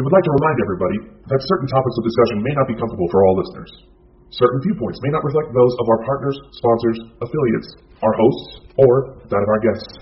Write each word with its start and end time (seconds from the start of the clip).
we 0.00 0.08
would 0.08 0.16
like 0.16 0.24
to 0.24 0.32
remind 0.32 0.56
everybody 0.64 0.98
that 1.28 1.40
certain 1.44 1.68
topics 1.68 1.92
of 2.00 2.08
discussion 2.08 2.40
may 2.40 2.54
not 2.56 2.64
be 2.64 2.72
comfortable 2.72 3.04
for 3.12 3.20
all 3.28 3.36
listeners. 3.36 3.68
Certain 4.32 4.56
viewpoints 4.64 4.96
may 5.04 5.12
not 5.12 5.20
reflect 5.20 5.52
those 5.52 5.76
of 5.76 5.84
our 5.92 6.00
partners, 6.08 6.40
sponsors, 6.56 6.98
affiliates, 7.20 7.68
our 8.00 8.14
hosts, 8.16 8.64
or 8.80 9.20
that 9.28 9.44
of 9.44 9.48
our 9.52 9.60
guests. 9.60 9.92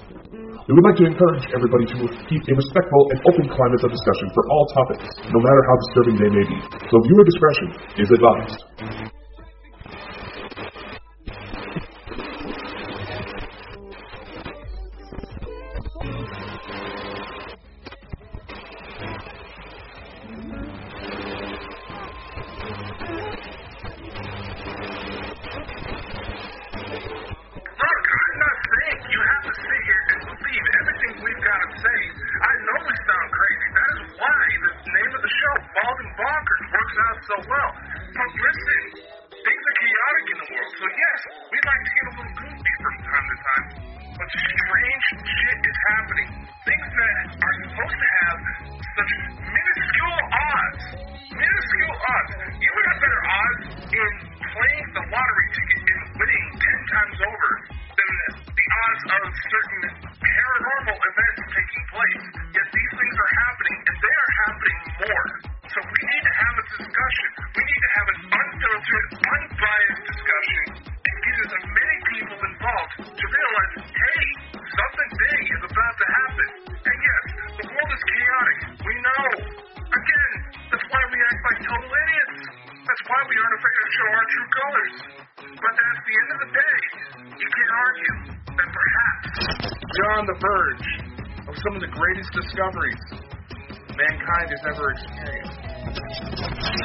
We 0.71 0.79
would 0.79 0.87
like 0.87 1.03
to 1.03 1.07
encourage 1.11 1.51
everybody 1.51 1.91
to 1.99 2.15
keep 2.31 2.47
a 2.47 2.55
respectful 2.55 3.03
and 3.11 3.19
open 3.27 3.51
climate 3.51 3.83
of 3.83 3.91
discussion 3.91 4.31
for 4.39 4.47
all 4.47 4.71
topics, 4.71 5.03
no 5.35 5.41
matter 5.43 5.63
how 5.67 5.75
disturbing 5.91 6.17
they 6.23 6.31
may 6.31 6.47
be. 6.47 6.59
So 6.95 7.03
viewer 7.03 7.27
discretion 7.27 7.69
is 7.99 8.09
advised. 8.15 9.18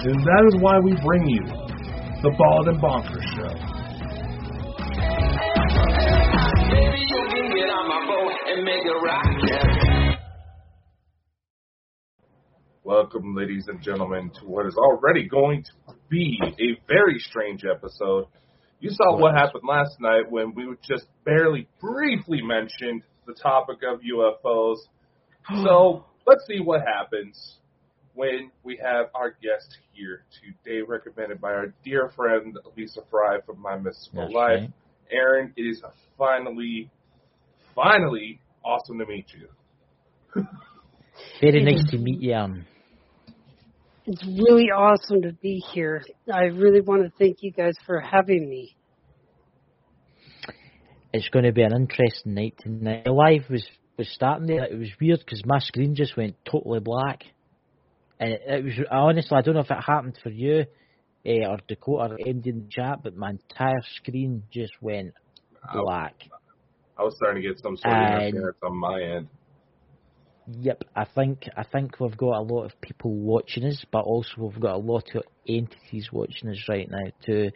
And 0.06 0.20
that 0.26 0.44
is 0.50 0.56
why 0.60 0.80
we 0.80 0.94
bring 1.06 1.30
you 1.30 1.46
the 2.24 2.32
Bald 2.38 2.68
and 2.70 2.82
Bonker 2.82 3.22
Show. 3.36 3.54
Welcome, 12.84 13.36
ladies 13.36 13.68
and 13.68 13.82
gentlemen, 13.82 14.32
to 14.40 14.46
what 14.46 14.66
is 14.66 14.76
already 14.76 15.28
going 15.28 15.64
to 15.64 15.94
be 16.10 16.40
a 16.44 16.82
very 16.88 17.20
strange 17.20 17.64
episode. 17.64 18.26
You 18.80 18.90
saw 18.90 19.18
what 19.18 19.36
happened 19.36 19.64
last 19.68 19.98
night 20.00 20.30
when 20.30 20.54
we 20.56 20.66
just 20.82 21.06
barely 21.26 21.68
briefly 21.80 22.42
mentioned 22.42 23.04
the 23.28 23.34
topic 23.36 23.78
of 23.88 24.00
UFOs. 24.02 24.78
So 25.64 26.06
let's 26.28 26.46
see 26.48 26.60
what 26.60 26.82
happens 26.82 27.58
when 28.14 28.52
we 28.64 28.80
have 28.84 29.08
our 29.16 29.32
guest 29.32 29.78
here 29.92 30.24
today, 30.42 30.82
recommended 30.82 31.42
by 31.42 31.54
our 31.54 31.74
dear 31.84 32.12
friend 32.16 32.58
Lisa 32.78 33.02
Fry 33.10 33.40
from 33.46 33.60
My 33.62 33.78
Mystical 33.78 34.24
That's 34.24 34.34
Life. 34.34 34.60
Right. 34.60 34.74
Aaron, 35.12 35.54
it 35.56 35.62
is 35.64 35.82
finally, 36.18 36.90
finally 37.76 38.40
awesome 38.64 39.00
to 39.00 39.06
meet 39.06 39.28
you. 39.34 40.44
Very 41.42 41.64
nice 41.64 41.84
to 41.92 41.98
meet 41.98 42.22
you. 42.22 42.64
It's 44.06 44.26
really 44.26 44.66
awesome 44.66 45.22
to 45.22 45.34
be 45.34 45.64
here. 45.74 46.04
I 46.32 46.44
really 46.46 46.82
want 46.82 47.04
to 47.04 47.12
thank 47.18 47.38
you 47.42 47.52
guys 47.52 47.76
for 47.86 48.00
having 48.00 48.50
me. 48.50 48.76
It's 51.14 51.30
going 51.30 51.46
to 51.46 51.54
be 51.54 51.62
an 51.62 51.74
interesting 51.74 52.34
night 52.34 52.56
tonight. 52.60 53.08
Live 53.08 53.44
was 53.50 53.66
was 53.98 54.10
starting 54.14 54.48
there. 54.48 54.66
It 54.66 54.78
was 54.78 54.90
weird 55.00 55.20
because 55.20 55.44
my 55.46 55.60
screen 55.60 55.96
just 55.96 56.18
went 56.18 56.36
totally 56.50 56.80
black. 56.80 57.24
And 58.20 58.34
it, 58.34 58.42
it 58.46 58.64
was 58.64 58.74
honestly, 58.92 59.38
I 59.38 59.42
don't 59.42 59.56
know 59.56 59.62
if 59.62 59.72
it 59.72 59.84
happened 59.86 60.18
for 60.22 60.30
you 60.30 60.66
uh, 61.26 61.48
or 61.50 61.58
Dakota 61.68 62.14
or 62.14 62.18
MD 62.18 62.48
in 62.48 62.60
the 62.64 62.70
chat, 62.70 63.00
but 63.04 63.16
my 63.16 63.32
entire 63.32 63.82
screen 63.96 64.44
just 64.52 64.74
went 64.82 65.14
black. 65.74 66.16
I 66.98 67.04
was 67.04 67.16
starting 67.16 67.42
to 67.42 67.48
get 67.48 67.60
some 67.62 67.78
sort 67.78 67.94
of 67.94 68.22
interference 68.22 68.58
on 68.64 68.78
my 68.78 69.02
end. 69.02 69.28
Yep, 70.46 70.84
I 70.96 71.06
think 71.06 71.48
I 71.56 71.64
think 71.64 72.00
we've 72.00 72.18
got 72.18 72.38
a 72.38 72.42
lot 72.42 72.66
of 72.66 72.82
people 72.82 73.12
watching 73.12 73.64
us, 73.64 73.84
but 73.92 74.02
also 74.02 74.30
we've 74.38 74.60
got 74.60 74.76
a 74.76 74.78
lot 74.78 75.06
of 75.16 75.24
entities 75.48 76.10
watching 76.12 76.50
us 76.50 76.66
right 76.68 76.90
now 76.90 77.12
too. 77.26 77.52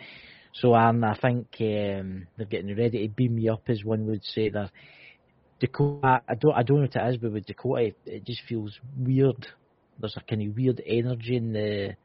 So 0.53 0.73
and 0.73 1.03
I 1.05 1.15
think 1.15 1.47
um, 1.59 2.27
they're 2.37 2.47
getting 2.49 2.75
ready 2.75 3.05
to 3.05 3.13
beam 3.13 3.35
me 3.35 3.49
up, 3.49 3.63
as 3.67 3.83
one 3.83 4.07
would 4.07 4.23
say. 4.23 4.49
That 4.49 4.71
Dakota, 5.59 6.21
I 6.27 6.35
don't 6.35 6.53
I 6.53 6.63
don't 6.63 6.77
know 6.77 6.87
what 6.93 6.95
it 6.95 7.09
is, 7.13 7.17
but 7.17 7.31
with 7.31 7.45
Dakota, 7.45 7.91
it, 8.05 8.25
just 8.25 8.41
feels 8.47 8.77
weird 8.97 9.47
there's 9.99 10.17
a 10.17 10.21
kind 10.21 10.47
of 10.47 10.55
weird 10.55 10.81
energy 10.85 11.37
in 11.37 11.53
the. 11.53 11.95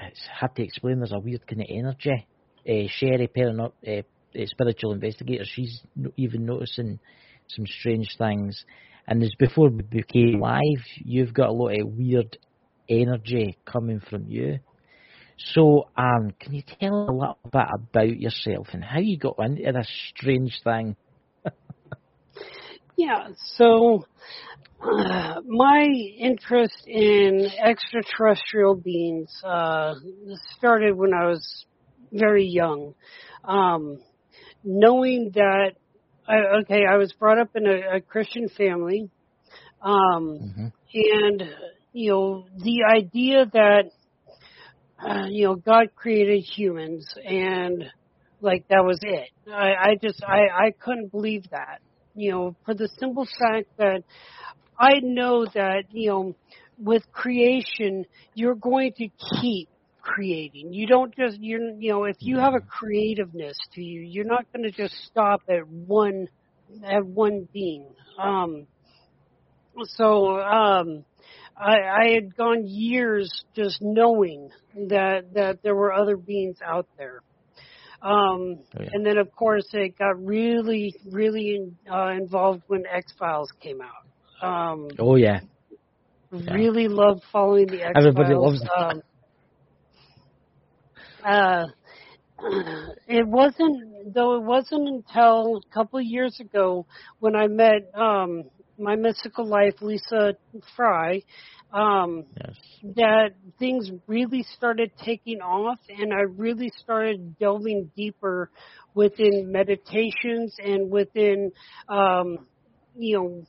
It's 0.00 0.26
hard 0.32 0.56
to 0.56 0.62
explain. 0.62 0.98
There's 0.98 1.12
a 1.12 1.18
weird 1.18 1.46
kind 1.46 1.62
of 1.62 1.68
energy. 1.70 2.26
Uh, 2.68 2.88
Sherry, 2.88 3.28
Perin- 3.28 3.60
uh, 3.60 4.02
spiritual 4.46 4.92
investigator, 4.92 5.44
she's 5.44 5.80
even 6.16 6.46
noticing 6.46 6.98
some 7.48 7.66
strange 7.66 8.16
things. 8.18 8.64
And 9.06 9.22
as 9.22 9.32
before 9.38 9.68
we 9.68 9.82
became 9.82 10.40
live, 10.40 10.84
you've 11.04 11.34
got 11.34 11.48
a 11.48 11.52
lot 11.52 11.78
of 11.78 11.88
weird 11.88 12.36
energy 12.88 13.58
coming 13.64 14.00
from 14.00 14.26
you. 14.28 14.58
So, 15.54 15.88
um, 15.96 16.32
can 16.38 16.54
you 16.54 16.62
tell 16.80 16.94
a 16.94 17.12
little 17.12 17.38
bit 17.44 17.66
about 17.74 18.16
yourself 18.16 18.68
and 18.72 18.82
how 18.82 19.00
you 19.00 19.18
got 19.18 19.36
into 19.40 19.72
this 19.72 19.90
strange 20.14 20.60
thing? 20.64 20.96
yeah, 22.96 23.28
so 23.56 24.04
uh, 24.82 25.40
my 25.46 25.84
interest 26.18 26.86
in 26.86 27.48
extraterrestrial 27.64 28.74
beings 28.74 29.30
uh, 29.44 29.94
started 30.56 30.96
when 30.96 31.14
I 31.14 31.26
was 31.26 31.64
very 32.12 32.46
young. 32.46 32.94
Um, 33.44 33.98
knowing 34.64 35.32
that, 35.34 35.72
I, 36.28 36.60
okay, 36.62 36.84
I 36.88 36.96
was 36.96 37.12
brought 37.12 37.38
up 37.38 37.50
in 37.54 37.66
a, 37.66 37.96
a 37.96 38.00
Christian 38.00 38.48
family, 38.48 39.10
um, 39.80 40.38
mm-hmm. 40.40 40.66
and 40.94 41.42
you 41.92 42.10
know 42.10 42.46
the 42.56 42.84
idea 42.88 43.46
that 43.52 43.90
uh, 45.04 45.26
you 45.28 45.46
know 45.46 45.56
God 45.56 45.88
created 45.96 46.40
humans 46.40 47.06
and 47.24 47.84
like 48.40 48.66
that 48.68 48.84
was 48.84 48.98
it. 49.02 49.30
I, 49.50 49.72
I 49.74 49.98
just 50.00 50.22
I 50.22 50.66
I 50.66 50.70
couldn't 50.78 51.10
believe 51.10 51.44
that. 51.50 51.80
You 52.14 52.30
know, 52.30 52.56
for 52.64 52.74
the 52.74 52.88
simple 52.98 53.26
fact 53.26 53.68
that 53.78 54.02
I 54.78 55.00
know 55.02 55.46
that, 55.46 55.84
you 55.90 56.10
know, 56.10 56.36
with 56.78 57.02
creation, 57.12 58.04
you're 58.34 58.54
going 58.54 58.92
to 58.98 59.08
keep 59.40 59.68
creating. 60.02 60.72
You 60.72 60.86
don't 60.86 61.14
just, 61.14 61.38
you're, 61.40 61.70
you 61.78 61.92
know, 61.92 62.04
if 62.04 62.16
you 62.20 62.38
have 62.38 62.54
a 62.54 62.60
creativeness 62.60 63.56
to 63.74 63.82
you, 63.82 64.00
you're 64.00 64.24
not 64.24 64.44
going 64.52 64.64
to 64.64 64.72
just 64.72 64.94
stop 65.06 65.42
at 65.48 65.66
one, 65.66 66.28
at 66.84 67.06
one 67.06 67.48
being. 67.52 67.86
Um, 68.18 68.66
so, 69.84 70.38
um, 70.40 71.04
I, 71.56 71.76
I 71.80 72.10
had 72.14 72.36
gone 72.36 72.66
years 72.66 73.44
just 73.54 73.78
knowing 73.80 74.50
that, 74.88 75.34
that 75.34 75.62
there 75.62 75.74
were 75.74 75.92
other 75.92 76.16
beings 76.16 76.56
out 76.64 76.86
there. 76.98 77.20
Um, 78.02 78.58
oh, 78.76 78.80
yeah. 78.80 78.88
And 78.92 79.06
then, 79.06 79.16
of 79.16 79.30
course, 79.32 79.66
it 79.72 79.96
got 79.96 80.22
really, 80.24 80.94
really 81.10 81.72
uh, 81.90 82.08
involved 82.08 82.62
when 82.66 82.84
X 82.86 83.12
Files 83.18 83.52
came 83.60 83.80
out. 83.80 84.02
Um, 84.42 84.88
oh 84.98 85.14
yeah. 85.14 85.40
Really 86.32 86.84
yeah. 86.84 86.88
love 86.90 87.20
following 87.30 87.68
the 87.68 87.82
X 87.82 87.92
Files. 87.94 88.06
Everybody 88.06 88.34
loves 88.34 88.60
that. 88.60 88.76
Um, 88.76 89.02
uh, 91.24 91.66
it 93.06 93.26
wasn't 93.26 94.12
though. 94.12 94.36
It 94.36 94.42
wasn't 94.42 94.88
until 94.88 95.58
a 95.58 95.74
couple 95.74 96.00
of 96.00 96.04
years 96.04 96.40
ago 96.40 96.86
when 97.20 97.36
I 97.36 97.46
met 97.46 97.88
um, 97.94 98.44
my 98.78 98.96
mystical 98.96 99.46
life, 99.46 99.74
Lisa 99.80 100.34
Fry. 100.74 101.22
Um, 101.72 102.24
Yes. 102.36 102.56
that 102.96 103.30
things 103.58 103.90
really 104.06 104.42
started 104.42 104.90
taking 105.04 105.40
off, 105.40 105.78
and 105.88 106.12
I 106.12 106.22
really 106.22 106.70
started 106.82 107.38
delving 107.38 107.90
deeper 107.96 108.50
within 108.94 109.50
meditations 109.52 110.56
and 110.62 110.90
within, 110.90 111.52
um, 111.88 112.46
you 112.96 113.18
know, 113.18 113.44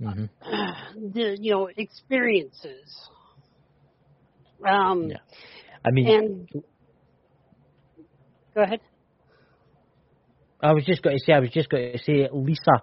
hmm 0.00 0.24
the 1.14 1.36
you 1.40 1.52
know 1.52 1.68
experiences. 1.76 3.10
Um, 4.66 5.10
Yeah. 5.10 5.18
I 5.84 5.90
mean, 5.90 6.06
and 6.06 6.48
go 8.54 8.62
ahead. 8.62 8.80
I 10.60 10.72
was 10.72 10.84
just 10.84 11.02
going 11.02 11.16
to 11.16 11.24
say, 11.24 11.32
I 11.32 11.40
was 11.40 11.50
just 11.50 11.68
going 11.68 11.92
to 11.92 11.98
say, 11.98 12.28
Lisa, 12.32 12.82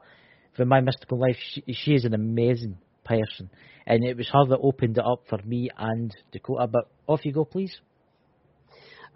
from 0.55 0.69
My 0.69 0.81
Mystical 0.81 1.19
Life, 1.19 1.37
she, 1.39 1.63
she 1.73 1.93
is 1.93 2.05
an 2.05 2.13
amazing 2.13 2.77
person, 3.03 3.49
and 3.85 4.03
it 4.03 4.17
was 4.17 4.29
her 4.31 4.45
that 4.47 4.59
opened 4.59 4.97
it 4.97 5.05
up 5.05 5.23
for 5.29 5.39
me 5.45 5.69
and 5.77 6.15
Dakota. 6.31 6.67
But 6.67 6.89
off 7.07 7.25
you 7.25 7.33
go, 7.33 7.45
please. 7.45 7.75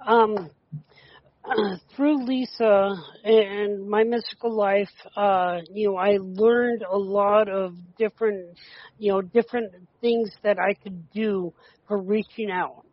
Um, 0.05 0.49
through 1.95 2.25
Lisa 2.25 2.95
and 3.23 3.87
my 3.89 4.03
mystical 4.03 4.55
life, 4.55 4.89
uh, 5.15 5.59
you 5.73 5.89
know, 5.89 5.97
I 5.97 6.17
learned 6.19 6.83
a 6.89 6.97
lot 6.97 7.49
of 7.49 7.75
different, 7.97 8.57
you 8.97 9.11
know, 9.11 9.21
different 9.21 9.73
things 10.01 10.31
that 10.43 10.57
I 10.59 10.73
could 10.73 11.09
do 11.11 11.53
for 11.87 12.01
reaching 12.01 12.51
out. 12.51 12.85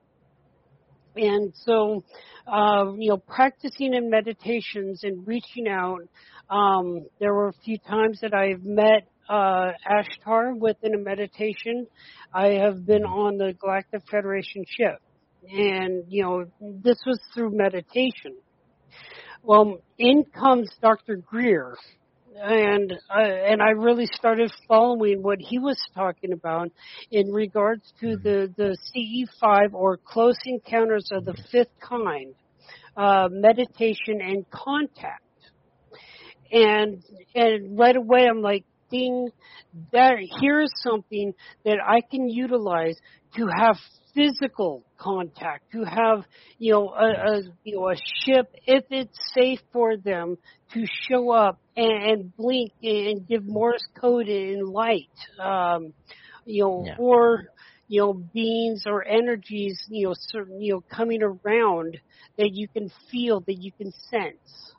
And 1.17 1.53
so, 1.65 2.05
uh, 2.47 2.93
you 2.97 3.11
know, 3.11 3.19
practicing 3.19 3.95
in 3.95 4.11
meditations 4.11 5.01
and 5.05 5.27
reaching 5.27 5.69
out, 5.69 6.01
um, 6.51 7.07
there 7.21 7.33
were 7.33 7.49
a 7.49 7.55
few 7.65 7.79
times 7.79 8.19
that 8.21 8.35
I've 8.35 8.65
met 8.65 9.09
uh, 9.29 9.73
Ashtar 9.89 10.57
within 10.59 10.95
a 10.95 10.99
meditation. 10.99 11.87
I 12.33 12.49
have 12.65 12.85
been 12.87 13.05
on 13.05 13.39
the 13.39 13.53
Galactic 13.53 14.03
Federation 14.11 14.65
ship 14.67 15.01
and 15.51 16.05
you 16.09 16.23
know 16.23 16.45
this 16.83 16.99
was 17.07 17.21
through 17.35 17.51
meditation. 17.57 18.37
Well, 19.43 19.79
in 19.99 20.25
comes 20.25 20.71
Dr. 20.81 21.17
Greer, 21.17 21.77
and 22.41 22.93
uh, 22.93 23.21
and 23.21 23.61
I 23.61 23.71
really 23.71 24.07
started 24.07 24.53
following 24.67 25.23
what 25.23 25.39
he 25.41 25.59
was 25.59 25.79
talking 25.95 26.33
about 26.33 26.71
in 27.11 27.31
regards 27.31 27.83
to 28.01 28.17
the 28.17 28.53
the 28.57 28.77
CE5 28.97 29.75
or 29.75 29.99
Close 29.99 30.39
Encounters 30.47 31.11
of 31.13 31.25
the 31.25 31.37
Fifth 31.53 31.79
Kind, 31.81 32.35
uh, 32.97 33.29
meditation 33.31 34.21
and 34.21 34.49
contact. 34.51 35.21
And 36.51 37.03
and 37.35 37.79
right 37.79 37.97
away 37.97 38.27
I'm 38.31 38.41
like, 38.41 38.65
ding, 38.95 39.29
that 39.93 40.17
here's 40.41 40.71
something 40.83 41.33
that 41.65 41.79
I 41.87 42.01
can 42.11 42.29
utilize 42.29 42.97
to 43.37 43.47
have 43.47 43.77
physical 44.15 44.85
contact, 44.99 45.65
to 45.73 45.85
have 45.85 46.25
you 46.59 46.73
know 46.73 46.89
a, 46.91 47.07
a 47.39 47.43
you 47.65 47.77
know 47.77 47.91
a 47.91 47.97
ship 48.25 48.47
if 48.67 48.85
it's 48.91 49.19
safe 49.35 49.61
for 49.73 49.97
them 49.97 50.37
to 50.73 50.85
show 51.11 51.31
up 51.31 51.59
and, 51.77 52.03
and 52.11 52.37
blink 52.37 52.73
and 52.83 53.27
give 53.27 53.45
Morse 53.45 53.87
code 54.01 54.29
in 54.29 54.65
light, 54.65 55.11
um, 55.43 55.93
you 56.45 56.65
know, 56.65 56.87
Yeah. 56.87 56.97
or 56.97 57.45
you 57.89 58.01
know 58.01 58.15
beings 58.15 58.85
or 58.87 59.05
energies 59.07 59.79
you 59.89 60.07
know 60.09 60.15
certain 60.17 60.61
you 60.61 60.75
know 60.75 60.83
coming 60.93 61.21
around 61.23 61.99
that 62.39 62.51
you 62.53 62.69
can 62.69 62.89
feel 63.11 63.41
that 63.47 63.57
you 63.59 63.73
can 63.81 63.93
sense. 64.11 64.75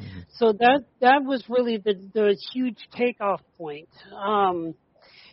Mhm. 0.00 0.24
So 0.30 0.52
that 0.52 0.84
that 1.00 1.24
was 1.24 1.44
really 1.48 1.78
the 1.78 1.94
the 2.14 2.36
huge 2.52 2.88
takeoff 2.92 3.42
point. 3.56 3.88
Um, 4.12 4.74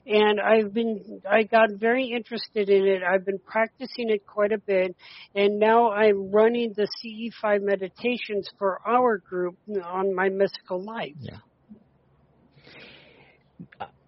and 0.06 0.40
I've 0.40 0.74
been 0.74 1.22
I 1.30 1.44
got 1.44 1.72
very 1.74 2.12
interested 2.12 2.70
in 2.70 2.86
it. 2.86 3.02
I've 3.04 3.26
been 3.26 3.40
practicing 3.40 4.10
it 4.10 4.26
quite 4.26 4.52
a 4.52 4.58
bit, 4.60 4.96
and 5.34 5.60
now 5.60 5.92
I'm 5.92 6.32
running 6.32 6.74
the 6.76 6.88
CE5 7.04 7.62
meditations 7.64 8.48
for 8.58 8.80
our 8.86 9.18
group 9.18 9.58
on 9.84 10.14
my 10.14 10.30
mystical 10.30 10.84
life. 10.84 11.16
Yeah. 11.20 11.38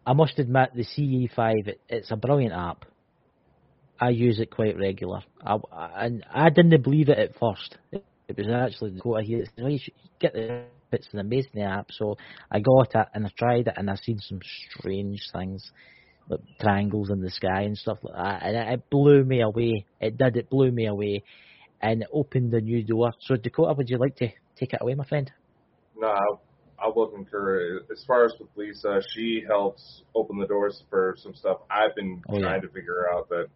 I- 0.05 0.13
must 0.13 0.39
admit, 0.39 0.69
the 0.73 0.83
CE5, 0.83 1.67
it, 1.67 1.81
it's 1.89 2.11
a 2.11 2.15
brilliant 2.15 2.53
app. 2.53 2.85
I 3.99 4.09
use 4.09 4.39
it 4.39 4.51
quite 4.51 4.77
regular. 4.77 5.21
I, 5.45 5.57
I- 5.71 6.05
and 6.05 6.25
I 6.31 6.49
didn't 6.49 6.81
believe 6.83 7.09
it 7.09 7.17
at 7.17 7.31
first. 7.39 7.77
It, 8.27 8.37
was 8.37 8.47
actually 8.49 8.91
the 8.91 8.99
quote 8.99 9.19
I 9.19 9.23
hear. 9.23 9.45
"Oh, 9.59 9.67
You 9.67 9.79
should 9.79 9.93
get 10.19 10.33
the 10.33 10.65
it's 10.91 11.07
an 11.13 11.19
amazing 11.19 11.61
app. 11.61 11.87
So 11.91 12.15
I 12.51 12.59
got 12.59 12.95
it 12.95 13.07
and 13.13 13.25
I 13.25 13.29
tried 13.37 13.67
it 13.67 13.73
and 13.77 13.89
I've 13.89 13.99
seen 13.99 14.19
some 14.19 14.39
strange 14.69 15.19
things, 15.33 15.71
like 16.29 16.39
triangles 16.61 17.09
in 17.09 17.21
the 17.21 17.29
sky 17.29 17.63
and 17.63 17.77
stuff 17.77 17.97
like 18.03 18.15
that. 18.15 18.43
And 18.43 18.73
it, 18.73 18.89
blew 18.89 19.23
me 19.23 19.41
away. 19.41 19.85
It 19.99 20.17
did. 20.17 20.37
It 20.37 20.49
blew 20.49 20.71
me 20.71 20.87
away, 20.87 21.23
and 21.81 22.01
it 22.03 22.09
opened 22.13 22.53
a 22.53 22.61
new 22.61 22.83
door. 22.83 23.11
So 23.21 23.35
Dakota, 23.35 23.73
would 23.77 23.89
you 23.89 23.97
like 23.97 24.15
to 24.17 24.29
take 24.57 24.73
it 24.73 24.79
away, 24.81 24.95
my 24.95 25.05
friend? 25.05 25.31
No, 25.95 26.07
I, 26.79 26.87
will 26.87 27.07
concur. 27.07 27.81
As 27.91 28.03
far 28.05 28.25
as 28.25 28.33
with 28.39 28.49
Lisa, 28.55 29.01
she 29.13 29.43
helps 29.47 30.03
open 30.15 30.37
the 30.39 30.47
doors 30.47 30.83
for 30.89 31.15
some 31.17 31.33
stuff 31.33 31.57
I've 31.71 31.95
been 31.95 32.21
Oh, 32.29 32.37
yeah. 32.37 32.45
trying 32.45 32.61
to 32.61 32.69
figure 32.69 33.07
out. 33.13 33.29
That 33.29 33.47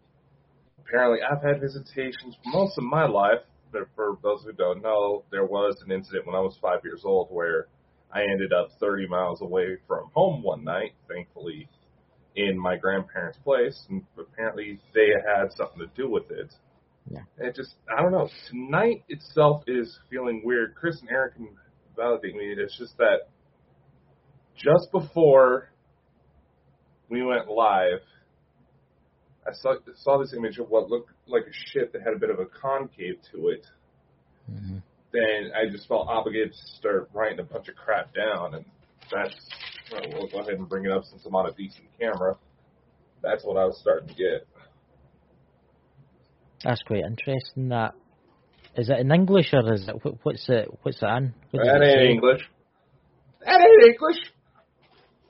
apparently 0.80 1.20
I've 1.22 1.42
had 1.42 1.60
visitations 1.60 2.36
for 2.42 2.50
most 2.50 2.76
of 2.78 2.84
my 2.84 3.06
life. 3.06 3.38
But 3.72 3.88
for 3.96 4.18
those 4.22 4.42
who 4.44 4.52
don't 4.52 4.82
know, 4.82 5.24
there 5.30 5.46
was 5.46 5.82
an 5.84 5.90
incident 5.90 6.26
when 6.26 6.36
I 6.36 6.40
was 6.40 6.56
five 6.60 6.80
years 6.84 7.02
old 7.04 7.28
where 7.30 7.68
I 8.12 8.22
ended 8.22 8.52
up 8.52 8.68
30 8.78 9.08
miles 9.08 9.40
away 9.40 9.78
from 9.88 10.10
home 10.14 10.42
one 10.42 10.62
night, 10.64 10.92
thankfully, 11.08 11.68
in 12.36 12.58
my 12.58 12.76
grandparents' 12.76 13.38
place, 13.38 13.86
and 13.88 14.02
apparently 14.18 14.78
they 14.94 15.08
had 15.26 15.52
something 15.52 15.78
to 15.78 15.90
do 15.96 16.10
with 16.10 16.30
it. 16.30 16.52
Yeah. 17.10 17.22
It 17.38 17.56
just, 17.56 17.74
I 17.90 18.02
don't 18.02 18.12
know. 18.12 18.28
Tonight 18.50 19.04
itself 19.08 19.64
is 19.66 19.98
feeling 20.10 20.42
weird. 20.44 20.74
Chris 20.74 21.00
and 21.00 21.10
Eric 21.10 21.36
can 21.36 21.48
validate 21.96 22.34
me. 22.34 22.54
It's 22.56 22.76
just 22.78 22.96
that 22.98 23.28
just 24.56 24.92
before 24.92 25.68
we 27.08 27.22
went 27.22 27.48
live, 27.48 28.00
I 29.46 29.52
saw 29.52 29.74
saw 29.96 30.18
this 30.18 30.32
image 30.34 30.58
of 30.58 30.68
what 30.70 30.88
looked 30.88 31.10
like 31.26 31.42
a 31.42 31.70
ship 31.70 31.92
that 31.92 32.02
had 32.02 32.14
a 32.14 32.18
bit 32.18 32.30
of 32.30 32.38
a 32.38 32.46
concave 32.46 33.16
to 33.32 33.48
it. 33.48 33.66
Mm-hmm. 34.50 34.78
Then 35.12 35.50
I 35.54 35.70
just 35.70 35.88
felt 35.88 36.08
obligated 36.08 36.52
to 36.52 36.76
start 36.78 37.10
writing 37.12 37.40
a 37.40 37.42
bunch 37.42 37.68
of 37.68 37.74
crap 37.74 38.14
down, 38.14 38.54
and 38.54 38.64
that's 39.10 39.34
well, 39.90 40.02
we'll 40.12 40.28
go 40.28 40.40
ahead 40.40 40.54
and 40.54 40.68
bring 40.68 40.86
it 40.86 40.92
up 40.92 41.04
since 41.04 41.24
I'm 41.26 41.34
on 41.34 41.48
a 41.48 41.52
decent 41.52 41.86
camera. 41.98 42.36
That's 43.22 43.44
what 43.44 43.56
I 43.56 43.64
was 43.64 43.78
starting 43.80 44.08
to 44.08 44.14
get. 44.14 44.46
That's 46.64 46.82
quite 46.82 47.04
interesting. 47.04 47.68
That 47.68 47.94
is 48.76 48.88
it 48.88 49.00
in 49.00 49.10
English 49.12 49.52
or 49.52 49.74
is 49.74 49.88
it 49.88 49.94
what's 50.22 50.48
it? 50.48 50.68
What's 50.82 51.02
it 51.02 51.06
in? 51.06 51.34
What 51.50 51.64
That 51.64 51.82
ain't? 51.82 52.10
English. 52.10 52.48
That 53.44 53.60
ain't 53.60 53.92
English. 53.92 54.31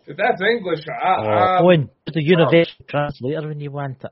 If 0.07 0.17
that's 0.17 0.41
English, 0.43 0.81
I, 0.89 1.17
Oh, 1.19 1.29
I, 1.29 1.61
Owen, 1.63 1.89
put 2.05 2.15
the 2.15 2.23
universal 2.23 2.85
translator 2.89 3.47
when 3.49 3.61
you 3.61 3.71
want 3.71 4.03
it. 4.03 4.11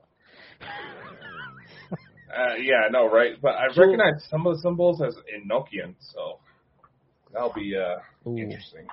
Uh, 2.33 2.55
yeah, 2.61 2.85
I 2.87 2.89
know, 2.91 3.09
right? 3.11 3.33
But 3.41 3.55
I 3.55 3.67
So- 3.73 3.81
recognize 3.81 4.25
some 4.29 4.47
of 4.47 4.55
the 4.55 4.61
symbols 4.61 5.01
as 5.01 5.15
Enochian, 5.35 5.95
so 5.99 6.39
that'll 7.33 7.51
be 7.53 7.75
uh, 7.75 8.29
Ooh. 8.29 8.37
interesting. 8.37 8.87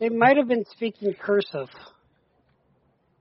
They 0.00 0.08
might 0.08 0.36
have 0.38 0.48
been 0.48 0.64
speaking 0.70 1.12
cursive. 1.14 1.68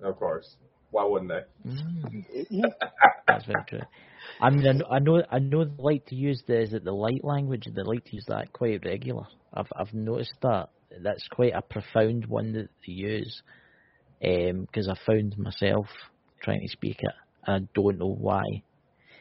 Of 0.01 0.17
course. 0.17 0.55
Why 0.91 1.05
wouldn't 1.05 1.31
they? 1.31 1.69
Mm, 1.69 2.63
that's 3.27 3.45
very 3.45 3.63
true. 3.67 3.79
I 4.39 4.49
mean, 4.49 4.65
I 4.67 4.71
know, 4.73 4.85
I 4.91 4.99
know, 4.99 5.23
I 5.31 5.39
know 5.39 5.65
they 5.65 5.71
like 5.83 6.05
to 6.07 6.15
use 6.15 6.41
the 6.47 6.61
is 6.61 6.73
it 6.73 6.83
the 6.85 6.91
light 6.93 7.23
language? 7.23 7.65
They 7.65 7.81
like 7.83 8.05
to 8.05 8.15
use 8.15 8.25
that 8.27 8.53
quite 8.53 8.85
regular. 8.85 9.25
I've 9.53 9.67
I've 9.75 9.93
noticed 9.93 10.35
that. 10.41 10.69
That's 11.01 11.27
quite 11.29 11.53
a 11.53 11.61
profound 11.61 12.25
one 12.25 12.53
that 12.53 12.69
they 12.85 12.93
use. 12.93 13.41
Um, 14.23 14.61
because 14.61 14.87
I 14.87 14.95
found 15.05 15.37
myself 15.37 15.87
trying 16.41 16.61
to 16.61 16.69
speak 16.69 16.99
it, 17.01 17.11
and 17.45 17.65
I 17.65 17.69
don't 17.73 17.99
know 17.99 18.13
why. 18.13 18.63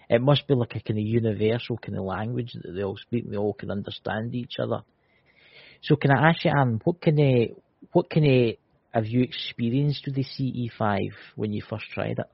It 0.08 0.20
must 0.20 0.46
be 0.46 0.54
like 0.54 0.76
a 0.76 0.80
kind 0.80 0.98
of 0.98 1.06
universal 1.06 1.78
kind 1.78 1.96
of 1.98 2.04
language 2.04 2.52
that 2.52 2.72
they 2.72 2.82
all 2.82 2.96
speak. 2.96 3.24
and 3.24 3.32
They 3.32 3.38
all 3.38 3.54
can 3.54 3.70
understand 3.70 4.34
each 4.34 4.56
other. 4.60 4.82
So 5.82 5.96
can 5.96 6.10
I 6.10 6.28
ask 6.28 6.44
you, 6.44 6.52
Anne, 6.56 6.80
what 6.84 7.00
can 7.00 7.18
of 7.18 7.48
what 7.92 8.10
can 8.10 8.24
of 8.24 8.56
have 8.92 9.06
you 9.06 9.22
experienced 9.22 10.04
with 10.06 10.14
the 10.14 10.24
CE5 10.24 11.10
when 11.34 11.52
you 11.52 11.62
first 11.68 11.86
tried 11.92 12.18
it? 12.18 12.26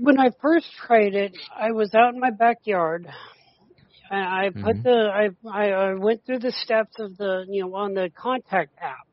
When 0.00 0.18
I 0.18 0.30
first 0.40 0.66
tried 0.86 1.14
it, 1.14 1.36
I 1.54 1.72
was 1.72 1.94
out 1.94 2.14
in 2.14 2.20
my 2.20 2.30
backyard. 2.30 3.06
And 4.10 4.24
I 4.24 4.50
put 4.60 4.76
Mhm. 4.76 4.84
the 4.84 5.10
I, 5.12 5.30
I 5.50 5.70
I 5.70 5.94
went 5.94 6.24
through 6.26 6.40
the 6.40 6.52
steps 6.52 6.94
of 6.98 7.16
the 7.16 7.46
you 7.48 7.62
know 7.64 7.74
on 7.74 7.94
the 7.94 8.10
contact 8.16 8.72
app. 8.80 9.06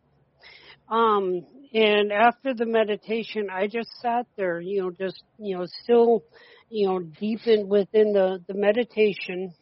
Um 0.90 1.46
and 1.74 2.12
after 2.12 2.54
the 2.54 2.66
meditation 2.66 3.50
I 3.52 3.68
just 3.68 3.90
sat 4.02 4.26
there, 4.38 4.60
you 4.62 4.82
know, 4.82 4.92
just 4.92 5.24
you 5.38 5.58
know, 5.58 5.66
still, 5.84 6.24
you 6.70 6.88
know, 6.88 7.00
deep 7.00 7.48
in 7.48 7.68
within 7.68 8.14
the, 8.14 8.40
the 8.48 8.54
meditation 8.54 9.54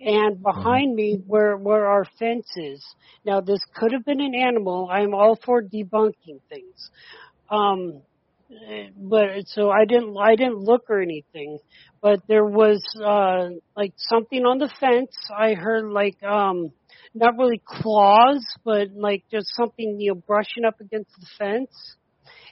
and 0.00 0.42
behind 0.42 0.94
me 0.94 1.18
where 1.26 1.56
where 1.56 1.86
our 1.86 2.04
fences. 2.18 2.84
Now 3.24 3.40
this 3.40 3.60
could 3.74 3.92
have 3.92 4.04
been 4.04 4.20
an 4.20 4.34
animal. 4.34 4.88
I'm 4.90 5.14
all 5.14 5.36
for 5.44 5.62
debunking 5.62 6.40
things. 6.50 6.90
Um 7.50 8.02
but 8.96 9.46
so 9.46 9.70
I 9.70 9.84
didn't 9.84 10.16
I 10.18 10.36
didn't 10.36 10.58
look 10.58 10.82
or 10.88 11.00
anything, 11.00 11.58
but 12.02 12.20
there 12.28 12.44
was 12.44 12.82
uh 13.04 13.48
like 13.76 13.92
something 13.96 14.44
on 14.44 14.58
the 14.58 14.70
fence. 14.80 15.10
I 15.36 15.54
heard 15.54 15.90
like 15.90 16.22
um 16.22 16.70
not 17.14 17.36
really 17.38 17.62
claws, 17.66 18.44
but 18.64 18.88
like 18.94 19.24
just 19.30 19.46
something 19.56 19.98
you 20.00 20.14
know 20.14 20.22
brushing 20.26 20.64
up 20.66 20.76
against 20.80 21.10
the 21.18 21.26
fence, 21.38 21.70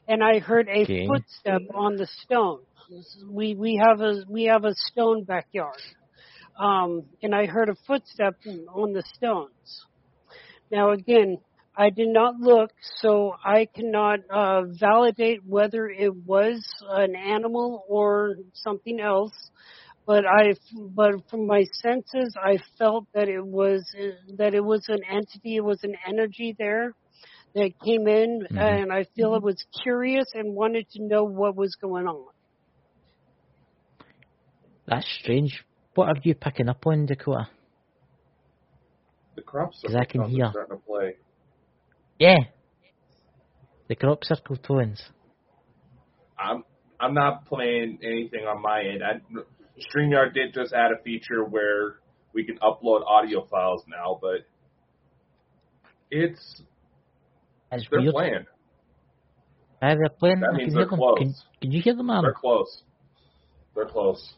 and 0.08 0.22
I 0.22 0.38
heard 0.38 0.68
a 0.68 0.86
Okay. 0.86 1.08
footstep 1.08 1.62
on 1.74 1.96
the 1.96 2.06
stone. 2.24 2.60
We 3.30 3.54
we 3.54 3.80
have 3.82 4.00
a 4.00 4.22
we 4.28 4.44
have 4.44 4.64
a 4.64 4.74
stone 4.74 5.24
backyard, 5.24 5.80
um, 6.58 7.02
and 7.22 7.34
I 7.34 7.46
heard 7.46 7.68
a 7.68 7.76
footstep 7.86 8.34
on 8.74 8.92
the 8.92 9.02
stones. 9.16 9.84
Now 10.70 10.90
again, 10.90 11.38
I 11.76 11.90
did 11.90 12.08
not 12.08 12.38
look, 12.38 12.70
so 13.00 13.34
I 13.44 13.66
cannot 13.74 14.20
uh, 14.30 14.62
validate 14.78 15.40
whether 15.44 15.88
it 15.88 16.14
was 16.14 16.64
an 16.88 17.16
animal 17.16 17.84
or 17.88 18.36
something 18.54 19.00
else. 19.00 19.32
But 20.06 20.24
I, 20.26 20.54
but 20.94 21.28
from 21.30 21.46
my 21.46 21.64
senses, 21.82 22.34
I 22.36 22.58
felt 22.78 23.06
that 23.14 23.28
it 23.28 23.44
was 23.44 23.82
that 24.36 24.54
it 24.54 24.62
was 24.64 24.84
an 24.88 25.00
entity, 25.08 25.56
it 25.56 25.64
was 25.64 25.80
an 25.82 25.96
energy 26.06 26.54
there 26.58 26.92
that 27.54 27.70
came 27.84 28.06
in, 28.06 28.46
Mhm. 28.50 28.58
and 28.60 28.92
I 28.92 29.04
feel 29.16 29.34
it 29.34 29.42
was 29.42 29.64
curious 29.82 30.26
and 30.34 30.54
wanted 30.54 30.88
to 30.90 31.02
know 31.02 31.24
what 31.24 31.56
was 31.56 31.74
going 31.76 32.06
on. 32.06 32.26
That's 34.86 35.08
strange. 35.20 35.64
What 35.94 36.08
are 36.08 36.20
you 36.22 36.34
picking 36.34 36.68
up 36.68 36.86
on, 36.86 37.06
Dakota? 37.06 37.48
The 39.36 39.42
crop 39.42 39.70
'Cause 39.70 39.80
circle 39.80 39.96
I 40.00 40.04
can 40.04 40.22
hear. 40.24 40.50
starting 40.50 40.76
to 40.76 40.82
play. 40.84 41.16
Yeah. 42.18 42.38
The 43.88 43.96
crop 43.96 44.24
circle 44.24 44.56
tones. 44.56 45.02
I'm 46.38 46.64
I'm 47.00 47.14
not 47.14 47.46
playing 47.46 47.98
anything 48.02 48.44
on 48.44 48.62
my 48.62 48.80
end. 48.80 49.02
I, 49.02 49.20
StreamYard 49.94 50.34
did 50.34 50.54
just 50.54 50.72
add 50.72 50.90
a 50.92 51.02
feature 51.02 51.44
where 51.44 51.96
we 52.32 52.44
can 52.44 52.58
upload 52.58 53.04
audio 53.06 53.46
files 53.46 53.82
now, 53.88 54.18
but 54.20 54.46
it's 56.10 56.62
It's 57.72 57.86
they're 57.90 58.00
weird. 58.00 58.14
playing. 58.14 58.46
Aye, 59.82 59.94
they're 59.96 60.08
playing. 60.08 60.40
That 60.40 60.54
means 60.54 60.72
can 60.72 60.78
they're 60.78 60.88
close. 60.88 61.18
Can, 61.18 61.34
can 61.60 61.72
you 61.72 61.82
hear 61.82 61.94
them, 61.94 62.06
man? 62.06 62.22
They're 62.22 62.32
close. 62.32 62.82
They're 63.74 63.86
close. 63.86 64.34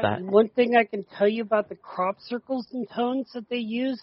Uh, 0.00 0.04
one 0.18 0.48
thing 0.48 0.76
I 0.76 0.84
can 0.84 1.04
tell 1.18 1.28
you 1.28 1.42
about 1.42 1.68
the 1.68 1.76
crop 1.76 2.16
circles 2.20 2.66
and 2.72 2.86
tones 2.94 3.30
that 3.34 3.48
they 3.50 3.58
use, 3.58 4.00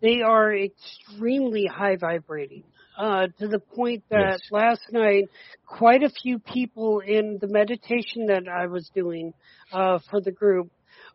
they 0.00 0.20
are 0.22 0.54
extremely 0.54 1.66
high 1.66 1.96
vibrating. 1.96 2.64
Uh, 2.98 3.26
to 3.38 3.48
the 3.48 3.58
point 3.74 4.04
that 4.10 4.38
Yes. 4.38 4.40
last 4.50 4.82
night, 4.92 5.24
quite 5.66 6.02
a 6.02 6.10
few 6.22 6.38
people 6.38 7.00
in 7.00 7.38
the 7.40 7.48
meditation 7.48 8.26
that 8.28 8.44
I 8.48 8.66
was 8.66 8.88
doing 8.94 9.32
uh, 9.72 9.98
for 10.10 10.20
the 10.20 10.30
group 10.30 10.68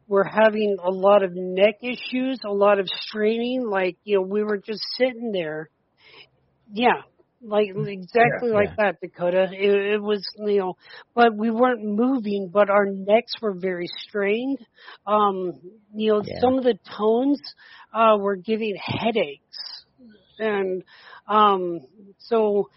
were 0.08 0.26
having 0.26 0.78
a 0.84 0.90
lot 0.92 1.24
of 1.24 1.32
neck 1.34 1.76
issues, 1.82 2.40
a 2.46 2.52
lot 2.52 2.80
of 2.80 2.88
straining. 2.88 3.66
Like 3.70 3.98
you 4.04 4.18
know, 4.18 4.22
we 4.24 4.44
were 4.44 4.58
just 4.58 4.82
sitting 4.98 5.32
there. 5.32 5.70
Yeah, 6.72 7.02
like 7.42 7.70
exactly 7.70 8.50
Yeah. 8.50 8.54
like 8.54 8.76
that, 8.78 9.00
Dakota. 9.02 9.50
It, 9.52 9.94
it 9.94 10.02
was 10.02 10.24
you 10.38 10.60
know, 10.60 10.74
but 11.16 11.36
we 11.36 11.50
weren't 11.52 11.84
moving, 11.84 12.50
but 12.52 12.70
our 12.70 12.86
necks 12.86 13.34
were 13.42 13.54
very 13.54 13.88
strained. 14.08 14.60
Um, 15.06 15.54
you 15.94 16.14
know, 16.14 16.24
Yeah. 16.26 16.40
some 16.42 16.58
of 16.58 16.64
the 16.64 16.78
tones 16.98 17.42
uh, 17.94 18.18
were 18.20 18.36
giving 18.36 18.76
headaches, 18.82 19.86
and 20.40 20.84
um, 21.28 21.82
so 22.18 22.70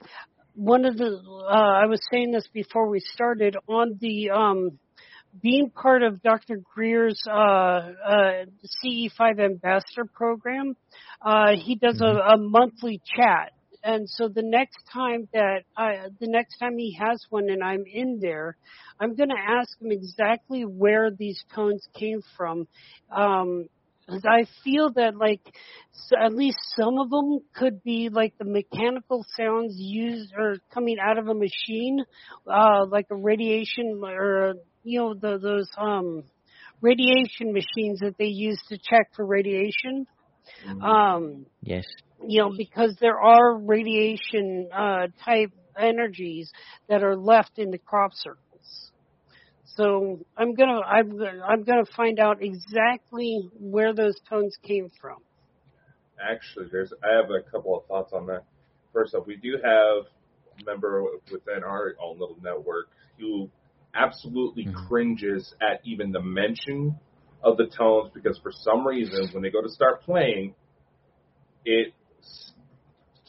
one 0.54 0.84
of 0.84 0.96
the 0.96 1.06
uh, 1.50 1.82
I 1.82 1.86
was 1.86 2.00
saying 2.12 2.32
this 2.32 2.46
before 2.52 2.88
we 2.88 3.00
started 3.00 3.56
on 3.68 3.98
the 4.00 4.30
um, 4.30 4.78
being 5.40 5.70
part 5.70 6.02
of 6.02 6.22
Dr. 6.22 6.60
Greer's 6.74 7.20
uh, 7.26 7.32
uh, 7.32 8.44
CE5 8.84 9.40
ambassador 9.42 10.04
program. 10.12 10.74
Uh, 11.24 11.52
he 11.56 11.76
does 11.76 12.00
a, 12.00 12.34
a 12.34 12.36
monthly 12.38 13.00
chat, 13.16 13.52
and 13.84 14.08
so 14.08 14.28
the 14.28 14.42
next 14.42 14.78
time 14.92 15.28
that 15.32 15.62
I, 15.76 16.08
the 16.20 16.28
next 16.28 16.58
time 16.58 16.78
he 16.78 16.96
has 17.00 17.22
one, 17.30 17.48
and 17.50 17.62
I'm 17.62 17.84
in 17.92 18.18
there, 18.20 18.56
I'm 19.00 19.14
going 19.14 19.30
to 19.30 19.34
ask 19.38 19.70
him 19.80 19.90
exactly 19.90 20.62
where 20.62 21.10
these 21.10 21.42
tones 21.54 21.86
came 21.98 22.20
from. 22.36 22.66
Um, 23.14 23.66
'cause 24.08 24.24
I 24.26 24.44
feel 24.64 24.90
that 24.94 25.16
like 25.16 25.40
s 25.94 26.12
at 26.18 26.34
least 26.34 26.58
some 26.76 26.98
of 26.98 27.08
them 27.10 27.38
could 27.54 27.82
be 27.82 28.08
like 28.08 28.34
the 28.38 28.44
mechanical 28.44 29.24
sounds 29.36 29.74
used 29.78 30.32
or 30.36 30.56
coming 30.74 30.98
out 31.00 31.18
of 31.18 31.28
a 31.28 31.34
machine, 31.34 32.04
uh, 32.46 32.84
like 32.88 33.06
a 33.10 33.16
radiation 33.16 34.00
or 34.04 34.54
you 34.82 34.98
know 35.00 35.14
the, 35.14 35.38
those 35.38 35.68
um 35.78 36.24
radiation 36.82 37.52
machines 37.52 38.00
that 38.00 38.16
they 38.18 38.26
use 38.26 38.60
to 38.68 38.78
check 38.78 39.06
for 39.14 39.24
radiation. 39.24 40.06
Um, 40.82 41.46
Yes. 41.62 41.86
You 42.28 42.40
know, 42.40 42.52
because 42.56 42.96
there 43.00 43.18
are 43.20 43.58
radiation 43.58 44.68
uh, 44.74 45.08
type 45.24 45.50
energies 45.78 46.50
that 46.88 47.02
are 47.02 47.16
left 47.16 47.58
in 47.58 47.70
the 47.70 47.78
crop 47.78 48.12
circles. 48.14 48.92
So 49.64 50.20
I'm 50.36 50.54
gonna 50.54 50.80
I'm 50.80 51.16
gonna 51.16 51.42
I'm 51.46 51.64
gonna 51.64 51.84
find 51.96 52.18
out 52.18 52.42
exactly 52.42 53.48
where 53.54 53.94
those 53.94 54.20
tones 54.28 54.56
came 54.66 54.88
from. 55.00 55.18
Actually, 56.20 56.66
there's 56.70 56.92
I 57.02 57.14
have 57.16 57.30
a 57.30 57.42
couple 57.50 57.76
of 57.76 57.86
thoughts 57.86 58.12
on 58.12 58.26
that. 58.26 58.44
First 58.92 59.14
off, 59.14 59.26
we 59.26 59.36
do 59.36 59.54
have 59.62 60.06
a 60.56 60.64
member 60.64 61.04
within 61.30 61.62
our 61.64 61.94
own 62.00 62.18
little 62.18 62.38
network 62.42 62.88
who 63.18 63.50
absolutely 63.94 64.66
Mhm. 64.66 64.88
cringes 64.88 65.54
at 65.60 65.80
even 65.84 66.12
the 66.12 66.20
mention 66.22 66.98
of 67.42 67.56
the 67.56 67.66
tones 67.66 68.10
because 68.14 68.38
for 68.38 68.52
some 68.52 68.86
reason 68.86 69.28
when 69.32 69.42
they 69.42 69.50
go 69.50 69.62
to 69.62 69.68
start 69.68 70.02
playing, 70.02 70.54
it 71.64 71.88
s- 71.88 72.01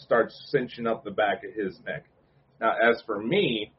starts 0.03 0.47
cinching 0.49 0.85
up 0.87 1.03
the 1.03 1.11
back 1.11 1.43
of 1.43 1.53
his 1.53 1.79
neck. 1.85 2.05
Now, 2.59 2.73
as 2.81 3.01
for 3.05 3.21
me, 3.21 3.71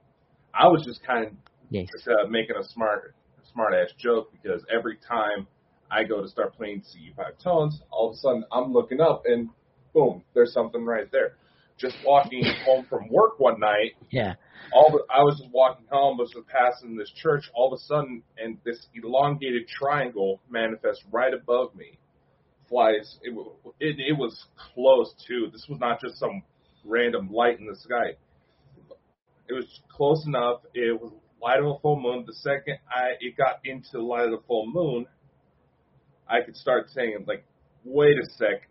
I 0.52 0.66
was 0.68 0.84
just 0.84 1.02
kind 1.04 1.26
of 1.26 1.32
Yes. 1.70 1.88
just, 1.90 2.06
uh, 2.08 2.26
making 2.28 2.56
a 2.56 2.64
smart 2.64 3.14
smart 3.52 3.74
ass 3.74 3.92
joke 3.98 4.32
because 4.32 4.64
every 4.74 4.96
time 4.96 5.46
I 5.90 6.02
go 6.04 6.20
to 6.22 6.28
start 6.28 6.54
playing 6.54 6.82
CE5 6.82 7.38
tones, 7.42 7.82
all 7.90 8.10
of 8.10 8.14
a 8.14 8.16
sudden 8.18 8.44
I'm 8.50 8.72
looking 8.72 9.00
up 9.00 9.22
and 9.26 9.48
boom, 9.92 10.24
there's 10.34 10.52
something 10.52 10.84
right 10.84 11.10
there. 11.12 11.36
Just 11.78 11.96
walking 12.04 12.42
home 12.64 12.86
from 12.88 13.08
work 13.08 13.38
one 13.38 13.60
night, 13.60 13.92
Yeah. 14.10 14.34
all 14.72 14.90
the, 14.90 15.04
I 15.12 15.22
was 15.22 15.38
just 15.38 15.50
walking 15.52 15.86
home, 15.90 16.16
was 16.18 16.32
just 16.32 16.46
passing 16.48 16.96
this 16.96 17.10
church, 17.10 17.44
all 17.54 17.72
of 17.72 17.76
a 17.78 17.82
sudden, 17.82 18.22
and 18.38 18.58
this 18.64 18.86
elongated 18.94 19.68
triangle 19.68 20.40
manifests 20.50 21.04
right 21.12 21.32
above 21.32 21.74
me. 21.76 21.98
Flies. 22.68 23.18
It, 23.22 23.36
it, 23.80 23.96
it 23.98 24.18
was 24.18 24.44
close 24.74 25.14
too. 25.26 25.48
This 25.52 25.66
was 25.68 25.78
not 25.80 26.00
just 26.00 26.18
some 26.18 26.42
random 26.84 27.30
light 27.32 27.58
in 27.60 27.66
the 27.66 27.76
sky. 27.76 28.16
It 29.48 29.52
was 29.52 29.80
close 29.90 30.24
enough. 30.26 30.60
It 30.74 31.00
was 31.00 31.12
light 31.42 31.60
of 31.60 31.66
a 31.66 31.78
full 31.80 32.00
moon. 32.00 32.24
The 32.26 32.34
second 32.34 32.78
I 32.88 33.12
it 33.20 33.36
got 33.36 33.60
into 33.64 34.02
light 34.02 34.24
of 34.24 34.30
the 34.30 34.46
full 34.46 34.66
moon, 34.66 35.06
I 36.28 36.40
could 36.44 36.56
start 36.56 36.88
saying 36.90 37.24
like, 37.26 37.44
"Wait 37.84 38.16
a 38.18 38.24
sec." 38.38 38.68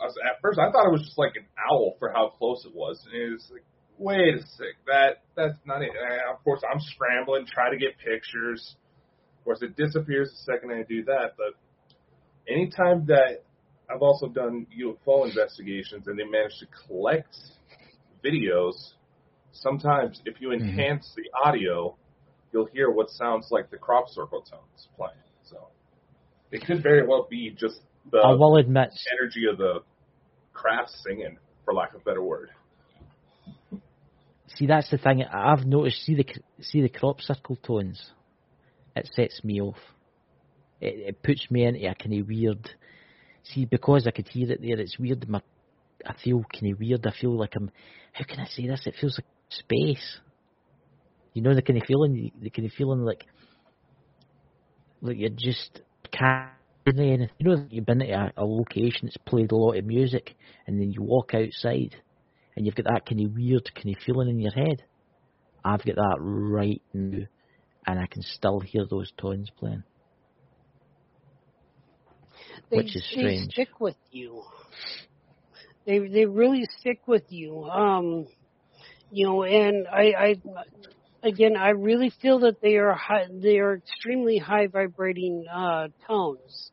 At 0.00 0.40
first, 0.40 0.58
I 0.58 0.70
thought 0.70 0.86
it 0.86 0.92
was 0.92 1.02
just 1.02 1.18
like 1.18 1.34
an 1.36 1.44
owl 1.68 1.96
for 1.98 2.10
how 2.12 2.28
close 2.38 2.64
it 2.64 2.72
was. 2.72 3.04
And 3.04 3.20
it 3.20 3.32
was 3.32 3.50
like, 3.52 3.64
wait 3.98 4.34
a 4.34 4.40
sec, 4.40 4.78
that 4.86 5.22
that's 5.36 5.58
not 5.66 5.82
it. 5.82 5.90
And 5.90 6.34
of 6.34 6.42
course, 6.44 6.62
I'm 6.62 6.80
scrambling, 6.80 7.46
try 7.46 7.70
to 7.70 7.76
get 7.76 7.98
pictures. 7.98 8.76
Of 9.38 9.44
course, 9.44 9.62
it 9.62 9.76
disappears 9.76 10.30
the 10.30 10.52
second 10.52 10.70
I 10.70 10.84
do 10.88 11.04
that. 11.04 11.34
But 11.36 11.58
anytime 12.48 13.06
that 13.06 13.44
I've 13.90 14.02
also 14.02 14.28
done 14.28 14.66
UFO 14.76 15.26
investigations 15.28 16.06
and 16.06 16.18
they 16.18 16.24
manage 16.24 16.58
to 16.60 16.66
collect 16.86 17.36
videos, 18.24 18.94
sometimes 19.52 20.20
if 20.24 20.40
you 20.40 20.48
Mhm. 20.48 20.60
enhance 20.62 21.14
the 21.14 21.30
audio, 21.44 21.96
you'll 22.52 22.66
hear 22.66 22.90
what 22.90 23.10
sounds 23.10 23.50
like 23.50 23.70
the 23.70 23.78
crop 23.78 24.08
circle 24.08 24.42
tones 24.42 24.88
playing. 24.96 25.14
So 25.42 25.68
it 26.50 26.62
could 26.64 26.82
very 26.82 27.06
well 27.06 27.26
be 27.30 27.50
just 27.50 27.80
the 28.10 28.18
I 28.18 28.32
will 28.32 28.56
admit, 28.56 28.90
energy 29.20 29.46
of 29.46 29.58
the 29.58 29.82
craft 30.52 30.90
singing, 30.90 31.38
for 31.64 31.74
lack 31.74 31.94
of 31.94 32.00
a 32.02 32.04
better 32.04 32.22
word. 32.22 32.50
see 34.56 34.66
that's 34.66 34.90
the 34.90 34.98
thing. 34.98 35.22
I've 35.24 35.66
noticed. 35.66 36.02
See 36.02 36.14
the 36.14 36.26
see 36.60 36.80
the 36.82 36.88
crop 36.88 37.20
circle 37.20 37.56
tones. 37.56 38.12
It 38.96 39.06
sets 39.14 39.44
me 39.44 39.60
off. 39.60 39.78
It, 40.80 41.08
it 41.08 41.22
puts 41.22 41.50
me 41.50 41.64
into 41.64 41.80
a 41.88 41.94
kind 41.94 42.20
of 42.20 42.28
weird. 42.28 42.70
See, 43.44 43.64
because 43.64 44.06
I 44.06 44.10
could 44.10 44.28
hear 44.28 44.50
it 44.52 44.60
there, 44.60 44.78
it's 44.78 44.98
weird. 44.98 45.28
My, 45.28 45.40
I 46.06 46.14
feel 46.22 46.44
kind 46.52 46.72
of 46.72 46.78
weird. 46.78 47.06
I 47.06 47.12
feel 47.18 47.36
like 47.36 47.54
I'm. 47.56 47.70
How 48.12 48.24
can 48.24 48.40
I 48.40 48.46
say 48.46 48.66
this? 48.66 48.82
It 48.86 48.94
feels 49.00 49.18
like 49.18 49.26
space. 49.48 50.18
You 51.34 51.42
know 51.42 51.54
the 51.54 51.62
kind 51.62 51.80
of 51.80 51.86
feeling. 51.86 52.32
The 52.40 52.50
kind 52.50 52.66
of 52.66 52.72
feeling 52.72 53.00
like. 53.00 53.24
Like 55.00 55.16
you're 55.18 55.30
just 55.30 55.80
can't. 56.12 56.50
anything. 56.86 57.28
You 57.38 57.48
know, 57.48 57.66
you've 57.70 57.86
been 57.86 58.02
at 58.02 58.32
a, 58.36 58.42
a 58.42 58.44
location 58.44 59.02
that's 59.04 59.16
played 59.26 59.52
a 59.52 59.56
lot 59.56 59.76
of 59.76 59.84
music, 59.84 60.34
and 60.66 60.80
then 60.80 60.90
you 60.90 61.02
walk 61.02 61.32
outside, 61.34 61.96
and 62.56 62.66
you've 62.66 62.74
got 62.74 62.86
that 62.86 63.06
kind 63.06 63.24
of 63.24 63.34
weird 63.34 63.70
kind 63.74 63.94
of 63.94 64.02
feeling 64.04 64.28
in 64.30 64.40
your 64.40 64.52
head. 64.52 64.82
I've 65.64 65.84
got 65.84 65.96
that 65.96 66.16
right 66.18 66.82
now, 66.92 67.26
and 67.86 67.98
I 67.98 68.06
can 68.06 68.22
still 68.22 68.60
hear 68.60 68.84
those 68.88 69.12
tones 69.18 69.50
playing, 69.58 69.84
They, 72.70 72.82
which 72.82 72.96
is 72.96 73.04
they 73.14 73.30
stick 73.50 73.80
with 73.80 73.96
you. 74.10 74.42
They 75.86 75.98
they 75.98 76.26
really 76.26 76.64
stick 76.78 77.00
with 77.06 77.24
you. 77.30 77.64
Um, 77.64 78.26
you 79.10 79.26
know, 79.26 79.42
and 79.44 79.86
I, 79.88 80.12
I 80.18 80.36
again, 81.22 81.56
I 81.56 81.70
really 81.70 82.10
feel 82.22 82.40
that 82.40 82.60
they 82.62 82.76
are 82.76 82.94
high, 82.94 83.26
they 83.32 83.58
are 83.58 83.76
extremely 83.76 84.38
high 84.38 84.66
vibrating 84.66 85.44
uh, 85.52 85.88
tones. 86.06 86.70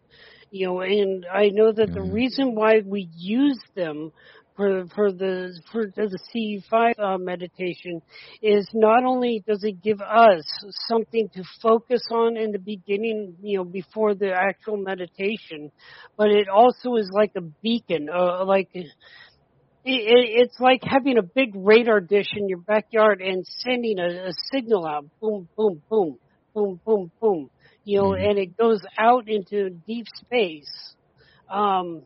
You 0.52 0.68
know, 0.68 0.82
and 0.82 1.26
I 1.34 1.50
know 1.50 1.72
that 1.72 1.94
the 1.94 2.02
Mhm. 2.02 2.12
reason 2.14 2.56
why 2.56 2.82
we 2.86 3.10
use 3.16 3.60
them 3.76 4.12
for 4.56 4.86
for 4.96 5.12
the 5.12 5.60
for 5.72 5.88
the 5.96 6.20
C5 6.34 6.94
uh, 7.00 7.18
meditation 7.18 8.02
is 8.42 8.68
not 8.74 9.04
only 9.06 9.44
does 9.48 9.64
it 9.64 9.82
give 9.82 10.02
us 10.02 10.44
something 10.88 11.30
to 11.34 11.44
focus 11.62 12.02
on 12.12 12.38
in 12.38 12.52
the 12.52 12.60
beginning, 12.60 13.36
you 13.42 13.58
know, 13.58 13.66
before 13.66 14.16
the 14.16 14.32
actual 14.32 14.78
meditation, 14.78 15.72
but 16.18 16.30
it 16.30 16.48
also 16.50 16.96
is 16.96 17.10
like 17.14 17.32
a 17.38 17.42
beacon, 17.62 18.08
uh, 18.14 18.46
like 18.46 18.70
it, 18.74 18.88
it, 19.84 20.48
it's 20.48 20.60
like 20.60 20.82
having 20.84 21.18
a 21.18 21.24
big 21.24 21.52
radar 21.56 22.02
dish 22.02 22.30
in 22.36 22.50
your 22.50 22.60
backyard 22.60 23.22
and 23.22 23.46
sending 23.66 24.00
a, 24.00 24.28
a 24.30 24.32
signal 24.54 24.86
out, 24.86 25.06
boom, 25.22 25.50
boom, 25.58 25.84
boom, 25.90 26.18
boom, 26.56 26.82
boom, 26.86 27.12
boom, 27.22 27.50
you 27.84 28.00
know, 28.00 28.10
Mhm. 28.12 28.30
and 28.30 28.40
it 28.40 28.58
goes 28.58 28.82
out 28.98 29.28
into 29.28 29.70
deep 29.88 30.08
space. 30.24 30.72
Um, 31.52 32.04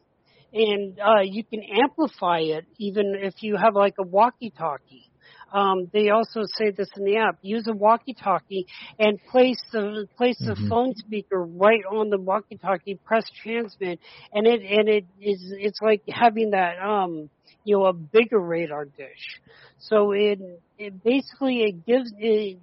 and 0.54 1.00
uh, 1.00 1.22
you 1.24 1.44
can 1.44 1.62
amplify 1.84 2.40
it 2.40 2.66
even 2.78 3.14
if 3.16 3.34
you 3.42 3.56
have 3.58 3.76
like 3.76 3.96
a 4.00 4.04
walkie-talkie. 4.08 5.06
Um, 5.54 5.90
they 5.94 6.10
also 6.10 6.42
say 6.58 6.72
this 6.72 6.90
in 6.98 7.06
the 7.06 7.18
app: 7.18 7.38
use 7.42 7.68
a 7.68 7.74
walkie-talkie 7.74 8.66
and 9.00 9.20
place 9.32 9.58
the 9.72 10.08
place 10.18 10.38
the 10.46 10.56
Mhm. 10.56 10.70
phone 10.70 10.94
speaker 10.96 11.44
right 11.44 11.84
on 11.92 12.10
the 12.10 12.20
walkie-talkie. 12.20 13.00
Press 13.06 13.26
transmit, 13.44 14.00
and 14.34 14.48
it 14.48 14.62
and 14.62 14.88
it 14.90 15.06
is 15.20 15.54
it's 15.58 15.80
like 15.82 16.02
having 16.08 16.52
that 16.52 16.80
um, 16.80 17.30
you 17.64 17.78
know 17.78 17.86
a 17.86 17.94
bigger 17.94 18.40
radar 18.40 18.86
dish. 18.86 19.42
So 19.80 20.12
it 20.12 20.40
it 20.78 21.04
basically 21.04 21.62
it 21.64 21.86
gives 21.86 22.12
it 22.18 22.60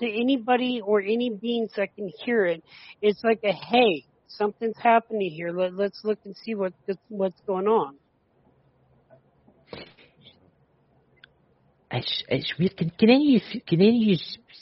to 0.00 0.06
anybody 0.06 0.80
or 0.84 1.00
any 1.00 1.30
beings 1.40 1.70
that 1.76 1.94
can 1.94 2.10
hear 2.24 2.44
it. 2.46 2.62
It's 3.00 3.22
like 3.24 3.40
a 3.44 3.52
hey, 3.52 4.04
something's 4.28 4.78
happening 4.78 5.30
here. 5.30 5.50
Let, 5.50 5.74
let's 5.74 6.00
look 6.04 6.18
and 6.24 6.36
see 6.36 6.54
what 6.54 6.72
what's 7.08 7.40
going 7.46 7.66
on. 7.66 7.96
It's 11.90 12.24
it's 12.28 12.52
weird. 12.58 12.76
Can, 12.76 12.90
can 12.90 13.10
any 13.10 13.36
of 13.36 13.42
you 13.52 13.60
can 13.66 13.80
any 13.80 14.02
of 14.02 14.08
you 14.08 14.16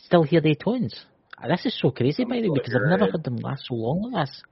still 0.07 0.23
hear 0.25 0.41
the 0.41 0.55
tones? 0.55 0.95
Uh, 1.43 1.49
This 1.49 1.67
is 1.67 1.79
so 1.81 1.91
crazy, 1.91 2.23
I'm 2.23 2.29
by 2.29 2.41
the 2.41 2.51
way, 2.51 2.59
because 2.59 2.75
I've 2.75 2.91
never 2.99 3.11
heard 3.11 3.25
them 3.25 3.37
last 3.37 3.67
so 3.69 3.75
long 3.75 4.13
like 4.13 4.27
this. 4.27 4.43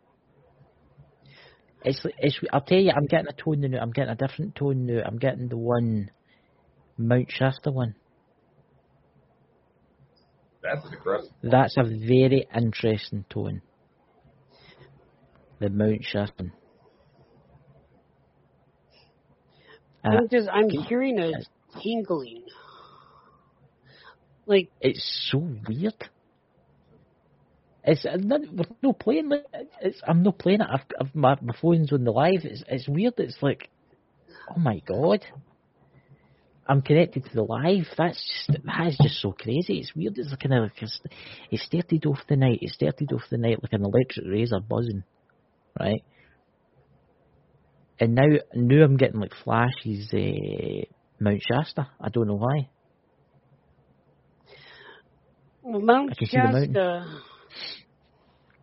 It's 1.84 2.06
it's. 2.18 2.40
I'll 2.52 2.60
tell 2.60 2.78
you, 2.78 2.92
I'm 2.94 3.06
getting 3.06 3.28
a 3.28 3.32
tone 3.32 3.60
now. 3.60 3.80
I'm 3.80 3.90
getting 3.90 4.12
a 4.12 4.16
different 4.16 4.54
tone 4.54 4.86
now. 4.86 5.02
I'm 5.04 5.18
getting 5.18 5.48
the 5.48 5.56
one 5.56 6.10
Mount 6.96 7.30
Shasta 7.30 7.70
one. 7.70 7.94
That's 10.62 10.86
aggressive. 10.92 11.32
That's 11.42 11.76
a 11.76 11.82
very 11.82 12.46
interesting 12.54 13.24
tone. 13.28 13.62
The 15.62 15.70
Mount 15.70 16.04
Shasta. 16.04 16.46
Uh, 20.04 20.08
I'm 20.08 20.28
just 20.28 20.48
I'm 20.52 20.68
hearing 20.68 21.20
a 21.20 21.30
tingling. 21.80 22.42
Like 24.44 24.70
it's 24.80 25.28
so 25.30 25.38
weird. 25.38 25.94
It's 27.84 28.04
uh, 28.04 28.16
not, 28.16 28.40
we're 28.52 28.64
no 28.82 28.92
playing. 28.92 29.30
it. 29.30 29.70
It's 29.80 30.02
I'm 30.04 30.24
not 30.24 30.36
playing 30.40 30.62
it. 30.62 30.66
I've, 30.68 30.80
I've 31.00 31.14
my 31.14 31.36
my 31.40 31.54
phone's 31.62 31.92
on 31.92 32.02
the 32.02 32.10
live. 32.10 32.40
It's 32.42 32.64
it's 32.66 32.88
weird. 32.88 33.14
It's 33.18 33.40
like, 33.40 33.70
oh 34.50 34.58
my 34.58 34.82
god. 34.84 35.24
I'm 36.66 36.82
connected 36.82 37.24
to 37.24 37.34
the 37.34 37.42
live. 37.42 37.86
That's 37.96 38.16
just 38.48 38.64
that 38.64 38.86
is 38.88 38.98
just 39.00 39.20
so 39.20 39.30
crazy. 39.30 39.78
It's 39.78 39.94
weird. 39.94 40.18
It's 40.18 40.34
kind 40.42 40.54
of 40.54 40.62
like 40.64 40.90
it 41.52 41.60
started 41.60 42.04
off 42.06 42.18
the 42.28 42.34
night. 42.34 42.58
It 42.62 42.70
started 42.70 43.12
off 43.12 43.22
the 43.30 43.38
night 43.38 43.62
like 43.62 43.72
an 43.72 43.84
electric 43.84 44.26
razor 44.26 44.58
buzzing, 44.58 45.04
right? 45.78 46.02
And 48.00 48.14
now 48.14 48.26
now 48.54 48.84
I'm 48.84 48.96
getting 48.96 49.20
like 49.20 49.32
flashes. 49.44 50.12
Uh, 50.12 50.86
Mount 51.22 51.42
Shasta. 51.42 51.88
I 52.00 52.08
don't 52.08 52.26
know 52.26 52.34
why. 52.34 52.68
Mount 55.64 56.10
I 56.10 56.14
can 56.16 56.26
see 56.26 56.36
the 56.36 56.42
mountain. 56.42 56.74
Shasta, 56.74 57.20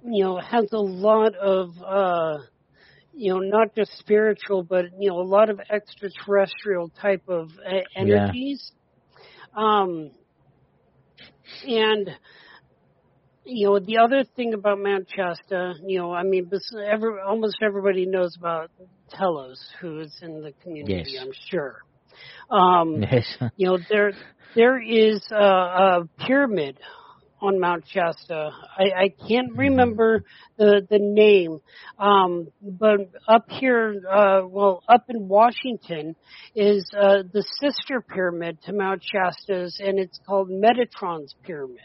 you 0.04 0.24
know, 0.24 0.40
has 0.40 0.66
a 0.74 0.78
lot 0.78 1.36
of, 1.36 1.70
uh, 1.82 2.38
you 3.14 3.34
know, 3.34 3.40
not 3.40 3.76
just 3.76 3.98
spiritual, 3.98 4.64
but 4.64 4.86
you 5.00 5.10
know, 5.10 5.20
a 5.20 5.24
lot 5.24 5.50
of 5.50 5.62
extraterrestrial 5.70 6.92
type 7.02 7.24
of 7.30 7.50
uh, 7.66 7.80
energies. 7.96 8.72
Um, 9.56 10.12
and 11.66 12.10
you 13.50 13.68
know, 13.68 13.80
the 13.80 13.98
other 13.98 14.24
thing 14.36 14.54
about 14.54 14.80
Mount 14.80 15.08
Shasta, 15.14 15.74
you 15.86 16.00
know, 16.00 16.14
I 16.14 16.24
mean, 16.24 16.50
every, 16.88 17.22
almost 17.22 17.58
everybody 17.62 18.06
knows 18.06 18.36
about 18.38 18.70
Telos, 19.12 19.60
who 19.82 20.00
is 20.00 20.18
in 20.22 20.42
the 20.42 20.54
community, 20.62 21.12
Yes. 21.14 21.22
I'm 21.22 21.32
sure. 21.50 21.82
Um, 22.50 23.02
Yes. 23.02 23.26
you 23.56 23.68
know 23.68 23.78
there 23.90 24.14
there 24.56 24.82
is 24.82 25.22
a, 25.32 25.36
a 25.36 26.10
pyramid 26.20 26.80
on 27.42 27.60
Mount 27.60 27.86
Shasta. 27.88 28.52
I, 28.78 29.04
I 29.04 29.10
can't 29.28 29.56
remember 29.56 30.24
the 30.58 30.86
the 30.90 31.00
name, 31.00 31.60
um, 31.98 32.50
but 32.62 33.00
up 33.28 33.46
here, 33.50 33.96
uh, 34.10 34.42
well, 34.46 34.84
up 34.90 35.06
in 35.10 35.28
Washington, 35.28 36.16
is 36.56 36.90
uh, 36.94 37.24
the 37.32 37.44
sister 37.62 38.02
pyramid 38.02 38.62
to 38.64 38.74
Mount 38.74 39.02
Shasta's, 39.04 39.80
and 39.80 40.00
it's 40.00 40.20
called 40.28 40.50
Metatron's 40.50 41.34
pyramid. 41.44 41.80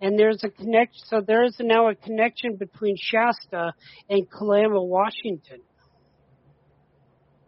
And 0.00 0.18
there's 0.18 0.42
a 0.44 0.50
connection. 0.50 1.02
So 1.06 1.20
there 1.20 1.44
is 1.44 1.56
now 1.60 1.88
a 1.88 1.94
connection 1.94 2.56
between 2.56 2.96
Shasta 2.98 3.72
and 4.08 4.30
Kalama, 4.30 4.82
Washington. 4.82 5.60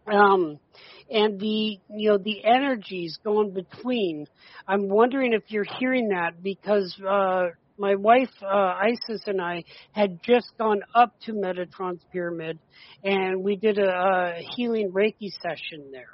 Um, 0.07 0.59
and 1.09 1.39
the 1.39 1.79
you 1.89 2.09
know 2.09 2.17
the 2.17 2.43
energies 2.43 3.17
going 3.23 3.53
between. 3.53 4.25
I'm 4.67 4.87
wondering 4.89 5.33
if 5.33 5.43
you're 5.49 5.65
hearing 5.79 6.09
that 6.09 6.41
because 6.41 6.97
uh, 7.07 7.47
my 7.77 7.95
wife 7.95 8.31
uh, 8.41 8.47
Isis 8.47 9.21
and 9.27 9.41
I 9.41 9.63
had 9.91 10.21
just 10.23 10.51
gone 10.57 10.81
up 10.95 11.13
to 11.25 11.33
Metatron's 11.33 12.03
pyramid, 12.11 12.59
and 13.03 13.43
we 13.43 13.55
did 13.55 13.77
a, 13.77 13.89
a 13.89 14.41
healing 14.55 14.91
Reiki 14.91 15.31
session 15.41 15.91
there. 15.91 16.09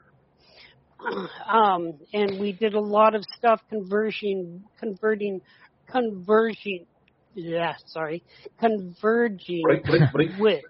Um, 1.46 2.00
and 2.14 2.40
we 2.40 2.54
did 2.54 2.76
a 2.76 2.80
lot 2.80 3.14
of 3.14 3.24
stuff 3.38 3.62
conversion, 3.70 4.64
converting, 4.80 5.42
converging. 5.94 6.86
Yeah, 7.36 7.74
sorry, 7.88 8.24
converging 8.60 9.64
Break, 9.64 9.84
break, 9.86 10.12
break. 10.12 10.30
with 10.38 10.64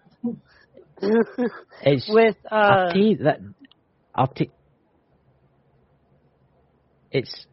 It's 1.82 2.10
with 2.10 2.38
uh, 2.50 2.56
I'll 2.56 2.92
tell 2.94 3.02
you 3.02 3.18
that. 3.18 3.40
I'll 4.16 4.28
take. 4.28 4.52
It's 7.12 7.46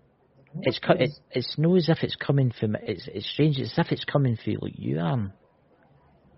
it's 0.63 0.81
it, 0.89 1.11
it's 1.33 1.55
no 1.59 1.77
as 1.77 1.89
if 1.89 1.99
it's 2.03 2.17
coming 2.17 2.53
from 2.59 2.77
it's 2.77 3.09
it's 3.13 3.29
strange. 3.33 3.59
It's 3.59 3.73
as 3.79 3.87
if 3.87 3.93
it's 3.93 4.05
coming 4.05 4.37
from 4.43 4.57
like 4.61 4.75
you 4.77 4.99
Aaron. 4.99 5.33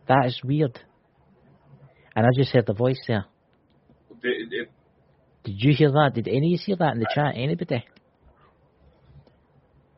That 0.09 0.27
is 0.27 0.41
weird. 0.43 0.79
And 2.15 2.27
I 2.27 2.29
just 2.37 2.53
heard 2.53 2.67
the 2.67 2.75
voice 2.75 3.01
there. 3.09 3.25
It, 4.23 4.53
it, 4.53 4.71
Did 5.45 5.55
you 5.59 5.75
hear 5.75 5.91
that? 5.91 6.13
Did 6.15 6.29
any 6.29 6.39
of 6.39 6.45
you 6.45 6.59
hear 6.65 6.77
that 6.77 6.95
in 6.95 7.01
the 7.01 7.07
chat? 7.15 7.35
Anybody? 7.37 7.85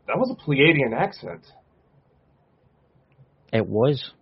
That 0.07 0.19
was 0.19 0.31
a 0.31 0.51
Pleiadian 0.51 0.95
accent. 0.97 1.43
It 3.53 3.67
was. 3.67 4.13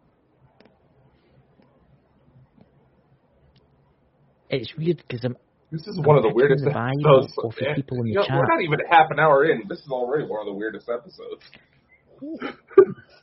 It's 4.50 4.72
weird 4.76 4.98
because 4.98 5.24
I'm 5.24 5.36
This 5.70 5.86
is 5.86 5.98
one 6.04 6.16
of 6.16 6.22
the 6.22 6.28
weirdest 6.28 6.62
the 6.64 6.70
episodes. 6.70 7.34
people 7.74 7.98
in 8.00 8.04
the 8.04 8.08
you 8.10 8.14
know, 8.16 8.26
chat. 8.26 8.36
We're 8.36 8.46
not 8.46 8.62
even 8.62 8.78
half 8.88 9.10
an 9.10 9.18
hour 9.18 9.44
in. 9.46 9.62
This 9.68 9.78
is 9.78 9.88
already 9.90 10.26
one 10.26 10.40
of 10.40 10.46
the 10.46 10.52
weirdest 10.52 10.88
episodes. 10.90 11.42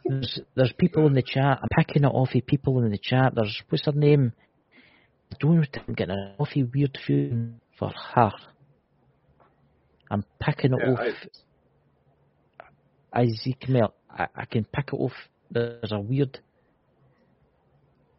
there's 0.05 0.39
there's 0.55 0.73
people 0.77 1.05
in 1.05 1.13
the 1.13 1.21
chat. 1.21 1.59
I'm 1.61 1.69
picking 1.77 2.03
it 2.03 2.07
off 2.07 2.33
of 2.33 2.45
people 2.47 2.79
in 2.83 2.89
the 2.89 2.97
chat. 2.97 3.33
There's 3.35 3.61
what's 3.69 3.85
her 3.85 3.91
name? 3.91 4.33
I 5.31 5.35
don't 5.39 5.67
I'm 5.87 5.93
getting 5.93 6.15
an 6.15 6.33
awfully 6.39 6.63
weird 6.63 6.97
feeling 7.05 7.59
for 7.77 7.91
her. 8.15 8.31
I'm 10.09 10.25
picking 10.41 10.73
it 10.73 10.79
Yeah, 10.83 10.93
off 10.93 10.99
I, 10.99 11.11
Ezekiel. 13.13 13.93
I, 14.09 14.27
I 14.35 14.45
can 14.45 14.65
pick 14.65 14.89
it 14.93 14.95
off. 14.95 15.13
There's 15.51 15.91
a 15.91 15.99
weird. 15.99 16.39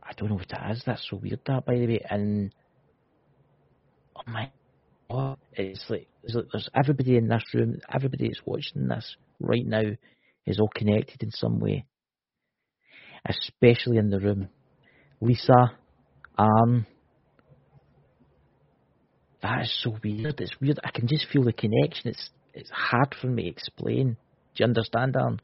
I 0.02 0.12
don't 0.14 0.30
know 0.30 0.36
what 0.36 0.48
that 0.48 0.70
is. 0.72 0.82
That's 0.84 1.06
so 1.08 1.16
weird. 1.16 1.40
That 1.46 1.64
by 1.64 1.74
the 1.74 1.86
way, 1.86 2.04
and 2.08 2.52
oh 4.16 4.22
my 4.26 4.50
oh, 5.10 5.36
it's 5.52 5.84
like, 5.88 6.08
it's 6.22 6.34
like 6.34 6.46
there's 6.52 6.68
everybody 6.74 7.16
in 7.16 7.28
this 7.28 7.44
room, 7.54 7.78
everybody 7.92 8.28
that's 8.28 8.40
watching 8.44 8.88
this 8.88 9.16
right 9.40 9.66
now 9.66 9.82
is 10.46 10.60
all 10.60 10.70
connected 10.74 11.22
in 11.22 11.30
some 11.30 11.58
way. 11.58 11.84
Especially 13.26 13.98
in 13.98 14.10
the 14.10 14.18
room. 14.18 14.48
Lisa, 15.20 15.72
Anne. 16.38 16.86
That 19.42 19.62
is 19.62 19.80
so 19.82 19.96
weird. 20.02 20.40
It's 20.40 20.58
weird. 20.60 20.80
I 20.84 20.90
can 20.90 21.06
just 21.06 21.26
feel 21.30 21.44
the 21.44 21.52
connection. 21.52 22.10
It's 22.10 22.30
it's 22.52 22.70
hard 22.70 23.14
for 23.20 23.28
me 23.28 23.44
to 23.44 23.48
explain. 23.48 24.16
Do 24.54 24.62
you 24.62 24.66
understand, 24.66 25.16
Anne? 25.16 25.40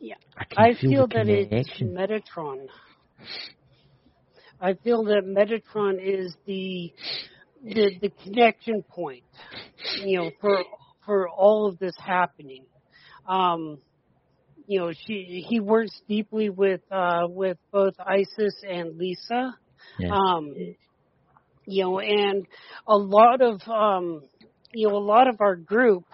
Yeah. 0.00 0.14
I, 0.36 0.70
I 0.70 0.74
feel, 0.74 0.90
feel 0.90 1.06
that 1.08 1.28
it's. 1.28 1.80
Metatron. 1.80 2.66
I 4.60 4.74
feel 4.74 5.04
that 5.04 5.22
Metatron 5.24 5.98
is 6.02 6.34
the 6.46 6.92
the 7.62 7.90
the 8.00 8.10
connection 8.22 8.82
point, 8.82 9.24
you 10.04 10.18
know, 10.18 10.30
for 10.40 10.64
for 11.04 11.28
all 11.28 11.68
of 11.68 11.78
this 11.78 11.94
happening. 11.98 12.64
Um, 13.28 13.78
you 14.66 14.80
know, 14.80 14.92
she 14.92 15.44
he 15.46 15.60
works 15.60 16.00
deeply 16.08 16.50
with 16.50 16.80
uh 16.90 17.26
with 17.28 17.58
both 17.70 17.94
Isis 17.98 18.54
and 18.68 18.96
Lisa. 18.96 19.54
Yeah. 19.98 20.10
Um, 20.12 20.54
you 21.66 21.84
know, 21.84 22.00
and 22.00 22.46
a 22.86 22.96
lot 22.96 23.40
of 23.42 23.60
um, 23.68 24.22
you 24.72 24.88
know, 24.88 24.96
a 24.96 24.98
lot 24.98 25.28
of 25.28 25.40
our 25.40 25.56
group 25.56 26.04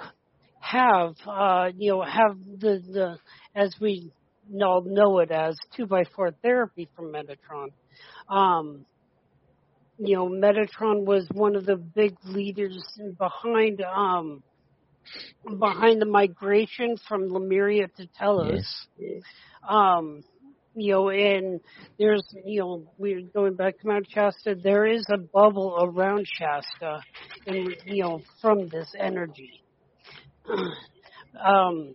have 0.62 1.14
uh, 1.26 1.68
you 1.76 1.92
know 1.92 2.02
have 2.02 2.36
the 2.58 2.82
the 2.92 3.18
as 3.54 3.74
we 3.80 4.12
all 4.60 4.82
know 4.82 5.18
it 5.18 5.30
as 5.30 5.56
two 5.76 5.86
by 5.86 6.04
four 6.14 6.30
therapy 6.42 6.88
from 6.96 7.12
Metatron. 7.12 7.68
Um, 8.28 8.86
you 9.98 10.16
know, 10.16 10.28
Metatron 10.28 11.04
was 11.04 11.26
one 11.32 11.54
of 11.54 11.66
the 11.66 11.76
big 11.76 12.16
leaders 12.24 12.82
behind 13.18 13.82
um, 13.82 14.42
behind 15.58 16.00
the 16.00 16.06
migration 16.06 16.96
from 17.08 17.28
Lemuria 17.28 17.88
to 17.96 18.06
Telos. 18.18 18.86
Yes. 18.98 19.22
Um, 19.68 20.24
you 20.74 20.92
know, 20.92 21.10
and 21.10 21.60
there's, 21.98 22.24
you 22.44 22.60
know, 22.60 22.90
we're 22.96 23.20
going 23.20 23.54
back 23.54 23.78
to 23.80 23.86
Mount 23.86 24.06
Shasta. 24.10 24.54
There 24.54 24.86
is 24.86 25.04
a 25.12 25.18
bubble 25.18 25.76
around 25.82 26.26
Shasta, 26.26 27.02
and 27.46 27.76
you 27.84 28.02
know, 28.02 28.22
from 28.40 28.68
this 28.68 28.92
energy. 28.98 29.61
um, 31.44 31.94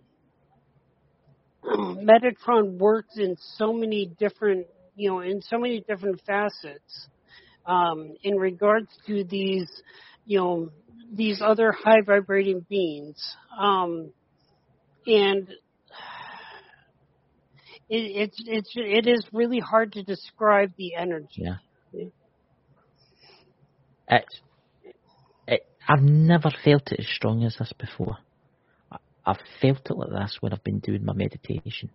Metatron 1.64 2.78
works 2.78 3.16
in 3.16 3.36
so 3.56 3.72
many 3.72 4.10
different, 4.18 4.66
you 4.96 5.10
know, 5.10 5.20
in 5.20 5.42
so 5.42 5.58
many 5.58 5.84
different 5.86 6.20
facets. 6.26 7.08
Um, 7.66 8.14
in 8.22 8.36
regards 8.36 8.88
to 9.06 9.24
these, 9.24 9.68
you 10.24 10.38
know, 10.38 10.70
these 11.12 11.42
other 11.44 11.70
high 11.70 12.00
vibrating 12.00 12.64
beings, 12.66 13.22
um, 13.58 14.10
and 15.06 15.48
it, 17.90 17.90
it's 17.90 18.42
it's 18.46 18.72
it 18.74 19.06
is 19.06 19.22
really 19.34 19.60
hard 19.60 19.92
to 19.92 20.02
describe 20.02 20.72
the 20.78 20.94
energy. 20.94 21.42
Yeah. 21.42 21.56
It's, 24.10 24.40
it, 25.46 25.66
I've 25.86 26.02
never 26.02 26.50
felt 26.64 26.90
it 26.92 27.00
as 27.00 27.06
strong 27.14 27.44
as 27.44 27.56
this 27.58 27.72
before. 27.78 28.16
I, 29.28 29.30
I've 29.30 29.38
felt 29.60 29.90
it 29.90 29.96
like 29.96 30.10
this 30.10 30.36
when 30.40 30.52
I've 30.52 30.64
been 30.64 30.78
doing 30.80 31.04
my 31.04 31.12
meditation. 31.12 31.90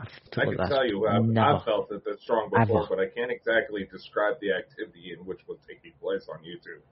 I've 0.00 0.08
felt 0.08 0.38
I 0.38 0.50
can 0.50 0.56
like 0.56 0.68
tell 0.68 0.86
you, 0.86 1.06
I've, 1.06 1.22
never. 1.24 1.46
I've 1.58 1.64
felt 1.64 1.92
it 1.92 2.04
that 2.04 2.20
strong 2.20 2.50
before, 2.50 2.82
Ever. 2.84 2.96
but 2.96 2.98
I 3.00 3.06
can't 3.14 3.30
exactly 3.30 3.86
describe 3.90 4.36
the 4.40 4.52
activity 4.52 5.14
in 5.16 5.24
which 5.24 5.38
was 5.48 5.58
taking 5.68 5.92
place 6.00 6.26
on 6.32 6.38
YouTube. 6.40 6.82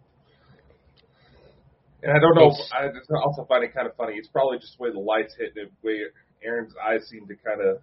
And 2.02 2.12
I 2.12 2.20
don't 2.20 2.34
know. 2.34 2.46
It's- 2.48 2.70
I 2.72 2.88
just 2.88 3.10
also 3.10 3.44
find 3.44 3.64
it 3.64 3.74
kind 3.74 3.86
of 3.86 3.96
funny. 3.96 4.14
It's 4.14 4.28
probably 4.28 4.58
just 4.58 4.78
the 4.78 4.84
way 4.84 4.92
the 4.92 5.00
lights 5.00 5.34
hit 5.38 5.52
and 5.56 5.70
the 5.82 5.86
way 5.86 6.00
Aaron's 6.42 6.74
eyes 6.82 7.06
seem 7.08 7.26
to 7.26 7.34
kind 7.36 7.60
of 7.60 7.78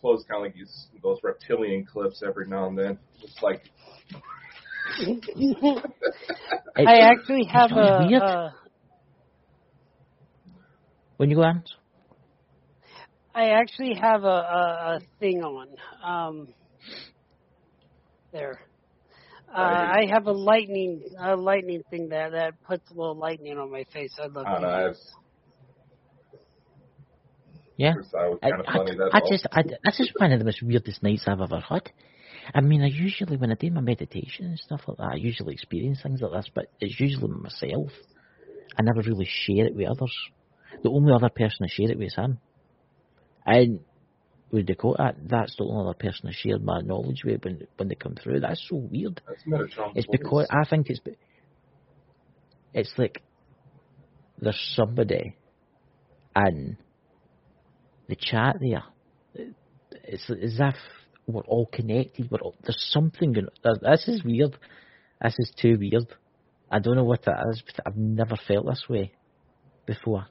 close, 0.00 0.24
kind 0.30 0.38
of 0.38 0.42
like 0.46 0.54
these, 0.54 0.86
those 1.02 1.18
reptilian 1.22 1.84
clips 1.84 2.22
every 2.24 2.46
now 2.46 2.68
and 2.68 2.78
then. 2.78 2.98
It's 3.22 3.42
like 3.42 3.62
I 6.76 6.98
actually 7.00 7.44
have 7.46 7.72
a, 7.72 8.04
a 8.04 8.54
when 11.16 11.30
you 11.30 11.36
go 11.36 11.42
on, 11.42 11.64
I 13.34 13.50
actually 13.50 13.94
have 13.94 14.22
a, 14.22 14.26
a, 14.26 14.96
a 14.96 15.00
thing 15.18 15.42
on. 15.42 15.68
Um, 16.04 16.48
there. 18.32 18.60
Uh, 19.48 19.60
I 19.60 20.06
have 20.10 20.26
a 20.26 20.32
lightning 20.32 21.02
a 21.18 21.36
lightning 21.36 21.82
thing 21.88 22.08
that 22.08 22.32
that 22.32 22.60
puts 22.64 22.90
a 22.90 22.94
little 22.94 23.16
lightning 23.16 23.56
on 23.58 23.70
my 23.70 23.84
face. 23.92 24.12
I 24.18 24.26
love 24.26 24.46
I 24.46 24.52
don't 24.52 24.62
know. 24.62 24.86
it. 24.88 24.96
Yeah. 27.76 27.94
I, 28.42 28.50
kind 28.50 29.00
I, 29.12 29.18
I 29.18 29.20
just, 29.28 29.46
I, 29.50 29.62
this 29.62 29.98
is 29.98 30.12
one 30.16 30.30
of 30.32 30.38
the 30.38 30.44
most 30.44 30.62
weirdest 30.62 31.02
nights 31.02 31.24
I've 31.26 31.40
ever 31.40 31.60
had. 31.60 31.90
I 32.54 32.60
mean, 32.60 32.82
I 32.82 32.86
usually, 32.86 33.36
when 33.36 33.50
I 33.50 33.54
do 33.54 33.70
my 33.70 33.80
meditation 33.80 34.46
and 34.46 34.58
stuff 34.58 34.82
like 34.86 34.98
that, 34.98 35.12
I 35.12 35.16
usually 35.16 35.54
experience 35.54 36.00
things 36.02 36.20
like 36.20 36.32
this, 36.32 36.50
but 36.54 36.66
it's 36.80 37.00
usually 37.00 37.32
myself. 37.32 37.90
I 38.78 38.82
never 38.82 39.00
really 39.00 39.28
share 39.28 39.66
it 39.66 39.74
with 39.74 39.88
others. 39.88 40.14
The 40.82 40.90
only 40.90 41.12
other 41.12 41.30
person 41.30 41.64
I 41.64 41.68
share 41.68 41.90
it 41.90 41.98
with 41.98 42.08
is 42.08 42.14
him. 42.16 42.38
And 43.46 43.80
with 44.50 44.66
Dakota, 44.66 45.14
that's 45.22 45.56
the 45.56 45.64
only 45.64 45.90
other 45.90 45.98
person 45.98 46.28
I 46.28 46.32
shared 46.32 46.64
my 46.64 46.80
knowledge 46.80 47.22
with 47.24 47.44
when, 47.44 47.66
when 47.76 47.88
they 47.88 47.94
come 47.94 48.14
through. 48.14 48.40
That's 48.40 48.64
so 48.68 48.76
weird. 48.76 49.20
That's 49.26 49.42
It's 49.94 50.06
because 50.10 50.46
I 50.50 50.64
think 50.68 50.88
it's 50.88 51.00
it's 52.72 52.92
like 52.96 53.22
there's 54.38 54.60
somebody 54.74 55.36
in 56.36 56.76
the 58.08 58.16
chat 58.16 58.56
there. 58.60 58.84
It's 60.04 60.28
as 60.30 60.58
if 60.58 60.74
we're 61.26 61.42
all 61.42 61.66
connected. 61.66 62.30
We're 62.30 62.40
all, 62.40 62.56
there's 62.62 62.90
something 62.90 63.32
going. 63.32 63.46
This 63.62 64.08
is 64.08 64.24
weird. 64.24 64.56
This 65.22 65.34
is 65.38 65.52
too 65.60 65.78
weird. 65.78 66.06
I 66.70 66.78
don't 66.80 66.96
know 66.96 67.04
what 67.04 67.26
it 67.26 67.34
is, 67.50 67.62
but 67.64 67.86
I've 67.86 67.96
never 67.96 68.36
felt 68.48 68.66
this 68.66 68.84
way 68.88 69.12
before. 69.86 70.26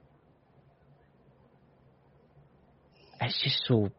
It's 3.26 3.42
just 3.44 3.64
so 3.68 3.90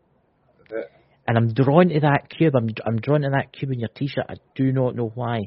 and 1.27 1.39
I'm 1.39 1.55
drawn 1.55 1.89
to 1.89 2.01
that 2.01 2.29
cube. 2.29 2.55
I'm 2.55 2.69
I'm 2.85 2.97
drawn 3.01 3.23
to 3.23 3.31
that 3.31 3.53
cube 3.53 3.73
in 3.73 3.81
your 3.81 3.89
T-shirt. 3.89 4.27
I 4.29 4.35
do 4.55 4.73
not 4.73 4.95
know 4.95 5.11
why. 5.15 5.41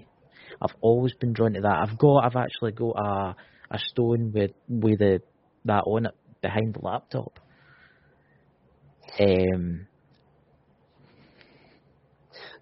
I've 0.61 0.75
always 0.81 1.13
been 1.13 1.33
drawn 1.33 1.53
to 1.53 1.61
that. 1.61 1.87
I've 1.87 1.97
got 1.97 2.25
I've 2.25 2.35
actually 2.35 2.71
got 2.71 2.95
a 2.97 3.35
a 3.69 3.79
stone 3.79 4.31
with 4.33 4.51
with 4.67 4.99
the 4.99 5.21
that 5.65 5.83
on 5.85 6.07
it 6.07 6.15
behind 6.41 6.73
the 6.73 6.79
laptop. 6.79 7.39
Um, 9.19 9.87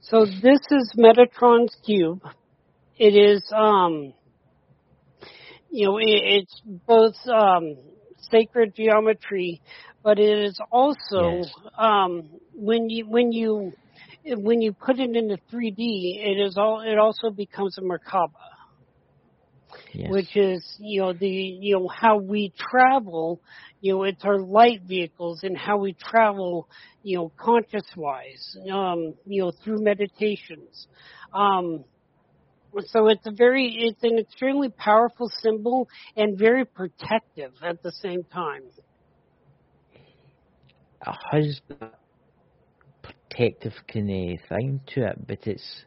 So 0.09 0.25
this 0.25 0.59
is 0.69 0.93
Metatron's 0.95 1.75
cube. 1.83 2.21
It 2.95 3.15
is, 3.15 3.43
um, 3.51 4.13
you 5.71 5.87
know, 5.87 5.97
it, 5.97 6.05
it's 6.05 6.61
both 6.85 7.15
um, 7.27 7.75
sacred 8.31 8.73
geometry, 8.75 9.61
but 10.03 10.19
it 10.19 10.39
is 10.45 10.59
also 10.71 11.51
Yes. 11.51 11.55
um, 11.77 12.29
when 12.53 12.89
you 12.89 13.05
when 13.07 13.31
you 13.31 13.73
when 14.23 14.61
you 14.61 14.73
put 14.73 14.99
it 14.99 15.15
into 15.15 15.37
3D, 15.51 15.77
it 15.79 16.39
is 16.39 16.57
all 16.57 16.81
it 16.81 16.97
also 16.97 17.29
becomes 17.31 17.77
a 17.77 17.81
Merkaba. 17.81 18.29
yes. 19.93 20.15
which 20.15 20.35
is 20.35 20.63
you 20.79 21.01
know 21.01 21.13
the 21.13 21.27
you 21.27 21.75
know 21.77 21.87
how 21.87 22.17
we 22.17 22.51
travel 22.57 23.41
you 23.81 23.93
know 23.93 24.03
it's 24.03 24.23
our 24.23 24.39
light 24.39 24.81
vehicles 24.85 25.41
and 25.43 25.57
how 25.57 25.77
we 25.77 25.93
travel 25.93 26.67
you 27.03 27.17
know 27.17 27.31
conscious 27.39 27.85
wise 27.95 28.55
um 28.71 29.13
you 29.25 29.41
know 29.41 29.51
through 29.63 29.81
meditations 29.83 30.87
um 31.33 31.83
so 32.87 33.07
it's 33.07 33.25
a 33.25 33.31
very 33.31 33.73
it's 33.79 34.03
an 34.03 34.19
extremely 34.19 34.69
powerful 34.69 35.29
symbol 35.41 35.87
and 36.15 36.37
very 36.37 36.65
protective 36.65 37.53
at 37.63 37.81
the 37.83 37.91
same 37.91 38.23
time 38.23 38.63
has 41.31 41.59
that 41.69 41.99
protective 43.01 43.73
kind 43.91 44.09
of 44.09 44.49
thing 44.49 44.81
to 44.93 45.07
it, 45.07 45.27
but 45.27 45.39
it's. 45.45 45.85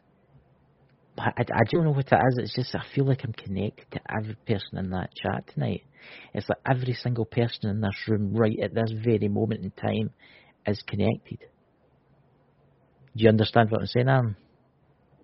I, 1.17 1.31
I 1.37 1.41
I 1.41 1.63
don't 1.71 1.83
know 1.83 1.91
what 1.91 2.11
it 2.11 2.15
is. 2.15 2.37
It's 2.37 2.55
just 2.55 2.75
I 2.75 2.83
feel 2.95 3.05
like 3.05 3.23
I'm 3.23 3.33
connected 3.33 3.85
to 3.91 3.99
every 4.17 4.35
person 4.47 4.77
in 4.77 4.89
that 4.91 5.09
chat 5.15 5.47
tonight. 5.53 5.83
It's 6.33 6.47
like 6.47 6.59
every 6.69 6.93
single 6.93 7.25
person 7.25 7.69
in 7.69 7.81
this 7.81 7.95
room, 8.07 8.33
right 8.33 8.57
at 8.63 8.73
this 8.73 8.93
very 9.03 9.27
moment 9.27 9.63
in 9.63 9.71
time, 9.71 10.11
is 10.65 10.81
connected. 10.87 11.39
Do 13.15 13.23
you 13.23 13.29
understand 13.29 13.69
what 13.69 13.81
I'm 13.81 13.87
saying, 13.87 14.07
Aaron? 14.07 14.35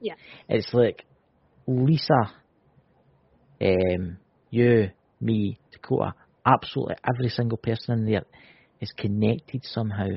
Yeah. 0.01 0.15
It's 0.49 0.73
like 0.73 1.05
Lisa, 1.67 2.33
um, 3.61 4.17
you, 4.49 4.91
me, 5.19 5.59
Dakota, 5.71 6.13
absolutely 6.45 6.95
every 7.07 7.29
single 7.29 7.57
person 7.57 7.99
in 7.99 8.05
there 8.05 8.25
is 8.81 8.91
connected 8.97 9.63
somehow. 9.63 10.09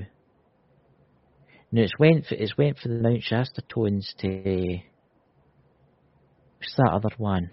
Now 1.71 1.83
it's 1.83 1.99
went 1.99 2.27
for, 2.27 2.35
it's 2.35 2.57
went 2.57 2.79
for 2.79 2.89
the 2.89 2.95
Mount 2.95 3.23
Shasta 3.23 3.63
tones 3.69 4.15
to 4.19 4.81
What's 6.59 6.75
that 6.77 6.91
other 6.93 7.15
one? 7.19 7.51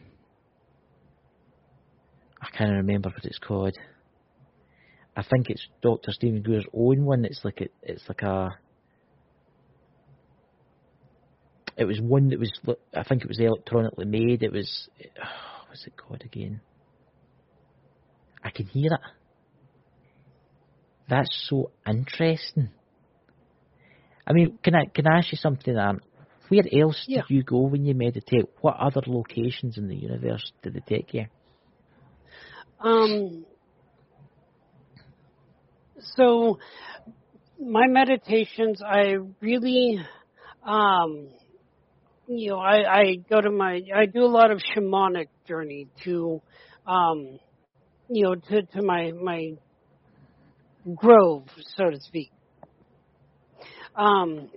I 2.41 2.58
can't 2.58 2.71
remember 2.71 3.10
what 3.10 3.25
it's 3.25 3.39
called. 3.39 3.75
I 5.15 5.23
think 5.23 5.49
it's 5.49 5.65
Doctor 5.81 6.12
Stephen 6.12 6.41
Greer's 6.41 6.65
own 6.73 7.05
one. 7.05 7.23
It's 7.23 7.41
like 7.43 7.62
a, 7.62 7.67
it's 7.84 8.03
like 8.08 8.23
a. 8.23 8.58
It 11.78 11.86
was 11.86 12.00
one 12.00 12.30
that 12.30 12.40
was. 12.40 12.52
I 12.94 13.04
think 13.04 13.24
it 13.24 13.28
was 13.28 13.40
electronically 13.40 14.06
made. 14.06 14.44
It 14.44 14.52
was. 14.52 14.90
Oh, 15.02 15.28
what's 15.68 15.86
it 15.86 15.98
called 15.98 16.24
again? 16.24 16.62
I 18.44 18.50
can 18.52 18.66
hear 18.68 18.94
it. 18.94 19.00
That's 21.10 21.48
so 21.50 21.72
interesting. 21.88 22.70
I 24.26 24.34
mean, 24.34 24.58
can 24.64 24.76
I 24.76 24.86
can 24.86 25.06
I 25.08 25.20
ask 25.20 25.32
you 25.32 25.38
something, 25.38 25.78
Anne? 25.78 26.00
Where 26.50 26.64
else 26.80 27.04
yeah. 27.08 27.22
did 27.22 27.36
you 27.36 27.44
go 27.44 27.62
when 27.62 27.86
you 27.86 27.96
meditate? 27.96 28.46
What 28.62 28.78
other 28.78 29.02
locations 29.06 29.78
in 29.78 29.88
the 29.88 29.96
universe 29.96 30.52
did 30.62 30.76
it 30.76 30.84
take 30.88 31.14
you? 31.14 31.26
Um. 32.80 33.46
So, 36.16 36.60
my 37.60 37.88
meditations, 37.88 38.82
I 38.82 39.16
really, 39.42 40.00
um, 40.64 41.30
you 42.28 42.50
know, 42.50 42.60
I, 42.60 43.00
I 43.00 43.16
go 43.30 43.42
to 43.42 43.52
my, 43.52 43.82
I 43.96 44.06
do 44.06 44.24
a 44.24 44.28
lot 44.28 44.52
of 44.52 44.60
shamanic 44.76 45.28
journey 45.48 45.88
to, 46.04 46.42
um, 46.88 47.40
you 48.10 48.24
know, 48.24 48.36
to, 48.36 48.64
to 48.64 48.82
my, 48.82 49.12
my 49.12 49.54
grove, 50.96 51.46
so 51.78 51.90
to 51.90 52.00
speak. 52.00 52.32
Um, 53.96 54.50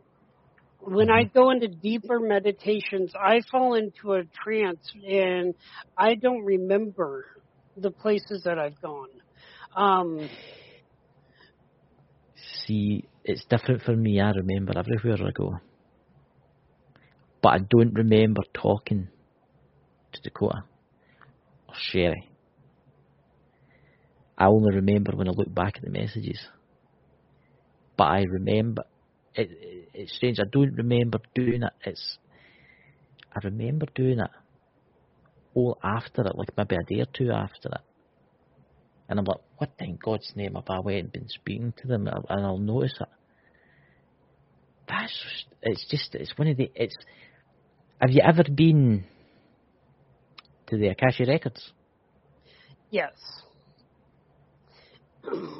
when 0.80 1.10
I 1.10 1.24
go 1.24 1.50
into 1.50 1.68
deeper 1.68 2.18
meditations, 2.18 3.12
I 3.18 3.40
fall 3.50 3.74
into 3.74 4.14
a 4.14 4.22
trance 4.42 4.90
and 5.06 5.54
I 5.96 6.14
don't 6.14 6.44
remember 6.44 7.24
the 7.76 7.90
places 7.90 8.42
that 8.44 8.58
I've 8.58 8.80
gone. 8.80 9.08
Um, 9.76 10.28
See, 12.66 13.04
it's 13.24 13.44
different 13.46 13.82
for 13.82 13.96
me. 13.96 14.20
I 14.20 14.30
remember 14.30 14.72
everywhere 14.78 15.28
I 15.28 15.30
go. 15.32 15.58
But 17.42 17.48
I 17.48 17.58
don't 17.58 17.94
remember 17.94 18.42
talking 18.52 19.08
to 20.12 20.20
Dakota 20.22 20.64
or 21.68 21.74
Sherry. 21.76 22.28
I 24.36 24.46
only 24.46 24.74
remember 24.74 25.12
when 25.16 25.28
I 25.28 25.32
look 25.32 25.52
back 25.52 25.76
at 25.76 25.82
the 25.82 25.90
messages. 25.90 26.40
But 27.96 28.04
I 28.04 28.22
remember 28.22 28.82
it, 29.34 29.50
it, 29.50 29.88
it's 29.94 30.16
strange. 30.16 30.38
I 30.40 30.44
don't 30.50 30.74
remember 30.74 31.18
doing 31.34 31.62
it. 31.62 31.72
It's 31.84 32.18
I 33.32 33.40
remember 33.44 33.86
doing 33.94 34.20
it 34.20 34.30
all 35.54 35.78
after 35.82 36.22
it, 36.22 36.36
like 36.36 36.56
maybe 36.56 36.76
a 36.76 36.82
day 36.84 37.00
or 37.00 37.06
two 37.12 37.30
after 37.30 37.68
it. 37.68 37.80
And 39.08 39.18
I'm 39.18 39.24
like, 39.24 39.40
what 39.56 39.70
in 39.78 39.98
God's 40.02 40.32
name 40.36 40.54
have 40.54 40.68
I 40.68 40.80
went 40.80 40.98
and 40.98 41.12
been 41.12 41.28
speaking 41.28 41.72
to 41.78 41.88
them? 41.88 42.06
And 42.06 42.44
I'll 42.44 42.58
notice 42.58 42.94
it. 43.00 43.08
That's 44.88 45.24
it's 45.62 45.86
just 45.90 46.14
it's 46.14 46.36
one 46.36 46.48
of 46.48 46.56
the 46.56 46.70
it's. 46.74 46.96
Have 48.00 48.10
you 48.10 48.22
ever 48.24 48.44
been 48.44 49.04
to 50.68 50.76
the 50.76 50.88
Akasha 50.88 51.24
Records? 51.26 51.72
yes. 52.90 53.12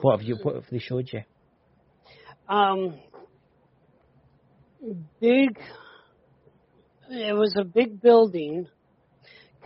What 0.03 0.19
have 0.19 0.27
you? 0.27 0.37
What 0.37 0.55
have 0.55 0.65
they 0.71 0.79
showed 0.79 1.09
you? 1.13 1.23
Um, 2.49 2.95
big. 5.21 5.59
It 7.11 7.35
was 7.35 7.55
a 7.59 7.65
big 7.65 8.01
building, 8.01 8.67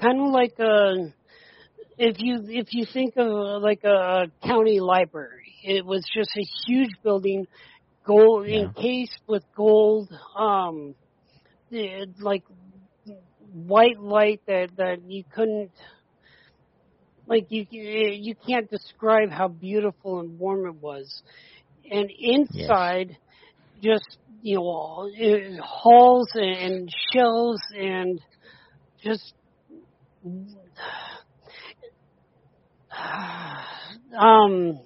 kind 0.01 0.21
of 0.21 0.33
like 0.33 0.59
a. 0.59 1.13
If 1.99 2.17
you 2.21 2.41
if 2.49 2.69
you 2.73 2.87
think 2.91 3.15
of 3.19 3.63
like 3.63 3.85
a 3.85 4.27
county 4.43 4.81
library, 4.81 5.55
it 5.63 5.85
was 5.85 6.05
just 6.17 6.31
a 6.37 6.45
huge 6.67 6.91
building, 7.05 7.47
gold 8.07 8.49
Yeah. 8.49 8.63
encased 8.65 9.21
with 9.29 9.45
gold, 9.55 10.09
um, 10.37 10.95
like 12.21 12.45
white 13.53 14.01
light 14.01 14.41
that 14.47 14.71
that 14.77 15.03
you 15.07 15.25
couldn't 15.35 15.71
like 17.27 17.47
you 17.51 17.67
you 17.71 18.35
can't 18.47 18.71
describe 18.71 19.31
how 19.31 19.49
beautiful 19.49 20.21
and 20.21 20.38
warm 20.38 20.67
it 20.67 20.77
was. 20.77 21.23
And 21.91 22.11
inside 22.19 23.17
just 23.83 24.19
you 24.43 24.57
know 24.57 25.11
eh, 25.19 25.57
halls 25.62 26.31
and 26.35 26.88
shelves 27.12 27.61
and 27.77 28.21
just 29.03 29.35
um 34.19 34.81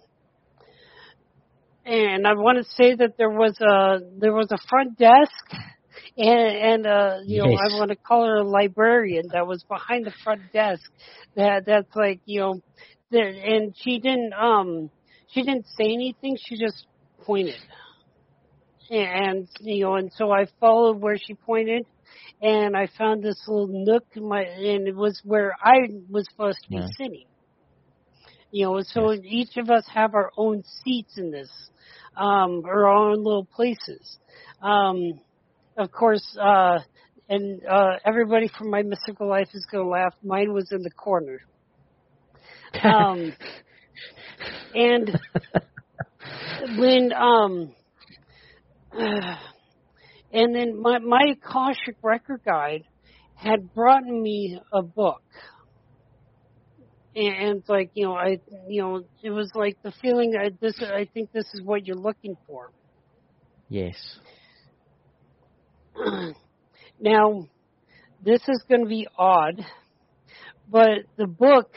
and 1.85 2.26
I 2.26 2.35
want 2.35 2.59
to 2.59 2.64
say 2.64 2.96
that 2.96 3.16
there 3.16 3.31
was 3.31 3.57
a 3.61 4.00
there 4.18 4.33
was 4.33 4.50
a 4.50 4.59
front 4.68 4.98
desk 4.98 5.44
and 6.16 6.57
and 6.57 6.87
uh 6.87 7.18
you 7.26 7.38
know 7.40 7.52
Yes. 7.52 7.57
I 7.57 7.68
want 7.68 7.90
to 7.90 7.96
call 7.96 8.26
her 8.26 8.37
a 8.38 8.44
librarian 8.48 9.29
that 9.33 9.46
was 9.46 9.64
behind 9.68 10.07
the 10.07 10.12
front 10.24 10.52
desk. 10.52 10.83
That 11.37 11.64
that's 11.66 11.94
like 11.94 12.20
you 12.24 12.40
know 12.40 12.61
there 13.11 13.29
and 13.29 13.74
she 13.76 13.98
didn't 14.00 14.33
um 14.35 14.90
she 15.29 15.42
didn't 15.42 15.66
say 15.66 15.85
anything 15.87 16.37
she 16.38 16.59
just 16.59 16.87
pointed. 17.24 17.61
And 18.90 19.48
you 19.61 19.85
know 19.85 19.94
and 19.96 20.11
so 20.12 20.31
I 20.31 20.46
followed 20.61 21.00
where 21.00 21.16
she 21.18 21.35
pointed 21.35 21.87
and 22.40 22.76
I 22.76 22.87
found 22.87 23.22
this 23.22 23.42
little 23.48 23.68
nook 23.68 24.05
in 24.14 24.29
my 24.29 24.42
and 24.42 24.87
it 24.88 24.96
was 24.96 25.20
where 25.24 25.55
I 25.62 25.88
was 26.09 26.26
supposed 26.31 26.59
to 26.64 26.70
be 26.70 26.83
Yeah. 26.83 26.88
sitting. 26.96 27.26
You 28.50 28.66
know 28.66 28.81
so 28.83 29.12
each 29.12 29.57
of 29.57 29.70
us 29.70 29.87
have 29.92 30.14
our 30.14 30.31
own 30.37 30.62
seats 30.64 31.18
in 31.18 31.31
this 31.31 31.50
um 32.16 32.62
or 32.64 32.87
our 32.87 33.11
own 33.11 33.22
little 33.24 33.46
places. 33.55 34.18
Um 34.62 35.20
of 35.76 35.90
course 35.92 36.36
uh 36.40 36.78
and 37.28 37.64
uh 37.66 37.96
everybody 38.04 38.48
from 38.56 38.70
my 38.70 38.82
mystical 38.82 39.28
life 39.28 39.48
is 39.52 39.66
going 39.70 39.84
to 39.84 39.90
laugh. 39.90 40.14
Mine 40.22 40.52
was 40.52 40.70
in 40.72 40.82
the 40.82 40.90
corner. 40.90 41.40
Um 42.82 43.32
and 44.74 45.18
when 46.78 47.12
um 47.12 47.74
and 50.32 50.54
then 50.54 50.80
my 50.80 50.98
my 50.98 51.32
akashic 51.32 51.96
record 52.02 52.42
guide 52.44 52.84
had 53.34 53.72
brought 53.74 54.04
me 54.04 54.58
a 54.72 54.82
book. 54.82 55.22
And, 57.14 57.34
and 57.34 57.62
like 57.68 57.92
you 57.94 58.04
know 58.04 58.14
i 58.14 58.38
you 58.68 58.82
know 58.82 59.02
it 59.22 59.30
was 59.30 59.50
like 59.54 59.78
the 59.82 59.92
feeling 60.02 60.34
i 60.38 60.50
this 60.60 60.78
i 60.82 61.08
think 61.14 61.32
this 61.32 61.46
is 61.54 61.62
what 61.62 61.86
you're 61.86 61.96
looking 61.96 62.36
for. 62.46 62.70
Yes. 63.68 63.96
now 67.00 67.46
this 68.24 68.40
is 68.48 68.64
going 68.68 68.82
to 68.82 68.88
be 68.88 69.06
odd 69.18 69.64
but 70.70 70.98
the 71.16 71.26
book 71.26 71.70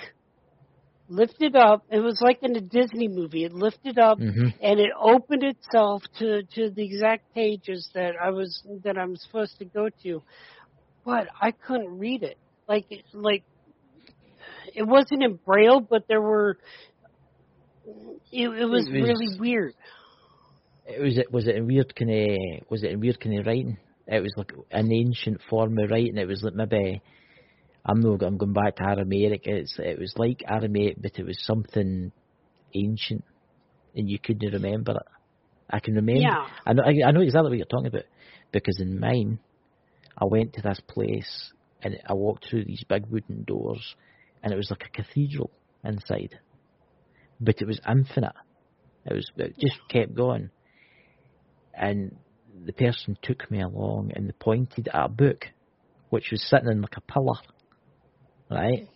lifted 1.07 1.55
up 1.55 1.83
it 1.89 1.99
was 1.99 2.19
like 2.21 2.39
in 2.43 2.55
a 2.55 2.61
disney 2.61 3.07
movie 3.07 3.43
it 3.45 3.53
lifted 3.53 3.97
up 3.97 4.17
hmm 4.19 4.47
and 4.61 4.79
it 4.79 4.91
opened 5.01 5.43
itself 5.43 6.03
to 6.19 6.43
to 6.53 6.69
the 6.69 6.83
exact 6.85 7.33
pages 7.33 7.89
that 7.93 8.13
I 8.21 8.29
was 8.29 8.61
that 8.83 8.97
I'm 8.97 9.15
supposed 9.15 9.57
to 9.59 9.65
go 9.65 9.89
to, 10.03 10.21
but 11.05 11.27
I 11.41 11.51
couldn't 11.51 11.97
read 11.97 12.23
it. 12.23 12.37
Like 12.67 12.85
like 13.13 13.43
it 14.75 14.83
wasn't 14.83 15.23
in 15.23 15.39
braille, 15.45 15.79
but 15.79 16.07
there 16.07 16.21
were. 16.21 16.57
It, 18.31 18.47
it 18.49 18.65
was 18.65 18.85
It 18.87 18.91
was- 18.93 19.01
really 19.01 19.39
weird. 19.39 19.73
It 20.85 21.01
was 21.01 21.17
it 21.17 21.31
was 21.31 21.47
it 21.47 21.55
in 21.55 21.67
weird 21.67 21.95
kind 21.95 22.11
of 22.11 22.69
was 22.69 22.83
it 22.83 22.91
in 22.91 22.99
weird 22.99 23.19
kind 23.19 23.39
of 23.39 23.45
writing? 23.45 23.77
It 24.11 24.21
was 24.21 24.33
like 24.35 24.53
an 24.71 24.91
ancient 24.91 25.39
form 25.49 25.77
of 25.77 25.91
writing. 25.91 26.17
It 26.17 26.27
was 26.27 26.41
like 26.41 26.55
maybe 26.55 27.01
I'm 27.85 27.99
not 27.99 28.23
I'm 28.23 28.37
going 28.37 28.53
back 28.53 28.77
to 28.77 28.83
Aramaic. 28.83 29.41
It's 29.45 29.75
it 29.77 29.99
was 29.99 30.13
like 30.17 30.43
Aramaic, 30.47 30.95
but 30.99 31.19
it 31.19 31.25
was 31.25 31.37
something 31.45 32.11
ancient, 32.73 33.23
and 33.95 34.09
you 34.09 34.17
couldn't 34.17 34.53
remember 34.53 34.93
it. 34.93 35.07
I 35.69 35.79
can 35.79 35.93
remember. 35.93 36.21
Yeah. 36.21 36.47
I 36.65 36.73
know 36.73 36.83
I, 36.83 37.07
I 37.07 37.11
know 37.11 37.21
exactly 37.21 37.51
what 37.51 37.57
you're 37.57 37.67
talking 37.67 37.87
about 37.87 38.05
because 38.51 38.79
in 38.81 38.99
mine, 38.99 39.39
I 40.17 40.25
went 40.25 40.53
to 40.53 40.61
this 40.63 40.81
place 40.87 41.51
and 41.83 41.95
I 42.07 42.13
walked 42.13 42.47
through 42.49 42.65
these 42.65 42.83
big 42.89 43.05
wooden 43.11 43.43
doors, 43.43 43.95
and 44.41 44.51
it 44.51 44.57
was 44.57 44.71
like 44.71 44.85
a 44.87 45.03
cathedral 45.03 45.51
inside, 45.83 46.39
but 47.39 47.61
it 47.61 47.67
was 47.67 47.79
infinite. 47.87 48.33
It 49.05 49.13
was 49.13 49.31
it 49.37 49.55
just 49.59 49.77
kept 49.87 50.15
going, 50.15 50.49
and 51.75 52.15
the 52.65 52.73
person 52.73 53.17
took 53.21 53.49
me 53.51 53.61
along 53.61 54.11
and 54.15 54.27
they 54.27 54.33
pointed 54.33 54.87
at 54.87 55.05
a 55.05 55.09
book, 55.09 55.45
which 56.09 56.29
was 56.31 56.41
sitting 56.49 56.69
in 56.69 56.81
like 56.81 56.97
a 56.97 57.01
pillar, 57.01 57.39
right? 58.49 58.87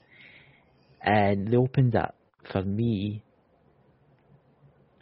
And 1.01 1.47
they 1.47 1.57
opened 1.57 1.95
it 1.95 2.11
for 2.51 2.61
me, 2.63 3.23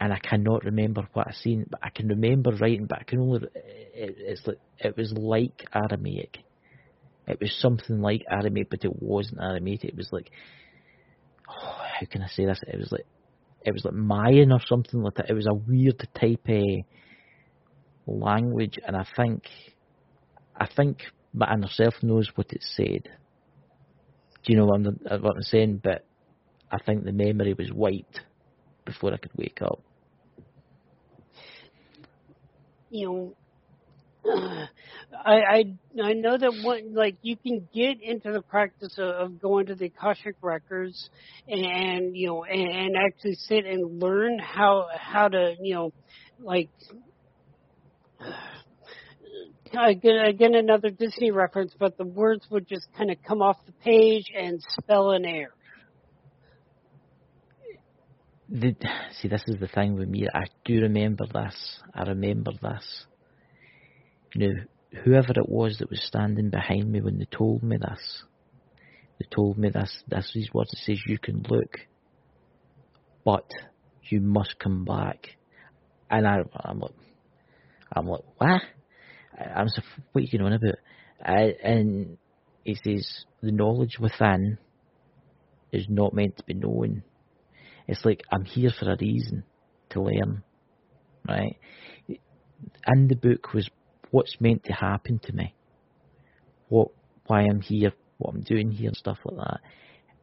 and 0.00 0.12
I 0.12 0.18
cannot 0.18 0.64
remember 0.64 1.08
what 1.12 1.28
I 1.28 1.32
seen, 1.32 1.66
but 1.70 1.80
I 1.82 1.90
can 1.90 2.08
remember 2.08 2.50
writing, 2.52 2.86
but 2.86 2.98
I 2.98 3.04
can 3.04 3.20
only 3.20 3.46
it, 3.54 4.16
it's 4.18 4.46
like 4.46 4.58
it 4.78 4.96
was 4.96 5.12
like 5.12 5.64
Aramaic, 5.72 6.38
It 7.28 7.40
was 7.40 7.54
something 7.60 8.00
like 8.00 8.24
Aramaic, 8.28 8.68
but 8.70 8.84
it 8.84 9.00
wasn't 9.00 9.40
Aramaic. 9.40 9.84
It 9.84 9.96
was 9.96 10.08
like, 10.10 10.30
oh, 11.48 11.76
how 12.00 12.06
can 12.10 12.22
I 12.22 12.28
say 12.28 12.46
this? 12.46 12.60
It 12.66 12.78
was 12.78 12.90
like, 12.90 13.06
it 13.64 13.72
was 13.72 13.84
like 13.84 13.94
Mayan 13.94 14.50
or 14.50 14.60
something 14.66 15.02
like 15.02 15.14
that. 15.14 15.30
It 15.30 15.34
was 15.34 15.46
a 15.46 15.54
weird 15.54 15.98
type 16.18 16.48
of 16.48 16.84
language, 18.06 18.78
and 18.84 18.96
I 18.96 19.06
think, 19.16 19.44
I 20.56 20.66
think 20.66 20.98
Anne 21.40 21.62
herself 21.62 21.94
knows 22.02 22.30
what 22.34 22.52
it 22.52 22.62
said. 22.62 23.08
Do 24.44 24.52
you 24.52 24.56
know 24.56 24.66
what 24.66 24.86
I'm, 24.86 25.22
what 25.22 25.36
I'm 25.36 25.42
saying? 25.42 25.80
But 25.82 26.04
I 26.70 26.78
think 26.78 27.04
the 27.04 27.12
memory 27.12 27.54
was 27.54 27.70
wiped 27.72 28.20
before 28.84 29.12
I 29.12 29.16
could 29.16 29.30
wake 29.36 29.60
up. 29.62 29.80
You 32.90 33.06
know, 33.06 33.36
I 34.24 35.34
I 35.34 35.64
I 36.02 36.12
know 36.12 36.36
that 36.36 36.52
one 36.62 36.94
like 36.94 37.16
you 37.22 37.36
can 37.36 37.66
get 37.74 38.02
into 38.02 38.32
the 38.32 38.42
practice 38.42 38.94
of, 38.98 39.08
of 39.08 39.40
going 39.40 39.66
to 39.66 39.74
the 39.74 39.86
Akashic 39.86 40.36
records 40.42 41.10
and, 41.48 41.64
and 41.64 42.16
you 42.16 42.28
know 42.28 42.44
and, 42.44 42.68
and 42.68 42.96
actually 42.96 43.34
sit 43.34 43.64
and 43.66 44.00
learn 44.00 44.38
how 44.38 44.86
how 44.96 45.28
to 45.28 45.54
you 45.60 45.74
know 45.74 45.92
like 46.40 46.70
again 49.72 50.24
again 50.26 50.54
another 50.54 50.90
Disney 50.90 51.30
reference, 51.30 51.74
but 51.78 51.96
the 51.96 52.04
words 52.04 52.46
would 52.50 52.68
just 52.68 52.86
kind 52.96 53.10
of 53.10 53.16
come 53.26 53.42
off 53.42 53.56
the 53.66 53.72
page 53.84 54.26
and 54.36 54.60
spell 54.78 55.12
an 55.12 55.24
air. 55.24 55.54
The, 58.48 58.76
see, 59.20 59.28
this 59.28 59.42
is 59.46 59.58
the 59.60 59.68
thing 59.68 59.94
with 59.94 60.08
me. 60.08 60.26
I 60.34 60.44
do 60.66 60.82
remember 60.82 61.24
this. 61.32 61.80
I 61.94 62.02
remember 62.02 62.50
this 62.60 63.06
know, 64.34 64.52
whoever 65.04 65.32
it 65.36 65.48
was 65.48 65.78
that 65.78 65.90
was 65.90 66.02
standing 66.02 66.50
behind 66.50 66.90
me 66.90 67.00
when 67.00 67.18
they 67.18 67.26
told 67.26 67.62
me 67.62 67.76
this, 67.76 68.22
they 69.18 69.26
told 69.34 69.58
me 69.58 69.70
this, 69.70 70.02
this 70.08 70.32
is 70.34 70.48
what 70.52 70.68
it 70.72 70.78
says, 70.78 71.00
you 71.06 71.18
can 71.18 71.42
look, 71.48 71.78
but 73.24 73.48
you 74.08 74.20
must 74.20 74.58
come 74.58 74.84
back. 74.84 75.36
And 76.10 76.26
I, 76.26 76.38
I'm 76.64 76.80
like, 76.80 76.92
I'm 77.94 78.06
like, 78.06 78.22
what? 78.38 78.62
I'm 79.38 79.68
so, 79.68 79.82
what 80.12 80.20
are 80.20 80.24
you 80.24 80.38
going 80.38 80.52
on 80.52 80.58
about? 80.58 80.78
I, 81.24 81.54
and 81.62 82.18
he 82.64 82.74
says, 82.74 83.24
the 83.42 83.52
knowledge 83.52 83.98
within 84.00 84.58
is 85.72 85.86
not 85.88 86.14
meant 86.14 86.36
to 86.38 86.44
be 86.44 86.54
known. 86.54 87.02
It's 87.88 88.04
like, 88.04 88.22
I'm 88.30 88.44
here 88.44 88.70
for 88.78 88.90
a 88.90 88.96
reason, 89.00 89.44
to 89.90 90.02
learn, 90.02 90.42
right? 91.28 91.56
And 92.86 93.08
the 93.08 93.16
book 93.16 93.52
was 93.52 93.68
what's 94.10 94.36
meant 94.40 94.64
to 94.64 94.72
happen 94.72 95.20
to 95.24 95.32
me, 95.32 95.54
what, 96.68 96.88
why 97.26 97.42
I'm 97.42 97.60
here, 97.60 97.92
what 98.18 98.34
I'm 98.34 98.42
doing 98.42 98.70
here, 98.70 98.88
and 98.88 98.96
stuff 98.96 99.18
like 99.24 99.36
that. 99.36 99.60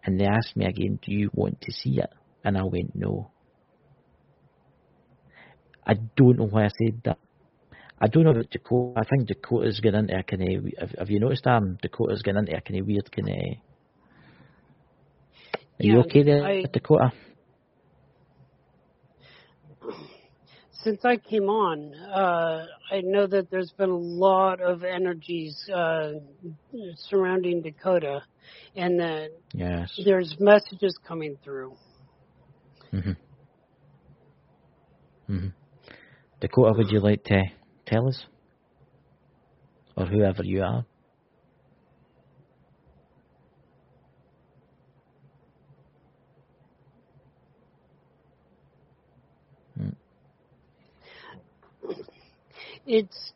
And 0.05 0.19
they 0.19 0.25
asked 0.25 0.55
me 0.55 0.65
again, 0.65 0.99
do 1.03 1.12
you 1.12 1.29
want 1.34 1.62
to 1.62 1.71
see 1.71 1.97
it? 1.99 2.10
And 2.43 2.58
I 2.58 2.63
went, 2.63 2.95
no. 2.95 3.32
I 5.86 5.95
don't 6.15 6.38
know 6.38 6.47
why 6.47 6.65
I 6.65 6.69
said 6.69 7.01
that. 7.05 7.17
I 8.01 8.07
don't 8.07 8.23
know 8.23 8.31
about 8.31 8.49
Dakota. 8.49 8.99
I 8.99 9.03
think 9.03 9.27
Dakota's 9.27 9.79
getting 9.79 10.01
into 10.01 10.17
a 10.17 10.23
kind 10.23 10.43
of. 10.43 10.73
Have, 10.79 10.99
have 10.99 11.09
you 11.09 11.19
noticed, 11.19 11.45
um, 11.47 11.77
Dakota's 11.81 12.21
getting 12.21 12.39
into 12.39 12.55
a 12.55 12.62
kind 12.62 12.79
of 12.79 12.88
weird 12.88 13.12
kind 13.12 13.29
of. 13.29 13.35
Are 15.53 15.85
yeah, 15.85 15.93
you 15.93 15.99
okay 16.01 16.23
there, 16.23 16.45
I, 16.45 16.63
Dakota? 16.63 17.12
since 20.83 21.03
I 21.03 21.17
came 21.17 21.49
on, 21.49 21.93
uh, 21.93 22.65
I 22.91 23.01
know 23.01 23.27
that 23.27 23.51
there's 23.51 23.71
been 23.71 23.89
a 23.89 23.97
lot 23.97 24.62
of 24.62 24.83
energies 24.83 25.57
uh, 25.73 26.13
surrounding 27.09 27.62
Dakota, 27.62 28.21
and 28.75 28.99
that 28.99 29.29
yes. 29.53 29.99
there's 30.05 30.35
messages 30.39 30.97
coming 31.05 31.38
through. 31.43 31.75
Mhm. 32.93 33.17
Mhm. 35.29 35.53
Dakota, 36.39 36.73
would 36.77 36.89
you 36.89 37.01
like 37.01 37.23
to 37.25 37.43
tell 37.89 38.08
us, 38.08 38.25
or 39.97 40.06
whoever 40.06 40.43
you 40.43 40.62
are? 40.63 40.86
Hmm. 49.78 49.89
it's 52.86 53.34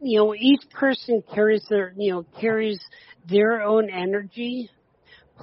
you 0.00 0.18
know 0.18 0.34
each 0.34 0.62
person 0.70 1.22
carries 1.34 1.64
their 1.68 1.92
you 1.96 2.12
know 2.12 2.26
carries 2.40 2.80
their 3.28 3.62
own 3.62 3.90
energy 3.90 4.70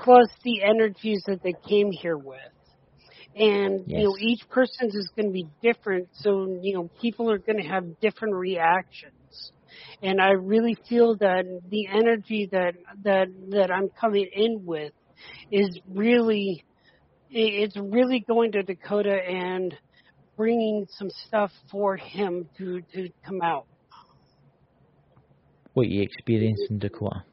plus 0.04 0.28
the 0.44 0.64
energies 0.64 1.24
that 1.28 1.42
they 1.44 1.54
came 1.68 1.92
here 1.92 2.18
with 2.18 2.38
and 3.38 3.84
yes. 3.86 4.00
you 4.00 4.04
know 4.04 4.16
each 4.20 4.48
person's 4.50 4.96
is 4.96 5.10
going 5.16 5.28
to 5.28 5.34
be 5.34 5.48
different 5.62 6.08
so 6.14 6.60
you 6.62 6.74
know 6.74 6.90
people 7.02 7.30
are 7.32 7.38
going 7.38 7.58
to 7.58 7.68
have 7.68 8.00
different 8.00 8.34
reactions 8.34 9.52
and 10.02 10.20
i 10.22 10.32
really 10.32 10.78
feel 10.90 11.16
that 11.18 11.46
the 11.70 11.88
energy 11.88 12.48
that 12.52 12.74
that 13.04 13.28
that 13.50 13.72
i'm 13.72 13.90
coming 13.90 14.28
in 14.34 14.66
with 14.66 14.92
is 15.52 15.80
really 15.90 16.64
it's 17.30 17.78
really 17.78 18.20
going 18.28 18.52
to 18.52 18.64
dakota 18.64 19.14
and 19.14 19.76
bringing 20.38 20.86
some 20.90 21.10
stuff 21.10 21.52
for 21.70 21.98
him 21.98 22.48
to 22.58 22.82
to 22.94 23.10
come 23.26 23.42
out. 23.42 23.66
What 25.74 25.90
you 25.90 26.04
experienced 26.04 26.64
in 26.70 26.80
Dakota? 26.80 27.24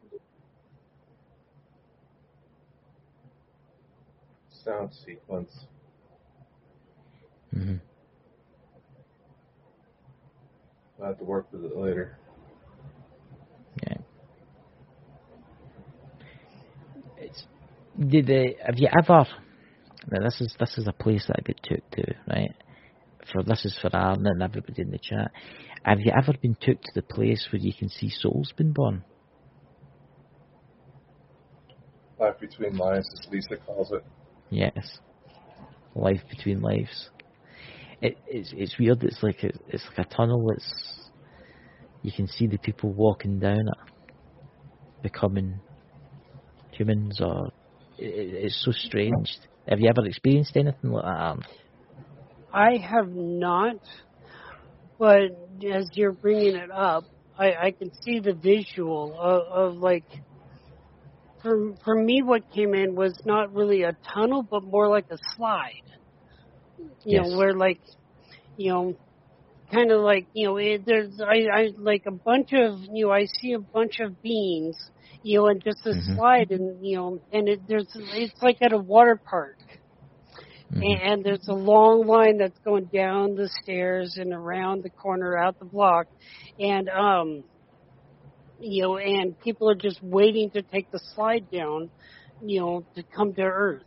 Sound 4.64 4.90
sequence. 5.06 5.66
Mm-hmm. 7.54 7.76
I'll 11.00 11.08
have 11.08 11.18
to 11.18 11.24
work 11.24 11.46
with 11.52 11.64
it 11.64 11.76
later. 11.76 12.18
Yeah. 13.82 13.96
It's, 17.18 17.46
did 17.98 18.26
they, 18.26 18.56
have 18.64 18.78
you 18.78 18.88
ever? 18.98 19.26
Now 20.10 20.22
this 20.22 20.40
is 20.40 20.54
this 20.58 20.76
is 20.76 20.86
a 20.86 20.92
place 20.92 21.24
that 21.28 21.36
I 21.38 21.42
get 21.42 21.62
took 21.62 21.90
to, 21.92 22.14
right? 22.28 22.54
for 23.32 23.42
this 23.42 23.64
is 23.64 23.76
for 23.80 23.94
Arna 23.94 24.30
and 24.30 24.42
everybody 24.42 24.82
in 24.82 24.90
the 24.90 24.98
chat. 24.98 25.30
Have 25.82 26.00
you 26.00 26.12
ever 26.16 26.32
been 26.40 26.56
took 26.60 26.80
to 26.82 26.90
the 26.94 27.02
place 27.02 27.48
where 27.52 27.60
you 27.60 27.72
can 27.72 27.88
see 27.88 28.10
souls 28.10 28.52
been 28.56 28.72
born? 28.72 29.04
Life 32.18 32.38
between 32.40 32.76
lives, 32.76 33.06
as 33.18 33.30
Lisa 33.30 33.56
calls 33.56 33.90
it. 33.92 34.04
Yes, 34.50 34.98
life 35.94 36.22
between 36.30 36.60
lives. 36.60 37.10
It, 38.00 38.18
it's 38.26 38.52
it's 38.56 38.78
weird. 38.78 39.02
It's 39.02 39.22
like 39.22 39.42
a, 39.42 39.50
it's 39.68 39.84
like 39.88 40.06
a 40.06 40.14
tunnel. 40.14 40.50
It's 40.50 41.10
you 42.02 42.12
can 42.12 42.26
see 42.26 42.46
the 42.46 42.58
people 42.58 42.92
walking 42.92 43.38
down 43.38 43.60
it, 43.60 44.12
becoming 45.02 45.60
humans, 46.70 47.20
or 47.20 47.48
it, 47.98 48.44
it's 48.44 48.62
so 48.64 48.72
strange. 48.72 49.38
Have 49.68 49.80
you 49.80 49.88
ever 49.88 50.06
experienced 50.06 50.56
anything 50.56 50.90
like 50.90 51.04
that? 51.04 51.38
I 52.52 52.76
have 52.76 53.08
not, 53.08 53.76
but 54.98 55.22
as 55.66 55.88
you're 55.94 56.12
bringing 56.12 56.54
it 56.54 56.70
up, 56.70 57.04
I, 57.38 57.54
I 57.54 57.70
can 57.72 57.90
see 58.02 58.20
the 58.20 58.34
visual 58.34 59.16
of, 59.18 59.74
of 59.74 59.76
like. 59.78 60.04
For 61.42 61.74
for 61.84 61.94
me, 61.94 62.22
what 62.22 62.50
came 62.52 62.74
in 62.74 62.94
was 62.94 63.20
not 63.26 63.52
really 63.52 63.82
a 63.82 63.96
tunnel, 64.14 64.42
but 64.42 64.62
more 64.62 64.88
like 64.88 65.06
a 65.10 65.18
slide. 65.36 65.82
You 67.04 67.18
yes. 67.18 67.22
know, 67.22 67.36
where 67.36 67.54
like, 67.54 67.80
you 68.56 68.72
know, 68.72 68.94
kind 69.72 69.90
of 69.90 70.00
like 70.02 70.28
you 70.32 70.46
know, 70.48 70.56
it, 70.56 70.84
there's 70.86 71.20
I 71.20 71.46
I 71.52 71.68
like 71.78 72.04
a 72.06 72.12
bunch 72.12 72.52
of 72.52 72.80
you 72.92 73.06
know 73.06 73.12
I 73.12 73.26
see 73.26 73.52
a 73.52 73.58
bunch 73.60 74.00
of 74.00 74.20
beings, 74.22 74.76
you 75.22 75.38
know, 75.38 75.46
and 75.48 75.62
just 75.62 75.86
a 75.86 75.94
Mhm. 75.94 76.14
slide, 76.14 76.50
and 76.50 76.84
you 76.84 76.96
know, 76.96 77.18
and 77.32 77.48
it, 77.48 77.60
there's 77.66 77.88
it's 77.94 78.42
like 78.42 78.58
at 78.62 78.72
a 78.72 78.78
water 78.78 79.20
park. 79.28 79.56
Mhm. 80.72 81.00
And 81.00 81.24
there's 81.24 81.46
a 81.48 81.54
long 81.54 82.06
line 82.06 82.38
that's 82.38 82.58
going 82.64 82.86
down 82.92 83.34
the 83.34 83.48
stairs 83.62 84.16
and 84.18 84.32
around 84.32 84.82
the 84.82 84.90
corner, 84.90 85.36
out 85.36 85.58
the 85.58 85.64
block, 85.66 86.06
and 86.58 86.88
um, 86.88 87.44
you 88.58 88.82
know, 88.82 88.98
and 88.98 89.38
people 89.38 89.70
are 89.70 89.74
just 89.76 90.00
waiting 90.02 90.50
to 90.52 90.62
take 90.62 90.90
the 90.90 91.00
slide 91.14 91.48
down, 91.50 91.90
you 92.40 92.60
know, 92.60 92.86
to 92.96 93.04
come 93.14 93.34
to 93.34 93.42
Earth. 93.42 93.82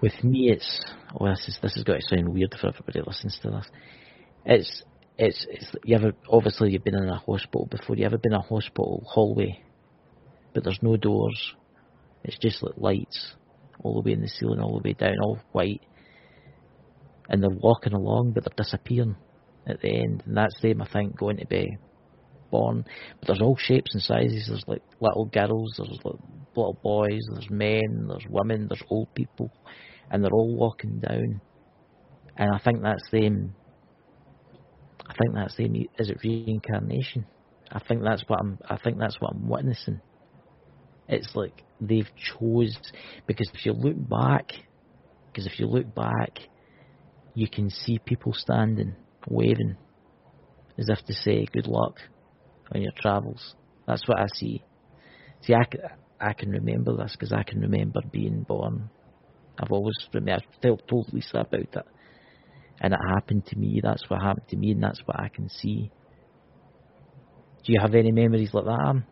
With 0.00 0.22
me, 0.22 0.50
it's 0.50 0.80
oh, 1.18 1.26
this 1.26 1.48
is 1.48 1.58
this 1.62 1.76
is 1.76 1.84
going 1.84 2.00
to 2.00 2.06
sound 2.06 2.28
weird 2.28 2.54
for 2.60 2.68
everybody 2.68 3.00
that 3.00 3.08
listens 3.08 3.38
to 3.42 3.50
this. 3.50 3.66
It's 4.44 4.82
it's 5.18 5.46
it's 5.48 5.66
you 5.84 5.96
ever 5.96 6.12
obviously 6.28 6.70
you've 6.70 6.84
been 6.84 6.96
in 6.96 7.08
a 7.08 7.18
hospital 7.18 7.66
before. 7.70 7.96
You 7.96 8.04
ever 8.04 8.18
been 8.18 8.32
in 8.32 8.38
a 8.38 8.42
hospital 8.42 9.02
hallway, 9.06 9.62
but 10.52 10.64
there's 10.64 10.82
no 10.82 10.96
doors. 10.96 11.54
It's 12.24 12.38
just 12.38 12.62
like 12.62 12.74
lights 12.76 13.34
all 13.82 13.94
the 13.94 14.06
way 14.06 14.12
in 14.12 14.20
the 14.20 14.28
ceiling, 14.28 14.60
all 14.60 14.80
the 14.80 14.88
way 14.88 14.92
down, 14.92 15.16
all 15.22 15.38
white. 15.52 15.82
And 17.28 17.42
they're 17.42 17.50
walking 17.50 17.92
along, 17.92 18.32
but 18.32 18.44
they're 18.44 18.64
disappearing 18.64 19.16
at 19.66 19.80
the 19.80 19.88
end. 19.88 20.22
And 20.26 20.36
that's 20.36 20.60
them, 20.60 20.82
I 20.82 20.88
think, 20.88 21.16
going 21.16 21.38
to 21.38 21.46
be 21.46 21.78
born, 22.50 22.84
but 23.20 23.26
there's 23.26 23.42
all 23.42 23.56
shapes 23.56 23.94
and 23.94 24.02
sizes. 24.02 24.46
There's 24.48 24.64
like 24.66 24.82
little 25.00 25.26
girls, 25.26 25.74
there's 25.76 26.00
like 26.04 26.20
little 26.56 26.78
boys, 26.82 27.22
there's 27.32 27.50
men, 27.50 28.06
there's 28.08 28.26
women, 28.28 28.68
there's 28.68 28.82
old 28.88 29.12
people, 29.14 29.50
and 30.10 30.22
they're 30.22 30.32
all 30.32 30.56
walking 30.56 31.00
down. 31.00 31.40
And 32.36 32.54
I 32.54 32.58
think 32.58 32.82
that's 32.82 33.08
them. 33.10 33.54
I 35.06 35.14
think 35.14 35.34
that's 35.34 35.56
them. 35.56 35.74
Is 35.98 36.10
it 36.10 36.18
reincarnation? 36.22 37.26
I 37.70 37.80
think 37.80 38.02
that's 38.02 38.24
what 38.26 38.40
I'm. 38.40 38.58
I 38.68 38.76
think 38.76 38.98
that's 38.98 39.20
what 39.20 39.32
I'm 39.32 39.48
witnessing. 39.48 40.00
It's 41.08 41.34
like 41.34 41.62
they've 41.80 42.08
chose 42.38 42.76
because 43.26 43.50
if 43.54 43.64
you 43.64 43.72
look 43.72 43.96
back, 44.08 44.52
because 45.26 45.46
if 45.46 45.58
you 45.58 45.66
look 45.66 45.94
back, 45.94 46.38
you 47.34 47.48
can 47.48 47.70
see 47.70 47.98
people 47.98 48.32
standing, 48.32 48.94
waving, 49.28 49.76
as 50.78 50.88
if 50.88 51.04
to 51.06 51.12
say 51.12 51.46
good 51.52 51.66
luck 51.66 51.98
on 52.74 52.82
your 52.82 52.92
travels. 52.96 53.54
That's 53.86 54.06
what 54.08 54.18
I 54.18 54.26
see. 54.34 54.64
See, 55.42 55.54
I, 55.54 55.64
I 56.20 56.32
can 56.32 56.50
remember 56.50 56.96
this 56.96 57.12
because 57.12 57.32
I 57.32 57.42
can 57.42 57.60
remember 57.60 58.00
being 58.10 58.42
born. 58.42 58.90
I've 59.58 59.72
always 59.72 59.94
I've 60.14 60.86
told 60.86 61.12
Lisa 61.12 61.38
about 61.38 61.60
it, 61.60 61.86
and 62.80 62.92
it 62.92 63.00
happened 63.08 63.46
to 63.46 63.58
me. 63.58 63.80
That's 63.82 64.08
what 64.08 64.20
happened 64.20 64.48
to 64.48 64.56
me, 64.56 64.72
and 64.72 64.82
that's 64.82 65.00
what 65.06 65.18
I 65.18 65.28
can 65.28 65.48
see. 65.48 65.90
Do 67.64 67.72
you 67.72 67.80
have 67.80 67.94
any 67.94 68.12
memories 68.12 68.50
like 68.52 68.64
that? 68.64 68.80
Am? 68.80 69.04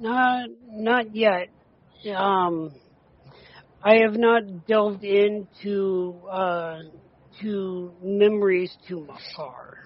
Not, 0.00 0.48
not 0.70 1.14
yet. 1.14 1.48
Um, 2.16 2.72
I 3.82 3.96
have 3.96 4.16
not 4.16 4.66
delved 4.66 5.04
into 5.04 6.14
uh, 6.30 6.78
to 7.42 7.92
memories 8.02 8.74
too 8.86 9.08
far. 9.36 9.78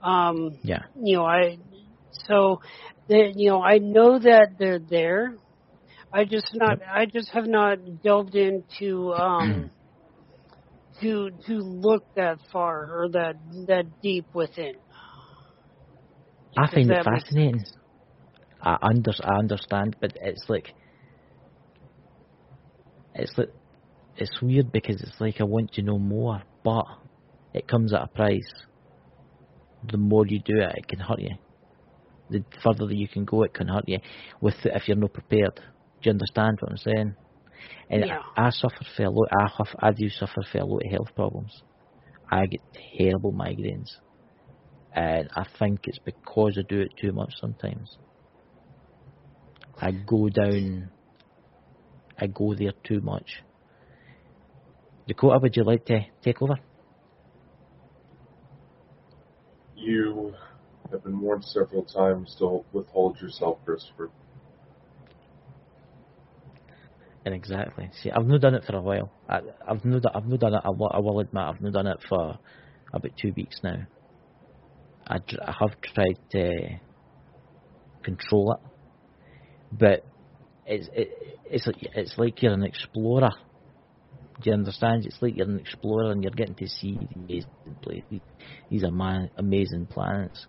Um, 0.00 0.58
yeah. 0.62 0.84
You 0.96 1.16
know, 1.16 1.24
I 1.24 1.58
so 2.28 2.60
that 3.08 3.32
you 3.36 3.50
know 3.50 3.62
I 3.62 3.78
know 3.78 4.18
that 4.18 4.56
they're 4.58 4.78
there. 4.78 5.34
I 6.12 6.24
just 6.24 6.54
not. 6.54 6.78
I 6.82 7.06
just 7.06 7.30
have 7.30 7.46
not 7.46 7.78
delved 8.02 8.34
into 8.34 9.12
um, 9.12 9.70
to 11.00 11.30
to 11.46 11.52
look 11.52 12.04
that 12.16 12.38
far 12.52 13.02
or 13.02 13.08
that 13.10 13.34
that 13.66 13.84
deep 14.02 14.26
within. 14.34 14.74
I 16.56 16.70
find 16.70 16.90
it 16.90 17.04
fascinating. 17.04 17.64
I 18.62 18.76
under 18.82 19.12
I 19.22 19.38
understand, 19.38 19.96
but 20.00 20.12
it's 20.20 20.44
like 20.48 20.72
it's 23.14 23.36
like 23.36 23.50
it's 24.16 24.42
weird 24.42 24.72
because 24.72 25.00
it's 25.00 25.20
like 25.20 25.40
I 25.40 25.44
want 25.44 25.72
to 25.74 25.82
know 25.82 25.98
more, 25.98 26.42
but 26.64 26.84
it 27.54 27.68
comes 27.68 27.92
at 27.92 28.02
a 28.02 28.08
price. 28.08 28.50
The 29.90 29.98
more 29.98 30.26
you 30.26 30.40
do 30.40 30.56
it, 30.56 30.72
it 30.76 30.88
can 30.88 30.98
hurt 30.98 31.20
you. 31.20 31.36
The 32.30 32.44
further 32.62 32.86
that 32.86 32.96
you 32.96 33.08
can 33.08 33.24
go, 33.24 33.42
it 33.42 33.54
can 33.54 33.68
hurt 33.68 33.88
you. 33.88 33.98
With 34.40 34.54
if 34.64 34.86
you're 34.86 34.96
not 34.96 35.12
prepared, 35.12 35.54
do 35.56 35.62
you 36.02 36.12
understand 36.12 36.58
what 36.60 36.72
I'm 36.72 36.76
saying? 36.76 37.14
And 37.90 38.04
yeah. 38.06 38.20
I, 38.36 38.46
I 38.46 38.50
suffer 38.50 38.84
for 38.96 39.04
a 39.04 39.10
lot. 39.10 39.28
I, 39.32 39.48
have, 39.56 39.76
I 39.78 39.92
do 39.92 40.08
suffer 40.08 40.42
for 40.50 40.58
a 40.58 40.64
lot 40.64 40.82
of 40.84 40.90
health 40.90 41.14
problems. 41.14 41.62
I 42.30 42.46
get 42.46 42.60
terrible 42.98 43.32
migraines, 43.32 43.88
and 44.94 45.28
I 45.34 45.46
think 45.58 45.80
it's 45.84 45.98
because 45.98 46.58
I 46.58 46.62
do 46.68 46.80
it 46.80 46.92
too 47.00 47.12
much 47.12 47.32
sometimes. 47.40 47.96
I 49.80 49.92
go 49.92 50.28
down, 50.28 50.90
I 52.18 52.26
go 52.26 52.54
there 52.54 52.72
too 52.84 53.00
much. 53.00 53.42
Dakota, 55.06 55.38
would 55.40 55.56
you 55.56 55.64
like 55.64 55.86
to 55.86 56.00
take 56.22 56.42
over? 56.42 56.56
You 59.74 60.34
have 60.90 61.04
been 61.04 61.20
warned 61.20 61.44
several 61.44 61.84
times 61.84 62.34
to 62.38 62.64
withhold 62.72 63.20
yourself, 63.20 63.58
Christopher. 63.64 64.10
And 67.24 67.34
exactly. 67.34 67.90
See, 68.02 68.10
I've 68.10 68.26
not 68.26 68.40
done 68.40 68.54
it 68.54 68.64
for 68.64 68.76
a 68.76 68.80
while. 68.80 69.10
I, 69.28 69.40
have 69.66 69.84
not, 69.84 70.16
I've 70.16 70.26
not 70.26 70.40
done 70.40 70.54
it. 70.54 70.62
I, 70.64 70.68
I 70.68 70.98
will 70.98 71.20
admit, 71.20 71.42
I've 71.42 71.60
not 71.60 71.72
done 71.72 71.86
it 71.86 71.98
for 72.08 72.38
about 72.92 73.12
two 73.20 73.32
weeks 73.36 73.60
now. 73.62 73.86
I, 75.06 75.16
I 75.16 75.54
have 75.60 75.80
tried 75.82 76.18
to 76.32 76.80
control 78.02 78.52
it, 78.52 78.70
but 79.72 80.04
it's 80.66 80.88
it, 80.94 81.08
it's 81.50 81.66
like 81.66 81.76
it's 81.80 82.14
like 82.18 82.42
you're 82.42 82.52
an 82.52 82.64
explorer. 82.64 83.30
Do 84.42 84.50
you 84.50 84.54
understand? 84.54 85.06
It's 85.06 85.20
like 85.20 85.36
you're 85.36 85.48
an 85.48 85.58
explorer 85.58 86.12
and 86.12 86.22
you're 86.22 86.30
getting 86.30 86.54
to 86.56 86.68
see 86.68 86.98
these 87.26 87.44
these 88.70 88.84
ama- 88.84 89.30
amazing 89.36 89.86
planets, 89.86 90.46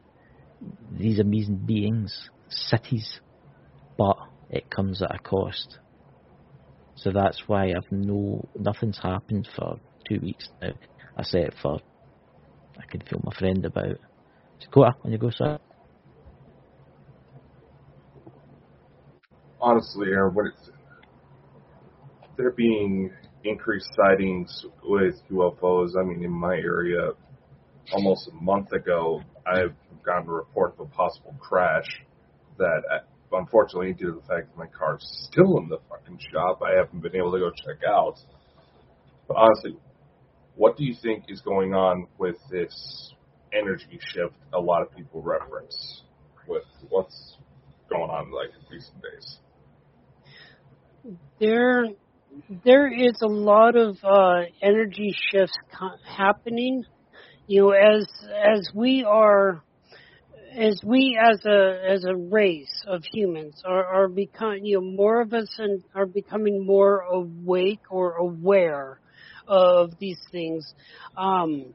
these 0.91 1.19
amazing 1.19 1.63
beings, 1.65 2.29
cities, 2.49 3.19
but 3.97 4.17
it 4.49 4.69
comes 4.69 5.01
at 5.01 5.13
a 5.13 5.19
cost. 5.19 5.79
So 6.95 7.11
that's 7.11 7.43
why 7.47 7.69
I've 7.69 7.91
no 7.91 8.47
nothing's 8.55 8.99
happened 8.99 9.47
for 9.55 9.79
two 10.07 10.19
weeks 10.21 10.49
now. 10.61 10.73
I 11.17 11.23
say 11.23 11.41
it 11.41 11.53
for 11.61 11.79
I 12.77 12.85
can 12.89 13.01
feel 13.01 13.21
my 13.23 13.33
friend 13.37 13.65
about. 13.65 13.97
Dakota, 14.59 14.95
on 15.05 15.11
you 15.11 15.17
go, 15.17 15.29
sir. 15.29 15.59
honestly, 19.61 20.07
Aaron, 20.09 20.33
what 20.33 20.47
it's 20.47 20.69
there 22.37 22.51
being 22.51 23.11
increased 23.43 23.89
sightings 23.95 24.65
with 24.83 25.15
UFOs. 25.31 25.91
I 25.99 26.03
mean, 26.03 26.23
in 26.23 26.31
my 26.31 26.55
area, 26.55 27.11
almost 27.93 28.29
a 28.29 28.43
month 28.43 28.71
ago, 28.71 29.21
I've 29.45 29.75
gotten 30.03 30.29
a 30.29 30.31
report 30.31 30.73
of 30.73 30.87
a 30.87 30.89
possible 30.89 31.35
crash 31.39 31.87
that, 32.57 32.81
uh, 32.91 33.37
unfortunately, 33.37 33.93
due 33.93 34.13
to 34.13 34.19
the 34.19 34.27
fact 34.27 34.49
that 34.49 34.57
my 34.57 34.67
car's 34.67 35.03
still 35.31 35.57
in 35.57 35.69
the 35.69 35.79
fucking 35.89 36.19
shop, 36.31 36.61
I 36.63 36.77
haven't 36.77 37.01
been 37.01 37.15
able 37.15 37.31
to 37.31 37.39
go 37.39 37.51
check 37.51 37.83
out. 37.87 38.17
But 39.27 39.37
honestly, 39.37 39.77
what 40.55 40.77
do 40.77 40.83
you 40.83 40.95
think 41.01 41.25
is 41.29 41.41
going 41.41 41.73
on 41.73 42.07
with 42.17 42.35
this 42.51 43.13
energy 43.53 43.99
shift 44.13 44.35
a 44.53 44.59
lot 44.59 44.81
of 44.81 44.95
people 44.95 45.21
reference 45.21 46.03
with 46.47 46.63
what's 46.89 47.37
going 47.89 48.09
on 48.09 48.31
like 48.31 48.49
in 48.49 48.75
recent 48.75 49.01
days? 49.01 49.39
there 51.39 51.85
there 52.63 52.87
is 52.87 53.19
a 53.21 53.27
lot 53.27 53.75
of 53.75 53.97
uh, 54.03 54.41
energy 54.61 55.13
shifts 55.31 55.57
co- 55.77 55.97
happening. 56.05 56.83
You 57.49 57.61
know, 57.63 57.71
as 57.71 58.07
as 58.31 58.69
we 58.75 59.03
are, 59.07 59.63
as 60.55 60.79
we 60.85 61.19
as 61.19 61.43
a 61.45 61.81
as 61.89 62.05
a 62.05 62.15
race 62.15 62.83
of 62.87 63.03
humans 63.11 63.63
are 63.65 63.85
are 63.85 64.07
becoming, 64.07 64.65
you 64.65 64.79
know, 64.79 64.87
more 64.87 65.21
of 65.21 65.33
us 65.33 65.49
and 65.57 65.83
are 65.95 66.05
becoming 66.05 66.65
more 66.65 66.99
awake 67.01 67.81
or 67.89 68.17
aware 68.17 68.99
of 69.47 69.91
these 69.99 70.19
things. 70.31 70.75
Um, 71.17 71.73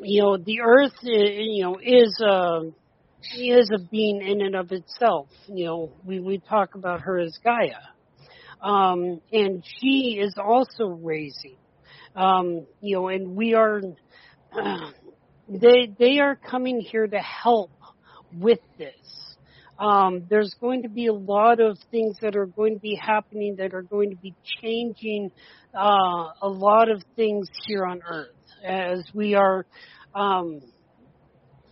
you 0.00 0.22
know, 0.22 0.36
the 0.38 0.60
Earth, 0.60 0.92
you 1.02 1.64
know, 1.64 1.78
is 1.82 2.20
a 2.20 2.62
is 3.38 3.70
a 3.74 3.78
being 3.90 4.22
in 4.22 4.42
and 4.42 4.56
of 4.56 4.72
itself. 4.72 5.28
You 5.48 5.66
know, 5.66 5.92
we 6.04 6.20
we 6.20 6.40
talk 6.40 6.74
about 6.74 7.02
her 7.02 7.18
as 7.18 7.38
Gaia 7.42 7.80
um, 8.62 9.20
and 9.32 9.64
she 9.80 10.18
is 10.20 10.34
also 10.38 10.86
raising. 10.86 11.58
Um, 12.16 12.66
you 12.80 12.96
know, 12.96 13.08
and 13.08 13.36
we 13.36 13.54
are, 13.54 13.80
they 15.48 15.92
they 15.98 16.18
are 16.18 16.36
coming 16.36 16.80
here 16.80 17.06
to 17.06 17.18
help 17.18 17.70
with 18.32 18.60
this. 18.78 18.94
Um, 19.78 20.26
there's 20.30 20.54
going 20.60 20.82
to 20.82 20.88
be 20.88 21.06
a 21.06 21.12
lot 21.12 21.60
of 21.60 21.78
things 21.90 22.16
that 22.22 22.36
are 22.36 22.46
going 22.46 22.74
to 22.74 22.80
be 22.80 22.94
happening 22.94 23.56
that 23.58 23.74
are 23.74 23.82
going 23.82 24.10
to 24.10 24.16
be 24.16 24.34
changing 24.62 25.32
uh, 25.76 26.30
a 26.42 26.48
lot 26.48 26.88
of 26.88 27.02
things 27.16 27.48
here 27.66 27.84
on 27.84 28.00
Earth 28.08 28.28
as 28.64 29.02
we 29.12 29.34
are. 29.34 29.66
Um, 30.14 30.60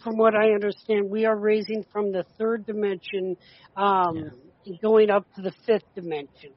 from 0.03 0.17
what 0.17 0.35
I 0.35 0.51
understand, 0.51 1.09
we 1.11 1.27
are 1.27 1.37
raising 1.37 1.85
from 1.93 2.11
the 2.11 2.25
third 2.37 2.67
dimension, 2.67 3.37
um, 3.77 4.33
yeah. 4.65 4.77
going 4.83 5.11
up 5.11 5.25
to 5.37 5.43
the 5.43 5.53
fifth 5.65 5.85
dimension. 5.95 6.51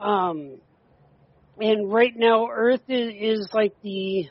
Um, 0.00 0.56
and 1.60 1.92
right 1.92 2.14
now, 2.16 2.48
Earth 2.50 2.80
is, 2.88 3.12
is 3.18 3.48
like 3.52 3.74
the 3.82 4.28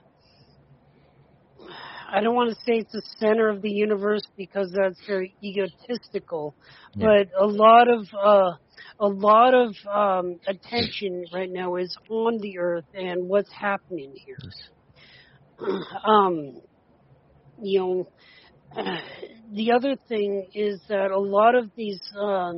I 2.11 2.21
don't 2.21 2.35
want 2.35 2.49
to 2.49 2.55
say 2.65 2.79
it's 2.79 2.91
the 2.91 3.01
center 3.17 3.49
of 3.49 3.61
the 3.61 3.69
universe 3.69 4.23
because 4.37 4.71
that's 4.71 4.99
very 5.07 5.35
egotistical, 5.43 6.55
yeah. 6.93 7.07
but 7.07 7.41
a 7.41 7.45
lot 7.45 7.87
of 7.87 8.05
uh, 8.13 8.51
a 8.99 9.07
lot 9.07 9.53
of 9.53 9.75
um, 9.91 10.39
attention 10.47 11.25
right 11.33 11.49
now 11.51 11.75
is 11.75 11.95
on 12.09 12.37
the 12.41 12.59
Earth 12.59 12.85
and 12.93 13.27
what's 13.27 13.51
happening 13.51 14.13
here. 14.15 14.37
Um, 16.05 16.61
you 17.61 17.79
know, 17.79 18.09
uh, 18.75 18.97
the 19.53 19.71
other 19.71 19.95
thing 20.09 20.47
is 20.53 20.81
that 20.89 21.11
a 21.11 21.19
lot 21.19 21.55
of 21.55 21.71
these, 21.77 22.01
uh, 22.19 22.53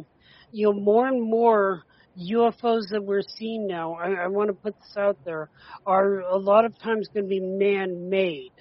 you 0.52 0.66
know, 0.66 0.74
more 0.74 1.08
and 1.08 1.22
more 1.22 1.84
UFOs 2.18 2.89
that 2.91 3.04
we're 3.04 3.22
seeing 3.38 3.68
now, 3.68 3.93
I, 3.93 4.24
I 4.24 4.28
want 4.28 4.50
to 4.50 4.54
put 4.54 4.74
this 4.80 4.98
out 4.98 5.18
there, 5.26 5.50
are 5.86 6.22
a 6.22 6.38
lot 6.38 6.66
of 6.66 6.78
times 6.80 7.08
going 7.14 7.26
to 7.26 7.30
be 7.30 7.39
man 7.39 8.10
made. 8.10 8.54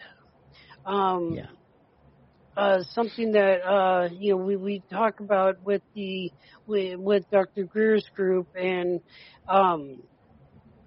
Um, 0.87 1.35
Yeah. 1.35 1.47
uh, 2.57 2.83
something 2.95 3.33
that 3.33 3.63
uh, 3.67 4.09
you 4.13 4.31
know 4.31 4.37
we, 4.39 4.57
we 4.57 4.83
talk 4.91 5.21
about 5.21 5.63
with 5.63 5.83
the 5.95 6.33
with, 6.67 6.99
with 6.99 7.25
Dr. 7.31 7.65
Greer's 7.65 8.07
group 8.15 8.49
and 8.55 9.01
um, 9.49 9.99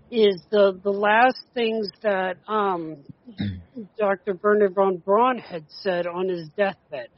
is 0.09 0.41
the 0.51 0.79
the 0.83 0.91
last 0.91 1.37
things 1.53 1.89
that 2.01 2.37
um, 2.47 3.03
Dr. 3.99 4.33
Bernard 4.33 4.73
von 4.75 4.97
Braun 4.97 5.37
had 5.37 5.65
said 5.81 6.07
on 6.07 6.29
his 6.29 6.49
deathbed. 6.57 7.09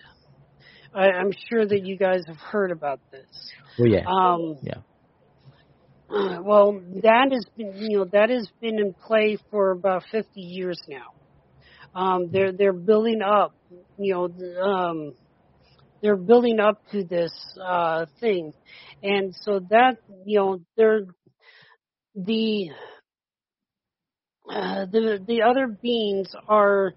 I, 0.94 1.10
I'm 1.12 1.32
sure 1.50 1.66
that 1.66 1.86
you 1.86 1.98
guys 1.98 2.24
have 2.28 2.38
heard 2.38 2.72
about 2.72 3.00
this. 3.12 3.26
Well, 3.80 3.90
yeah. 3.90 4.06
Um, 4.06 4.58
Yeah. 4.62 4.82
uh, 6.10 6.42
Well, 6.44 6.82
that 7.04 7.30
has 7.32 7.46
been, 7.56 7.76
you 7.90 8.00
know, 8.00 8.06
that 8.12 8.30
has 8.30 8.50
been 8.60 8.80
in 8.80 8.94
play 8.94 9.38
for 9.50 9.72
about 9.72 10.04
50 10.12 10.42
years 10.42 10.82
now. 10.90 11.06
Um, 11.94 12.30
they're 12.32 12.52
they're 12.52 12.74
building 12.74 13.22
up, 13.22 13.56
you 13.98 14.14
know, 14.14 14.62
um, 14.62 15.14
they're 16.02 16.16
building 16.16 16.60
up 16.60 16.82
to 16.92 17.04
this 17.04 17.32
uh, 17.64 18.06
thing, 18.20 18.54
and 19.04 19.36
so 19.42 19.60
that 19.70 19.98
you 20.26 20.40
know, 20.40 20.62
they're 20.78 21.02
the 22.16 22.70
uh, 24.50 24.86
the 24.86 25.20
the 25.28 25.42
other 25.44 25.68
beings 25.68 26.34
are 26.48 26.94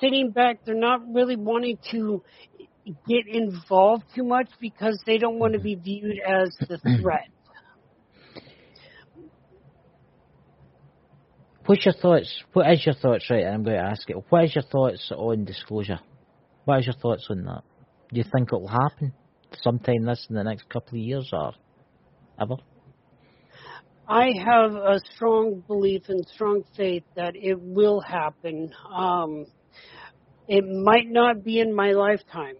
sitting 0.00 0.30
back. 0.30 0.64
They're 0.64 0.74
not 0.74 1.00
really 1.12 1.36
wanting 1.36 1.78
to 1.92 2.22
get 3.06 3.26
involved 3.26 4.04
too 4.14 4.24
much 4.24 4.48
because 4.60 5.00
they 5.06 5.18
don't 5.18 5.38
want 5.38 5.54
to 5.54 5.60
be 5.60 5.74
viewed 5.74 6.18
as 6.26 6.56
the 6.60 6.78
threat. 7.00 7.28
What's 11.68 11.84
your 11.84 11.92
thoughts? 11.92 12.44
What 12.54 12.72
is 12.72 12.86
your 12.86 12.94
thoughts? 12.94 13.28
Right, 13.28 13.44
and 13.44 13.56
I'm 13.56 13.62
going 13.62 13.76
to 13.76 13.82
ask 13.82 14.08
it. 14.08 14.16
What 14.30 14.44
is 14.44 14.54
your 14.54 14.64
thoughts 14.64 15.12
on 15.14 15.44
disclosure? 15.44 16.00
What 16.64 16.78
is 16.78 16.86
your 16.86 16.94
thoughts 16.94 17.26
on 17.28 17.44
that? 17.44 17.62
Do 18.10 18.16
you 18.16 18.24
think 18.24 18.48
it 18.50 18.58
will 18.58 18.68
happen 18.68 19.12
sometime 19.60 20.06
this 20.06 20.26
in 20.30 20.36
the 20.36 20.44
next 20.44 20.66
couple 20.70 20.98
of 20.98 21.04
years 21.04 21.28
or 21.30 21.52
ever? 22.40 22.54
I 24.08 24.30
have 24.46 24.76
a 24.76 24.98
strong 25.14 25.62
belief 25.66 26.04
and 26.08 26.26
strong 26.32 26.64
faith 26.74 27.02
that 27.16 27.34
it 27.36 27.60
will 27.60 28.00
happen. 28.00 28.72
Um, 28.90 29.44
it 30.48 30.64
might 30.64 31.10
not 31.10 31.44
be 31.44 31.60
in 31.60 31.74
my 31.74 31.92
lifetime, 31.92 32.56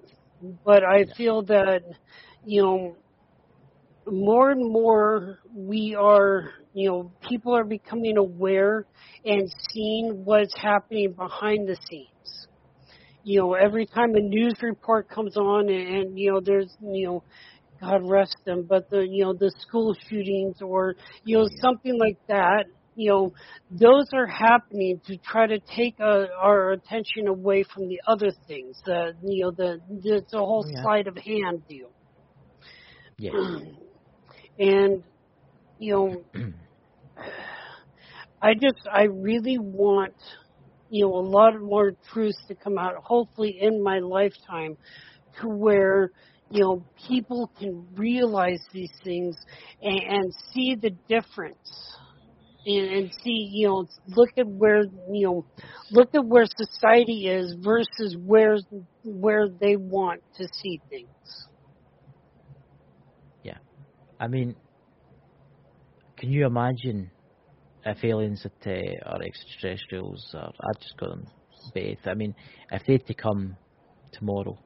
but 0.67 0.83
I 0.85 1.07
feel 1.17 1.45
that, 1.45 1.81
you 2.45 2.61
know, 2.61 2.97
more 4.11 4.51
and 4.51 4.63
more 4.73 5.39
we 5.55 5.97
are, 5.99 6.53
you 6.73 6.89
know, 6.89 7.13
people 7.29 7.57
are 7.57 7.65
becoming 7.65 8.17
aware 8.17 8.87
and 9.25 9.49
seeing 9.73 10.23
what's 10.25 10.55
happening 10.57 11.15
behind 11.17 11.69
the 11.69 11.77
scenes. 11.89 12.49
You 13.23 13.41
know, 13.41 13.55
every 13.55 13.87
time 13.87 14.15
a 14.15 14.21
news 14.21 14.55
report 14.63 15.09
comes 15.09 15.37
on 15.37 15.69
and, 15.69 15.97
and 15.97 16.19
you 16.19 16.33
know, 16.33 16.41
there's, 16.45 16.75
you 16.81 17.07
know, 17.07 17.25
God 17.81 18.03
rest 18.09 18.37
them, 18.47 18.67
but 18.69 18.89
the 18.91 19.07
you 19.09 19.25
know 19.25 19.35
the 19.35 19.53
school 19.61 19.95
shootings 20.09 20.57
or 20.63 20.97
you 21.25 21.39
know 21.39 21.49
something 21.61 21.99
like 21.99 22.19
that, 22.29 22.65
you 22.95 23.11
know, 23.11 23.33
those 23.71 24.07
are 24.15 24.27
happening 24.27 25.01
to 25.07 25.17
try 25.19 25.47
to 25.47 25.59
take 25.77 25.97
uh, 26.01 26.27
our 26.41 26.73
attention 26.73 27.29
away 27.29 27.65
from 27.65 27.89
the 27.89 28.01
other 28.07 28.31
things. 28.47 28.79
The 28.85 29.15
you 29.23 29.45
know 29.45 29.53
the 29.53 29.81
the, 29.89 30.23
the 30.33 30.39
whole 30.39 30.67
Yeah. 30.67 30.83
sleight 30.83 31.07
of 31.09 31.17
hand 31.17 31.63
deal, 31.69 31.93
Yes. 33.19 33.37
and 34.59 35.03
you 35.79 35.93
know, 35.95 36.25
I 38.43 38.55
just 38.55 38.89
I 38.91 39.05
really 39.05 39.59
want 39.59 40.15
you 40.91 41.07
know 41.07 41.15
a 41.15 41.27
lot 41.27 41.61
more 41.61 41.93
truths 42.13 42.39
to 42.49 42.55
come 42.55 42.79
out. 42.79 42.95
Hopefully 42.97 43.59
in 43.61 43.83
my 43.83 43.99
lifetime, 43.99 44.77
to 45.41 45.49
where 45.49 46.11
you 46.51 46.63
know 46.63 46.85
people 47.09 47.51
can 47.59 47.87
realize 47.97 48.61
these 48.73 48.93
things 49.05 49.37
and, 49.83 50.01
and 50.09 50.35
see 50.53 50.77
the 50.81 50.91
difference 51.09 51.97
and, 52.67 52.91
and 52.93 53.13
see 53.23 53.51
you 53.53 53.69
know 53.69 53.87
look 54.09 54.31
at 54.39 54.47
where 54.47 54.85
you 55.13 55.27
know 55.27 55.47
look 55.91 56.15
at 56.15 56.25
where 56.25 56.47
society 56.47 57.27
is 57.29 57.55
versus 57.63 58.17
where 58.25 58.59
where 59.05 59.49
they 59.49 59.77
want 59.77 60.23
to 60.37 60.47
see 60.63 60.81
things 60.91 61.09
I 64.21 64.27
mean, 64.27 64.57
can 66.17 66.33
you 66.33 66.47
imagine 66.47 67.11
if 67.85 68.03
aliens 68.05 68.43
that, 68.43 68.67
uh, 68.67 69.11
or 69.15 69.23
extraterrestrials, 69.23 70.35
or 70.35 70.51
I 70.61 70.73
just 70.81 70.97
call 70.99 71.11
them 71.11 71.27
both, 71.75 71.99
I 72.07 72.15
mean, 72.15 72.35
if 72.71 72.83
they 72.87 72.95
had 72.95 73.07
to 73.07 73.15
come 73.15 73.57
tomorrow 74.13 74.59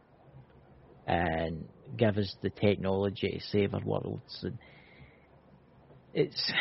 and 1.07 1.69
give 1.97 2.17
us 2.17 2.35
the 2.43 2.51
technology 2.51 3.39
to 3.39 3.47
save 3.49 3.75
our 3.75 3.85
worlds, 3.85 4.47
it's 6.15 6.53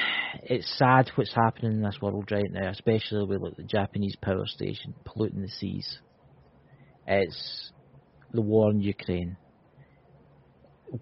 it's 0.43 0.77
sad 0.77 1.11
what's 1.15 1.33
happening 1.33 1.73
in 1.73 1.81
this 1.81 1.99
world 2.01 2.29
right 2.31 2.51
now, 2.51 2.69
especially 2.69 3.25
with 3.25 3.41
like 3.41 3.55
the 3.57 3.63
Japanese 3.63 4.15
power 4.21 4.45
station 4.45 4.93
polluting 5.05 5.41
the 5.41 5.49
seas. 5.49 5.99
It's 7.07 7.71
the 8.31 8.41
war 8.41 8.71
in 8.71 8.81
Ukraine 8.81 9.37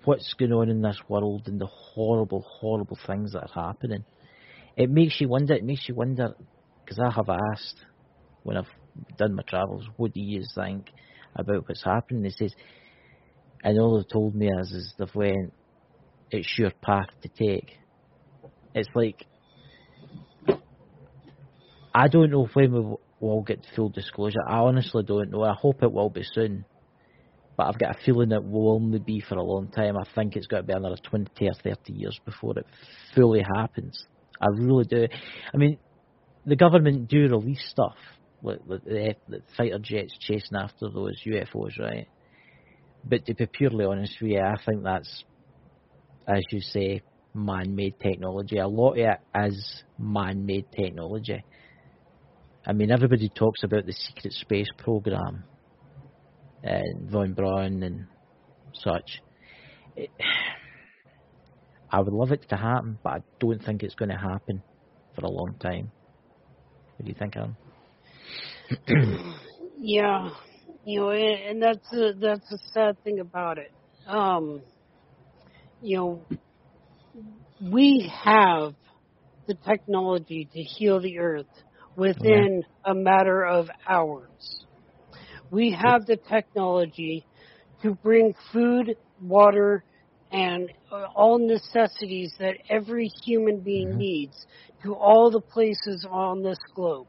what's 0.06 0.34
going 0.34 0.54
on 0.54 0.70
in 0.70 0.82
this 0.82 1.00
world 1.08 1.44
and 1.48 1.60
the 1.60 1.68
horrible, 1.68 2.42
horrible 2.42 2.98
things 3.08 3.34
that 3.34 3.50
are 3.50 3.68
happening. 3.68 4.06
It 4.78 4.90
makes 4.90 5.20
you 5.20 5.28
wonder. 5.28 5.54
It 5.56 5.64
makes 5.64 5.88
you 5.88 5.96
wonder 5.96 6.36
because 6.84 7.00
I 7.00 7.12
have 7.12 7.30
asked 7.30 7.86
when 8.44 8.58
I've 8.58 8.66
done 9.18 9.36
my 9.36 9.44
travels, 9.44 9.86
what 9.98 10.14
do 10.14 10.22
you 10.22 10.44
think 10.56 10.90
about 11.36 11.68
what's 11.68 11.84
happening? 11.84 12.24
They 12.24 12.30
says, 12.30 12.54
and 13.64 13.80
all 13.80 13.98
they've 13.98 14.10
told 14.10 14.36
me 14.36 14.50
is, 14.62 14.72
is 14.72 14.94
they've 14.98 15.14
went, 15.14 15.54
it's 16.32 16.54
your 16.58 16.72
path 16.72 17.10
to 17.24 17.30
take. 17.30 17.78
It's 18.74 18.90
like 18.94 19.26
I 21.94 22.08
don't 22.08 22.30
know 22.30 22.48
when 22.54 22.72
we 22.72 22.96
will 23.20 23.42
get 23.42 23.66
full 23.76 23.90
disclosure. 23.90 24.40
I 24.48 24.58
honestly 24.58 25.04
don't 25.04 25.32
know. 25.32 25.44
I 25.44 25.54
hope 25.54 25.84
it 25.84 25.92
will 25.92 26.10
be 26.10 26.24
soon 26.24 26.66
but 27.60 27.68
I've 27.68 27.78
got 27.78 27.98
a 27.98 28.04
feeling 28.06 28.32
it 28.32 28.42
will 28.42 28.72
only 28.72 29.00
be 29.00 29.20
for 29.20 29.36
a 29.36 29.44
long 29.44 29.68
time. 29.68 29.98
I 29.98 30.06
think 30.16 30.38
it's 30.38 30.48
got 30.48 30.60
to 30.60 30.64
be 30.64 30.72
another 30.72 30.96
20 30.96 31.46
or 31.46 31.54
30 31.62 31.92
years 31.92 32.18
before 32.24 32.58
it 32.58 32.66
fully 33.14 33.44
happens. 33.54 34.02
I 34.40 34.46
really 34.54 34.86
do. 34.86 35.08
I 35.54 35.58
mean, 35.58 35.78
the 36.46 36.56
government 36.56 37.10
do 37.10 37.28
release 37.28 37.62
stuff, 37.70 37.98
like, 38.42 38.66
the 38.66 39.14
fighter 39.58 39.78
jets 39.78 40.18
chasing 40.22 40.56
after 40.58 40.90
those 40.90 41.22
UFOs, 41.28 41.78
right? 41.78 42.08
But 43.04 43.26
to 43.26 43.34
be 43.34 43.46
purely 43.46 43.84
honest 43.84 44.16
with 44.22 44.32
you, 44.32 44.40
I 44.40 44.56
think 44.66 44.84
that's, 44.84 45.26
as 46.30 46.44
you 46.52 46.62
say, 46.62 47.02
man-made 47.34 48.00
technology. 48.00 48.60
A 48.60 48.70
lot 48.70 48.94
of 48.94 49.00
it 49.00 49.20
is 49.48 49.84
man-made 49.98 50.68
technology. 50.72 51.44
I 52.66 52.72
mean, 52.72 52.90
everybody 52.90 53.28
talks 53.28 53.64
about 53.66 53.86
the 53.86 53.92
secret 53.92 54.32
space 54.32 54.70
program 54.78 55.44
and 56.64 57.10
Von 57.10 57.34
Braun 57.34 57.84
and 57.84 58.06
such. 58.74 59.22
It, 59.96 60.10
I 61.92 62.02
would 62.02 62.14
love 62.14 62.32
it 62.32 62.48
to 62.50 62.56
happen, 62.56 63.00
but 63.04 63.10
I 63.10 63.20
don't 63.40 63.64
think 63.64 63.82
it's 63.82 63.96
going 63.96 64.10
to 64.10 64.18
happen 64.18 64.62
for 65.16 65.26
a 65.26 65.30
long 65.30 65.56
time. 65.60 65.92
What 66.98 67.06
do 67.06 67.12
you 67.12 67.18
think, 67.18 67.36
Alan? 67.36 67.56
yeah 69.80 70.30
you 70.86 71.00
know 71.00 71.12
and, 71.12 71.62
that's 71.62 71.94
a, 71.94 72.14
that's 72.20 72.52
a 72.52 72.58
sad 72.74 73.02
thing 73.04 73.20
about 73.20 73.58
it 73.58 73.72
um 74.08 74.62
you 75.82 75.98
know 75.98 76.26
we 77.72 78.12
have 78.24 78.74
the 79.48 79.56
technology 79.56 80.48
to 80.54 80.62
heal 80.62 81.00
the 81.00 81.20
earth 81.20 81.48
within 81.96 82.64
a 82.86 82.94
matter 82.94 83.44
of 83.44 83.70
hours 83.88 84.59
we 85.52 85.72
have 85.72 86.06
the 86.06 86.18
technology 86.18 87.28
to 87.82 87.96
bring 87.96 88.34
food 88.52 88.96
water, 89.20 89.84
and 90.32 90.70
all 91.16 91.40
necessities 91.40 92.34
that 92.40 92.56
every 92.70 93.10
human 93.24 93.62
being 93.62 93.96
Mhm. 93.96 93.98
needs 93.98 94.36
to 94.84 94.94
all 94.94 95.32
the 95.32 95.42
places 95.42 96.06
on 96.10 96.42
this 96.44 96.58
globe. 96.76 97.08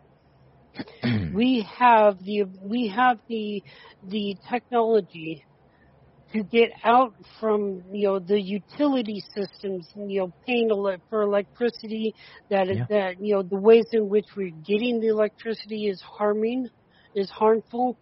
we 1.32 1.66
have 1.78 2.18
the 2.24 2.44
we 2.60 2.88
have 2.94 3.18
the 3.28 3.62
the 4.02 4.36
technology 4.50 5.44
to 6.32 6.42
get 6.44 6.70
out 6.84 7.12
from 7.40 7.82
you 7.92 8.06
know 8.08 8.18
the 8.18 8.40
utility 8.40 9.22
systems 9.34 9.88
you 9.94 10.20
know 10.20 10.32
paying 10.46 10.68
for 11.08 11.22
electricity 11.22 12.14
that 12.50 12.66
Yeah. 12.68 12.86
that 12.88 13.16
you 13.20 13.34
know 13.34 13.42
the 13.42 13.58
ways 13.58 13.86
in 13.92 14.08
which 14.08 14.26
we're 14.36 14.50
getting 14.64 15.00
the 15.00 15.08
electricity 15.08 15.86
is 15.88 16.00
harming 16.02 16.68
is 17.14 17.30
harmful 17.30 17.98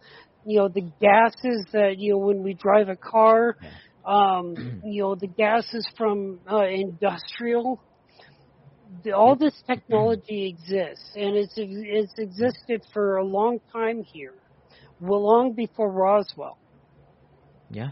you 0.49 0.59
know 0.59 0.69
the 0.69 0.91
gases 1.01 1.67
that 1.73 1.99
you 1.99 2.13
know 2.13 2.19
when 2.19 2.43
we 2.43 2.55
drive 2.55 2.89
a 2.89 2.97
car 2.97 3.57
um 4.05 4.55
you 4.85 5.03
know 5.03 5.15
the 5.15 5.27
gases 5.27 5.87
from 5.97 6.41
uh, 6.51 6.67
industrial 6.67 7.81
the, 9.05 9.13
all 9.13 9.37
this 9.37 9.55
technology 9.67 10.49
exists 10.49 11.11
and 11.15 11.37
it's 11.37 11.55
it's 11.57 12.19
existed 12.19 12.83
for 12.93 13.19
a 13.19 13.25
long 13.25 13.59
time 13.73 14.03
here 14.03 14.35
well, 15.01 15.25
long 15.25 15.53
before 15.53 15.91
Roswell. 15.91 16.59
Yeah, 17.71 17.91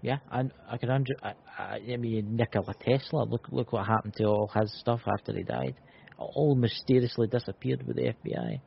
yeah, 0.00 0.18
and 0.30 0.52
I 0.70 0.78
can 0.78 0.90
under. 0.90 1.12
I, 1.22 1.32
I, 1.58 1.80
I 1.92 1.96
mean, 1.96 2.36
Nikola 2.36 2.74
Tesla. 2.80 3.24
Look, 3.24 3.48
look 3.50 3.72
what 3.72 3.86
happened 3.86 4.14
to 4.16 4.24
all 4.24 4.50
his 4.54 4.72
stuff 4.80 5.00
after 5.06 5.32
he 5.32 5.42
died. 5.42 5.74
All 6.18 6.54
mysteriously 6.54 7.26
disappeared 7.26 7.86
with 7.86 7.96
the 7.96 8.02
FBI. 8.12 8.60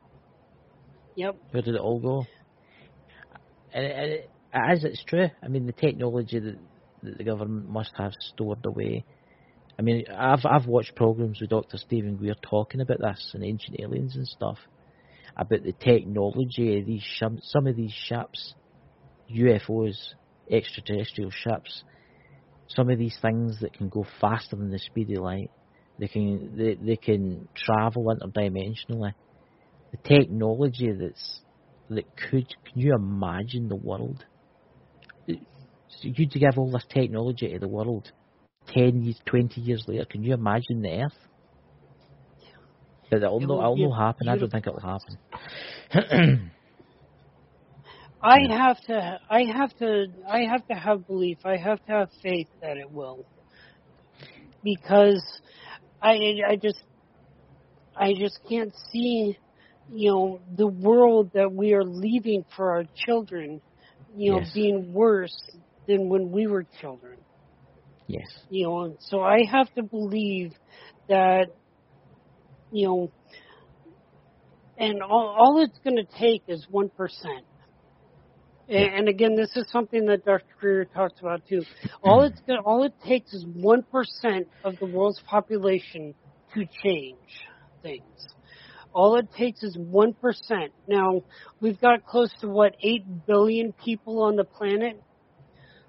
Yep. 1.16 1.36
Where 1.50 1.62
did 1.62 1.74
it 1.74 1.80
all 1.80 1.98
go? 1.98 2.26
And, 3.76 3.84
and 3.84 4.10
it, 4.12 4.30
as 4.54 4.84
it's 4.84 5.04
true, 5.04 5.28
I 5.42 5.48
mean, 5.48 5.66
the 5.66 5.72
technology 5.72 6.38
that, 6.38 6.58
that 7.02 7.18
the 7.18 7.24
government 7.24 7.68
must 7.68 7.92
have 7.98 8.12
stored 8.18 8.64
away. 8.64 9.04
I 9.78 9.82
mean, 9.82 10.06
I've 10.10 10.46
I've 10.46 10.66
watched 10.66 10.94
programs 10.96 11.42
with 11.42 11.50
Dr. 11.50 11.76
Stephen 11.76 12.16
Greer 12.16 12.34
talking 12.42 12.80
about 12.80 13.00
this 13.00 13.32
and 13.34 13.44
ancient 13.44 13.78
aliens 13.78 14.16
and 14.16 14.26
stuff, 14.26 14.56
about 15.36 15.62
the 15.62 15.74
technology 15.74 16.78
of 16.78 16.86
these 16.86 17.02
sh- 17.02 17.42
some 17.42 17.66
of 17.66 17.76
these 17.76 17.92
ships, 17.92 18.54
UFOs, 19.30 19.98
extraterrestrial 20.50 21.30
ships, 21.30 21.84
some 22.68 22.88
of 22.88 22.98
these 22.98 23.18
things 23.20 23.60
that 23.60 23.74
can 23.74 23.90
go 23.90 24.06
faster 24.22 24.56
than 24.56 24.70
the 24.70 24.78
speed 24.78 25.10
of 25.10 25.22
light. 25.22 25.50
They 25.98 26.08
can 26.08 26.56
they, 26.56 26.76
they 26.76 26.96
can 26.96 27.46
travel 27.54 28.04
interdimensionally. 28.04 29.12
The 29.92 29.98
technology 30.02 30.90
that's 30.92 31.40
that 31.90 32.04
could 32.16 32.48
can 32.64 32.80
you 32.80 32.94
imagine 32.94 33.68
the 33.68 33.76
world? 33.76 34.24
You 35.26 36.28
to 36.28 36.38
give 36.38 36.58
all 36.58 36.70
this 36.70 36.84
technology 36.92 37.52
to 37.52 37.58
the 37.58 37.68
world, 37.68 38.10
ten 38.68 39.02
years, 39.02 39.20
twenty 39.26 39.60
years 39.60 39.84
later, 39.86 40.04
can 40.10 40.22
you 40.22 40.34
imagine 40.34 40.82
the 40.82 41.04
Earth? 41.04 41.12
But 43.10 43.22
it'll, 43.22 43.40
It 43.40 43.46
not, 43.46 43.72
it'll 43.72 43.90
not 43.90 44.06
happen. 44.06 44.28
I 44.28 44.36
don't 44.36 44.50
think 44.50 44.66
it'll 44.66 44.80
happen. 44.80 46.50
I 48.22 48.38
have 48.50 48.80
to, 48.86 49.20
I 49.30 49.44
have 49.44 49.76
to, 49.76 50.06
I 50.28 50.40
have 50.40 50.66
to 50.66 50.74
have 50.74 51.06
belief. 51.06 51.38
I 51.44 51.56
have 51.56 51.84
to 51.84 51.92
have 51.92 52.08
faith 52.22 52.48
that 52.60 52.76
it 52.76 52.90
will, 52.90 53.24
because 54.64 55.22
I, 56.02 56.18
I 56.48 56.56
just, 56.56 56.82
I 57.94 58.14
just 58.14 58.40
can't 58.48 58.72
see, 58.90 59.38
you 59.92 60.10
know, 60.10 60.40
the 60.56 60.66
world 60.66 61.30
that 61.34 61.52
we 61.52 61.72
are 61.74 61.84
leaving 61.84 62.44
for 62.56 62.72
our 62.72 62.84
children, 63.06 63.60
you 64.16 64.32
know, 64.32 64.40
Yes. 64.40 64.52
being 64.54 64.92
worse 64.92 65.36
than 65.86 66.08
when 66.08 66.30
we 66.30 66.46
were 66.46 66.64
children. 66.80 67.18
yes. 68.08 68.26
You 68.50 68.66
know, 68.66 68.96
so 69.00 69.20
I 69.20 69.44
have 69.50 69.72
to 69.74 69.82
believe 69.82 70.52
that, 71.08 71.46
you 72.70 72.86
know, 72.86 73.12
and 74.78 75.02
all, 75.02 75.34
all 75.38 75.62
it's 75.62 75.78
going 75.78 75.96
to 75.96 76.04
take 76.18 76.42
is 76.48 76.66
one 76.70 76.88
percent. 76.90 77.44
And, 78.68 78.94
and 78.94 79.08
again, 79.08 79.36
this 79.36 79.56
is 79.56 79.70
something 79.70 80.06
that 80.06 80.24
Dr. 80.24 80.44
Greer 80.60 80.84
talks 80.84 81.18
about 81.20 81.46
too. 81.48 81.62
All 82.02 82.20
mm-hmm. 82.20 82.32
it's 82.32 82.42
gonna, 82.46 82.60
all 82.60 82.82
it 82.84 82.94
takes 83.06 83.32
is 83.32 83.44
one 83.46 83.82
percent 83.82 84.48
of 84.64 84.76
the 84.78 84.86
world's 84.86 85.20
population 85.26 86.14
to 86.54 86.66
change 86.82 87.16
things. 87.82 88.35
All 88.96 89.16
it 89.18 89.28
takes 89.36 89.62
is 89.62 89.76
one 89.78 90.14
percent. 90.14 90.72
Now 90.88 91.22
we've 91.60 91.80
got 91.80 92.06
close 92.06 92.32
to 92.40 92.48
what 92.48 92.74
eight 92.82 93.04
billion 93.26 93.72
people 93.72 94.22
on 94.22 94.36
the 94.36 94.44
planet, 94.44 95.02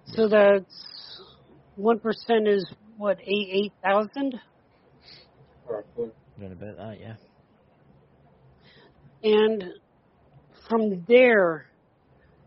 so 0.08 0.28
that's 0.28 1.22
one 1.76 2.00
percent 2.00 2.48
is 2.48 2.66
what 2.98 3.18
eight 3.22 3.50
eight 3.52 3.74
thousand. 3.82 4.36
Roughly. 5.70 6.12
Right 6.38 6.52
about 6.52 6.78
that, 6.78 7.00
yeah. 7.00 7.16
and 9.24 9.64
from 10.70 11.06
there, 11.08 11.68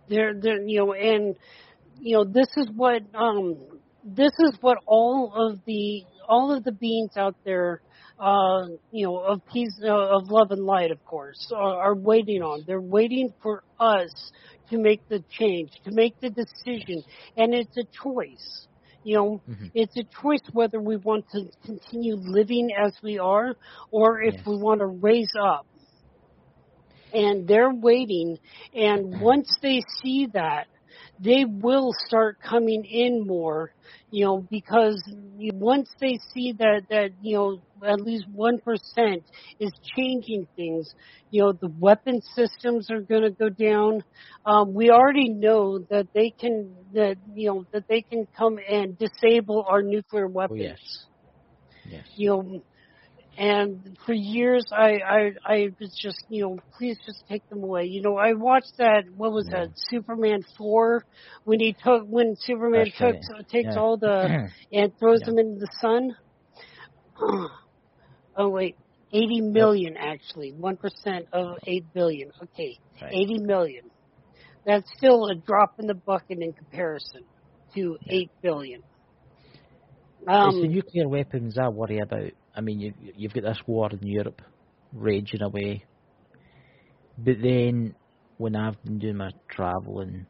there, 0.09 0.35
there, 0.35 0.63
you 0.63 0.79
know, 0.79 0.93
and 0.93 1.37
you 2.01 2.17
know, 2.17 2.25
this 2.25 2.49
is 2.57 2.69
what, 2.75 3.03
um, 3.15 3.57
this 4.05 4.33
is 4.39 4.57
what 4.61 4.79
all 4.87 5.33
of 5.35 5.61
the, 5.67 6.05
all 6.29 6.55
of 6.55 6.65
the 6.65 6.73
beings 6.73 7.13
out 7.17 7.37
there, 7.45 7.83
uh, 8.21 8.67
you 8.91 9.07
know, 9.07 9.19
of 9.19 9.41
peace, 9.53 9.79
uh, 9.83 9.89
of 10.17 10.31
love 10.31 10.51
and 10.51 10.65
light, 10.65 10.91
of 10.91 11.03
course, 11.05 11.51
are, 11.55 11.81
are 11.81 11.95
waiting 11.97 12.43
on. 12.43 12.65
They're 12.67 12.81
waiting 12.81 13.33
for 13.43 13.63
us 13.81 14.11
to 14.71 14.79
make 14.79 15.03
the 15.09 15.25
change, 15.31 15.71
to 15.85 15.93
make 15.93 16.15
the 16.21 16.31
decision, 16.31 17.03
and 17.37 17.55
it's 17.55 17.77
a 17.79 17.85
choice. 18.05 18.69
You 19.03 19.17
know, 19.17 19.43
Mhm. 19.49 19.73
it's 19.75 19.97
a 19.97 20.05
choice 20.23 20.43
whether 20.53 20.81
we 20.81 20.97
want 20.97 21.27
to 21.33 21.45
continue 21.65 22.17
living 22.17 22.71
as 22.79 22.95
we 23.03 23.19
are 23.19 23.55
or 23.91 24.23
if 24.23 24.35
Yes. 24.35 24.47
we 24.47 24.57
want 24.57 24.81
to 24.81 24.87
raise 24.87 25.33
up 25.41 25.67
and 27.13 27.47
they're 27.49 27.73
waiting 27.75 28.39
and 28.75 29.05
once 29.21 29.49
they 29.63 29.83
see 30.03 30.29
that 30.33 30.67
they 31.21 31.45
will 31.47 31.93
start 32.07 32.39
coming 32.41 32.85
in 32.85 33.27
more 33.27 33.73
you 34.11 34.25
know 34.25 34.47
because 34.51 35.03
once 35.55 35.91
they 36.01 36.19
see 36.35 36.53
that 36.59 36.83
that 36.91 37.11
you 37.21 37.37
know 37.37 37.63
at 37.87 38.01
least 38.01 38.27
1% 38.35 39.25
is 39.61 39.73
changing 39.97 40.47
things 40.57 40.89
you 41.31 41.43
know 41.43 41.53
the 41.53 41.73
weapon 41.79 42.21
systems 42.35 42.91
are 42.91 43.03
going 43.03 43.23
to 43.23 43.31
go 43.31 43.49
down 43.51 44.03
um, 44.47 44.75
we 44.75 44.91
already 44.91 45.29
know 45.31 45.79
that 45.91 46.09
they 46.15 46.33
can 46.41 46.75
that 46.93 47.17
you 47.35 47.49
know 47.49 47.65
that 47.73 47.85
they 47.89 48.03
can 48.03 48.27
come 48.37 48.59
and 48.69 48.99
disable 48.99 49.65
our 49.69 49.83
nuclear 49.83 50.29
Oh 50.49 50.55
weapons 50.55 50.57
yes. 50.57 51.09
Yes. 51.85 52.07
you 52.15 52.29
know, 52.31 52.63
and 53.41 53.97
for 54.07 54.13
years 54.13 54.67
I, 54.71 54.99
I, 55.01 55.33
I 55.47 55.69
was 55.81 55.97
just, 55.99 56.25
you 56.29 56.43
know, 56.43 56.63
please 56.79 56.99
just 57.07 57.25
take 57.27 57.49
them 57.49 57.65
away. 57.65 57.87
You 57.87 58.03
know, 58.03 58.19
I 58.19 58.35
watched 58.35 58.75
that, 58.79 59.05
what 59.17 59.33
was 59.33 59.49
Yeah. 59.49 59.53
that, 59.53 59.71
Superman 59.75 60.43
4, 60.59 61.05
when 61.45 61.59
he 61.59 61.75
took, 61.83 62.05
when 62.05 62.37
Superman 62.39 62.93
took, 62.99 63.17
takes 63.49 63.77
Yeah. 63.77 63.79
all 63.79 63.97
the, 63.97 64.31
and 64.73 64.93
throws 64.99 65.23
Yeah. 65.23 65.27
them 65.27 65.39
into 65.39 65.61
the 65.61 65.71
sun. 65.81 66.11
oh 68.37 68.49
wait, 68.51 68.77
80 69.13 69.41
million 69.41 69.97
actually, 69.97 70.53
1% 70.53 70.77
of 71.33 71.57
8 71.67 71.93
billion. 71.95 72.31
Okay, 72.45 72.79
Right. 73.01 73.13
80 73.13 73.39
million. 73.41 73.85
That's 74.67 74.89
still 74.99 75.27
a 75.27 75.35
drop 75.35 75.73
in 75.79 75.87
the 75.87 75.95
bucket 75.95 76.39
in 76.43 76.53
comparison 76.53 77.23
to 77.75 77.99
8 78.11 78.31
billion. 78.43 78.83
it's 80.43 80.61
the 80.61 80.69
Um, 80.69 80.69
nuclear 80.69 81.09
weapons 81.09 81.59
I 81.59 81.69
worry 81.69 81.99
about. 81.99 82.33
I 82.55 82.61
mean, 82.61 82.81
you, 82.81 82.95
you've 83.17 83.33
got 83.33 83.45
this 83.45 83.61
war 83.67 83.91
in 83.91 84.07
Europe 84.07 84.43
raging 84.93 85.43
away. 85.43 85.85
But 87.17 87.37
then, 87.43 87.95
when 88.39 88.57
I've 88.57 88.83
been 88.83 88.99
doing 88.99 89.17
my 89.17 89.31
travelling, 89.49 90.27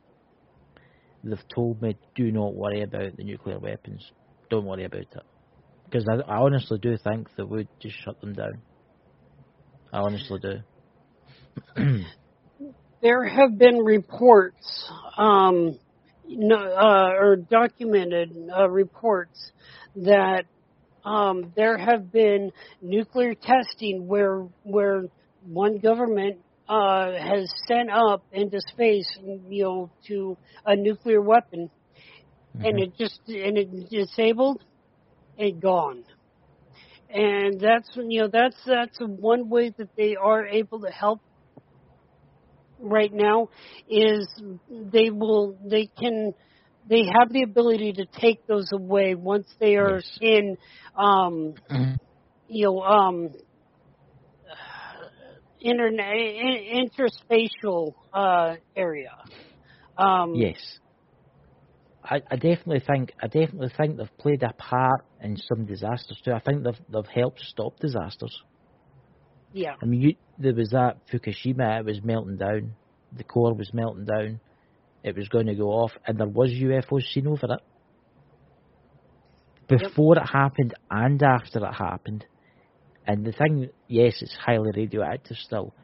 they've 1.23 1.39
told 1.55 1.81
me, 1.81 1.97
do 2.14 2.31
not 2.33 2.55
worry 2.55 2.83
about 2.83 3.16
the 3.16 3.25
nuclear 3.25 3.59
weapons. 3.59 4.11
Don't 4.51 4.64
worry 4.64 4.85
about 4.85 5.01
it. 5.01 5.14
Because 5.85 6.07
I, 6.09 6.16
I 6.31 6.39
honestly 6.39 6.79
do 6.79 6.97
think 6.97 7.29
they 7.37 7.43
would 7.43 7.68
just 7.81 7.97
shut 8.05 8.21
them 8.21 8.35
down. 8.35 8.61
I 9.93 9.99
honestly 9.99 10.41
do. 10.41 10.59
there 13.03 13.25
have 13.25 13.59
been 13.59 13.79
reports, 13.79 14.91
um, 15.16 15.79
no, 16.29 16.57
uh, 16.57 17.12
or 17.18 17.37
documented 17.37 18.37
uh, 18.57 18.68
reports 18.68 19.53
that 19.97 20.45
um, 21.05 21.53
there 21.57 21.76
have 21.78 22.11
been 22.12 22.51
nuclear 22.80 23.34
testing 23.34 24.07
where 24.07 24.46
where 24.62 25.05
one 25.42 25.78
government 25.78 26.38
uh, 26.68 27.12
has 27.12 27.51
sent 27.66 27.90
up 27.90 28.24
into 28.32 28.61
space, 28.72 29.09
you 29.48 29.64
know, 29.64 29.90
to 30.09 30.36
a 30.64 30.76
nuclear 30.76 31.20
weapon, 31.20 31.70
and 32.62 32.78
Mhm. 32.78 32.80
it 32.80 32.96
just 32.98 33.20
and 33.28 33.57
it 33.59 33.88
disabled, 33.90 34.62
and 35.38 35.61
gone. 35.61 36.05
And 37.11 37.61
that's 37.61 37.90
you 37.96 38.20
know 38.22 38.28
that's 38.28 38.57
that's 38.64 38.98
one 39.01 39.48
way 39.48 39.70
that 39.78 39.90
they 39.96 40.16
are 40.16 40.46
able 40.46 40.80
to 40.80 40.90
help 40.90 41.20
right 42.78 43.12
now 43.12 43.48
is 43.88 44.28
they 44.68 45.11
will 45.11 45.59
they 45.64 45.88
can 45.98 46.32
they 46.91 47.05
have 47.07 47.32
the 47.32 47.45
ability 47.45 47.95
to 47.95 48.07
take 48.20 48.47
those 48.49 48.70
away 48.72 49.16
once 49.16 49.49
they 49.61 49.76
are 49.76 50.03
Yes. 50.03 50.20
in 50.20 50.59
um 50.97 51.55
Mhm. 51.70 51.97
you 52.49 52.66
know 52.66 52.82
um 52.82 53.30
internet 55.61 56.14
in, 56.16 56.88
interspatial 56.88 57.95
uh 58.12 58.57
area 58.76 59.12
um 59.99 60.47
Yes. 60.47 60.80
I, 62.05 62.22
I 62.30 62.36
definitely 62.36 62.80
think 62.80 63.12
I 63.22 63.26
definitely 63.28 63.70
think 63.76 63.97
they've 63.99 64.18
played 64.18 64.43
a 64.43 64.53
part 64.55 65.07
in 65.20 65.36
some 65.36 65.66
disasters 65.66 66.20
too. 66.24 66.32
I 66.32 66.41
think 66.41 66.64
they've 66.64 66.80
they've 66.88 67.07
helped 67.14 67.41
stop 67.41 67.78
disasters. 67.80 68.36
yeah 69.53 69.76
I 69.82 69.86
mean, 69.86 70.01
you, 70.03 70.14
there 70.38 70.55
was 70.55 70.70
that 70.70 70.99
Fukushima. 71.12 71.80
It 71.80 71.86
was 71.86 72.03
melting 72.03 72.38
down. 72.38 72.76
The 73.12 73.24
core 73.24 73.55
was 73.55 73.72
melting 73.74 74.07
down. 74.07 74.41
It 75.03 75.16
was 75.16 75.28
going 75.28 75.46
to 75.46 75.55
go 75.55 75.70
off, 75.70 75.92
and 76.07 76.18
there 76.18 76.28
was 76.28 76.51
UFOs 76.51 77.05
seen 77.12 77.26
over 77.26 77.55
it. 77.55 77.61
Before 79.68 80.18
it 80.18 80.26
happened 80.26 80.74
and 80.90 81.22
after 81.22 81.64
it 81.64 81.72
happened. 81.72 82.26
And 83.07 83.24
the 83.24 83.32
thing, 83.32 83.70
yes, 83.88 84.20
it's 84.20 84.34
highly 84.36 84.70
radioactive 84.76 85.36
still, 85.38 85.74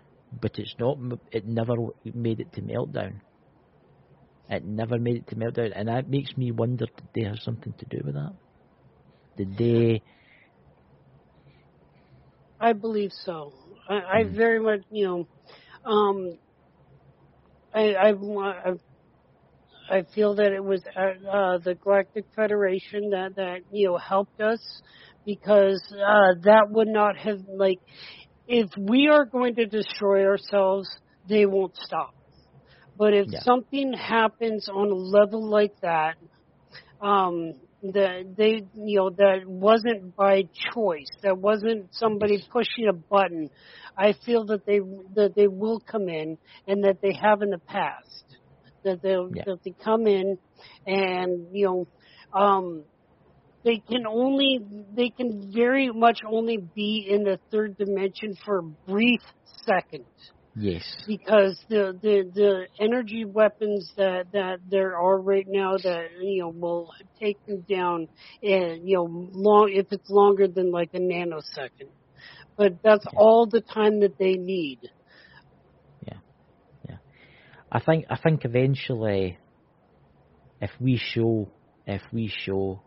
but 0.41 0.59
it's 0.59 0.75
not. 0.79 0.99
It 1.33 1.47
never 1.47 1.75
made 2.05 2.41
it 2.41 2.53
to 2.55 2.63
meltdown. 2.63 3.21
It 4.49 4.65
never 4.65 4.99
made 4.99 5.17
it 5.17 5.29
to 5.29 5.37
meltdown, 5.37 5.73
and 5.75 5.89
that 5.89 6.09
makes 6.09 6.37
me 6.37 6.53
wonder: 6.53 6.87
did 6.87 7.09
they 7.15 7.23
have 7.23 7.39
something 7.41 7.75
to 7.79 7.87
do 7.87 8.03
with 8.05 8.15
that? 8.15 8.35
Did 9.37 9.57
they? 9.57 10.03
I 12.61 12.73
believe 12.73 13.13
so. 13.13 13.53
I, 13.89 13.95
I 13.95 14.25
Hmm. 14.25 14.35
very 14.35 14.61
much, 14.61 14.83
you 14.91 15.07
know, 15.07 15.29
um, 15.91 16.39
I, 17.75 17.95
I, 17.95 18.11
I, 18.13 18.75
I 19.91 20.03
feel 20.15 20.35
that 20.37 20.53
it 20.53 20.65
was 20.65 20.83
uh, 20.97 21.29
uh, 21.29 21.59
the 21.59 21.75
Galactic 21.83 22.27
Federation 22.35 23.11
that 23.11 23.37
that 23.37 23.61
you 23.71 23.89
know 23.89 23.99
helped 23.99 24.41
us 24.41 24.61
because 25.25 25.83
uh, 25.93 26.35
that 26.45 26.67
would 26.71 26.89
not 26.89 27.17
have 27.19 27.39
like 27.57 27.79
if 28.47 28.71
we 28.79 29.09
are 29.09 29.25
going 29.25 29.57
to 29.57 29.67
destroy 29.67 30.25
ourselves, 30.27 30.89
they 31.29 31.47
won't 31.47 31.77
stop. 31.77 32.11
But 32.97 33.15
if 33.15 33.29
Yeah. 33.29 33.41
something 33.43 33.93
happens 33.93 34.69
on 34.69 34.91
a 34.91 34.95
level 34.95 35.49
like 35.49 35.73
that, 35.83 36.17
um, 37.01 37.55
that 37.83 38.35
they, 38.37 38.63
you 38.75 38.97
know, 38.99 39.11
that 39.11 39.41
wasn't 39.47 40.17
by 40.17 40.45
choice, 40.75 41.11
that 41.23 41.39
wasn't 41.39 41.89
somebody 41.95 42.43
pushing 42.51 42.89
a 42.89 42.93
button. 42.93 43.51
I 43.97 44.15
feel 44.25 44.47
that 44.47 44.65
they 44.67 44.79
that 45.15 45.35
they 45.37 45.49
will 45.49 45.81
come 45.81 46.09
in, 46.09 46.39
and 46.67 46.85
that 46.85 46.99
they 47.03 47.13
have 47.21 47.43
in 47.43 47.51
the 47.51 47.61
past. 47.69 48.25
That 48.87 49.03
they 49.03 49.17
Yeah. 49.35 49.45
that 49.47 49.61
they 49.65 49.75
come 49.85 50.07
in, 50.07 50.39
and 50.87 51.49
you 51.53 51.67
know, 51.67 51.89
um, 52.41 52.85
they 53.65 53.83
can 53.91 54.07
only 54.07 54.61
they 54.95 55.11
can 55.11 55.53
very 55.55 55.91
much 55.91 56.21
only 56.27 56.59
be 56.59 57.07
in 57.09 57.25
the 57.25 57.41
third 57.51 57.77
dimension 57.77 58.35
for 58.45 58.61
a 58.61 58.63
brief 58.87 59.21
second 59.67 60.07
Yes. 60.57 60.85
because 61.07 61.59
the 61.69 61.99
the 62.03 62.31
the 62.35 62.67
energy 62.81 63.25
weapons 63.25 63.93
that 63.97 64.27
that 64.33 64.59
there 64.69 64.97
are 64.97 65.21
right 65.21 65.47
now 65.49 65.77
that 65.79 66.09
you 66.23 66.43
know 66.43 66.49
will 66.51 66.91
take 67.21 67.39
them 67.47 67.65
down 67.69 68.09
and 68.43 68.89
you 68.89 68.97
know 68.97 69.05
long 69.33 69.71
if 69.73 69.87
it's 69.91 70.11
longer 70.11 70.49
than 70.49 70.71
like 70.73 70.91
a 70.95 70.99
nanosecond 70.99 71.91
but 72.57 72.73
that's 72.83 73.07
all 73.17 73.47
the 73.47 73.61
time 73.63 74.01
that 74.01 74.19
they 74.19 74.35
need 74.35 74.81
I 77.71 77.81
think 77.81 78.07
I 78.09 78.17
think 78.17 78.45
eventually, 78.45 79.39
if 80.61 80.71
we 80.81 81.01
show 81.15 81.49
if 81.87 82.03
we 82.13 82.33
show 82.45 82.81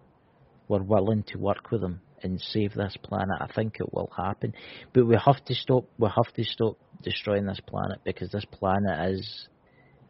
we're 0.67 0.84
willing 0.84 1.23
to 1.23 1.38
work 1.38 1.71
with 1.71 1.82
them 1.82 2.01
and 2.21 2.39
save 2.39 2.73
this 2.73 2.95
planet, 3.01 3.38
I 3.39 3.47
think 3.53 3.77
it 3.80 3.93
will 3.93 4.11
happen. 4.15 4.53
But 4.93 5.07
we 5.07 5.17
have 5.25 5.43
to 5.45 5.55
stop. 5.55 5.86
We 5.97 6.07
have 6.07 6.34
to 6.36 6.43
stop 6.43 6.77
destroying 7.03 7.45
this 7.45 7.59
planet 7.65 7.99
because 8.05 8.32
this 8.32 8.45
planet 8.45 9.13
is 9.13 9.47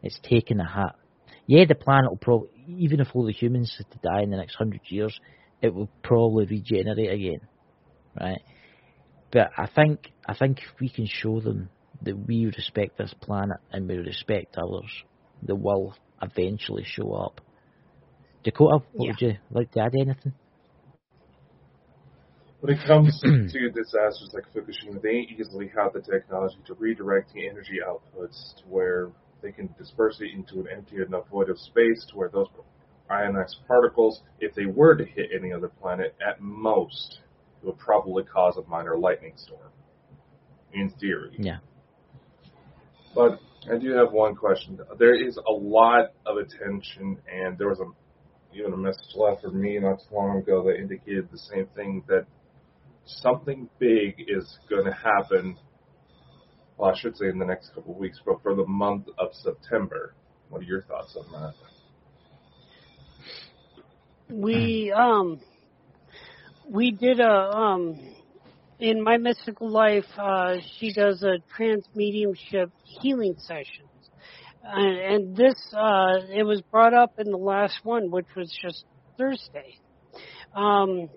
it's 0.02 0.20
taking 0.22 0.60
a 0.60 0.66
hit. 0.66 0.92
Yeah, 1.46 1.64
the 1.66 1.74
planet 1.74 2.10
will 2.10 2.18
probably 2.18 2.50
even 2.68 3.00
if 3.00 3.08
all 3.14 3.24
the 3.24 3.32
humans 3.32 3.74
had 3.76 3.90
to 3.90 4.08
die 4.08 4.22
in 4.22 4.30
the 4.30 4.36
next 4.36 4.54
hundred 4.54 4.82
years, 4.88 5.18
it 5.60 5.74
will 5.74 5.90
probably 6.02 6.46
regenerate 6.46 7.10
again, 7.10 7.40
right? 8.18 8.40
But 9.32 9.50
I 9.56 9.66
think 9.66 10.12
I 10.26 10.34
think 10.34 10.58
if 10.58 10.80
we 10.80 10.88
can 10.88 11.06
show 11.06 11.40
them 11.40 11.70
that 12.02 12.16
we 12.26 12.46
respect 12.46 12.98
this 12.98 13.14
planet 13.20 13.58
and 13.72 13.88
we 13.88 13.96
respect 13.96 14.56
others, 14.56 14.90
they 15.42 15.52
will 15.52 15.94
eventually 16.22 16.84
show 16.84 17.12
up. 17.12 17.40
Dakota, 18.44 18.84
what 18.92 19.06
Yeah. 19.06 19.12
would 19.12 19.20
you 19.20 19.38
like 19.50 19.70
to 19.72 19.80
add 19.80 19.94
anything? 19.94 20.32
When 22.60 22.74
it 22.74 22.86
comes 22.86 23.18
to 23.22 23.70
disasters 23.70 24.32
like 24.34 24.44
Fukushima, 24.52 25.00
they 25.00 25.26
easily 25.38 25.68
have 25.68 25.94
the 25.94 26.00
technology 26.00 26.58
to 26.66 26.74
redirect 26.74 27.32
the 27.32 27.48
energy 27.48 27.78
outputs 27.86 28.56
to 28.56 28.62
where 28.68 29.10
they 29.42 29.50
can 29.50 29.74
disperse 29.78 30.20
it 30.20 30.32
into 30.34 30.60
an 30.60 30.66
empty 30.74 30.96
enough 30.96 31.28
void 31.28 31.48
of 31.48 31.58
space 31.58 32.04
to 32.10 32.16
where 32.16 32.28
those 32.28 32.48
ionized 33.08 33.56
particles, 33.66 34.22
if 34.40 34.54
they 34.54 34.66
were 34.66 34.94
to 34.94 35.04
hit 35.04 35.30
any 35.34 35.52
other 35.52 35.68
planet, 35.68 36.14
at 36.26 36.40
most, 36.40 37.20
it 37.62 37.66
would 37.66 37.78
probably 37.78 38.24
cause 38.24 38.56
a 38.56 38.68
minor 38.68 38.98
lightning 38.98 39.32
storm. 39.36 39.70
In 40.72 40.90
theory. 41.00 41.34
Yeah. 41.38 41.58
But 43.14 43.40
I 43.70 43.78
do 43.78 43.92
have 43.92 44.12
one 44.12 44.34
question. 44.34 44.78
There 44.98 45.14
is 45.14 45.36
a 45.36 45.52
lot 45.52 46.12
of 46.26 46.36
attention, 46.38 47.18
and 47.30 47.58
there 47.58 47.68
was 47.68 47.80
a 47.80 47.84
even 48.56 48.72
a 48.72 48.76
message 48.76 49.14
left 49.14 49.42
for 49.42 49.50
me 49.50 49.78
not 49.78 50.00
too 50.00 50.14
long 50.14 50.38
ago 50.38 50.64
that 50.64 50.76
indicated 50.76 51.28
the 51.30 51.38
same 51.38 51.66
thing 51.76 52.02
that 52.08 52.26
something 53.04 53.68
big 53.78 54.14
is 54.26 54.58
going 54.68 54.84
to 54.84 54.92
happen. 54.92 55.56
Well, 56.76 56.90
I 56.90 56.98
should 56.98 57.16
say 57.16 57.28
in 57.28 57.38
the 57.38 57.44
next 57.44 57.72
couple 57.74 57.92
of 57.92 57.98
weeks, 57.98 58.20
but 58.24 58.42
for 58.42 58.56
the 58.56 58.66
month 58.66 59.06
of 59.18 59.28
September. 59.34 60.14
What 60.48 60.62
are 60.62 60.64
your 60.64 60.82
thoughts 60.82 61.16
on 61.16 61.30
that? 61.30 61.54
we 64.32 64.92
um 64.92 65.40
we 66.68 66.92
did 66.92 67.20
a 67.20 67.30
um 67.30 67.98
in 68.80 69.02
my 69.02 69.18
mystical 69.18 69.70
life 69.70 70.06
uh 70.18 70.56
she 70.78 70.92
does 70.92 71.22
a 71.22 71.36
trance 71.56 71.86
mediumship 71.94 72.70
healing 73.00 73.34
sessions 73.38 74.10
and, 74.62 74.98
and 74.98 75.36
this 75.36 75.54
uh 75.76 76.14
it 76.34 76.44
was 76.44 76.62
brought 76.70 76.94
up 76.94 77.12
in 77.18 77.30
the 77.30 77.36
last 77.36 77.78
one 77.82 78.10
which 78.10 78.28
was 78.36 78.52
just 78.62 78.84
thursday. 79.18 79.74
Um 80.54 81.08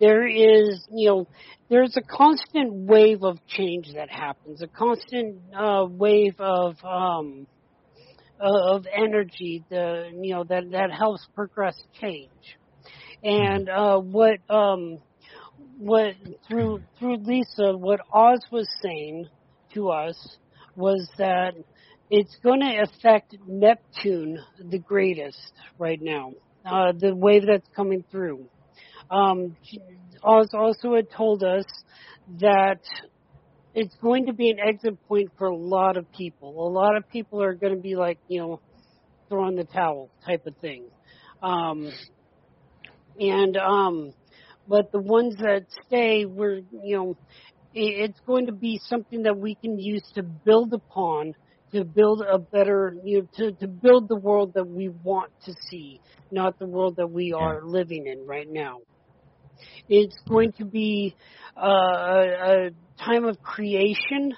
there 0.00 0.26
is 0.26 0.86
you 0.90 1.08
know 1.08 1.28
there's 1.68 1.96
a 1.96 2.02
constant 2.02 2.72
wave 2.72 3.22
of 3.22 3.38
change 3.46 3.92
that 3.94 4.10
happens 4.10 4.62
a 4.62 4.68
constant 4.68 5.38
uh 5.56 5.84
wave 5.88 6.36
of 6.38 6.76
um 6.84 7.46
of 8.40 8.86
energy 8.92 9.64
the 9.70 10.10
you 10.20 10.34
know 10.34 10.44
that 10.44 10.70
that 10.70 10.90
helps 10.92 11.26
progress 11.34 11.76
change. 12.00 12.30
And 13.22 13.68
uh 13.68 13.98
what 13.98 14.38
um 14.48 14.98
what 15.78 16.14
through 16.48 16.80
through 16.98 17.16
Lisa 17.18 17.76
what 17.76 18.00
Oz 18.12 18.40
was 18.50 18.68
saying 18.82 19.26
to 19.74 19.90
us 19.90 20.36
was 20.76 21.08
that 21.18 21.54
it's 22.10 22.36
going 22.42 22.60
to 22.60 22.82
affect 22.82 23.36
Neptune 23.46 24.38
the 24.58 24.78
greatest 24.78 25.52
right 25.78 26.00
now 26.00 26.32
uh 26.64 26.92
the 26.92 27.14
wave 27.14 27.46
that's 27.46 27.68
coming 27.74 28.04
through 28.10 28.46
um 29.10 29.56
Oz 30.22 30.50
also 30.54 30.94
had 30.94 31.10
told 31.10 31.42
us 31.42 31.64
that 32.40 32.80
it's 33.74 33.94
going 33.96 34.26
to 34.26 34.32
be 34.32 34.50
an 34.50 34.58
exit 34.60 34.96
point 35.08 35.30
for 35.36 35.48
a 35.48 35.56
lot 35.56 35.96
of 35.96 36.10
people. 36.12 36.66
A 36.66 36.70
lot 36.70 36.96
of 36.96 37.08
people 37.10 37.42
are 37.42 37.54
going 37.54 37.74
to 37.74 37.80
be 37.80 37.96
like, 37.96 38.18
you 38.28 38.40
know, 38.40 38.60
throwing 39.28 39.56
the 39.56 39.64
towel 39.64 40.10
type 40.24 40.46
of 40.46 40.56
thing. 40.58 40.84
Um, 41.42 41.90
and, 43.18 43.56
um, 43.56 44.12
but 44.66 44.90
the 44.92 45.00
ones 45.00 45.36
that 45.38 45.66
stay, 45.86 46.24
we're, 46.24 46.60
you 46.82 46.96
know, 46.96 47.16
it's 47.74 48.18
going 48.26 48.46
to 48.46 48.52
be 48.52 48.80
something 48.84 49.22
that 49.24 49.36
we 49.36 49.56
can 49.56 49.78
use 49.78 50.02
to 50.14 50.22
build 50.22 50.72
upon, 50.72 51.32
to 51.72 51.84
build 51.84 52.22
a 52.22 52.38
better, 52.38 52.96
you 53.04 53.20
know, 53.20 53.28
to, 53.36 53.52
to 53.56 53.68
build 53.68 54.08
the 54.08 54.16
world 54.16 54.52
that 54.54 54.66
we 54.66 54.88
want 54.88 55.32
to 55.44 55.52
see, 55.70 56.00
not 56.30 56.58
the 56.58 56.66
world 56.66 56.96
that 56.96 57.10
we 57.10 57.32
are 57.32 57.62
living 57.64 58.06
in 58.06 58.26
right 58.26 58.48
now. 58.48 58.78
It's 59.88 60.16
going 60.28 60.52
to 60.58 60.64
be 60.64 61.16
uh, 61.56 61.66
a, 61.66 62.66
a 62.66 62.70
time 63.04 63.24
of 63.24 63.40
creation. 63.42 64.34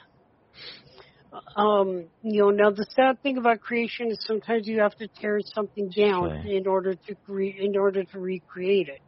Um, 1.56 2.08
you 2.22 2.40
know, 2.42 2.50
now 2.50 2.70
the 2.70 2.86
sad 2.94 3.20
thing 3.22 3.36
about 3.38 3.60
creation 3.60 4.10
is 4.10 4.18
sometimes 4.26 4.66
you 4.66 4.80
have 4.80 4.94
to 4.96 5.08
tear 5.20 5.40
something 5.54 5.90
down 5.96 6.30
Right. 6.30 6.44
in 6.44 6.66
order 6.66 6.94
to 6.94 7.16
cre- 7.26 7.42
in 7.58 7.76
order 7.76 8.04
to 8.04 8.18
recreate 8.20 8.88
it. 8.88 9.00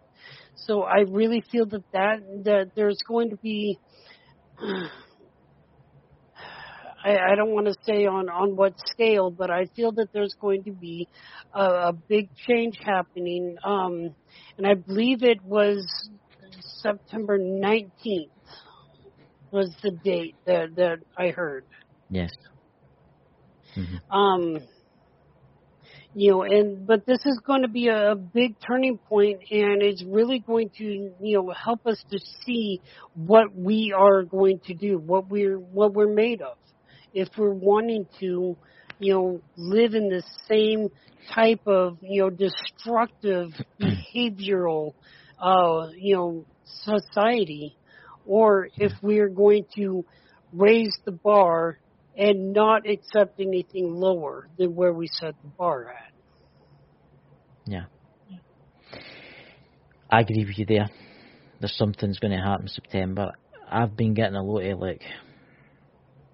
So 0.67 0.83
I 0.83 1.01
really 1.09 1.43
feel 1.51 1.67
that 1.67 1.85
that 1.93 2.19
that 2.45 2.71
there's 2.77 2.99
going 3.07 3.31
to 3.31 3.37
be. 3.37 3.79
I, 7.05 7.17
I 7.33 7.35
don't 7.37 7.51
want 7.55 7.67
to 7.67 7.75
say 7.87 8.07
on 8.07 8.29
on 8.29 8.57
what 8.57 8.75
scale, 8.91 9.31
but 9.31 9.51
I 9.51 9.67
feel 9.77 9.93
that 9.93 10.09
there's 10.13 10.35
going 10.41 10.65
to 10.65 10.73
be 10.73 11.09
a, 11.55 11.63
a 11.63 11.93
big 12.09 12.29
change 12.49 12.79
happening. 12.83 13.57
Um, 13.65 14.15
and 14.57 14.67
I 14.67 14.75
believe 14.75 15.23
it 15.23 15.43
was 15.43 15.87
September 16.83 17.39
19th 17.39 17.91
was 19.51 19.75
the 19.83 19.93
date 20.05 20.37
that 20.47 20.75
that 20.77 20.99
I 21.17 21.29
heard. 21.29 21.65
Yes. 22.11 22.31
hmm 23.75 23.97
Um, 24.11 24.59
you 26.19 26.33
know, 26.33 26.43
and 26.43 26.85
but 26.85 27.07
this 27.07 27.21
is 27.25 27.41
going 27.47 27.63
to 27.63 27.69
be 27.69 27.87
a, 27.87 28.11
a 28.11 28.17
big 28.17 28.57
turning 28.59 28.99
point, 28.99 29.39
and 29.53 29.81
it's 29.81 30.03
really 30.03 30.41
going 30.41 30.69
to 30.79 30.85
you 30.85 31.15
know 31.21 31.53
help 31.53 31.87
us 31.87 32.03
to 32.11 32.19
see 32.45 32.81
what 33.15 33.55
we 33.55 33.95
are 33.97 34.25
going 34.25 34.59
to 34.67 34.75
do, 34.75 34.99
what 34.99 35.31
we're 35.31 35.57
what 35.57 35.95
we're 35.95 36.13
made 36.13 36.43
of, 36.43 36.57
if 37.15 37.29
we're 37.39 37.55
wanting 37.55 38.05
to, 38.19 38.57
you 38.99 39.15
know, 39.15 39.41
live 39.57 39.95
in 39.95 40.09
the 40.09 40.25
same 40.49 40.89
type 41.33 41.61
of 41.69 41.99
you 42.01 42.23
know 42.23 42.31
destructive 42.31 43.51
behavioral, 43.81 44.95
uh, 45.41 45.87
you 45.97 46.17
know, 46.17 46.45
society, 46.83 47.77
or 48.27 48.69
if 48.77 48.91
we're 49.03 49.29
going 49.29 49.67
to 49.77 50.05
raise 50.53 50.99
the 51.05 51.13
bar 51.13 51.79
and 52.17 52.53
not 52.53 52.91
accept 52.91 53.39
anything 53.39 53.95
lower 53.95 54.49
than 54.59 54.75
where 54.75 54.93
we 54.93 55.07
set 55.07 55.37
the 55.45 55.49
bar 55.57 55.91
at. 55.91 56.08
Yeah. 57.69 57.85
I 60.11 60.21
agree 60.21 60.47
with 60.47 60.59
you 60.59 60.65
there. 60.65 60.89
There's 61.61 61.77
something's 61.77 62.19
going 62.19 62.33
to 62.33 62.43
happen 62.43 62.67
September. 62.69 63.33
I've 63.71 63.95
been 63.95 64.15
getting 64.15 64.37
a 64.37 64.43
lot 64.43 64.65
of 64.65 64.79
like 64.79 65.03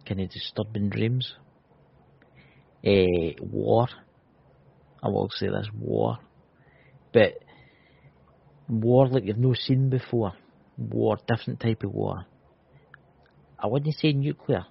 kind 0.06 0.20
of 0.20 0.30
disturbing 0.30 0.90
dreams. 0.90 1.34
Uh, 2.86 3.32
war. 3.40 3.88
I 5.02 5.08
will 5.08 5.28
say 5.34 5.48
this 5.48 5.68
war, 5.78 6.18
but 7.12 7.34
war 8.68 9.08
like 9.08 9.24
you've 9.26 9.38
no 9.38 9.54
seen 9.54 9.90
before. 9.90 10.32
War, 10.78 11.16
different 11.26 11.60
type 11.60 11.82
of 11.82 11.92
war. 11.92 12.24
I 13.58 13.66
wouldn't 13.66 13.94
say 13.96 14.12
nuclear 14.12 14.66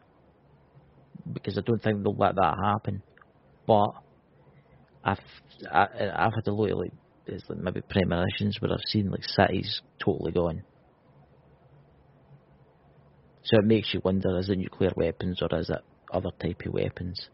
because 1.32 1.58
I 1.58 1.62
don't 1.62 1.82
think 1.82 2.04
they'll 2.04 2.16
let 2.16 2.36
that 2.36 2.58
happen. 2.64 3.04
But 3.68 3.92
I've 5.04 5.20
I, 5.72 5.88
I've 6.16 6.34
had 6.34 6.48
a 6.48 6.52
lot 6.52 6.72
of 6.72 6.78
like 6.78 6.94
there's 7.26 7.44
like 7.50 7.60
maybe 7.60 7.82
premonitions 7.82 8.58
where 8.60 8.72
I've 8.72 8.80
seen 8.88 9.10
like 9.10 9.24
cities 9.24 9.82
totally 10.04 10.32
gone. 10.32 10.64
So 13.44 13.60
it 13.60 13.66
makes 13.66 13.94
you 13.94 14.02
wonder: 14.04 14.38
is 14.40 14.50
it 14.50 14.58
nuclear 14.58 14.92
weapons 14.96 15.42
or 15.42 15.60
is 15.60 15.70
it 15.70 15.82
other 16.12 16.32
type 16.42 16.62
of 16.66 16.74
weapons? 16.74 17.30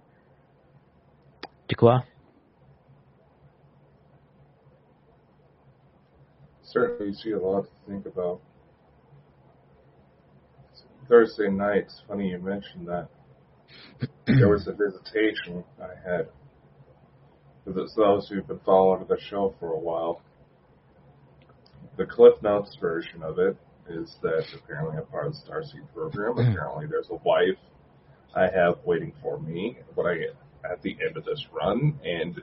Dakota. 1.67 2.03
Certainly, 6.63 7.07
you 7.07 7.13
see 7.15 7.32
a 7.32 7.39
lot 7.39 7.63
to 7.63 7.91
think 7.91 8.05
about. 8.05 8.41
Thursday 11.07 11.49
night, 11.49 11.86
it's 11.86 12.01
funny 12.07 12.30
you 12.30 12.38
mentioned 12.38 12.88
that. 12.88 13.07
there 14.28 14.49
was 14.49 14.67
a 14.67 14.74
visitation 14.74 15.63
I 15.82 16.07
had. 16.07 16.28
For 17.74 17.86
those 17.95 18.28
who've 18.28 18.47
been 18.47 18.59
following 18.65 19.05
the 19.07 19.20
show 19.30 19.53
for 19.59 19.74
a 19.74 19.80
while, 19.80 20.24
the 21.97 22.05
Cliff 22.05 22.34
Notes 22.41 22.76
version 22.82 23.22
of 23.22 23.38
it 23.38 23.55
is 23.88 24.15
that 24.24 24.43
apparently 24.55 24.97
I'm 24.97 25.05
part 25.05 25.28
of 25.28 25.34
the 25.34 25.39
Starseed 25.39 25.93
program. 25.93 26.38
Mm. 26.38 26.51
apparently, 26.51 26.88
there's 26.88 27.09
a 27.11 27.17
wife 27.24 27.59
I 28.36 28.45
have 28.45 28.80
waiting 28.86 29.13
for 29.22 29.39
me 29.39 29.78
when 29.93 30.07
I 30.07 30.67
at 30.67 30.82
the 30.82 30.97
end 31.07 31.15
of 31.15 31.26
this 31.26 31.45
run, 31.51 31.99
and 32.03 32.41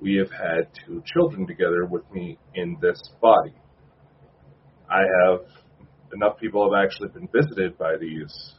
we 0.00 0.16
have 0.16 0.32
had 0.32 0.66
two 0.86 1.04
children 1.14 1.46
together 1.46 1.86
with 1.86 2.02
me 2.10 2.36
in 2.56 2.76
this 2.82 3.00
body. 3.20 3.54
I 4.90 5.02
have 5.24 5.42
enough 6.12 6.36
people 6.40 6.68
have 6.68 6.84
actually 6.84 7.10
been 7.10 7.28
visited 7.28 7.78
by 7.78 7.96
these 7.96 8.54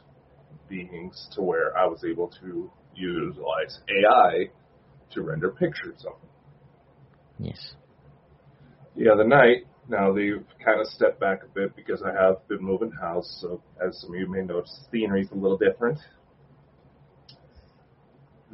beings 0.66 1.28
to 1.34 1.42
where 1.42 1.76
I 1.76 1.86
was 1.86 2.02
able 2.10 2.28
to 2.40 2.70
utilize 2.94 3.80
AI 3.90 4.48
to 5.14 5.22
render 5.22 5.50
pictures 5.50 6.04
of 6.06 6.12
them. 6.20 6.30
Yes. 7.38 7.74
The 8.96 9.08
other 9.08 9.24
night, 9.24 9.66
now 9.88 10.12
they've 10.12 10.44
kind 10.64 10.80
of 10.80 10.86
stepped 10.86 11.20
back 11.20 11.42
a 11.42 11.48
bit 11.48 11.74
because 11.74 12.02
I 12.02 12.12
have 12.12 12.46
been 12.48 12.62
moving 12.62 12.90
house, 12.90 13.38
so 13.40 13.62
as 13.84 14.00
some 14.00 14.14
of 14.14 14.20
you 14.20 14.30
may 14.30 14.42
notice, 14.42 14.86
the 14.90 14.98
scenery's 14.98 15.30
a 15.30 15.34
little 15.34 15.58
different. 15.58 15.98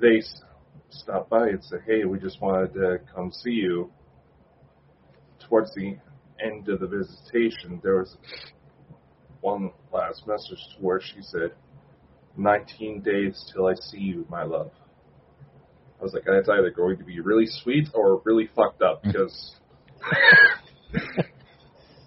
They 0.01 0.23
stopped 0.89 1.29
by 1.29 1.49
and 1.49 1.63
said, 1.63 1.83
"Hey, 1.87 2.05
we 2.05 2.19
just 2.19 2.41
wanted 2.41 2.73
to 2.75 3.01
come 3.15 3.31
see 3.31 3.51
you." 3.51 3.93
Towards 5.41 5.75
the 5.75 5.99
end 6.43 6.69
of 6.69 6.81
the 6.81 6.87
visitation, 6.87 7.81
there 7.83 7.99
was 7.99 8.17
one 9.41 9.73
last 9.93 10.27
message 10.27 10.59
to 10.75 10.83
where 10.83 11.01
she 11.01 11.21
said, 11.23 11.55
19 12.37 13.03
days 13.03 13.51
till 13.53 13.67
I 13.67 13.75
see 13.75 13.99
you, 13.99 14.27
my 14.31 14.43
love. 14.43 14.71
I 16.01 16.03
was 16.03 16.15
like, 16.15 16.25
that's 16.25 16.49
either 16.49 16.71
going 16.71 16.97
to 16.99 17.05
be 17.05 17.21
really 17.21 17.47
sweet 17.47 17.89
or 17.95 18.23
really 18.25 18.49
fucked 18.57 18.83
up 18.83 19.03
mm-hmm. 19.03 19.13
because. 19.13 19.55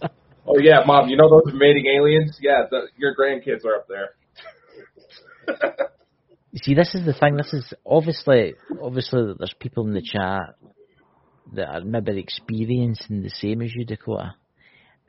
oh 0.48 0.58
yeah, 0.60 0.82
mom, 0.86 1.10
you 1.10 1.18
know 1.18 1.30
those 1.30 1.54
mating 1.54 1.86
aliens? 1.86 2.40
Yeah, 2.42 2.64
the, 2.70 2.88
your 2.98 3.16
grandkids 3.16 3.66
are 3.66 3.76
up 3.76 3.88
there. 3.88 4.16
You 6.52 6.60
see, 6.64 6.74
this 6.74 6.96
is 6.96 7.06
the 7.06 7.14
thing. 7.14 7.36
This 7.38 7.54
is 7.54 7.72
obviously, 7.86 8.56
obviously, 8.82 9.34
there's 9.38 9.54
people 9.60 9.86
in 9.86 9.94
the 9.94 10.02
chat 10.02 10.56
that 11.54 11.68
are 11.68 11.82
maybe 11.82 12.20
experiencing 12.20 13.22
the 13.22 13.30
same 13.30 13.62
as 13.62 13.76
you, 13.76 13.86
Dakota. 13.86 14.34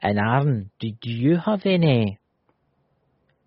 And 0.02 0.18
Aaron, 0.18 0.70
do, 0.78 0.90
do 1.00 1.10
you 1.10 1.38
have 1.38 1.62
any 1.64 2.18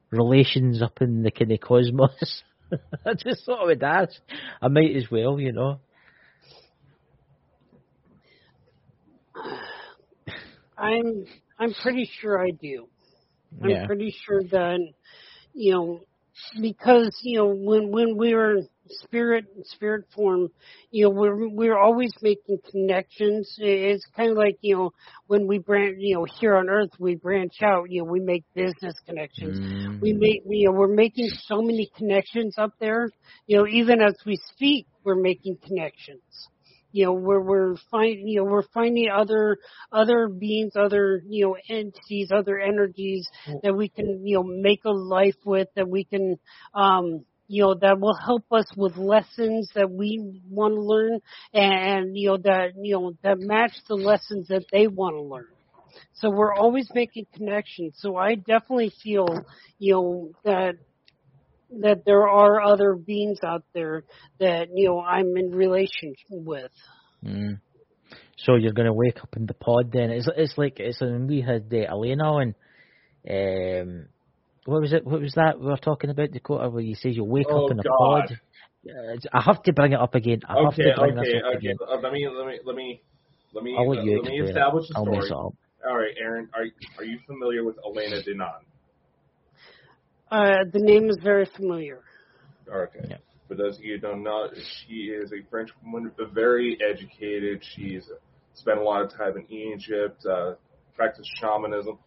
relations 0.09 0.81
up 0.81 0.97
in 1.01 1.21
the 1.21 1.29
kind 1.29 1.51
of 1.51 1.59
cosmos? 1.59 2.43
I 3.05 3.13
just 3.13 3.45
thought 3.45 3.61
I 3.63 3.65
would 3.65 3.83
ask. 3.83 4.13
I 4.61 4.67
might 4.67 4.95
as 4.95 5.09
well, 5.11 5.39
you 5.39 5.51
know. 5.53 5.79
I'm 10.77 11.25
I'm 11.59 11.73
pretty 11.81 12.09
sure 12.19 12.39
I 12.39 12.51
do. 12.51 12.87
I'm 13.63 13.71
Yeah. 13.71 13.85
pretty 13.85 14.15
sure 14.25 14.41
that 14.51 14.79
you 15.53 15.73
know 15.73 16.01
because 16.61 17.17
you 17.23 17.37
know 17.39 17.47
when 17.47 17.91
when 17.91 18.17
we 18.17 18.33
were 18.35 18.57
spirit 18.89 19.45
spirit 19.63 20.05
form, 20.15 20.49
you 20.91 21.05
know 21.05 21.09
we're 21.11 21.47
we're 21.49 21.77
always 21.77 22.11
making 22.21 22.59
connections. 22.71 23.53
It's 23.57 24.05
kind 24.15 24.31
of 24.31 24.37
like 24.37 24.57
you 24.61 24.75
know 24.75 24.91
when 25.27 25.47
we 25.47 25.59
branch, 25.59 25.97
you 25.99 26.15
know 26.15 26.25
here 26.39 26.55
on 26.55 26.69
Earth 26.69 26.91
we 26.99 27.15
branch 27.15 27.61
out. 27.63 27.89
You 27.89 28.03
know 28.03 28.11
we 28.11 28.19
make 28.19 28.43
business 28.55 28.95
connections. 29.05 29.59
Mm, 29.59 29.99
We 30.01 30.13
make 30.13 30.41
you 30.47 30.67
know 30.67 30.73
we're 30.73 30.93
making 30.93 31.29
so 31.45 31.61
many 31.61 31.89
connections 31.97 32.55
up 32.57 32.71
there. 32.79 33.09
You 33.47 33.57
know 33.57 33.67
even 33.67 34.01
as 34.01 34.15
we 34.25 34.37
speak, 34.53 34.87
we're 35.03 35.15
making 35.21 35.57
connections 35.65 36.21
you 36.91 37.05
know 37.05 37.13
we're 37.13 37.41
we're 37.41 37.75
finding 37.91 38.27
you 38.27 38.39
know 38.39 38.45
we're 38.45 38.67
finding 38.73 39.09
other 39.09 39.57
other 39.91 40.27
beings 40.27 40.73
other 40.75 41.21
you 41.27 41.45
know 41.45 41.57
entities 41.69 42.31
other 42.33 42.59
energies 42.59 43.27
that 43.63 43.75
we 43.75 43.89
can 43.89 44.25
you 44.25 44.37
know 44.37 44.43
make 44.43 44.83
a 44.85 44.89
life 44.89 45.35
with 45.45 45.67
that 45.75 45.87
we 45.87 46.03
can 46.05 46.37
um 46.73 47.25
you 47.47 47.63
know 47.63 47.75
that 47.75 47.99
will 47.99 48.15
help 48.15 48.43
us 48.51 48.65
with 48.75 48.97
lessons 48.97 49.69
that 49.75 49.89
we 49.89 50.41
want 50.49 50.73
to 50.73 50.81
learn 50.81 51.19
and 51.53 52.17
you 52.17 52.29
know 52.29 52.37
that 52.37 52.73
you 52.81 52.93
know 52.93 53.13
that 53.23 53.39
match 53.39 53.73
the 53.87 53.95
lessons 53.95 54.47
that 54.47 54.65
they 54.71 54.87
want 54.87 55.15
to 55.15 55.21
learn 55.21 55.47
so 56.13 56.29
we're 56.29 56.53
always 56.53 56.89
making 56.93 57.25
connections 57.35 57.95
so 57.99 58.15
i 58.15 58.35
definitely 58.35 58.91
feel 59.03 59.27
you 59.79 59.93
know 59.93 60.31
that 60.43 60.75
that 61.81 62.03
there 62.05 62.27
are 62.27 62.61
other 62.61 62.95
beings 62.95 63.39
out 63.45 63.63
there 63.73 64.03
that 64.39 64.69
you 64.73 64.87
know 64.87 65.01
I'm 65.01 65.35
in 65.37 65.51
relation 65.51 66.15
with. 66.29 66.71
mm. 67.23 67.59
So 68.37 68.55
you're 68.55 68.73
going 68.73 68.85
to 68.85 68.93
wake 68.93 69.19
up 69.21 69.35
in 69.35 69.45
the 69.45 69.53
pod 69.53 69.91
then? 69.91 70.11
It's 70.11 70.29
it's 70.35 70.57
like 70.57 70.79
it's 70.79 71.01
when 71.01 71.27
we 71.27 71.41
had 71.41 71.73
uh, 71.73 71.77
Elena 71.91 72.37
and, 72.37 72.55
Um, 73.29 74.07
what 74.67 74.81
was 74.81 74.91
it? 74.91 75.05
What 75.05 75.21
was 75.21 75.33
that 75.35 75.59
we 75.59 75.67
were 75.67 75.77
talking 75.77 76.09
about 76.09 76.31
Dakota? 76.31 76.69
Where 76.69 76.81
you 76.83 76.95
say 76.95 77.09
you 77.09 77.23
wake 77.23 77.47
Oh, 77.49 77.65
up 77.65 77.71
in 77.71 77.79
a 77.79 77.83
God. 77.83 78.27
pod. 78.27 78.39
I 79.33 79.41
have 79.41 79.63
to 79.63 79.73
bring 79.73 79.93
it 79.93 79.99
up 79.99 80.13
again. 80.13 80.41
I 80.47 80.55
have 80.63 80.73
okay, 80.73 80.83
to 80.83 80.93
bring 80.97 81.17
okay, 81.17 81.31
this 81.33 81.41
up 81.43 81.47
okay. 81.55 81.57
again. 81.57 81.75
Let 82.03 82.11
me, 82.13 82.27
let 82.27 82.47
me, 82.47 82.59
let 82.65 82.75
me, 82.75 83.01
let 83.53 83.63
me, 83.63 83.75
I'll 83.77 83.89
let 83.89 84.03
you 84.03 84.21
let 84.21 84.31
me 84.31 84.39
explain 84.39 84.43
it. 84.43 84.49
establish 84.49 84.87
the 84.89 84.93
I'll 84.97 85.05
mess 85.05 85.25
story. 85.25 85.47
up. 85.47 85.53
All 85.89 85.97
right, 85.97 86.13
Aaron, 86.21 86.49
are 86.53 86.65
are 86.97 87.03
you 87.05 87.19
familiar 87.25 87.63
with 87.63 87.77
Elena 87.85 88.17
Danaan? 88.21 88.63
Uh, 90.29 90.65
the 90.73 90.79
name 90.79 91.09
is 91.09 91.17
very 91.23 91.45
familiar. 91.55 92.01
Okay. 92.69 92.99
Yeah. 93.09 93.17
For 93.47 93.55
those 93.55 93.77
of 93.77 93.83
you 93.85 93.95
who 93.95 94.01
don't 94.01 94.23
know, 94.23 94.49
she 94.53 94.95
is 95.05 95.31
a 95.31 95.49
French 95.49 95.69
woman, 95.83 96.11
but 96.17 96.33
very 96.33 96.77
educated. 96.85 97.63
She's 97.75 98.09
spent 98.53 98.79
a 98.79 98.83
lot 98.83 99.01
of 99.01 99.13
time 99.15 99.37
in 99.37 99.49
Egypt, 99.49 100.25
uh, 100.25 100.55
practiced 100.95 101.29
shamanism. 101.39 101.97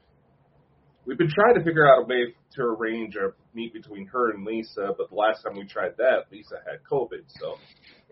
We've 1.11 1.18
been 1.18 1.28
trying 1.28 1.56
to 1.56 1.64
figure 1.64 1.92
out 1.92 2.04
a 2.04 2.06
way 2.06 2.36
to 2.52 2.62
arrange 2.62 3.16
a 3.16 3.32
meet 3.52 3.72
between 3.72 4.06
her 4.06 4.30
and 4.30 4.44
Lisa, 4.44 4.94
but 4.96 5.11
the 5.11 5.16
last 5.16 5.42
time 5.42 5.56
we 5.56 5.66
tried 5.66 5.96
that, 5.96 6.26
Lisa 6.30 6.61
had 6.64 6.84
COVID. 6.88 7.24
So, 7.26 7.56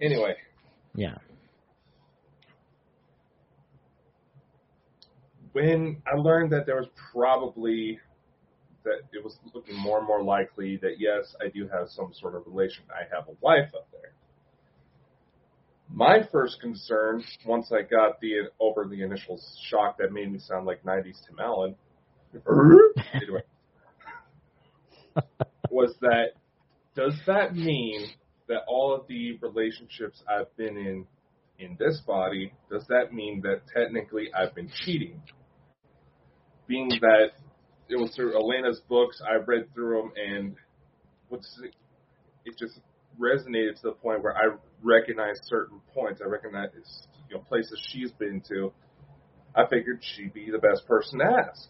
anyway, 0.02 0.34
Yeah. 0.96 1.16
when 5.52 6.02
I 6.12 6.16
learned 6.16 6.50
that 6.50 6.66
there 6.66 6.74
was 6.74 6.88
probably 7.12 8.00
that 8.82 9.02
it 9.12 9.22
was 9.22 9.38
looking 9.54 9.76
more 9.76 9.98
and 9.98 10.06
more 10.08 10.24
likely 10.24 10.76
that 10.78 10.98
yes, 10.98 11.36
I 11.40 11.50
do 11.50 11.68
have 11.68 11.90
some 11.90 12.12
sort 12.12 12.34
of 12.34 12.48
relation. 12.48 12.82
I 12.90 13.04
have 13.14 13.28
a 13.28 13.36
wife 13.40 13.72
up 13.76 13.86
there. 13.92 14.12
My 15.88 16.26
first 16.32 16.60
concern, 16.60 17.22
once 17.46 17.70
I 17.70 17.82
got 17.82 18.20
the 18.20 18.50
over 18.58 18.88
the 18.88 19.02
initial 19.02 19.40
shock 19.70 19.98
that 19.98 20.10
made 20.12 20.32
me 20.32 20.40
sound 20.40 20.66
like 20.66 20.82
'90s 20.82 21.24
Tim 21.24 21.38
Allen, 21.38 21.76
anyway, 23.14 23.42
was 25.70 25.94
that 26.00 26.32
does 26.94 27.14
that 27.26 27.54
mean 27.54 28.08
that 28.48 28.62
all 28.66 28.94
of 28.94 29.06
the 29.08 29.38
relationships 29.40 30.22
I've 30.28 30.54
been 30.56 30.76
in 30.76 31.06
in 31.58 31.76
this 31.78 32.00
body, 32.06 32.52
does 32.70 32.84
that 32.88 33.12
mean 33.12 33.42
that 33.42 33.62
technically 33.74 34.28
I've 34.32 34.54
been 34.54 34.70
cheating? 34.84 35.20
Being 36.66 36.88
that 37.00 37.30
it 37.88 37.96
was 37.96 38.14
through 38.14 38.36
Elena's 38.36 38.80
books, 38.88 39.20
I 39.24 39.36
read 39.36 39.72
through 39.74 40.02
them, 40.02 40.12
and 40.16 40.56
what's 41.28 41.60
it 42.44 42.58
just 42.58 42.80
resonated 43.18 43.80
to 43.80 43.88
the 43.88 43.92
point 43.92 44.22
where 44.22 44.34
I 44.36 44.56
recognize 44.82 45.38
certain 45.44 45.80
points. 45.92 46.20
I 46.24 46.28
recognize 46.28 46.68
you 47.28 47.36
know 47.36 47.42
places 47.42 47.80
she's 47.90 48.12
been 48.12 48.42
to. 48.48 48.72
I 49.54 49.66
figured 49.66 50.00
she'd 50.02 50.32
be 50.32 50.50
the 50.50 50.58
best 50.58 50.86
person 50.86 51.18
to 51.18 51.24
ask. 51.24 51.68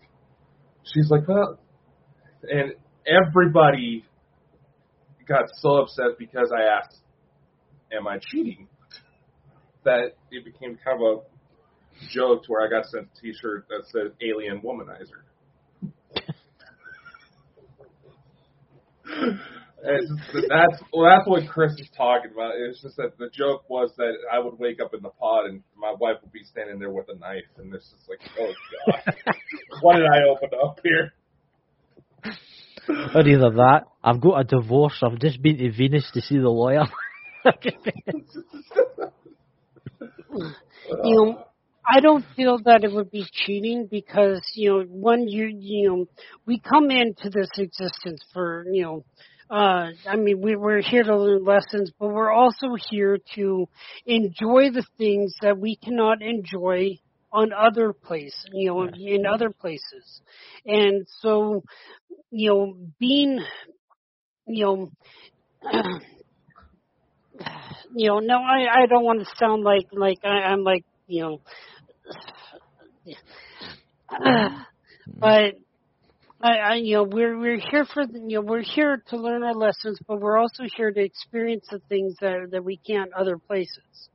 She's 0.92 1.10
like, 1.10 1.28
well, 1.28 1.58
and 2.42 2.72
everybody 3.06 4.04
got 5.26 5.44
so 5.56 5.82
upset 5.82 6.18
because 6.18 6.50
I 6.56 6.62
asked, 6.62 6.96
"Am 7.92 8.06
I 8.08 8.18
cheating?" 8.18 8.68
That 9.84 10.16
it 10.30 10.44
became 10.44 10.78
kind 10.84 11.02
of 11.02 11.02
a 11.02 12.08
joke 12.10 12.44
to 12.44 12.52
where 12.52 12.66
I 12.66 12.70
got 12.70 12.86
sent 12.86 13.08
a 13.16 13.20
T-shirt 13.20 13.66
that 13.68 13.84
said 13.86 14.12
"Alien 14.22 14.60
Womanizer." 14.60 15.24
It's 19.82 20.08
just- 20.32 20.48
that's 20.48 20.82
well, 20.92 21.08
that's 21.08 21.28
what 21.28 21.46
Chris 21.48 21.72
is 21.78 21.88
talking 21.96 22.32
about. 22.32 22.54
It's 22.56 22.82
just 22.82 22.96
that 22.96 23.16
the 23.18 23.28
joke 23.30 23.68
was 23.70 23.92
that 23.96 24.12
I 24.32 24.38
would 24.38 24.58
wake 24.58 24.80
up 24.80 24.92
in 24.94 25.02
the 25.02 25.10
pod 25.10 25.46
and 25.46 25.62
my 25.76 25.94
wife 25.98 26.16
would 26.22 26.32
be 26.32 26.42
standing 26.44 26.78
there 26.78 26.90
with 26.90 27.08
a 27.08 27.18
knife, 27.18 27.44
and 27.58 27.72
it's 27.72 27.88
just 27.90 28.08
like, 28.08 28.18
oh 28.40 28.52
god, 28.86 29.14
what 29.82 29.96
did 29.96 30.06
I 30.06 30.22
open 30.28 30.50
up 30.62 30.80
here? 30.82 31.12
Or 33.14 33.26
either 33.26 33.50
that, 33.50 33.82
I've 34.02 34.20
got 34.20 34.40
a 34.40 34.44
divorce, 34.44 35.02
I've 35.02 35.18
just 35.20 35.42
been 35.42 35.58
to 35.58 35.70
Venus 35.70 36.10
to 36.14 36.22
see 36.22 36.38
the 36.38 36.48
lawyer. 36.48 36.84
you 40.00 40.52
know, 41.04 41.44
I 41.86 42.00
don't 42.00 42.24
feel 42.36 42.58
that 42.64 42.84
it 42.84 42.92
would 42.92 43.10
be 43.10 43.26
cheating 43.32 43.88
because 43.90 44.40
you 44.54 44.70
know 44.70 44.84
when 44.88 45.28
you 45.28 45.46
you 45.46 45.88
know 45.88 46.06
we 46.46 46.60
come 46.60 46.90
into 46.90 47.30
this 47.30 47.48
existence 47.56 48.22
for 48.32 48.64
you 48.70 48.82
know 48.82 49.04
uh 49.50 49.90
I 50.06 50.16
mean 50.16 50.40
we 50.40 50.56
we're 50.56 50.82
here 50.82 51.02
to 51.02 51.16
learn 51.16 51.44
lessons 51.44 51.90
but 51.98 52.08
we're 52.08 52.32
also 52.32 52.74
here 52.90 53.18
to 53.34 53.66
enjoy 54.06 54.70
the 54.70 54.84
things 54.98 55.34
that 55.42 55.58
we 55.58 55.76
cannot 55.76 56.22
enjoy 56.22 56.98
on 57.32 57.52
other 57.52 57.92
places 57.92 58.46
you 58.52 58.68
know 58.68 58.84
in 58.84 59.26
other 59.26 59.50
places. 59.50 60.20
And 60.66 61.06
so 61.20 61.62
you 62.30 62.50
know 62.50 62.76
being 62.98 63.40
you 64.46 64.64
know 64.64 64.90
you 67.94 68.08
know 68.08 68.18
no 68.18 68.38
I 68.38 68.82
I 68.82 68.86
don't 68.86 69.04
want 69.04 69.20
to 69.20 69.26
sound 69.38 69.62
like 69.64 69.86
like 69.92 70.18
I, 70.24 70.50
I'm 70.50 70.62
like 70.62 70.84
you 71.06 71.22
know 71.22 71.40
but 75.18 75.54
I, 76.40 76.56
I, 76.56 76.74
you 76.76 76.94
know, 76.94 77.02
we're 77.02 77.36
we're 77.36 77.58
here 77.58 77.84
for 77.84 78.02
you 78.02 78.36
know 78.36 78.40
we're 78.42 78.62
here 78.62 79.02
to 79.08 79.16
learn 79.16 79.42
our 79.42 79.54
lessons, 79.54 79.98
but 80.06 80.20
we're 80.20 80.38
also 80.38 80.64
here 80.76 80.92
to 80.92 81.00
experience 81.00 81.66
the 81.70 81.80
things 81.88 82.14
that 82.20 82.48
that 82.52 82.64
we 82.64 82.76
can't 82.76 83.12
other 83.12 83.38
places. 83.38 84.08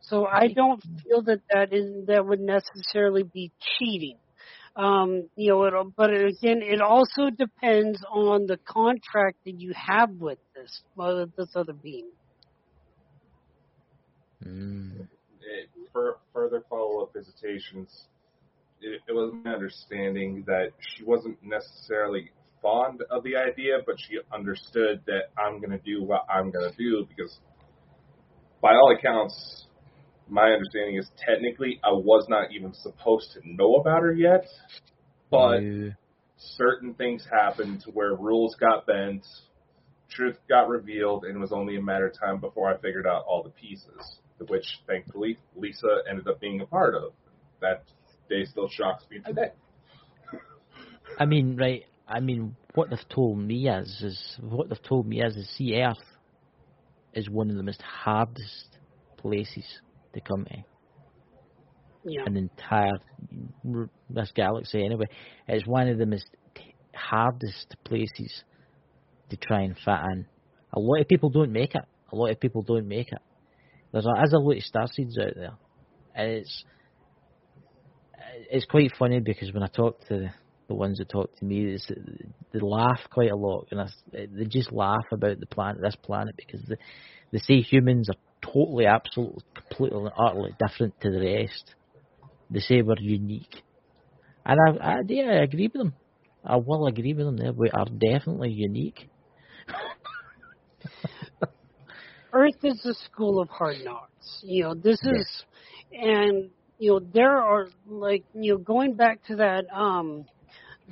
So 0.00 0.24
I 0.24 0.48
don't 0.48 0.82
feel 1.02 1.22
that 1.22 1.40
that 1.52 1.72
is 1.72 2.06
that 2.06 2.24
would 2.24 2.40
necessarily 2.40 3.22
be 3.22 3.52
cheating. 3.60 4.16
Um, 4.76 5.28
you 5.36 5.50
know, 5.50 5.64
it, 5.64 5.74
but 5.96 6.10
again, 6.10 6.62
it 6.62 6.80
also 6.80 7.30
depends 7.30 8.02
on 8.10 8.46
the 8.46 8.58
contract 8.58 9.38
that 9.44 9.60
you 9.60 9.74
have 9.74 10.10
with 10.12 10.38
this 10.54 10.82
uh, 10.98 11.26
this 11.36 11.48
other 11.54 11.74
being. 11.74 12.08
Mm. 14.42 15.00
It, 15.00 15.68
for 15.92 16.18
further 16.32 16.62
follow-up 16.70 17.12
visitations, 17.12 18.04
it, 18.80 19.00
it 19.08 19.12
was 19.12 19.32
my 19.44 19.52
understanding 19.52 20.44
that 20.46 20.72
she 20.80 21.04
wasn't 21.04 21.38
necessarily 21.42 22.30
fond 22.62 23.02
of 23.10 23.22
the 23.22 23.36
idea, 23.36 23.78
but 23.86 23.96
she 23.98 24.18
understood 24.32 25.00
that 25.06 25.30
I'm 25.38 25.58
going 25.60 25.70
to 25.70 25.78
do 25.78 26.02
what 26.02 26.26
I'm 26.28 26.50
going 26.50 26.70
to 26.70 26.76
do 26.76 27.06
because, 27.08 27.38
by 28.60 28.74
all 28.74 28.94
accounts, 28.96 29.66
my 30.28 30.50
understanding 30.50 30.96
is 30.96 31.08
technically 31.16 31.80
I 31.82 31.90
was 31.92 32.26
not 32.28 32.52
even 32.52 32.74
supposed 32.74 33.32
to 33.32 33.40
know 33.44 33.76
about 33.76 34.02
her 34.02 34.12
yet, 34.12 34.46
but 35.30 35.62
You- 35.62 35.94
certain 36.36 36.94
things 36.94 37.26
happened 37.30 37.80
to 37.82 37.90
where 37.90 38.14
rules 38.14 38.54
got 38.56 38.86
bent, 38.86 39.26
truth 40.10 40.36
got 40.48 40.68
revealed, 40.68 41.24
and 41.24 41.36
it 41.36 41.38
was 41.38 41.52
only 41.52 41.76
a 41.76 41.82
matter 41.82 42.06
of 42.06 42.18
time 42.18 42.38
before 42.40 42.72
I 42.72 42.76
figured 42.78 43.06
out 43.06 43.24
all 43.26 43.42
the 43.42 43.50
pieces, 43.50 44.20
which 44.46 44.80
thankfully 44.86 45.38
Lisa 45.56 46.02
ended 46.08 46.28
up 46.28 46.40
being 46.40 46.60
a 46.60 46.66
part 46.66 46.94
of. 46.94 47.12
That 47.60 47.84
day 48.28 48.44
still 48.44 48.68
shocks 48.68 49.04
me 49.10 49.20
today. 49.24 49.52
I 51.18 51.26
mean, 51.26 51.56
right. 51.56 51.84
I 52.06 52.20
mean, 52.20 52.56
what 52.74 52.90
they've 52.90 53.08
told 53.08 53.38
me 53.38 53.68
is, 53.68 54.02
is 54.02 54.36
what 54.40 54.68
they've 54.68 54.82
told 54.82 55.06
me 55.06 55.20
is, 55.22 55.36
is 55.36 55.48
see 55.56 55.74
Earth 55.80 55.96
is 57.12 57.28
one 57.28 57.50
of 57.50 57.56
the 57.56 57.62
most 57.62 57.82
hardest 57.82 58.78
places 59.18 59.64
to 60.14 60.20
come 60.20 60.44
to 60.44 60.64
Yeah. 62.04 62.22
in 62.26 62.34
the 62.34 62.40
entire 62.40 62.98
this 64.08 64.32
galaxy. 64.34 64.84
Anyway, 64.84 65.06
it's 65.46 65.66
one 65.66 65.88
of 65.88 65.98
the 65.98 66.06
most 66.06 66.28
hardest 66.94 67.76
places 67.84 68.44
to 69.30 69.36
try 69.36 69.62
and 69.62 69.76
fit 69.76 70.00
in. 70.12 70.26
A 70.72 70.80
lot 70.80 71.00
of 71.00 71.08
people 71.08 71.30
don't 71.30 71.52
make 71.52 71.74
it. 71.74 71.84
A 72.12 72.16
lot 72.16 72.30
of 72.30 72.40
people 72.40 72.62
don't 72.62 72.88
make 72.88 73.08
it. 73.12 73.18
There's 73.92 74.06
a, 74.06 74.10
there's 74.16 74.32
a 74.32 74.38
lot 74.38 74.56
of 74.56 74.62
starseeds 74.62 75.18
out 75.20 75.34
there, 75.34 75.56
and 76.14 76.30
it's 76.30 76.64
it's 78.50 78.66
quite 78.66 78.92
funny 78.98 79.20
because 79.20 79.52
when 79.52 79.62
I 79.62 79.68
talk 79.68 80.06
to 80.08 80.30
the, 80.68 80.74
ones 80.74 80.98
that 80.98 81.08
talk 81.08 81.34
to 81.36 81.44
me, 81.44 81.64
it's, 81.64 81.90
they 82.52 82.60
laugh 82.60 83.00
quite 83.10 83.30
a 83.30 83.36
lot, 83.36 83.68
and 83.70 83.80
I, 83.80 83.86
they 84.12 84.44
just 84.46 84.70
laugh 84.70 85.04
about 85.12 85.40
the 85.40 85.46
planet, 85.46 85.80
this 85.80 85.96
planet, 85.96 86.34
because 86.36 86.60
they, 86.68 86.76
they 87.32 87.38
say 87.38 87.60
humans 87.60 88.10
are 88.10 88.16
totally, 88.42 88.86
absolutely, 88.86 89.42
completely, 89.54 89.98
and 89.98 90.10
utterly 90.18 90.54
different 90.58 91.00
to 91.00 91.10
the 91.10 91.20
rest. 91.20 91.74
They 92.50 92.60
say 92.60 92.82
we're 92.82 92.96
unique, 92.98 93.62
and 94.44 94.58
I, 94.60 94.84
I, 94.84 94.96
yeah, 95.06 95.30
I 95.30 95.42
agree 95.42 95.70
with 95.72 95.80
them. 95.82 95.94
I 96.44 96.56
will 96.56 96.86
agree 96.86 97.14
with 97.14 97.26
them. 97.26 97.36
There, 97.36 97.52
we 97.52 97.70
are 97.70 97.86
definitely 97.86 98.50
unique. 98.50 99.08
Earth 102.32 102.62
is 102.62 102.84
a 102.84 102.94
school 103.04 103.40
of 103.40 103.48
hard 103.48 103.78
knocks. 103.84 104.40
You 104.42 104.64
know, 104.64 104.74
this 104.74 105.00
is, 105.02 105.44
and 105.92 106.50
you 106.78 106.92
know, 106.92 107.00
there 107.12 107.36
are 107.38 107.68
like 107.86 108.24
you 108.34 108.52
know, 108.54 108.58
going 108.58 108.94
back 108.94 109.24
to 109.26 109.36
that, 109.36 109.64
um, 109.72 110.26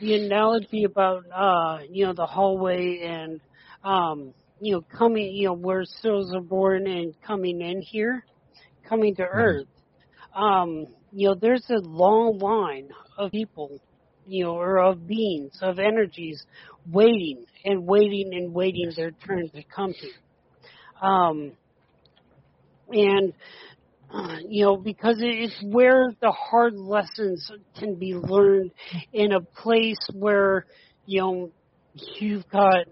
the 0.00 0.14
analogy 0.14 0.84
about 0.84 1.24
uh, 1.34 1.80
you 1.90 2.06
know, 2.06 2.14
the 2.14 2.26
hallway 2.26 3.00
and 3.02 3.40
um, 3.84 4.34
you 4.60 4.74
know, 4.74 4.82
coming, 4.96 5.32
you 5.34 5.48
know, 5.48 5.54
where 5.54 5.84
souls 5.84 6.32
are 6.34 6.40
born 6.42 6.86
and 6.86 7.14
coming 7.26 7.60
in 7.60 7.80
here, 7.82 8.24
coming 8.88 9.14
to 9.16 9.22
Earth. 9.22 9.68
Um, 10.34 10.86
you 11.12 11.28
know, 11.28 11.34
there's 11.40 11.66
a 11.70 11.80
long 11.80 12.38
line 12.38 12.88
of 13.18 13.30
people, 13.30 13.80
you 14.26 14.44
know, 14.44 14.56
or 14.56 14.78
of 14.78 15.06
beings, 15.06 15.58
of 15.62 15.78
energies, 15.78 16.44
waiting 16.90 17.44
and 17.64 17.86
waiting 17.86 18.30
and 18.34 18.54
waiting 18.54 18.88
Yes. 18.88 18.96
their 18.96 19.12
turn 19.12 19.48
to 19.50 19.62
come 19.74 19.92
here 19.92 20.10
um, 21.00 21.52
and 22.88 23.32
uh, 24.12 24.36
you 24.48 24.64
know 24.64 24.76
because 24.76 25.16
it's 25.20 25.60
where 25.62 26.12
the 26.20 26.30
hard 26.30 26.74
lessons 26.76 27.50
can 27.78 27.96
be 27.98 28.14
learned 28.14 28.70
in 29.12 29.32
a 29.32 29.40
place 29.40 29.98
where 30.14 30.66
you 31.06 31.20
know 31.20 31.52
you've 32.20 32.48
got 32.48 32.84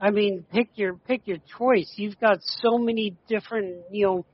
I 0.00 0.10
mean 0.10 0.44
pick 0.52 0.70
your 0.74 0.94
pick 0.96 1.22
your 1.26 1.38
choice 1.58 1.92
you've 1.96 2.18
got 2.18 2.38
so 2.42 2.78
many 2.78 3.16
different 3.28 3.84
you 3.90 4.06
know 4.06 4.26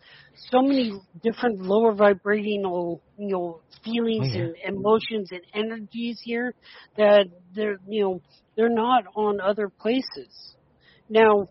so 0.51 0.63
many 0.63 0.93
different 1.23 1.61
lower 1.61 1.93
vibrational 1.95 3.03
you 3.17 3.29
know 3.29 3.63
feelings 3.85 4.29
Oh, 4.29 4.37
yeah. 4.37 4.45
and 4.45 4.57
emotions 4.65 5.31
and 5.33 5.43
energies 5.55 6.21
here 6.23 6.55
that 6.97 7.27
they're 7.55 7.79
you 7.87 8.03
know 8.05 8.23
they're 8.57 8.69
not 8.75 9.05
on 9.17 9.41
other 9.41 9.69
places 9.69 10.57
now 11.09 11.49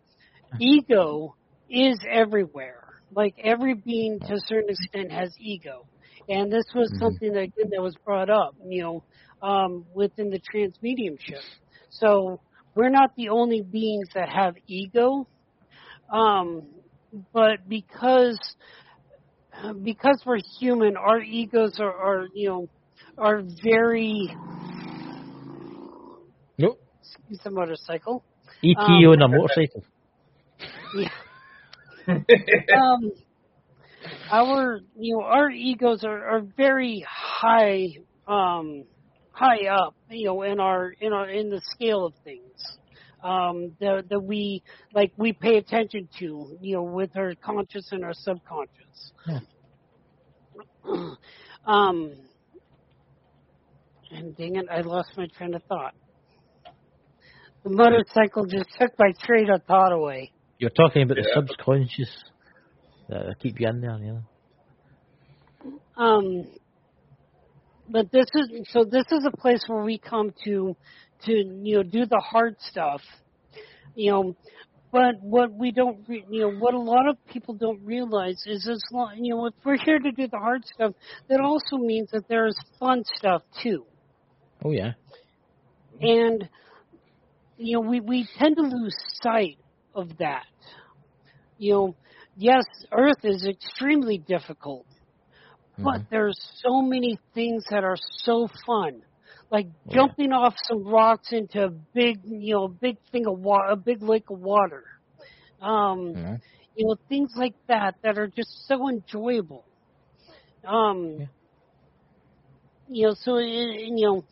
ego 0.59 1.35
is 1.69 1.99
everywhere. 2.09 2.82
Like 3.15 3.35
every 3.43 3.73
being 3.75 4.19
to 4.27 4.33
a 4.33 4.39
certain 4.47 4.69
extent 4.69 5.11
has 5.11 5.33
ego. 5.39 5.85
And 6.29 6.51
this 6.51 6.65
was 6.73 6.89
Mhm. 6.93 6.99
something 6.99 7.33
that 7.33 7.49
that 7.71 7.81
was 7.81 7.95
brought 8.05 8.29
up, 8.29 8.55
you 8.65 8.83
know, 8.83 9.03
um, 9.47 9.85
within 9.93 10.29
the 10.29 10.39
trance 10.39 10.77
mediumship. 10.81 11.41
So 11.89 12.39
we're 12.75 12.89
not 12.89 13.11
the 13.15 13.29
only 13.29 13.61
beings 13.61 14.07
that 14.15 14.29
have 14.29 14.55
ego. 14.67 15.27
Um, 16.11 16.63
but 17.33 17.67
because 17.67 18.39
because 19.83 20.21
we're 20.25 20.39
human, 20.59 20.97
our 20.97 21.19
egos 21.19 21.79
are, 21.79 21.93
are 21.93 22.27
you 22.33 22.49
know 22.49 22.69
are 23.17 23.43
very 23.63 24.29
Nope. 26.57 26.79
excuse 27.01 27.39
a 27.45 27.51
motorcycle. 27.51 28.23
ET 28.63 28.77
Um, 28.77 29.05
on 29.05 29.21
a 29.21 29.27
motorcycle. 29.27 29.83
Yeah. 30.97 31.09
um, 32.77 33.11
our 34.31 34.79
you 34.97 35.15
know 35.17 35.23
our 35.23 35.49
egos 35.49 36.03
are, 36.03 36.25
are 36.27 36.41
very 36.57 37.05
high 37.09 37.87
um 38.27 38.83
high 39.31 39.67
up 39.67 39.95
you 40.09 40.25
know 40.25 40.41
in 40.43 40.59
our 40.59 40.93
in 40.99 41.13
our 41.13 41.29
in 41.29 41.49
the 41.49 41.61
scale 41.73 42.05
of 42.05 42.13
things 42.23 42.77
um, 43.23 43.71
that 43.79 44.09
that 44.09 44.19
we 44.19 44.61
like 44.93 45.13
we 45.17 45.33
pay 45.33 45.57
attention 45.57 46.09
to, 46.19 46.57
you 46.61 46.75
know, 46.75 46.83
with 46.83 47.15
our 47.15 47.33
conscious 47.35 47.87
and 47.91 48.03
our 48.03 48.13
subconscious. 48.13 49.11
Yeah. 49.27 49.39
um, 51.65 52.11
and 54.11 54.35
dang 54.37 54.57
it, 54.57 54.65
I 54.69 54.81
lost 54.81 55.11
my 55.17 55.27
train 55.37 55.55
of 55.55 55.63
thought. 55.63 55.95
The 57.63 57.69
motorcycle 57.69 58.45
just 58.45 58.69
took 58.79 58.91
my 58.99 59.13
train 59.23 59.49
of 59.49 59.63
thought 59.63 59.93
away. 59.93 60.33
You're 60.63 60.69
talking 60.69 61.01
about 61.01 61.17
the 61.17 61.29
subconscious 61.35 62.23
that 63.09 63.35
keep 63.41 63.59
you 63.59 63.67
in 63.67 63.81
there, 63.81 63.97
you 63.97 64.13
know. 64.13 66.01
Um, 66.01 66.47
but 67.89 68.09
this 68.13 68.27
is 68.33 68.49
so. 68.69 68.85
This 68.85 69.03
is 69.11 69.25
a 69.25 69.35
place 69.35 69.61
where 69.67 69.83
we 69.83 69.97
come 69.97 70.33
to, 70.45 70.73
to 71.25 71.31
you 71.33 71.75
know, 71.75 71.83
do 71.83 72.05
the 72.05 72.23
hard 72.25 72.55
stuff. 72.61 73.01
You 73.93 74.11
know, 74.11 74.35
but 74.89 75.15
what 75.19 75.51
we 75.51 75.71
don't, 75.71 76.07
re- 76.07 76.23
you 76.29 76.43
know, 76.43 76.51
what 76.51 76.73
a 76.73 76.79
lot 76.79 77.09
of 77.09 77.17
people 77.25 77.55
don't 77.55 77.83
realize 77.83 78.41
is 78.45 78.65
as 78.71 78.81
long, 78.93 79.17
you 79.21 79.35
know, 79.35 79.47
if 79.47 79.53
we're 79.65 79.75
here 79.75 79.99
to 79.99 80.11
do 80.13 80.29
the 80.29 80.37
hard 80.37 80.63
stuff, 80.63 80.93
that 81.27 81.41
also 81.41 81.75
means 81.75 82.09
that 82.11 82.29
there's 82.29 82.55
fun 82.79 83.03
stuff 83.17 83.41
too. 83.61 83.85
Oh 84.63 84.71
yeah. 84.71 84.93
And 85.99 86.47
you 87.57 87.73
know, 87.73 87.81
we 87.81 87.99
we 87.99 88.29
tend 88.39 88.55
to 88.55 88.61
lose 88.61 88.95
sight 89.21 89.57
of 89.95 90.17
that. 90.17 90.43
You 91.57 91.73
know, 91.73 91.97
yes, 92.35 92.65
Earth 92.91 93.23
is 93.23 93.45
extremely 93.45 94.17
difficult, 94.17 94.87
but 95.83 96.01
Mhm. 96.01 96.07
there's 96.09 96.37
so 96.65 96.81
many 96.81 97.17
things 97.33 97.65
that 97.69 97.83
are 97.83 97.97
so 98.23 98.47
fun, 98.65 99.01
like 99.51 99.67
Yeah. 99.85 100.07
jumping 100.07 100.31
off 100.31 100.55
some 100.67 100.83
rocks 100.87 101.29
into 101.31 101.65
a 101.65 101.69
big, 101.93 102.21
you 102.23 102.55
know, 102.55 102.63
a 102.65 102.69
big 102.69 102.97
thing 103.11 103.25
of 103.27 103.39
water, 103.39 103.69
a 103.71 103.75
big 103.77 104.01
lake 104.03 104.29
of 104.29 104.39
water. 104.39 104.83
Um, 105.61 106.15
Mhm. 106.15 106.41
you 106.75 106.85
know, 106.87 106.95
things 107.09 107.31
like 107.35 107.55
that 107.67 107.95
that 108.03 108.17
are 108.17 108.27
just 108.27 108.67
so 108.67 108.89
enjoyable. 108.89 109.65
Um, 110.67 111.19
Yeah. 111.19 111.27
you 112.87 113.07
know, 113.07 113.15
so 113.19 113.37
it, 113.37 113.47
you 113.47 114.05
know, 114.05 114.25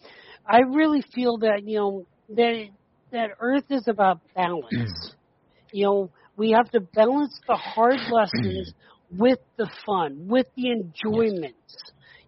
I 0.46 0.60
really 0.60 1.04
feel 1.14 1.40
that 1.40 1.64
you 1.66 1.78
know 1.80 2.06
that 2.30 2.68
that 3.12 3.30
Earth 3.40 3.66
is 3.70 3.88
about 3.88 4.22
balance. 4.36 4.70
you 5.72 5.86
know, 5.86 6.12
we 6.38 6.52
have 6.52 6.70
to 6.72 6.80
balance 6.82 7.40
the 7.48 7.56
hard 7.56 8.00
lessons 8.12 8.74
with 9.12 9.40
the 9.58 9.70
fun, 9.86 10.28
with 10.28 10.48
the 10.56 10.72
enjoyments. 10.72 11.76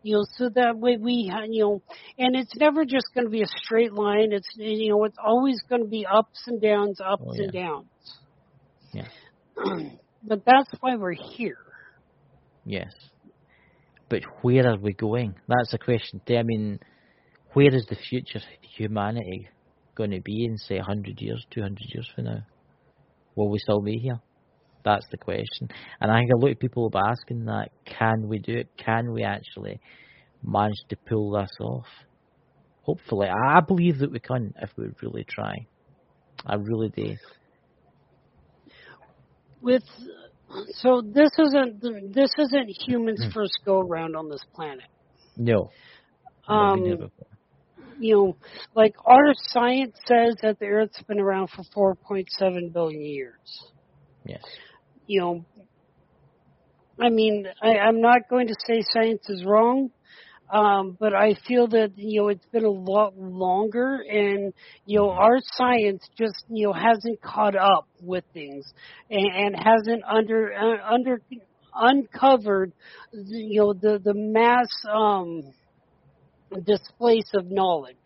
You 0.01 0.17
know, 0.17 0.25
so 0.37 0.49
that 0.55 0.77
way 0.77 0.97
we, 0.99 1.31
you 1.49 1.63
know, 1.63 1.81
and 2.17 2.35
it's 2.35 2.53
never 2.57 2.83
just 2.83 3.05
going 3.13 3.25
to 3.25 3.31
be 3.31 3.41
a 3.41 3.47
straight 3.63 3.93
line. 3.93 4.33
It's 4.33 4.47
you 4.55 4.89
know, 4.89 5.05
it's 5.05 5.17
always 5.23 5.61
going 5.69 5.81
to 5.81 5.87
be 5.87 6.05
ups 6.05 6.43
and 6.47 6.61
downs, 6.61 6.99
ups 6.99 7.23
Oh, 7.25 7.33
and 7.41 7.53
downs. 7.53 7.87
Yeah. 8.91 9.07
but 10.23 10.43
that's 10.45 10.69
why 10.81 10.97
we're 10.97 11.13
here. 11.13 11.57
Yes. 12.65 12.91
But 14.09 14.23
where 14.41 14.67
are 14.67 14.77
we 14.77 14.93
going? 14.93 15.35
That's 15.47 15.71
the 15.71 15.77
question. 15.79 16.21
I 16.29 16.43
mean, 16.43 16.79
where 17.53 17.73
is 17.73 17.85
the 17.89 17.95
future 17.95 18.39
of 18.39 18.43
humanity 18.61 19.47
going 19.95 20.11
to 20.11 20.21
be 20.21 20.45
in, 20.45 20.57
say, 20.57 20.77
100 20.77 21.21
years, 21.21 21.45
200 21.51 21.79
years 21.93 22.09
from 22.13 22.25
now? 22.25 22.45
Will 23.35 23.49
we 23.49 23.59
still 23.59 23.81
be 23.81 23.97
here? 23.97 24.19
That's 24.83 25.05
the 25.11 25.17
question. 25.17 25.69
And 26.01 26.11
I 26.11 26.19
think 26.19 26.31
a 26.33 26.37
lot 26.37 26.51
of 26.51 26.59
people 26.59 26.83
will 26.83 26.89
be 26.89 26.99
asking 27.05 27.45
that 27.45 27.69
can 27.85 28.27
we 28.27 28.39
do 28.39 28.57
it? 28.57 28.69
Can 28.77 29.11
we 29.13 29.23
actually 29.23 29.79
manage 30.43 30.75
to 30.89 30.97
pull 31.07 31.31
this 31.31 31.51
off? 31.61 31.85
Hopefully. 32.81 33.29
I 33.29 33.61
believe 33.61 33.99
that 33.99 34.11
we 34.11 34.19
can 34.19 34.53
if 34.61 34.69
we 34.77 34.87
really 35.01 35.25
try. 35.29 35.55
I 36.45 36.55
really 36.55 36.89
do. 36.89 37.15
With 39.61 39.83
so 40.81 41.01
this 41.01 41.29
isn't 41.39 41.81
this 42.13 42.29
isn't 42.37 42.67
humans' 42.85 43.25
first 43.33 43.59
go 43.65 43.79
around 43.79 44.15
on 44.15 44.29
this 44.29 44.43
planet. 44.53 44.85
No. 45.37 45.71
Never 46.49 46.75
been 46.75 46.85
here 46.85 46.93
Um. 46.95 47.11
You 47.99 48.15
know, 48.15 48.37
like 48.75 48.95
our 49.05 49.33
science 49.35 49.95
says 50.07 50.35
that 50.41 50.59
the 50.59 50.65
Earth's 50.65 51.01
been 51.03 51.19
around 51.19 51.49
for 51.73 51.95
4.7 52.05 52.73
billion 52.73 53.01
years. 53.01 53.63
Yes. 54.25 54.43
You 55.07 55.19
know, 55.21 55.45
I 56.99 57.09
mean, 57.09 57.47
I, 57.61 57.77
I'm 57.77 58.01
not 58.01 58.29
going 58.29 58.47
to 58.47 58.55
say 58.67 58.83
science 58.93 59.27
is 59.27 59.43
wrong, 59.45 59.89
um, 60.51 60.95
but 60.99 61.13
I 61.15 61.35
feel 61.47 61.67
that 61.69 61.93
you 61.95 62.21
know 62.21 62.27
it's 62.27 62.45
been 62.51 62.65
a 62.65 62.69
lot 62.69 63.17
longer, 63.17 64.03
and 64.07 64.53
you 64.85 64.99
know 64.99 65.09
our 65.09 65.37
science 65.41 66.07
just 66.17 66.45
you 66.49 66.67
know 66.67 66.73
hasn't 66.73 67.21
caught 67.21 67.55
up 67.55 67.87
with 68.01 68.23
things, 68.33 68.71
and, 69.09 69.35
and 69.35 69.55
hasn't 69.55 70.03
under 70.03 70.53
uh, 70.53 70.93
under 70.93 71.21
uncovered 71.75 72.71
you 73.11 73.61
know 73.61 73.73
the 73.73 73.99
the 74.03 74.13
mass 74.13 74.67
um, 74.93 75.41
displace 76.61 77.29
of 77.33 77.49
knowledge. 77.49 77.97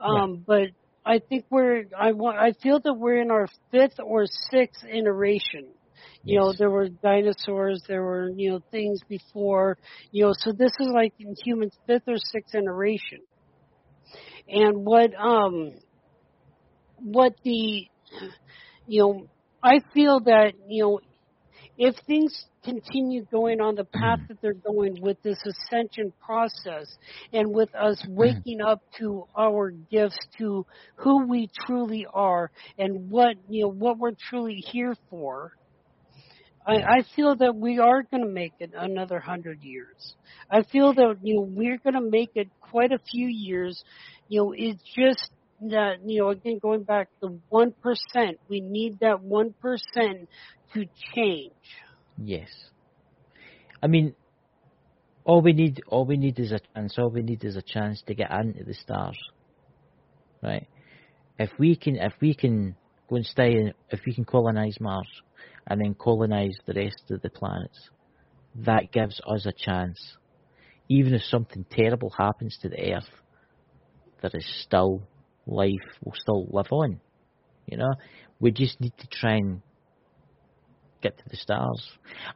Um, 0.00 0.44
But 0.46 0.68
I 1.04 1.18
think 1.18 1.46
we're 1.50 1.84
I 1.98 2.12
want 2.12 2.38
I 2.38 2.52
feel 2.62 2.80
that 2.80 2.94
we're 2.94 3.20
in 3.20 3.30
our 3.30 3.46
fifth 3.70 3.98
or 4.04 4.26
sixth 4.50 4.84
iteration. 4.84 5.72
You 6.24 6.38
know, 6.40 6.52
there 6.56 6.70
were 6.70 6.88
dinosaurs, 6.88 7.82
there 7.88 8.02
were, 8.02 8.30
you 8.36 8.50
know, 8.52 8.60
things 8.70 9.00
before, 9.08 9.76
you 10.12 10.24
know, 10.26 10.32
so 10.36 10.52
this 10.52 10.72
is 10.80 10.88
like 10.92 11.12
in 11.18 11.34
humans 11.44 11.76
fifth 11.86 12.08
or 12.08 12.16
sixth 12.16 12.54
iteration. 12.54 13.20
And 14.48 14.84
what 14.84 15.10
um 15.14 15.72
what 16.98 17.34
the 17.44 17.86
you 18.86 19.02
know, 19.02 19.26
I 19.62 19.80
feel 19.94 20.20
that, 20.20 20.52
you 20.68 20.84
know, 20.84 21.00
if 21.80 21.96
things 22.06 22.44
continue 22.62 23.24
going 23.32 23.58
on 23.58 23.74
the 23.74 23.84
path 23.84 24.18
mm-hmm. 24.18 24.26
that 24.28 24.42
they're 24.42 24.52
going 24.52 25.00
with 25.00 25.20
this 25.22 25.38
ascension 25.46 26.12
process 26.24 26.86
and 27.32 27.50
with 27.50 27.74
us 27.74 28.00
mm-hmm. 28.02 28.16
waking 28.16 28.60
up 28.60 28.82
to 28.98 29.24
our 29.36 29.70
gifts 29.70 30.18
to 30.36 30.66
who 30.96 31.26
we 31.26 31.48
truly 31.66 32.06
are 32.12 32.50
and 32.78 33.10
what 33.10 33.34
you 33.48 33.62
know 33.62 33.70
what 33.70 33.98
we're 33.98 34.12
truly 34.28 34.62
here 34.70 34.94
for 35.08 35.54
I, 36.66 36.74
I 36.74 37.04
feel 37.16 37.34
that 37.36 37.56
we 37.56 37.78
are 37.78 38.02
going 38.02 38.22
to 38.22 38.28
make 38.28 38.52
it 38.60 38.72
another 38.76 39.18
hundred 39.18 39.62
years. 39.62 40.14
I 40.50 40.62
feel 40.62 40.92
that 40.92 41.16
you 41.22 41.36
know 41.36 41.40
we're 41.40 41.78
going 41.78 41.94
to 41.94 42.02
make 42.02 42.32
it 42.34 42.48
quite 42.60 42.92
a 42.92 42.98
few 43.10 43.26
years. 43.26 43.82
You 44.28 44.42
know, 44.42 44.54
it's 44.54 44.82
just 44.94 45.30
that 45.62 45.96
you 46.04 46.20
know 46.20 46.28
again 46.28 46.58
going 46.60 46.82
back 46.82 47.08
the 47.22 47.38
one 47.48 47.72
percent. 47.82 48.38
We 48.50 48.60
need 48.60 49.00
that 49.00 49.22
one 49.22 49.54
percent 49.60 50.28
to 50.74 50.86
change. 51.14 51.52
Yes. 52.22 52.48
I 53.82 53.86
mean, 53.86 54.14
all 55.24 55.42
we 55.42 55.52
need, 55.52 55.82
all 55.88 56.04
we 56.04 56.16
need 56.16 56.38
is 56.38 56.52
a 56.52 56.60
chance. 56.74 56.96
All 56.98 57.10
we 57.10 57.22
need 57.22 57.44
is 57.44 57.56
a 57.56 57.62
chance 57.62 58.02
to 58.06 58.14
get 58.14 58.30
into 58.30 58.64
the 58.64 58.74
stars, 58.74 59.18
right? 60.42 60.66
If 61.38 61.50
we 61.58 61.76
can, 61.76 61.96
if 61.96 62.12
we 62.20 62.34
can 62.34 62.76
go 63.08 63.16
and 63.16 63.26
stay, 63.26 63.52
in, 63.52 63.72
if 63.90 64.00
we 64.06 64.14
can 64.14 64.24
colonize 64.24 64.76
Mars, 64.80 65.08
and 65.66 65.80
then 65.80 65.94
colonize 65.94 66.56
the 66.66 66.74
rest 66.74 67.10
of 67.10 67.22
the 67.22 67.30
planets, 67.30 67.90
that 68.54 68.92
gives 68.92 69.20
us 69.26 69.46
a 69.46 69.52
chance. 69.52 70.16
Even 70.88 71.14
if 71.14 71.22
something 71.22 71.64
terrible 71.70 72.10
happens 72.10 72.58
to 72.60 72.68
the 72.68 72.94
Earth, 72.94 73.08
there 74.20 74.32
is 74.34 74.46
still 74.64 75.02
life. 75.46 75.70
We'll 76.04 76.14
still 76.16 76.46
live 76.50 76.72
on. 76.72 77.00
You 77.66 77.78
know, 77.78 77.92
we 78.40 78.50
just 78.50 78.80
need 78.80 78.94
to 78.98 79.06
try 79.06 79.36
and 79.36 79.62
get 81.02 81.18
to 81.18 81.24
the 81.28 81.36
stars. 81.36 81.86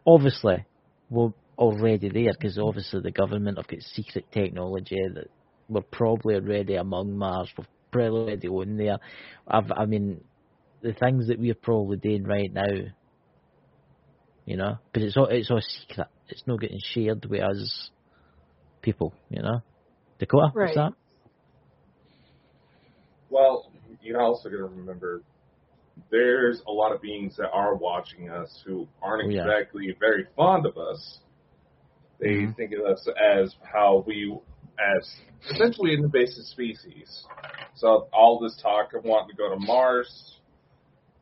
Obviously, 0.06 0.64
we're 1.10 1.32
already 1.58 2.08
there 2.08 2.32
because 2.32 2.58
obviously 2.58 3.00
the 3.00 3.10
government 3.10 3.58
have 3.58 3.68
got 3.68 3.80
secret 3.80 4.26
technology 4.32 4.98
that 5.14 5.28
we're 5.68 5.82
probably 5.82 6.34
already 6.34 6.74
among 6.74 7.16
Mars. 7.16 7.50
We're 7.56 7.66
probably 7.90 8.20
already 8.20 8.48
on 8.48 8.76
there. 8.76 8.98
I've, 9.46 9.70
I 9.70 9.86
mean, 9.86 10.20
the 10.82 10.92
things 10.92 11.28
that 11.28 11.38
we're 11.38 11.54
probably 11.54 11.96
doing 11.96 12.24
right 12.24 12.52
now, 12.52 12.66
you 14.44 14.56
know, 14.56 14.78
because 14.92 15.08
it's 15.08 15.16
all 15.16 15.26
it's 15.26 15.50
all 15.50 15.60
secret. 15.60 16.08
It's 16.28 16.42
not 16.46 16.60
getting 16.60 16.80
shared 16.82 17.24
with 17.26 17.42
us 17.42 17.90
people, 18.82 19.14
you 19.30 19.42
know. 19.42 19.60
Dakota, 20.18 20.50
what's 20.52 20.56
Right. 20.56 20.74
that? 20.74 20.92
Well, 23.30 23.70
you're 24.02 24.20
also 24.20 24.48
going 24.48 24.60
to 24.60 24.68
remember 24.68 25.22
there's 26.10 26.62
a 26.66 26.72
lot 26.72 26.92
of 26.92 27.00
beings 27.00 27.36
that 27.36 27.50
are 27.50 27.74
watching 27.74 28.30
us 28.30 28.62
who 28.66 28.86
aren't 29.02 29.26
Oh, 29.26 29.28
yeah. 29.30 29.42
exactly 29.42 29.96
very 29.98 30.26
fond 30.36 30.66
of 30.66 30.76
us. 30.76 31.20
They 32.18 32.28
Mhm. 32.46 32.56
think 32.56 32.72
of 32.72 32.84
us 32.86 33.06
as 33.20 33.54
how 33.62 34.04
we, 34.06 34.36
as 34.78 35.20
essentially 35.50 35.94
an 35.94 36.04
invasive 36.04 36.44
species. 36.44 37.26
So 37.74 38.08
all 38.12 38.38
this 38.38 38.56
talk 38.62 38.94
of 38.94 39.04
wanting 39.04 39.30
to 39.30 39.36
go 39.36 39.50
to 39.50 39.58
Mars, 39.58 40.40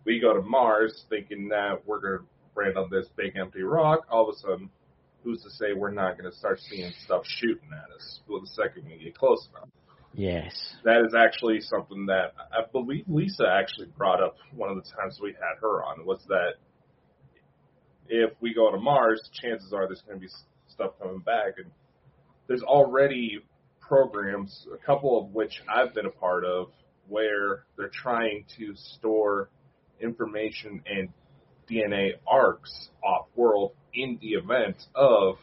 we 0.04 0.20
go 0.20 0.34
to 0.34 0.42
Mars 0.42 1.04
thinking 1.08 1.48
that 1.48 1.86
we're 1.86 2.00
going 2.00 2.18
to 2.18 2.26
land 2.60 2.76
on 2.76 2.90
this 2.90 3.08
big 3.16 3.36
empty 3.36 3.62
rock. 3.62 4.06
All 4.10 4.28
of 4.28 4.34
a 4.34 4.38
sudden, 4.38 4.70
who's 5.22 5.42
to 5.42 5.50
say 5.50 5.72
we're 5.72 5.90
not 5.90 6.18
going 6.18 6.30
to 6.30 6.36
start 6.36 6.58
seeing 6.60 6.92
stuff 7.04 7.22
shooting 7.24 7.70
at 7.72 7.90
us 7.94 8.20
well, 8.28 8.40
the 8.40 8.46
second 8.48 8.84
we 8.86 8.98
get 8.98 9.14
close 9.16 9.48
enough? 9.50 9.68
Yes. 10.14 10.52
That 10.84 11.04
is 11.06 11.14
actually 11.14 11.60
something 11.60 12.06
that 12.06 12.34
I 12.52 12.70
believe 12.70 13.04
Lisa 13.08 13.46
actually 13.48 13.88
brought 13.96 14.22
up 14.22 14.36
one 14.54 14.70
of 14.70 14.76
the 14.76 14.82
times 14.82 15.18
we 15.22 15.32
had 15.32 15.60
her 15.60 15.82
on 15.84 16.04
was 16.04 16.20
that 16.28 16.54
if 18.08 18.32
we 18.40 18.52
go 18.52 18.70
to 18.70 18.78
Mars, 18.78 19.30
chances 19.32 19.72
are 19.72 19.86
there's 19.86 20.02
going 20.02 20.18
to 20.18 20.26
be 20.26 20.32
stuff 20.68 20.92
coming 21.00 21.20
back, 21.20 21.54
and 21.56 21.70
there's 22.46 22.62
already 22.62 23.40
programs, 23.80 24.66
a 24.72 24.84
couple 24.84 25.18
of 25.18 25.32
which 25.32 25.62
I've 25.72 25.94
been 25.94 26.06
a 26.06 26.10
part 26.10 26.44
of, 26.44 26.68
where 27.08 27.64
they're 27.76 27.90
trying 27.92 28.44
to 28.58 28.74
store 28.74 29.48
information 30.00 30.82
and 30.86 31.08
DNA 31.70 32.12
arcs 32.26 32.88
off 33.02 33.28
world 33.34 33.72
in 33.94 34.18
the 34.20 34.30
event 34.30 34.76
of 34.94 35.36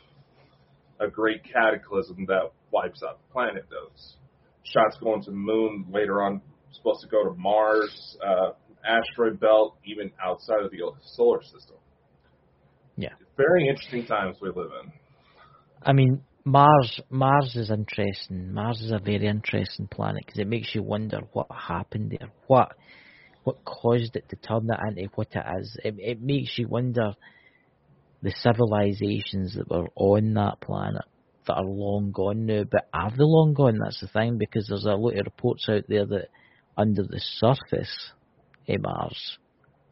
a 1.00 1.08
great 1.08 1.44
cataclysm 1.44 2.26
that 2.28 2.52
wipes 2.72 3.02
out 3.04 3.20
the 3.28 3.34
planet. 3.34 3.66
Those 3.70 4.16
shots 4.64 4.98
going 5.02 5.22
to 5.24 5.32
the 5.32 5.38
moon 5.38 5.86
later 5.92 6.22
on, 6.22 6.42
supposed 6.72 7.02
to 7.02 7.08
go 7.08 7.24
to 7.24 7.34
Mars, 7.36 8.18
uh, 8.26 8.52
asteroid 8.86 9.40
belt, 9.40 9.78
even 9.86 10.12
outside 10.24 10.64
of 10.64 10.72
the 10.72 10.80
solar 11.16 11.42
system. 11.42 11.78
Yeah. 12.96 13.14
Very 13.38 13.68
interesting 13.68 14.06
times 14.06 14.38
we 14.42 14.50
live 14.50 14.72
in. 14.84 14.92
I 15.82 15.94
mean, 15.94 16.22
Mars 16.46 17.00
Mars 17.10 17.56
is 17.56 17.70
interesting. 17.70 18.54
Mars 18.54 18.82
is 18.82 18.92
a 18.92 19.00
very 19.00 19.28
interesting 19.28 19.88
planet 19.88 20.24
because 20.26 20.40
it 20.40 20.48
makes 20.48 20.74
you 20.74 20.84
wonder 20.84 21.22
what 21.34 21.48
happened 21.52 22.18
there, 22.18 22.30
what 22.48 22.74
what 23.44 23.64
caused 23.64 24.16
it 24.16 24.28
to 24.30 24.36
turn 24.36 24.68
that 24.68 24.80
into 24.88 25.10
what 25.16 25.28
it 25.34 25.44
is. 25.60 25.78
It, 25.84 25.96
it 25.98 26.22
makes 26.22 26.58
you 26.58 26.68
wonder 26.68 27.14
the 28.22 28.32
civilizations 28.32 29.56
that 29.56 29.70
were 29.70 29.88
on 29.96 30.34
that 30.34 30.60
planet 30.60 31.06
that 31.48 31.54
are 31.54 31.64
long 31.64 32.12
gone 32.12 32.46
now, 32.46 32.64
but 32.64 32.88
are 32.94 33.12
they 33.12 33.18
long 33.20 33.54
gone? 33.54 33.80
That's 33.80 34.02
the 34.02 34.08
thing 34.08 34.38
because 34.38 34.68
there's 34.68 34.86
a 34.86 34.94
lot 34.94 35.18
of 35.18 35.26
reports 35.26 35.68
out 35.70 35.86
there 35.88 36.06
that 36.06 36.28
under 36.78 37.04
the 37.04 37.20
surface 37.20 38.12
of 38.68 38.82
Mars, 38.82 39.38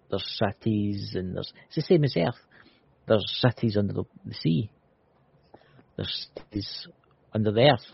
there's 0.10 0.40
cities 0.40 1.14
and 1.16 1.36
there's 1.36 1.52
it's 1.68 1.76
the 1.76 1.82
same 1.82 2.04
as 2.04 2.16
Earth. 2.16 2.36
There's 3.08 3.26
cities 3.40 3.78
under 3.78 3.94
the, 3.94 4.04
the 4.26 4.34
sea. 4.34 4.70
There's 5.96 6.28
cities 6.38 6.88
under 7.34 7.52
the 7.52 7.72
earth. 7.72 7.86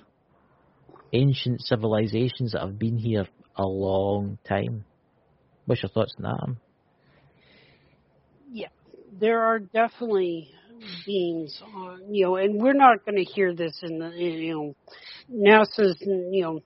Ancient 1.14 1.62
civilizations 1.62 2.54
that 2.54 2.62
have 2.62 2.80
been 2.80 2.98
here 2.98 3.28
a 3.56 3.64
long 3.64 4.40
time. 4.48 4.86
What's 5.66 5.84
your 5.84 5.90
thoughts 5.90 6.16
on 6.18 6.24
that? 6.24 6.56
Yeah, 8.52 8.68
there 9.20 9.42
are 9.42 9.60
definitely 9.60 10.52
beings, 11.06 11.62
on, 11.76 12.14
you 12.14 12.26
know, 12.26 12.36
and 12.36 12.62
we're 12.62 12.74
not 12.74 13.06
going 13.06 13.18
to 13.18 13.24
hear 13.24 13.54
this 13.54 13.80
in 13.82 14.00
the, 14.00 14.10
you 14.10 14.54
know, 14.54 14.76
NASA's, 15.32 15.98
you 16.02 16.44
know, 16.44 16.60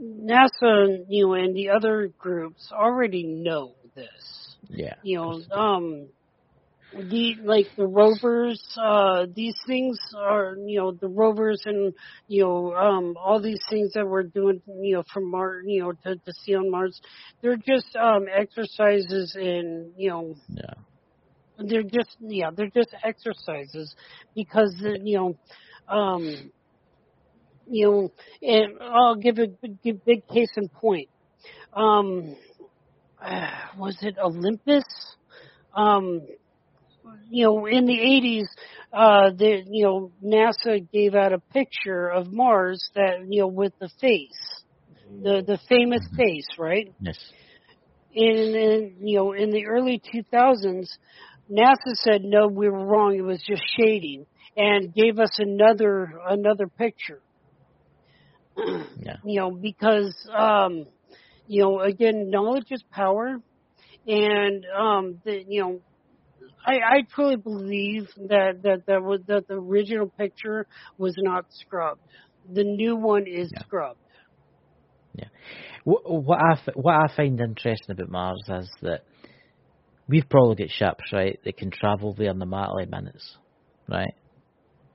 NASA, 0.00 0.98
you 1.08 1.26
know, 1.26 1.34
and 1.34 1.54
the 1.56 1.70
other 1.70 2.10
groups 2.18 2.70
already 2.72 3.24
know 3.24 3.74
this. 3.94 4.56
Yeah. 4.68 4.94
You 5.02 5.18
know, 5.18 5.42
um, 5.56 6.08
the 6.92 7.36
like 7.44 7.66
the 7.76 7.86
rovers 7.86 8.62
uh 8.82 9.26
these 9.34 9.54
things 9.66 9.98
are 10.16 10.56
you 10.66 10.78
know 10.80 10.92
the 10.92 11.08
rovers 11.08 11.60
and 11.66 11.92
you 12.28 12.42
know 12.42 12.74
um 12.74 13.14
all 13.22 13.40
these 13.40 13.60
things 13.68 13.92
that 13.92 14.06
we're 14.06 14.22
doing 14.22 14.60
you 14.80 14.96
know 14.96 15.02
from 15.12 15.30
mars 15.30 15.64
you 15.66 15.82
know 15.82 15.92
to, 15.92 16.16
to 16.16 16.32
see 16.32 16.54
on 16.54 16.70
mars 16.70 16.98
they're 17.42 17.56
just 17.56 17.94
um 17.96 18.24
exercises 18.34 19.36
in 19.38 19.92
you 19.96 20.08
know 20.08 20.34
yeah 20.48 20.74
they're 21.58 21.82
just 21.82 22.16
yeah 22.20 22.50
they're 22.54 22.70
just 22.74 22.94
exercises 23.04 23.94
because 24.34 24.74
you 25.02 25.16
know 25.16 25.36
um 25.88 26.50
you 27.66 27.86
know 27.86 28.12
and 28.42 28.78
i'll 28.80 29.16
give 29.16 29.38
a 29.38 29.46
give 29.82 30.04
big 30.04 30.26
case 30.28 30.50
in 30.56 30.68
point 30.68 31.08
um 31.74 32.36
was 33.78 33.96
it 34.02 34.16
olympus 34.22 34.84
um 35.74 36.20
you 37.30 37.44
know, 37.44 37.66
in 37.66 37.86
the 37.86 37.94
80s, 37.98 38.46
uh, 38.92 39.30
the, 39.36 39.62
you 39.66 39.84
know, 39.84 40.12
NASA 40.24 40.88
gave 40.92 41.14
out 41.14 41.32
a 41.32 41.40
picture 41.52 42.08
of 42.08 42.32
Mars 42.32 42.90
that, 42.94 43.24
you 43.28 43.40
know, 43.40 43.48
with 43.48 43.72
the 43.80 43.88
face, 44.00 44.62
the, 45.22 45.42
the 45.46 45.58
famous 45.68 46.02
Mhm. 46.02 46.16
face, 46.16 46.46
right? 46.58 46.88
yes 47.00 47.32
In, 48.10 48.54
in, 48.54 49.06
you 49.06 49.16
know, 49.16 49.32
in 49.32 49.50
the 49.50 49.66
early 49.66 50.00
2000s, 50.00 50.88
NASA 51.50 51.94
said, 51.94 52.22
no, 52.24 52.48
we 52.48 52.68
were 52.68 52.84
wrong. 52.86 53.16
It 53.16 53.22
was 53.22 53.42
just 53.46 53.62
shading 53.78 54.26
and 54.56 54.92
gave 54.94 55.18
us 55.18 55.38
another, 55.38 56.12
another 56.28 56.68
picture. 56.68 57.22
yeah 58.56 59.16
you 59.24 59.40
know, 59.40 59.50
because, 59.50 60.14
um, 60.36 60.86
you 61.46 61.62
know, 61.62 61.80
again, 61.80 62.30
knowledge 62.30 62.66
is 62.70 62.82
power. 62.92 63.38
And, 64.06 64.64
um, 64.78 65.20
the, 65.24 65.44
you 65.46 65.60
know, 65.62 65.80
I, 66.64 66.74
I 66.74 67.02
truly 67.14 67.36
believe 67.36 68.08
that 68.28 68.62
that 68.62 68.82
that 68.86 69.02
was 69.02 69.20
that 69.28 69.46
the 69.48 69.54
original 69.54 70.12
picture 70.18 70.66
was 70.96 71.14
not 71.18 71.44
scrubbed. 71.50 72.00
The 72.50 72.64
new 72.64 72.96
one 72.96 73.26
is 73.26 73.50
Yeah. 73.52 73.60
scrubbed. 73.60 73.98
Yeah. 75.14 75.28
What, 75.84 76.02
what 76.24 76.38
I 76.38 76.58
what 76.74 76.94
I 76.94 77.14
find 77.14 77.40
interesting 77.40 77.92
about 77.92 78.10
Mars 78.10 78.42
is 78.48 78.70
that 78.82 79.02
we've 80.08 80.28
probably 80.28 80.56
got 80.56 80.70
ships 80.70 81.12
right 81.12 81.38
that 81.44 81.56
can 81.56 81.70
travel 81.70 82.14
there 82.14 82.30
in 82.30 82.42
a 82.42 82.46
matter 82.46 82.80
of 82.80 82.90
minutes, 82.90 83.36
right? 83.88 84.14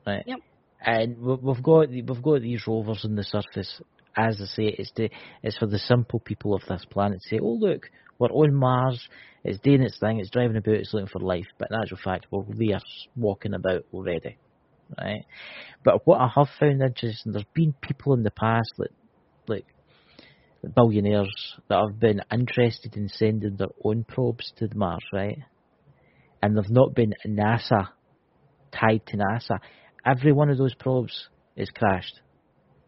Right. 0.06 0.24
Yep. 0.26 0.40
And 0.86 1.18
we- 1.22 1.36
we've 1.36 1.64
got 1.64 1.90
we've 1.90 2.22
got 2.22 2.42
these 2.42 2.68
rovers 2.68 3.06
on 3.06 3.16
the 3.16 3.24
surface. 3.24 3.82
As 4.16 4.40
I 4.42 4.46
say, 4.46 4.66
it's 4.66 4.92
to, 4.92 5.10
it's 5.42 5.58
for 5.58 5.66
the 5.66 5.80
simple 5.80 6.20
people 6.20 6.54
of 6.54 6.62
this 6.68 6.86
planet 6.86 7.20
to 7.22 7.30
say, 7.30 7.40
"Oh 7.42 7.54
look, 7.60 7.90
we're 8.20 8.28
on 8.28 8.54
Mars. 8.54 9.08
It's 9.44 9.60
doing 9.60 9.82
its 9.82 9.98
thing. 10.00 10.20
It's 10.20 10.30
driving 10.30 10.58
about. 10.58 10.76
It's 10.76 10.94
looking 10.94 11.08
for 11.08 11.20
life." 11.20 11.48
But 11.58 11.70
in 11.72 11.80
actual 11.80 11.98
fact, 12.04 12.28
we're 12.30 12.44
there 12.50 12.80
walking 13.16 13.54
about 13.54 13.86
already, 13.94 14.38
right? 15.00 15.26
But 15.84 16.06
what 16.06 16.20
I 16.22 16.28
have 16.36 16.50
found 16.60 16.82
interesting, 16.82 17.32
there's 17.32 17.46
been 17.56 17.74
people 17.82 18.14
in 18.14 18.24
the 18.24 18.32
past 18.32 18.72
that, 18.78 18.92
like 19.48 19.66
billionaires 20.70 21.56
that 21.68 21.80
have 21.80 22.00
been 22.00 22.22
interested 22.32 22.96
in 22.96 23.10
sending 23.10 23.56
their 23.58 23.68
own 23.84 24.04
probes 24.04 24.52
to 24.58 24.68
the 24.68 24.76
Mars, 24.76 25.04
right? 25.12 25.40
And 26.42 26.58
they've 26.58 26.70
not 26.70 26.94
been 26.96 27.14
NASA 27.28 27.90
tied 28.72 29.06
to 29.08 29.18
NASA. 29.18 29.60
Every 30.06 30.32
one 30.32 30.50
of 30.50 30.58
those 30.58 30.76
probes 30.76 31.30
is 31.56 31.70
crashed, 31.70 32.20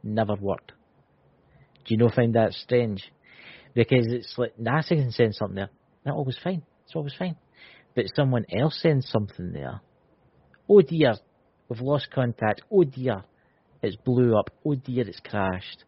never 0.03 0.35
worked. 0.35 0.71
Do 1.85 1.93
you 1.93 1.97
not 1.97 2.15
find 2.15 2.33
that 2.35 2.53
strange? 2.53 3.03
Because 3.73 4.07
it's 4.09 4.33
like 4.37 4.57
NASA 4.57 4.89
can 4.89 5.11
send 5.11 5.35
something 5.35 5.55
there, 5.55 5.69
that 6.03 6.13
always 6.13 6.39
fine. 6.43 6.63
It's 6.85 6.95
always 6.95 7.13
fine. 7.17 7.35
But 7.95 8.05
someone 8.15 8.45
else 8.57 8.79
sends 8.81 9.09
something 9.09 9.51
there. 9.53 9.81
Oh 10.69 10.81
dear, 10.81 11.15
we've 11.69 11.81
lost 11.81 12.09
contact. 12.11 12.61
Oh 12.71 12.83
dear, 12.83 13.23
it's 13.81 13.95
blew 13.97 14.37
up. 14.37 14.49
Oh 14.65 14.75
dear, 14.75 15.07
it's 15.07 15.19
crashed. 15.19 15.83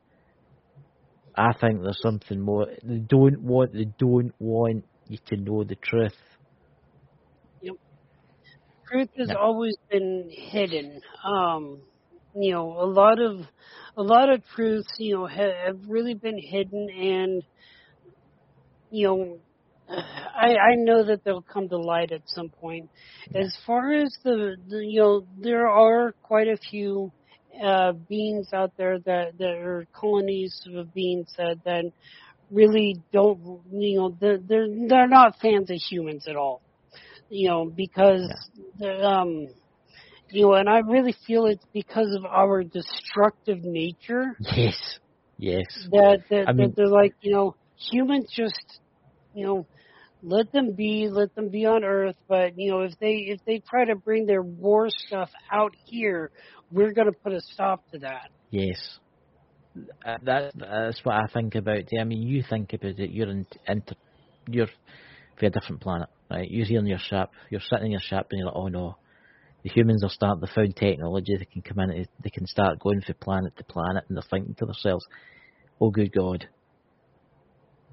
I 1.38 1.54
think 1.62 1.84
there's 1.84 2.02
something 2.02 2.40
more. 2.40 2.66
They 2.84 2.98
don't 2.98 3.42
want. 3.42 3.74
They 3.74 3.86
don't 4.00 4.34
want 4.40 4.86
you 5.08 5.20
to 5.28 5.38
know 5.38 5.64
the 5.64 5.76
truth. 5.76 6.16
Truth 8.90 9.10
has 9.18 9.32
always 9.38 9.76
been 9.92 10.30
hidden. 10.32 11.02
Um, 11.26 11.82
you 12.34 12.54
know, 12.54 12.72
a 12.72 12.86
lot 12.86 13.20
of 13.20 13.42
a 13.98 14.02
lot 14.02 14.30
of 14.30 14.42
truths, 14.56 14.88
you 14.98 15.16
know, 15.16 15.26
have, 15.28 15.52
have 15.66 15.80
really 15.88 16.14
been 16.14 16.40
hidden, 16.40 16.88
and 16.90 17.44
you 18.90 19.08
know, 19.08 19.38
I 19.90 20.56
I 20.56 20.76
know 20.76 21.06
that 21.06 21.24
they'll 21.26 21.42
come 21.42 21.68
to 21.70 21.78
light 21.78 22.12
at 22.12 22.22
some 22.28 22.50
point. 22.50 22.90
As 23.36 23.56
far 23.66 23.92
as 23.92 24.16
the, 24.24 24.56
the 24.70 24.78
you 24.78 25.02
know, 25.02 25.28
there 25.38 25.68
are 25.68 26.14
quite 26.24 26.48
a 26.48 26.58
few 26.58 27.12
uh, 27.64 27.94
beings 28.10 28.48
out 28.54 28.72
there 28.78 29.00
that 29.00 29.38
that 29.38 29.58
are 29.58 29.86
colonies 29.94 30.62
of 30.76 30.94
beings 30.94 31.28
that 31.38 31.58
that 31.66 31.86
really 32.52 32.96
don't 33.12 33.40
you 33.72 33.98
know 33.98 34.16
they're 34.20 34.38
they're 34.38 34.68
they're 34.88 35.08
not 35.08 35.36
fans 35.42 35.70
of 35.70 35.78
humans 35.90 36.26
at 36.28 36.36
all 36.36 36.62
you 37.30 37.48
know 37.50 37.66
because 37.76 38.22
the, 38.80 38.90
um 39.04 39.48
you 40.32 40.44
know 40.44 40.54
and 40.54 40.70
i 40.70 40.80
really 40.80 41.16
feel 41.26 41.46
it's 41.46 41.66
because 41.74 42.16
of 42.16 42.26
our 42.26 42.64
destructive 42.64 43.60
nature 43.64 44.34
Yes, 44.56 44.78
yes. 45.38 45.66
that 45.92 46.20
that, 46.30 46.48
I 46.48 46.54
mean- 46.54 46.70
that 46.70 46.76
they're 46.76 46.88
like 46.88 47.14
you 47.22 47.32
know 47.34 47.56
humans 47.92 48.32
just 48.36 48.80
you 49.34 49.46
know 49.46 49.68
let 50.24 50.52
them 50.52 50.74
be 50.76 51.08
let 51.10 51.34
them 51.36 51.50
be 51.50 51.66
on 51.66 51.84
earth 51.84 52.16
but 52.28 52.54
you 52.58 52.72
know 52.72 52.82
if 52.82 52.98
they 53.00 53.28
if 53.28 53.40
they 53.46 53.62
try 53.70 53.86
to 53.86 53.96
bring 53.96 54.26
their 54.26 54.42
war 54.42 54.88
stuff 54.90 55.30
out 55.52 55.74
here 55.86 56.32
we're 56.72 56.92
going 56.92 57.08
to 57.08 57.18
put 57.24 57.34
a 57.34 57.42
stop 57.42 57.84
to 57.92 58.00
that 58.00 58.30
Yes. 58.50 59.00
Uh, 60.06 60.18
that 60.24 60.54
that's 60.56 61.00
what 61.04 61.16
I 61.16 61.28
think 61.34 61.56
about. 61.56 61.84
I 62.00 62.04
mean, 62.04 62.22
you 62.24 62.44
think 62.50 62.74
about 62.74 63.00
it. 63.00 63.12
You're 63.12 63.30
in, 63.30 63.46
inter, 63.68 63.96
you're 64.50 64.68
for 65.38 65.46
a 65.46 65.50
different 65.50 65.82
planet, 65.82 66.10
right? 66.32 66.50
You're 66.50 66.66
here 66.66 66.80
in 66.80 66.88
your 66.88 66.98
ship. 66.98 67.30
You're 67.52 67.62
sitting 67.62 67.88
in 67.88 67.92
your 67.92 68.02
ship, 68.02 68.28
and 68.32 68.40
you're 68.40 68.48
like, 68.48 68.56
oh 68.56 68.70
no, 68.70 68.98
the 69.64 69.70
humans 69.70 70.04
are 70.04 70.10
starting 70.10 70.42
to 70.46 70.54
find 70.54 70.76
technology. 70.76 71.36
They 71.38 71.46
can 71.46 71.62
come 71.62 71.80
in. 71.80 72.06
They 72.24 72.30
can 72.30 72.48
start 72.48 72.80
going 72.80 73.02
from 73.02 73.16
planet 73.22 73.56
to 73.58 73.64
planet, 73.66 74.06
and 74.08 74.18
they're 74.18 74.24
thinking 74.30 74.56
to 74.56 74.66
themselves, 74.66 75.06
oh 75.80 75.92
good 75.92 76.12
God, 76.12 76.48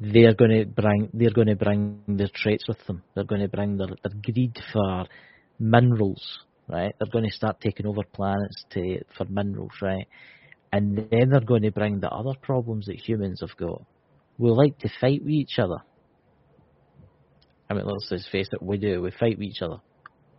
they're 0.01 0.35
going 0.35 0.51
to 0.51 0.67
bring 0.67 1.09
they're 1.13 1.31
going 1.31 1.49
to 1.49 1.57
bring 1.57 2.03
their 2.09 2.31
traits 2.35 2.65
with 2.69 2.85
them. 2.87 3.03
They're 3.15 3.25
going 3.25 3.43
to 3.43 3.49
bring 3.49 3.77
their, 3.77 3.89
their 3.89 4.21
greed 4.23 4.57
for 4.73 5.07
minerals, 5.59 6.41
right? 6.69 6.95
They're 6.99 7.13
going 7.13 7.25
to 7.25 7.35
start 7.35 7.61
taking 7.61 7.87
over 7.87 8.03
planets 8.13 8.65
to 8.71 9.01
for 9.17 9.25
minerals, 9.27 9.73
right? 9.81 10.07
And 10.73 10.97
then 10.97 11.31
they're 11.31 11.41
going 11.41 11.63
to 11.63 11.71
bring 11.71 12.01
the 12.01 12.11
other 12.11 12.37
problems 12.43 12.87
that 12.87 12.97
humans 12.97 13.41
have 13.41 13.57
got. 13.57 13.85
We 14.39 14.51
like 14.51 14.79
to 14.81 14.91
fight 15.01 15.23
with 15.23 15.33
each 15.33 15.59
other. 15.59 15.79
I 17.71 17.75
mean, 17.75 17.87
let's 17.87 18.09
just 18.11 18.29
face 18.31 18.49
it, 18.53 18.63
we 18.63 18.79
do. 18.79 19.01
We 19.01 19.13
fight 19.13 19.39
with 19.39 19.47
each 19.47 19.63
other 19.63 19.79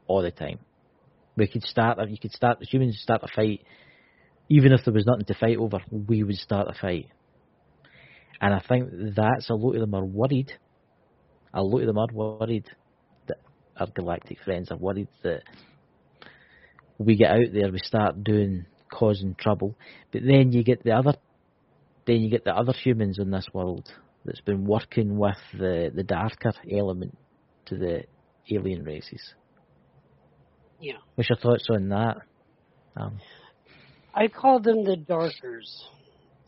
all 0.07 0.21
the 0.21 0.31
time. 0.31 0.59
We 1.37 1.47
could 1.47 1.63
start. 1.63 1.97
You 2.09 2.17
could 2.21 2.31
start. 2.31 2.57
Humans 2.61 2.99
start 3.01 3.23
a 3.23 3.27
fight, 3.33 3.61
even 4.49 4.73
if 4.73 4.85
there 4.85 4.93
was 4.93 5.05
nothing 5.05 5.25
to 5.25 5.33
fight 5.33 5.57
over. 5.57 5.79
We 5.89 6.23
would 6.23 6.35
start 6.35 6.67
a 6.69 6.73
fight, 6.73 7.07
and 8.41 8.53
I 8.53 8.61
think 8.67 8.89
that's 9.15 9.49
a 9.49 9.53
lot 9.53 9.75
of 9.75 9.81
them 9.81 9.95
are 9.95 10.05
worried. 10.05 10.51
A 11.53 11.63
lot 11.63 11.81
of 11.81 11.87
them 11.87 11.97
are 11.97 12.07
worried 12.11 12.65
that 13.27 13.37
our 13.77 13.87
galactic 13.87 14.39
friends 14.43 14.71
are 14.71 14.77
worried 14.77 15.07
that 15.23 15.43
we 16.97 17.15
get 17.15 17.31
out 17.31 17.53
there, 17.53 17.71
we 17.71 17.79
start 17.79 18.23
doing 18.23 18.65
causing 18.91 19.35
trouble, 19.35 19.75
but 20.11 20.21
then 20.25 20.51
you 20.51 20.63
get 20.63 20.83
the 20.83 20.91
other, 20.91 21.13
then 22.07 22.21
you 22.21 22.29
get 22.29 22.45
the 22.45 22.55
other 22.55 22.73
humans 22.73 23.19
in 23.19 23.31
this 23.31 23.47
world 23.53 23.89
that's 24.23 24.41
been 24.41 24.65
working 24.65 25.17
with 25.17 25.37
the 25.53 25.91
the 25.93 26.03
darker 26.03 26.53
element 26.71 27.17
to 27.65 27.75
the 27.75 28.03
alien 28.51 28.83
races. 28.83 29.33
Yeah. 30.79 30.97
What's 31.15 31.29
your 31.29 31.37
thoughts 31.37 31.67
on 31.69 31.89
that? 31.89 32.17
Um, 32.97 33.19
I 34.13 34.27
call 34.27 34.59
them 34.59 34.83
the 34.83 34.95
darkers. 34.95 35.85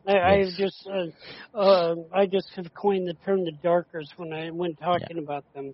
I, 0.07 0.17
Yes. 0.21 0.41
I 0.41 0.51
just 0.57 0.87
uh, 0.87 1.57
uh, 1.57 1.95
I 2.13 2.25
just 2.27 2.49
have 2.55 2.73
coined 2.73 3.07
the 3.07 3.15
term 3.25 3.45
the 3.45 3.51
darkers 3.63 4.11
when 4.17 4.33
I 4.33 4.49
when 4.51 4.75
talking 4.75 5.19
about 5.19 5.45
them, 5.53 5.73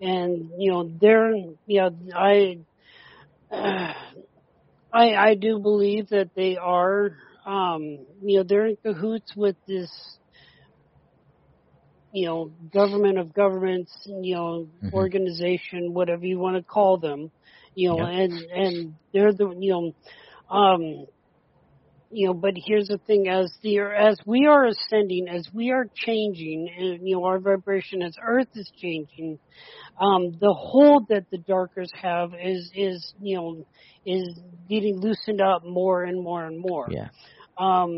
and 0.00 0.50
you 0.58 0.72
know 0.72 0.90
they're 1.00 1.32
know 1.82 1.90
I 2.14 2.56
I 4.92 5.14
I 5.14 5.34
do 5.34 5.58
believe 5.60 6.08
that 6.10 6.30
they 6.36 6.56
are 6.56 7.10
um, 7.46 7.82
you 8.22 8.38
know 8.38 8.44
they're 8.46 8.66
in 8.66 8.76
cahoots 8.84 9.34
with 9.36 9.56
this 9.66 9.90
you 12.12 12.26
know 12.26 12.50
government 12.72 13.18
of 13.18 13.32
governments 13.34 13.92
you 14.06 14.34
know 14.34 14.68
Mhm. 14.82 14.92
organization 14.92 15.92
whatever 15.94 16.24
you 16.24 16.38
want 16.38 16.56
to 16.56 16.62
call 16.64 16.98
them 16.98 17.30
you 17.74 17.88
know 17.88 18.02
Yeah. 18.02 18.06
and 18.06 18.44
and 18.50 18.94
they're 19.12 19.32
the 19.32 19.48
you 19.58 19.72
know 19.72 19.92
um 20.56 21.06
you 22.14 22.28
know, 22.28 22.34
but 22.34 22.54
here's 22.66 22.88
the 22.88 22.98
thing: 23.06 23.28
as 23.28 23.52
the 23.62 23.80
as 23.80 24.18
we 24.26 24.46
are 24.46 24.66
ascending, 24.66 25.28
as 25.28 25.48
we 25.52 25.70
are 25.72 25.86
changing, 25.96 26.68
and 26.78 27.06
you 27.06 27.16
know, 27.16 27.24
our 27.24 27.40
vibration 27.40 28.02
as 28.02 28.14
Earth 28.22 28.48
is 28.54 28.70
changing, 28.76 29.38
um, 30.00 30.32
the 30.40 30.54
hold 30.56 31.06
that 31.08 31.24
the 31.30 31.38
darkers 31.38 31.90
have 32.00 32.30
is 32.34 32.70
is 32.74 33.14
you 33.20 33.36
know 33.36 33.64
is 34.06 34.40
getting 34.68 34.98
loosened 35.00 35.40
up 35.40 35.62
more 35.64 36.04
and 36.04 36.22
more 36.22 36.44
and 36.44 36.60
more. 36.60 36.92
yeah, 36.92 37.08
Um, 37.58 37.90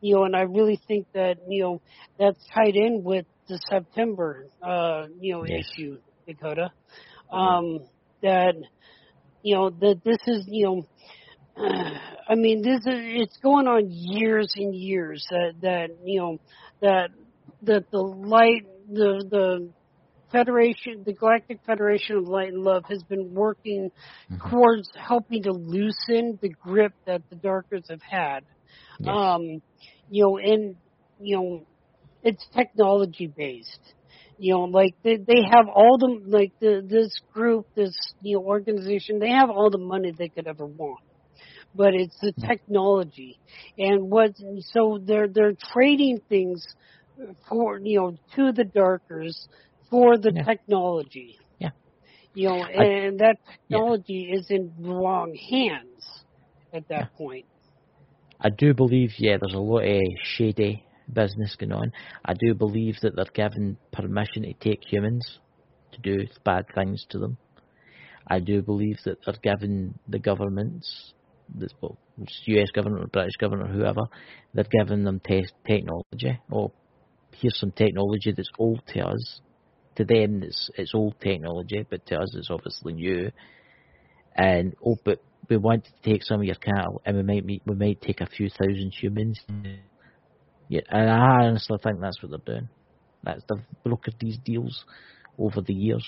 you 0.00 0.16
know, 0.16 0.24
and 0.24 0.36
I 0.36 0.42
really 0.42 0.80
think 0.88 1.06
that 1.14 1.36
you 1.48 1.62
know 1.62 1.82
that's 2.18 2.40
tied 2.54 2.76
in 2.76 3.02
with 3.04 3.26
the 3.48 3.60
September 3.70 4.46
uh, 4.62 5.06
you 5.20 5.34
know 5.34 5.44
Yes. 5.44 5.64
issue, 5.78 5.98
Dakota. 6.26 6.70
Um, 7.32 7.80
that 8.22 8.54
you 9.42 9.54
know 9.56 9.70
that 9.70 10.00
this 10.04 10.18
is 10.26 10.44
you 10.48 10.64
know. 10.66 10.82
I 12.28 12.34
mean, 12.34 12.62
this 12.62 12.78
is 12.80 12.84
it's 12.86 13.38
going 13.42 13.66
on 13.66 13.86
years 13.90 14.52
and 14.56 14.74
years 14.74 15.26
that 15.30 15.54
that 15.62 15.90
you 16.04 16.20
know 16.20 16.38
that 16.82 17.10
that 17.62 17.84
the 17.92 18.00
light 18.00 18.62
the 18.88 19.24
the 19.30 19.72
Federation, 20.32 21.04
the 21.06 21.14
Galactic 21.14 21.60
Federation 21.66 22.16
of 22.18 22.28
Light 22.28 22.48
and 22.48 22.64
Love, 22.64 22.84
has 22.88 23.02
been 23.04 23.34
working 23.34 23.90
Mhm. 24.30 24.50
towards 24.50 24.90
helping 24.96 25.42
to 25.44 25.52
loosen 25.52 26.38
the 26.42 26.50
grip 26.50 26.92
that 27.06 27.22
the 27.30 27.36
Darkers 27.36 27.86
have 27.88 28.02
had. 28.02 28.44
Yes. 29.00 29.08
Um, 29.14 29.42
you 30.08 30.24
know, 30.24 30.38
and 30.38 30.76
you 31.18 31.36
know, 31.36 31.66
it's 32.22 32.46
technology 32.56 33.26
based. 33.26 33.94
You 34.38 34.54
know, 34.54 34.64
like 34.64 34.94
they 35.04 35.16
they 35.18 35.42
have 35.50 35.68
all 35.68 35.98
the 35.98 36.20
like 36.26 36.52
the 36.60 36.82
this 36.86 37.12
group, 37.32 37.66
this 37.76 37.94
you 38.22 38.36
know 38.38 38.44
organization, 38.44 39.18
they 39.20 39.30
have 39.30 39.50
all 39.50 39.70
the 39.70 39.78
money 39.78 40.12
they 40.16 40.28
could 40.30 40.46
ever 40.48 40.66
want 40.66 41.00
but 41.78 41.94
it's 41.94 42.18
the 42.20 42.34
technology 42.46 43.40
and 43.78 44.10
what 44.10 44.32
so 44.72 45.00
they're 45.06 45.28
they're 45.28 45.54
trading 45.72 46.20
things 46.28 46.66
for 47.48 47.80
you 47.82 47.98
know 48.00 48.18
to 48.36 48.52
the 48.52 48.64
darkers 48.64 49.48
for 49.90 50.18
the 50.18 50.32
Yeah. 50.32 50.44
technology 50.44 51.36
Yeah. 51.60 51.70
you 52.34 52.48
know 52.48 52.62
I- 52.62 52.84
and 52.84 53.20
that 53.20 53.38
technology 53.50 54.30
is 54.32 54.46
in 54.50 54.74
wrong 54.80 55.34
hands 55.50 56.04
at 56.74 56.88
that 56.90 57.06
point 57.16 57.46
I 58.40 58.50
do 58.50 58.74
believe, 58.74 59.12
yeah, 59.18 59.38
there's 59.40 59.54
a 59.54 59.58
lot 59.58 59.84
of 59.84 60.02
shady 60.22 60.84
business 61.12 61.56
going 61.56 61.72
on. 61.72 61.92
I 62.24 62.34
do 62.34 62.54
believe 62.54 62.96
that 63.02 63.16
they're 63.16 63.24
given 63.34 63.78
permission 63.92 64.42
to 64.44 64.52
take 64.54 64.84
humans 64.84 65.40
to 65.92 66.00
do 66.02 66.26
bad 66.44 66.66
things 66.74 67.04
to 67.10 67.18
them. 67.18 67.38
I 68.28 68.40
do 68.40 68.62
believe 68.62 68.98
that 69.04 69.18
they're 69.24 69.34
giving 69.42 69.98
the 70.08 70.18
governments, 70.20 71.14
the 71.54 71.68
well, 71.80 71.98
US 72.46 72.70
government 72.70 73.04
or 73.04 73.08
British 73.08 73.36
government 73.38 73.70
or 73.70 73.74
whoever, 73.74 74.02
they're 74.54 74.64
giving 74.70 75.04
them 75.04 75.20
te- 75.20 75.46
technology. 75.66 76.40
Or 76.50 76.72
here's 77.32 77.58
some 77.58 77.72
technology 77.72 78.32
that's 78.32 78.50
old 78.58 78.82
to 78.88 79.00
us. 79.06 79.40
To 79.96 80.04
them, 80.04 80.42
it's, 80.42 80.70
it's 80.76 80.94
old 80.94 81.20
technology, 81.20 81.84
but 81.88 82.06
to 82.06 82.16
us, 82.18 82.34
it's 82.36 82.50
obviously 82.50 82.94
new. 82.94 83.30
And 84.36 84.74
oh, 84.84 84.96
but 85.04 85.20
we 85.48 85.56
want 85.56 85.84
to 85.84 86.10
take 86.10 86.22
some 86.22 86.40
of 86.40 86.44
your 86.46 86.54
cattle, 86.56 87.02
and 87.04 87.16
we 87.16 87.22
might 87.22 87.44
meet, 87.44 87.62
we 87.66 87.74
might 87.74 88.00
take 88.00 88.20
a 88.20 88.26
few 88.26 88.48
thousand 88.50 88.92
humans. 89.00 89.40
Yeah, 90.68 90.80
and 90.90 91.10
I 91.10 91.46
honestly 91.46 91.78
think 91.82 92.00
that's 92.00 92.22
what 92.22 92.30
they're 92.30 92.54
doing. 92.54 92.68
That's 93.24 93.42
they've 93.48 93.64
brokered 93.84 94.18
these 94.20 94.38
deals 94.44 94.84
over 95.38 95.60
the 95.60 95.74
years. 95.74 96.04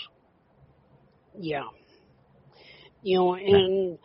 yeah 1.38 1.64
you 3.02 3.16
know 3.18 3.34
and 3.34 3.98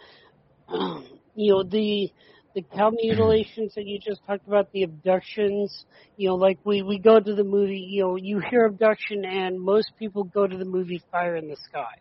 um, 0.70 1.15
you 1.36 1.53
know 1.53 1.64
the 1.64 2.10
the 2.56 2.64
cow 2.76 2.91
mutilations 2.91 3.74
that 3.76 3.86
you 3.86 3.99
just 3.99 4.22
talked 4.28 4.48
about 4.48 4.68
the 4.74 4.84
abductions 4.84 5.86
you 6.18 6.30
know 6.30 6.36
like 6.36 6.60
we 6.66 6.82
we 6.84 6.99
go 6.99 7.20
to 7.20 7.36
the 7.36 7.44
movie 7.44 7.88
you 7.90 8.03
know 8.03 8.16
you 8.18 8.40
hear 8.49 8.66
abduction 8.66 9.26
and 9.26 9.60
most 9.62 9.91
people 9.99 10.24
go 10.26 10.48
to 10.48 10.57
the 10.57 10.66
movie 10.66 11.02
fire 11.12 11.36
in 11.36 11.48
the 11.48 11.57
sky 11.70 11.94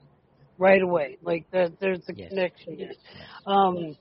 right 0.59 0.83
away. 0.83 1.19
Like 1.23 1.47
that 1.53 1.73
there's 1.81 2.05
a 2.09 2.15
Yes. 2.15 2.29
connection 2.29 2.77
there. 2.79 2.97
Um 3.47 3.97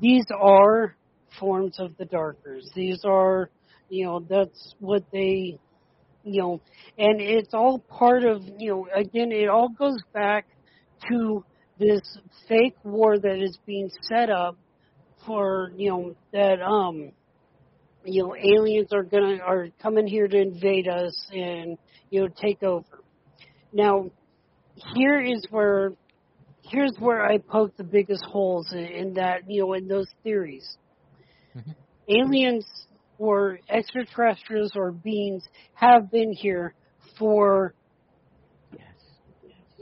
these 0.00 0.26
are 0.38 0.96
forms 1.38 1.76
of 1.78 1.96
the 1.98 2.06
darkers. 2.06 2.70
These 2.74 3.02
are 3.04 3.50
you 3.88 4.06
know 4.06 4.20
that's 4.28 4.74
what 4.78 5.04
they 5.12 5.58
you 6.22 6.42
know 6.42 6.62
and 6.98 7.20
it's 7.20 7.54
all 7.54 7.78
part 7.88 8.24
of 8.24 8.42
you 8.58 8.70
know 8.70 8.88
again 8.94 9.32
it 9.32 9.48
all 9.48 9.68
goes 9.70 10.02
back 10.12 10.46
to 11.08 11.44
this 11.78 12.00
fake 12.48 12.76
war 12.84 13.18
that 13.18 13.38
is 13.42 13.58
being 13.66 13.88
set 14.08 14.30
up 14.30 14.56
for 15.26 15.72
you 15.76 15.90
know 15.90 16.14
that 16.32 16.60
um 16.62 17.12
you 18.04 18.22
know 18.22 18.34
aliens 18.36 18.88
are 18.92 19.02
gonna 19.02 19.38
are 19.38 19.68
coming 19.82 20.06
here 20.06 20.28
to 20.28 20.38
invade 20.38 20.88
us 20.88 21.14
and 21.32 21.78
you 22.10 22.20
know 22.22 22.28
take 22.40 22.62
over 22.62 23.02
now 23.72 24.10
here 24.94 25.20
is 25.20 25.46
where 25.50 25.92
here's 26.62 26.94
where 26.98 27.24
i 27.24 27.38
poke 27.38 27.76
the 27.76 27.84
biggest 27.84 28.24
holes 28.24 28.72
in, 28.72 28.84
in 28.84 29.14
that 29.14 29.42
you 29.48 29.62
know 29.62 29.72
in 29.74 29.86
those 29.88 30.08
theories 30.22 30.76
Mhm. 31.56 31.74
aliens 32.08 32.66
or 33.18 33.58
extraterrestrials 33.68 34.72
or 34.76 34.92
beings 34.92 35.44
have 35.74 36.10
been 36.10 36.32
here 36.32 36.74
for 37.18 37.74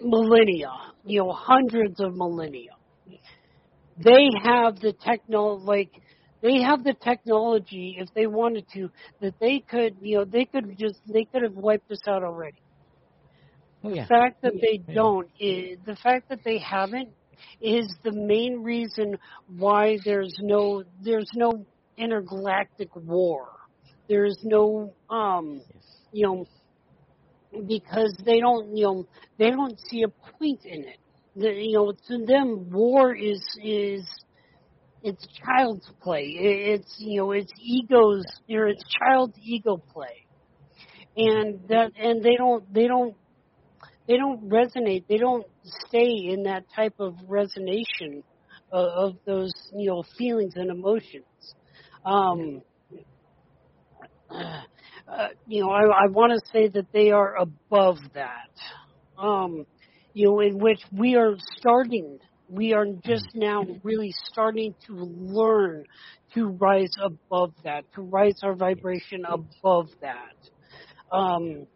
millennia, 0.02 0.70
you 1.05 1.20
know, 1.20 1.32
hundreds 1.32 2.01
of 2.01 2.16
millennia. 2.16 2.73
They 3.99 4.31
have 4.43 4.81
the 4.81 4.93
techno 4.93 5.55
like 5.55 5.91
they 6.43 6.62
have 6.62 6.85
the 6.85 6.95
technology 6.95 7.97
if 7.99 8.09
they 8.15 8.27
wanted 8.27 8.66
to 8.75 8.91
that 9.20 9.35
they 9.41 9.61
could, 9.61 9.97
you 10.01 10.19
know, 10.19 10.25
they 10.25 10.45
could 10.47 10.79
just 10.79 11.01
they 11.07 11.25
could 11.25 11.43
have 11.43 11.55
wiped 11.55 11.91
us 11.91 12.07
out 12.09 12.25
already. 12.25 12.62
Oh 13.85 13.91
yeah. 13.91 14.09
The 14.09 14.15
fact 14.15 14.43
that 14.43 14.55
they 14.61 14.79
Yeah. 14.89 14.95
don't 14.95 15.31
is 15.41 15.79
the 15.85 15.97
fact 15.97 16.29
that 16.31 16.45
they 16.45 16.59
haven't 16.59 17.11
is 17.61 17.87
the 18.05 18.12
main 18.12 18.62
reason 18.62 19.19
why 19.47 19.99
there's 20.05 20.37
no 20.41 20.85
there's 21.01 21.31
no 21.35 21.66
intergalactic 21.97 22.95
war. 22.97 23.49
There's 24.09 24.39
no 24.45 24.95
um 25.11 25.62
you 26.12 26.27
know 26.27 26.47
because 27.66 28.15
they 28.25 28.41
don't 28.41 28.77
you 28.77 28.85
know 28.85 29.09
they 29.39 29.51
don't 29.51 29.79
see 29.91 30.03
a 30.03 30.09
point 30.09 30.65
in 30.65 30.85
it. 30.85 30.99
The, 31.39 31.51
you 31.51 31.74
know 31.74 31.93
to 32.09 32.27
them 32.27 32.70
war 32.70 33.15
is 33.15 33.43
is 33.62 34.05
it's 35.02 35.27
child's 35.44 35.89
play. 36.02 36.24
It's 36.24 36.97
you 36.98 37.20
know 37.20 37.32
it's 37.32 37.52
egos 37.60 38.24
or 38.51 38.69
it's 38.69 38.85
child's 38.98 39.39
ego 39.43 39.77
play, 39.93 40.27
and 41.16 41.60
that 41.69 41.93
and 41.98 42.23
they 42.23 42.36
don't 42.36 42.73
they 42.74 42.89
don't 42.89 43.15
they 44.09 44.16
don't 44.16 44.48
resonate. 44.48 45.05
They 45.09 45.19
don't 45.19 45.47
stay 45.86 46.28
in 46.32 46.44
that 46.44 46.65
type 46.74 46.94
of 46.98 47.15
resonation 47.28 48.24
of, 48.73 48.86
of 49.12 49.16
those 49.27 49.52
you 49.77 49.90
know 49.90 50.05
feelings 50.19 50.55
and 50.56 50.70
emotions. 50.70 51.24
Um, 52.05 52.62
uh, 54.31 55.28
you 55.47 55.62
know, 55.62 55.70
I, 55.70 55.82
I 55.85 56.06
want 56.09 56.32
to 56.32 56.51
say 56.52 56.69
that 56.69 56.86
they 56.93 57.10
are 57.10 57.36
above 57.36 57.98
that. 58.15 58.51
Um, 59.19 59.66
you 60.19 60.27
know, 60.27 60.40
in 60.40 60.59
which 60.59 60.81
we 60.93 61.15
are 61.15 61.36
starting 61.59 62.19
we 62.49 62.73
are 62.73 62.86
just 63.05 63.27
now 63.35 63.62
really 63.82 64.12
starting 64.31 64.74
to 64.86 64.95
learn 64.95 65.85
to 66.35 66.47
rise 66.47 66.93
above 67.03 67.53
that, 67.62 67.85
to 67.95 68.03
rise 68.03 68.40
our 68.43 68.55
vibration 68.55 69.24
above 69.27 69.89
that. 70.01 70.35
Um, 71.12 71.66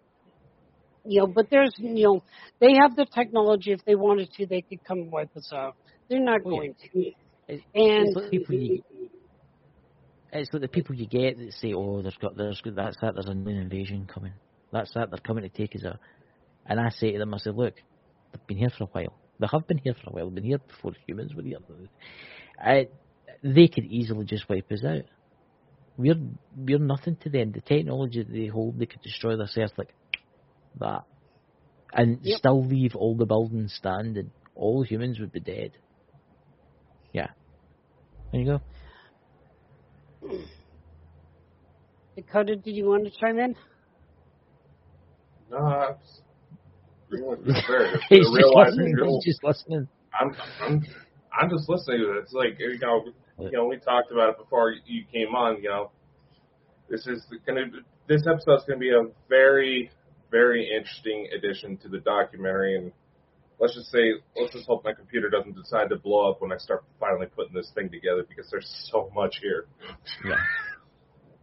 you 1.05 1.21
know, 1.21 1.27
but 1.27 1.49
there's, 1.51 1.75
you 1.77 2.05
know, 2.05 2.25
they 2.61 2.75
have 2.81 2.97
the 2.97 3.07
technology. 3.15 3.73
If 3.73 3.85
they 3.85 3.95
wanted 3.95 4.31
to, 4.39 4.47
they 4.47 4.63
could 4.63 4.83
come 4.85 4.99
and 4.99 5.13
wipe 5.13 5.37
us 5.37 5.51
out. 5.53 5.77
They're 6.09 6.21
not 6.21 6.41
Oh, 6.47 6.51
going 6.51 6.75
to. 6.95 7.11
It's, 7.49 7.63
And 7.75 8.07
it's 8.09 8.17
like 8.17 8.31
people 8.31 8.55
you, 8.55 8.83
it's 10.33 10.53
like 10.53 10.63
the 10.63 10.69
people 10.69 10.95
you 10.95 11.07
get 11.07 11.39
that 11.39 11.53
say, 11.61 11.75
"Oh, 11.75 12.01
there's 12.01 12.17
got, 12.21 12.37
there's 12.37 12.61
that's 12.65 12.97
that. 13.03 13.15
There's 13.15 13.27
an 13.27 13.47
invasion 13.47 14.07
coming. 14.07 14.33
That's 14.73 14.93
that. 14.95 15.11
They're 15.11 15.19
coming 15.19 15.43
to 15.43 15.51
take 15.51 15.75
us 15.77 15.85
out." 15.85 15.99
And 16.65 16.81
I 16.81 16.91
say 16.91 17.13
to 17.13 17.19
them, 17.19 17.35
I 17.35 17.39
say, 17.39 17.51
"Look, 17.51 17.75
they've 18.33 18.47
been 18.47 18.59
here 18.59 18.71
for 18.77 18.85
a 18.85 18.89
while. 18.89 19.19
They 19.41 19.47
have 19.51 19.67
been 19.67 19.79
here 19.79 19.95
for 19.95 20.11
a 20.11 20.13
while. 20.13 20.27
They've 20.27 20.37
been 20.37 20.45
here 20.45 20.59
before 20.59 20.93
humans 21.07 21.35
were 21.35 21.43
here. 21.43 21.59
I, 22.59 22.89
they 23.43 23.69
could 23.69 23.85
easily 23.85 24.25
just 24.25 24.49
wipe 24.49 24.71
us 24.71 24.85
out. 24.85 25.05
We're 25.97 26.17
we're 26.57 26.79
nothing 26.79 27.17
to 27.23 27.31
them. 27.31 27.53
The 27.53 27.61
technology 27.61 28.23
that 28.23 28.33
they 28.33 28.47
hold, 28.47 28.79
they 28.79 28.87
could 28.87 29.03
destroy 29.03 29.37
this 29.37 29.57
earth 29.59 29.73
like 29.77 29.95
that, 30.81 31.03
and 31.93 32.19
Yep. 32.23 32.39
still 32.39 32.65
leave 32.65 32.97
all 32.97 33.17
the 33.17 33.27
buildings 33.27 33.75
standing. 33.77 34.31
All 34.55 34.83
humans 34.83 35.21
would 35.21 35.33
be 35.33 35.41
dead. 35.41 35.73
Yeah. 37.13 37.29
There 38.33 38.41
you 38.41 38.47
go. 38.47 38.61
Dakota, 42.17 42.57
did 42.57 42.77
you 42.77 42.87
want 42.87 43.05
to 43.05 43.11
chime 43.21 43.39
in? 43.39 43.55
No, 45.51 45.59
I'm 45.59 45.95
just 46.01 46.23
agreeing 47.13 47.31
with 47.31 47.47
you 47.47 47.55
there. 47.69 47.93
Just 47.93 48.05
He's 48.09 48.27
just 48.27 48.55
listening. 48.55 48.95
you're- 48.97 49.09
He's 49.09 49.25
just 49.35 49.45
listening. 49.45 49.89
I'm, 50.19 50.37
I'm, 50.61 50.87
I'm 51.39 51.51
just 51.51 51.69
listening 51.69 52.01
to 52.01 52.07
this. 52.15 52.25
It's 52.25 52.33
like 52.33 52.59
you 52.59 52.79
know, 52.79 53.05
you 53.39 53.51
know, 53.53 53.67
we 53.67 53.79
talked 53.79 54.13
about 54.13 54.31
it 54.31 54.39
before 54.39 54.73
you 54.85 55.05
came 55.13 55.35
on. 55.35 55.63
You 55.63 55.71
know, 55.71 55.91
this 56.89 57.07
is 57.07 57.25
gonna, 57.47 57.67
this 58.09 58.23
episode's 58.27 58.65
gonna 58.67 58.79
be 58.79 58.91
a 58.91 59.05
very, 59.29 59.91
very 60.31 60.69
interesting 60.69 61.29
addition 61.37 61.79
to 61.79 61.89
the 61.89 61.99
documentary. 62.01 62.77
And 62.77 62.93
let's 63.59 63.75
just 63.75 63.91
say, 63.91 64.13
let's 64.37 64.53
just 64.53 64.67
hope 64.67 64.85
my 64.85 64.93
computer 64.93 65.31
doesn't 65.31 65.57
decide 65.57 65.89
to 65.89 65.97
blow 65.97 66.31
up 66.31 66.43
when 66.43 66.53
I 66.53 66.59
start 66.59 66.85
finally 67.01 67.27
putting 67.35 67.55
this 67.55 67.71
thing 67.75 67.89
together 67.91 68.25
because 68.29 68.49
there's 68.51 68.71
so 68.93 69.11
much 69.15 69.39
here. 69.41 69.67
Yeah. 70.25 70.37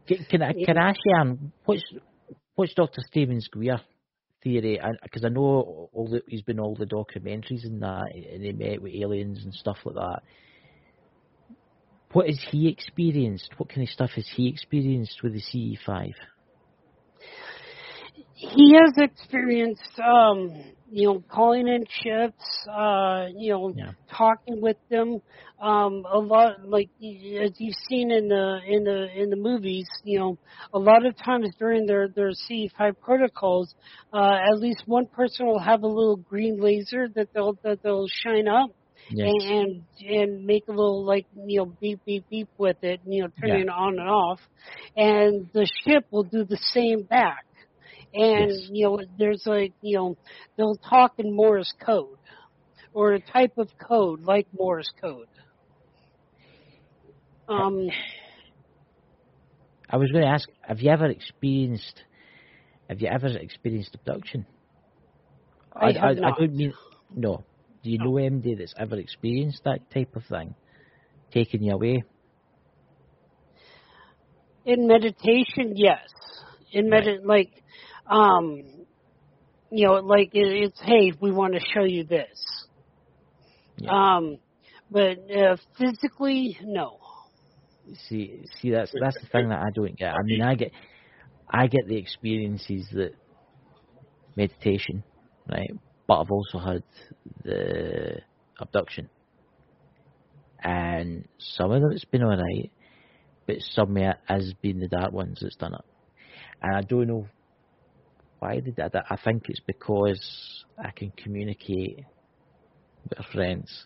Can, 0.07 0.25
can 0.27 0.41
I 0.41 0.53
can 0.53 0.75
I 0.75 0.89
ask 0.89 0.99
you, 1.05 1.15
Anne, 1.15 1.51
what's 1.65 1.83
what's 2.55 2.73
Doctor 2.73 2.99
Stevens 3.05 3.47
Greer 3.47 3.79
theory? 4.43 4.79
Because 5.03 5.25
I, 5.25 5.29
know 5.29 5.89
all 5.93 6.07
the, 6.09 6.21
he's 6.27 6.41
been 6.41 6.59
all 6.59 6.75
the 6.75 6.85
documentaries 6.85 7.63
and 7.63 7.81
that, 7.81 8.13
and 8.13 8.43
he 8.43 8.51
met 8.51 8.81
with 8.81 8.93
aliens 8.93 9.43
and 9.43 9.53
stuff 9.53 9.77
like 9.85 9.95
that. 9.95 10.21
What 12.11 12.27
has 12.27 12.39
he 12.49 12.67
experienced? 12.67 13.51
What 13.57 13.69
kind 13.69 13.83
of 13.83 13.89
stuff 13.89 14.11
has 14.15 14.27
he 14.35 14.47
experienced 14.47 15.21
with 15.21 15.33
the 15.33 15.41
CE 15.41 15.79
five? 15.85 16.15
He 18.39 18.73
has 18.75 18.93
experienced 18.97 19.99
um 19.99 20.49
you 20.89 21.07
know 21.07 21.23
calling 21.29 21.67
in 21.67 21.83
ships 21.89 22.43
uh 22.71 23.25
you 23.35 23.51
know 23.51 23.73
Yeah. 23.73 23.91
talking 24.09 24.61
with 24.61 24.77
them 24.89 25.19
um 25.61 26.05
a 26.11 26.17
lot 26.17 26.53
like 26.65 26.89
as 27.01 27.51
you've 27.57 27.75
seen 27.89 28.11
in 28.11 28.27
the 28.29 28.59
in 28.67 28.83
the 28.85 29.07
in 29.21 29.29
the 29.29 29.35
movies 29.35 29.87
you 30.03 30.17
know 30.17 30.37
a 30.73 30.79
lot 30.79 31.05
of 31.05 31.15
times 31.17 31.49
during 31.59 31.85
their 31.85 32.07
their 32.15 32.31
ce5 32.31 32.93
protocols 33.01 33.75
uh 34.13 34.37
at 34.51 34.57
least 34.59 34.83
one 34.85 35.05
person 35.11 35.45
will 35.45 35.59
have 35.59 35.83
a 35.83 35.87
little 35.87 36.17
green 36.17 36.57
laser 36.61 37.07
that 37.15 37.27
they'll 37.33 37.57
that 37.63 37.79
they'll 37.83 38.07
shine 38.07 38.47
up 38.47 38.69
Yes. 39.09 39.33
and, 39.41 39.41
and 39.41 39.83
and 40.09 40.45
make 40.45 40.63
a 40.69 40.71
little 40.71 41.05
like 41.05 41.25
you 41.47 41.59
know 41.59 41.73
beep 41.81 41.99
beep 42.05 42.25
beep 42.29 42.49
with 42.57 42.77
it 42.83 43.01
you 43.05 43.21
know 43.21 43.29
turning 43.41 43.63
it 43.63 43.69
on 43.69 43.99
and 43.99 44.09
off 44.09 44.39
and 44.95 45.49
the 45.53 45.67
ship 45.85 46.05
will 46.11 46.23
do 46.23 46.45
the 46.45 46.59
same 46.73 47.03
back 47.03 47.43
and 48.13 48.49
Yes. 48.49 48.69
you 48.71 48.85
know 48.85 48.99
there's 49.17 49.43
like 49.45 49.73
you 49.81 49.97
know 49.97 50.17
they'll 50.57 50.77
talk 50.77 51.13
in 51.17 51.35
Morse 51.35 51.73
code 51.85 52.17
or 52.93 53.13
a 53.13 53.19
type 53.19 53.53
of 53.57 53.69
code 53.79 54.21
like 54.21 54.47
Morse 54.57 54.91
code. 54.99 55.27
Um, 57.47 57.89
I 59.89 59.97
was 59.97 60.11
going 60.11 60.23
to 60.23 60.29
ask, 60.29 60.47
have 60.61 60.79
you 60.79 60.91
ever 60.91 61.07
experienced? 61.07 62.03
Have 62.89 63.01
you 63.01 63.07
ever 63.07 63.27
experienced 63.27 63.95
abduction? 63.95 64.45
I 65.73 65.91
have 65.93 66.17
I, 66.23 66.29
not. 66.29 66.39
don't 66.39 66.55
mean 66.55 66.73
no. 67.15 67.43
Do 67.83 67.89
you 67.89 67.97
know 67.99 68.11
MD 68.11 68.57
that's 68.57 68.73
ever 68.77 68.97
experienced 68.97 69.63
that 69.63 69.89
type 69.91 70.15
of 70.15 70.23
thing, 70.25 70.53
taking 71.31 71.63
you 71.63 71.73
away? 71.73 72.03
in 74.65 74.87
meditation, 74.87 75.73
yes. 75.75 76.07
In 76.71 76.89
Right. 76.91 77.25
like, 77.25 77.51
um, 78.09 78.63
you 79.71 79.87
know, 79.87 79.93
like 79.93 80.29
it, 80.33 80.47
it's 80.47 80.79
hey, 80.81 81.13
we 81.21 81.31
want 81.31 81.53
to 81.53 81.59
show 81.73 81.83
you 81.83 82.03
this. 82.03 82.27
Yeah. 83.77 83.91
Um, 83.91 84.39
but 84.91 85.19
uh, 85.31 85.57
physically, 85.77 86.57
no. 86.63 86.97
See, 88.07 88.45
see, 88.61 88.71
that's 88.71 88.91
that's 88.99 89.19
the 89.21 89.27
thing 89.27 89.49
that 89.49 89.59
I 89.59 89.69
don't 89.73 89.95
get. 89.95 90.13
I 90.13 90.21
mean, 90.23 90.41
I 90.41 90.55
get, 90.55 90.71
I 91.49 91.67
get 91.67 91.87
the 91.87 91.97
experiences 91.97 92.87
that 92.93 93.13
meditation, 94.35 95.03
right? 95.49 95.71
But 96.07 96.21
I've 96.21 96.31
also 96.31 96.57
had 96.57 96.83
the 97.43 98.21
abduction, 98.59 99.09
and 100.63 101.27
some 101.37 101.71
of 101.71 101.81
them 101.81 101.91
it's 101.91 102.05
been 102.05 102.23
alright, 102.23 102.71
but 103.45 103.57
some 103.59 103.95
of 103.95 104.03
it 104.03 104.17
has 104.25 104.53
been 104.61 104.79
the 104.79 104.87
dark 104.87 105.11
ones 105.11 105.39
that's 105.41 105.55
done 105.55 105.75
it, 105.75 105.85
and 106.61 106.75
I 106.75 106.81
don't 106.81 107.07
know 107.07 107.27
why 108.39 108.55
they 108.55 108.71
did 108.71 108.79
it. 108.79 109.03
I 109.09 109.17
think 109.23 109.43
it's 109.49 109.61
because 109.65 110.65
I 110.77 110.91
can 110.91 111.11
communicate 111.11 112.05
with 113.03 113.19
our 113.19 113.25
friends, 113.31 113.85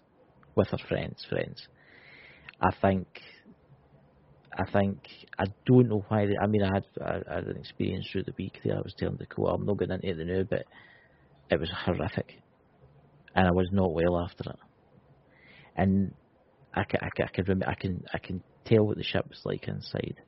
with 0.55 0.69
our 0.71 0.87
friends, 0.87 1.25
friends. 1.29 1.67
I 2.61 2.69
think 2.81 3.07
I 4.57 4.69
think 4.71 4.99
I 5.39 5.45
don't 5.65 5.89
know 5.89 6.05
why. 6.07 6.25
They, 6.25 6.37
I 6.41 6.47
mean, 6.47 6.63
I 6.63 6.71
had 6.73 6.85
I, 7.03 7.35
had 7.35 7.47
an 7.47 7.57
experience 7.57 8.07
through 8.11 8.23
the 8.23 8.33
week 8.37 8.59
there. 8.63 8.77
I 8.77 8.81
was 8.81 8.93
telling 8.97 9.17
the 9.17 9.25
co 9.25 9.45
I'm 9.47 9.65
not 9.65 9.77
going 9.77 9.91
into 9.91 10.07
it 10.07 10.27
now, 10.27 10.43
but 10.49 10.65
it 11.49 11.59
was 11.59 11.71
horrific, 11.85 12.41
and 13.35 13.47
I 13.47 13.51
was 13.51 13.69
not 13.71 13.93
well 13.93 14.19
after 14.19 14.49
it. 14.49 14.59
And 15.75 16.13
I 16.73 16.83
can 16.83 16.99
I 17.01 17.09
can 17.15 17.25
I 17.25 17.31
can, 17.31 17.45
rem- 17.45 17.63
I 17.67 17.73
can 17.73 18.03
I 18.13 18.17
can 18.19 18.43
tell 18.65 18.85
what 18.85 18.97
the 18.97 19.03
ship 19.03 19.25
was 19.27 19.41
like 19.43 19.67
inside. 19.67 20.21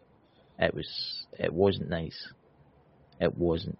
It 0.57 0.73
was 0.73 1.27
it 1.37 1.53
wasn't 1.53 1.89
nice. 1.89 2.33
It 3.19 3.37
wasn't. 3.37 3.77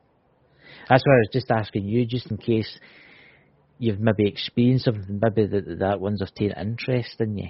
That's 0.90 1.04
why 1.06 1.14
I 1.16 1.20
was 1.20 1.30
just 1.34 1.52
asking 1.52 1.86
you, 1.86 2.06
just 2.06 2.30
in 2.32 2.38
case 2.38 2.80
you've 3.78 4.00
maybe 4.00 4.28
experienced 4.28 4.86
something, 4.86 5.20
maybe 5.22 5.48
that 5.48 5.80
that 5.80 6.00
ones 6.00 6.22
have 6.22 6.34
taken 6.34 6.58
interest 6.58 7.16
in 7.20 7.38
you 7.38 7.50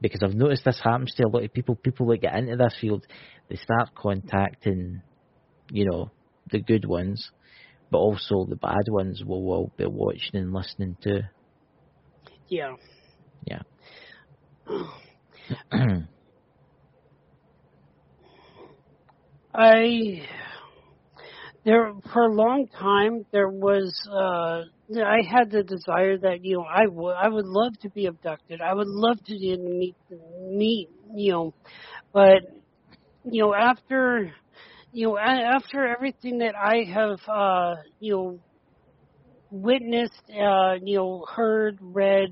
because 0.00 0.22
I've 0.22 0.34
noticed 0.34 0.64
this 0.66 0.80
happens 0.82 1.14
to 1.16 1.24
a 1.24 1.28
lot 1.28 1.44
of 1.44 1.52
people. 1.54 1.76
People 1.76 2.06
that 2.08 2.20
get 2.20 2.34
into 2.34 2.56
this 2.56 2.76
field, 2.78 3.06
they 3.48 3.56
start 3.56 3.94
contacting, 3.94 5.00
you 5.70 5.86
know, 5.86 6.10
the 6.50 6.60
good 6.60 6.84
ones, 6.84 7.30
but 7.90 7.96
also 7.98 8.44
the 8.48 8.56
bad 8.56 8.84
ones 8.88 9.22
will, 9.24 9.42
will 9.42 9.72
be 9.78 9.86
watching 9.86 10.34
and 10.34 10.52
listening 10.52 10.96
to. 11.02 11.22
Yeah. 12.48 12.74
Yeah. 13.46 13.62
I 19.54 20.26
there 21.64 21.92
for 22.12 22.24
a 22.26 22.34
long 22.34 22.66
time 22.68 23.24
there 23.32 23.48
was 23.48 23.92
uh 24.10 24.62
I 25.02 25.22
had 25.28 25.50
the 25.50 25.62
desire 25.62 26.18
that 26.18 26.38
you 26.44 26.56
know 26.58 26.64
I 26.64 26.86
would 26.86 27.14
I 27.14 27.28
would 27.28 27.46
love 27.46 27.72
to 27.80 27.90
be 27.90 28.06
abducted. 28.06 28.60
I 28.60 28.74
would 28.74 28.86
love 28.86 29.18
to 29.26 29.32
meet 29.34 29.96
meet 30.40 30.88
you 31.14 31.32
know, 31.32 31.54
but 32.12 32.42
you 33.24 33.42
know 33.42 33.54
after 33.54 34.32
you 34.92 35.08
know 35.08 35.18
after 35.18 35.86
everything 35.86 36.38
that 36.38 36.54
I 36.54 36.84
have 36.92 37.18
uh 37.28 37.76
you 37.98 38.12
know 38.12 38.40
witnessed 39.50 40.30
uh 40.30 40.74
you 40.82 40.98
know 40.98 41.24
heard 41.34 41.78
read 41.80 42.30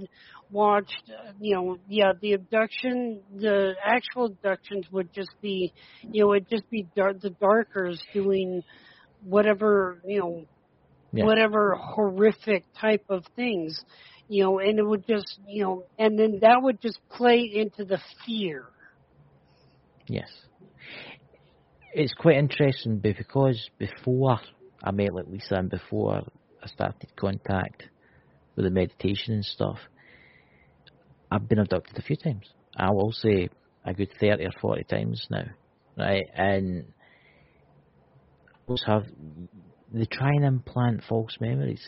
watched, 0.50 1.10
uh, 1.10 1.32
you 1.40 1.54
know, 1.54 1.78
yeah, 1.88 2.12
the 2.20 2.34
abduction, 2.34 3.22
the 3.34 3.72
actual 3.82 4.26
abductions 4.26 4.86
would 4.92 5.12
just 5.14 5.30
be, 5.40 5.72
you 6.02 6.24
know, 6.24 6.34
it'd 6.34 6.48
just 6.50 6.68
be 6.70 6.86
dar- 6.94 7.14
the 7.14 7.30
darkers 7.40 8.00
doing 8.12 8.62
whatever, 9.24 10.00
you 10.06 10.20
know, 10.20 10.44
Yeah. 11.12 11.24
whatever 11.24 11.74
horrific 11.74 12.64
type 12.80 13.04
of 13.08 13.24
things, 13.36 13.84
you 14.28 14.44
know, 14.44 14.58
and 14.58 14.78
it 14.78 14.82
would 14.86 15.06
just, 15.06 15.38
you 15.46 15.62
know, 15.62 15.84
and 15.98 16.18
then 16.18 16.38
that 16.40 16.62
would 16.62 16.80
just 16.80 16.98
play 17.10 17.40
into 17.54 17.84
the 17.84 17.98
fear. 18.24 18.64
Yes. 20.08 20.30
It's 21.94 22.14
quite 22.14 22.36
interesting 22.36 22.98
be- 22.98 23.12
because 23.12 23.68
before 23.78 24.40
I 24.82 24.90
met 24.90 25.12
like 25.14 25.26
Lisa 25.28 25.56
and 25.56 25.70
before 25.70 26.22
I 26.62 26.66
started 26.66 27.14
contact 27.16 27.84
with 28.56 28.64
the 28.64 28.70
meditation 28.70 29.34
and 29.34 29.44
stuff, 29.44 29.78
I've 31.30 31.48
been 31.48 31.58
abducted 31.58 31.98
a 31.98 32.02
few 32.02 32.16
times. 32.16 32.50
I 32.76 32.90
will 32.90 33.12
say 33.12 33.48
a 33.84 33.92
good 33.94 34.10
30 34.20 34.44
or 34.44 34.52
40 34.60 34.84
times 34.84 35.26
now, 35.30 35.44
right? 35.96 36.24
And 36.34 36.84
have, 38.86 39.06
they 39.92 40.04
try 40.06 40.30
and 40.30 40.44
implant 40.44 41.02
false 41.08 41.36
memories. 41.40 41.86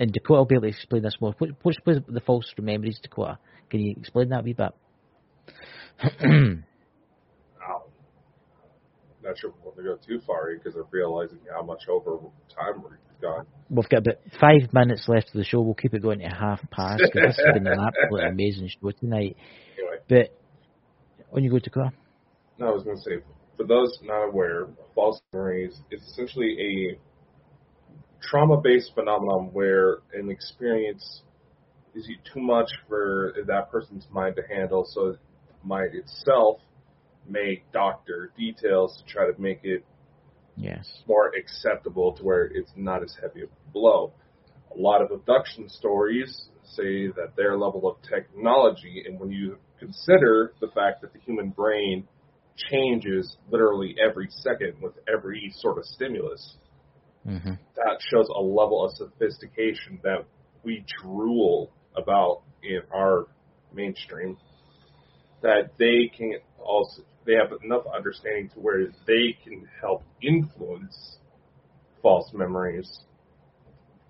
And 0.00 0.12
Dakota 0.12 0.40
will 0.40 0.46
be 0.46 0.54
able 0.54 0.62
to 0.62 0.68
explain 0.68 1.02
this 1.02 1.16
more. 1.20 1.34
What, 1.38 1.50
what's 1.62 1.78
with 1.84 2.12
the 2.12 2.20
false 2.20 2.52
memories, 2.58 2.98
Dakota? 3.02 3.38
Can 3.70 3.80
you 3.80 3.94
explain 3.98 4.30
that 4.30 4.40
a 4.40 4.42
wee 4.42 4.54
bit? 4.54 4.72
Not 9.22 9.38
sure 9.38 9.50
we 9.50 9.64
want 9.64 9.76
to 9.76 9.82
go 9.84 9.96
too 10.04 10.20
far 10.26 10.52
because 10.52 10.74
I'm 10.74 10.84
realizing 10.90 11.38
how 11.54 11.62
much 11.62 11.82
over 11.88 12.18
time 12.48 12.82
we've 12.82 13.20
gone. 13.20 13.46
We've 13.70 13.88
got 13.88 13.98
about 13.98 14.16
five 14.40 14.72
minutes 14.72 15.04
left 15.06 15.28
of 15.28 15.34
the 15.34 15.44
show. 15.44 15.60
We'll 15.60 15.74
keep 15.74 15.94
it 15.94 16.02
going 16.02 16.18
to 16.18 16.26
half 16.26 16.60
past 16.70 17.02
because 17.04 17.36
this 17.36 17.44
has 17.44 17.54
been 17.54 17.66
an 17.68 17.78
absolutely 17.78 18.28
amazing 18.28 18.68
show 18.68 18.90
tonight. 18.90 19.36
Anyway, 19.78 19.96
But 20.08 20.38
when 21.30 21.44
you 21.44 21.50
go 21.50 21.58
to 21.58 21.70
Cora, 21.70 21.92
no, 22.58 22.68
I 22.68 22.70
was 22.72 22.84
going 22.84 22.96
to 22.96 23.02
say, 23.02 23.12
for 23.56 23.64
those 23.64 23.98
not 24.02 24.24
aware, 24.28 24.68
false 24.94 25.20
memories 25.32 25.80
is 25.90 26.02
essentially 26.02 26.56
a 26.60 28.26
trauma-based 28.26 28.92
phenomenon 28.94 29.50
where 29.52 29.98
an 30.14 30.30
experience 30.30 31.22
is 31.94 32.08
too 32.32 32.40
much 32.40 32.70
for 32.88 33.34
that 33.46 33.70
person's 33.70 34.06
mind 34.10 34.36
to 34.36 34.42
handle, 34.54 34.84
so 34.88 35.16
mind 35.62 35.94
itself 35.94 36.58
may 37.28 37.62
doctor 37.72 38.32
details 38.36 38.96
to 38.98 39.12
try 39.12 39.30
to 39.30 39.40
make 39.40 39.60
it 39.62 39.84
yes, 40.56 41.02
more 41.06 41.32
acceptable 41.38 42.12
to 42.12 42.22
where 42.24 42.44
it's 42.44 42.72
not 42.76 43.02
as 43.02 43.16
heavy 43.20 43.42
a 43.42 43.72
blow. 43.72 44.12
A 44.74 44.80
lot 44.80 45.02
of 45.02 45.10
abduction 45.10 45.68
stories 45.68 46.48
say 46.64 47.08
that 47.08 47.34
their 47.36 47.58
level 47.58 47.86
of 47.86 47.96
technology, 48.08 49.04
and 49.06 49.20
when 49.20 49.30
you 49.30 49.58
consider 49.78 50.54
the 50.60 50.68
fact 50.68 51.02
that 51.02 51.12
the 51.12 51.18
human 51.20 51.50
brain 51.50 52.08
changes 52.56 53.36
literally 53.50 53.96
every 54.02 54.28
second 54.30 54.74
with 54.80 54.94
every 55.12 55.52
sort 55.56 55.78
of 55.78 55.84
stimulus, 55.84 56.56
hmm 57.24 57.54
that 57.76 57.98
shows 58.10 58.28
a 58.28 58.40
level 58.40 58.84
of 58.84 58.92
sophistication 58.96 59.98
that 60.02 60.24
we 60.62 60.84
drool 61.00 61.70
about 61.96 62.42
in 62.62 62.80
our 62.94 63.26
mainstream. 63.72 64.36
That 65.42 65.72
they 65.78 66.10
can 66.16 66.34
also 66.58 67.02
they 67.24 67.34
have 67.34 67.52
enough 67.64 67.84
understanding 67.94 68.48
to 68.50 68.60
where 68.60 68.86
they 69.06 69.36
can 69.44 69.68
help 69.80 70.02
influence 70.20 71.16
false 72.02 72.30
memories 72.32 73.00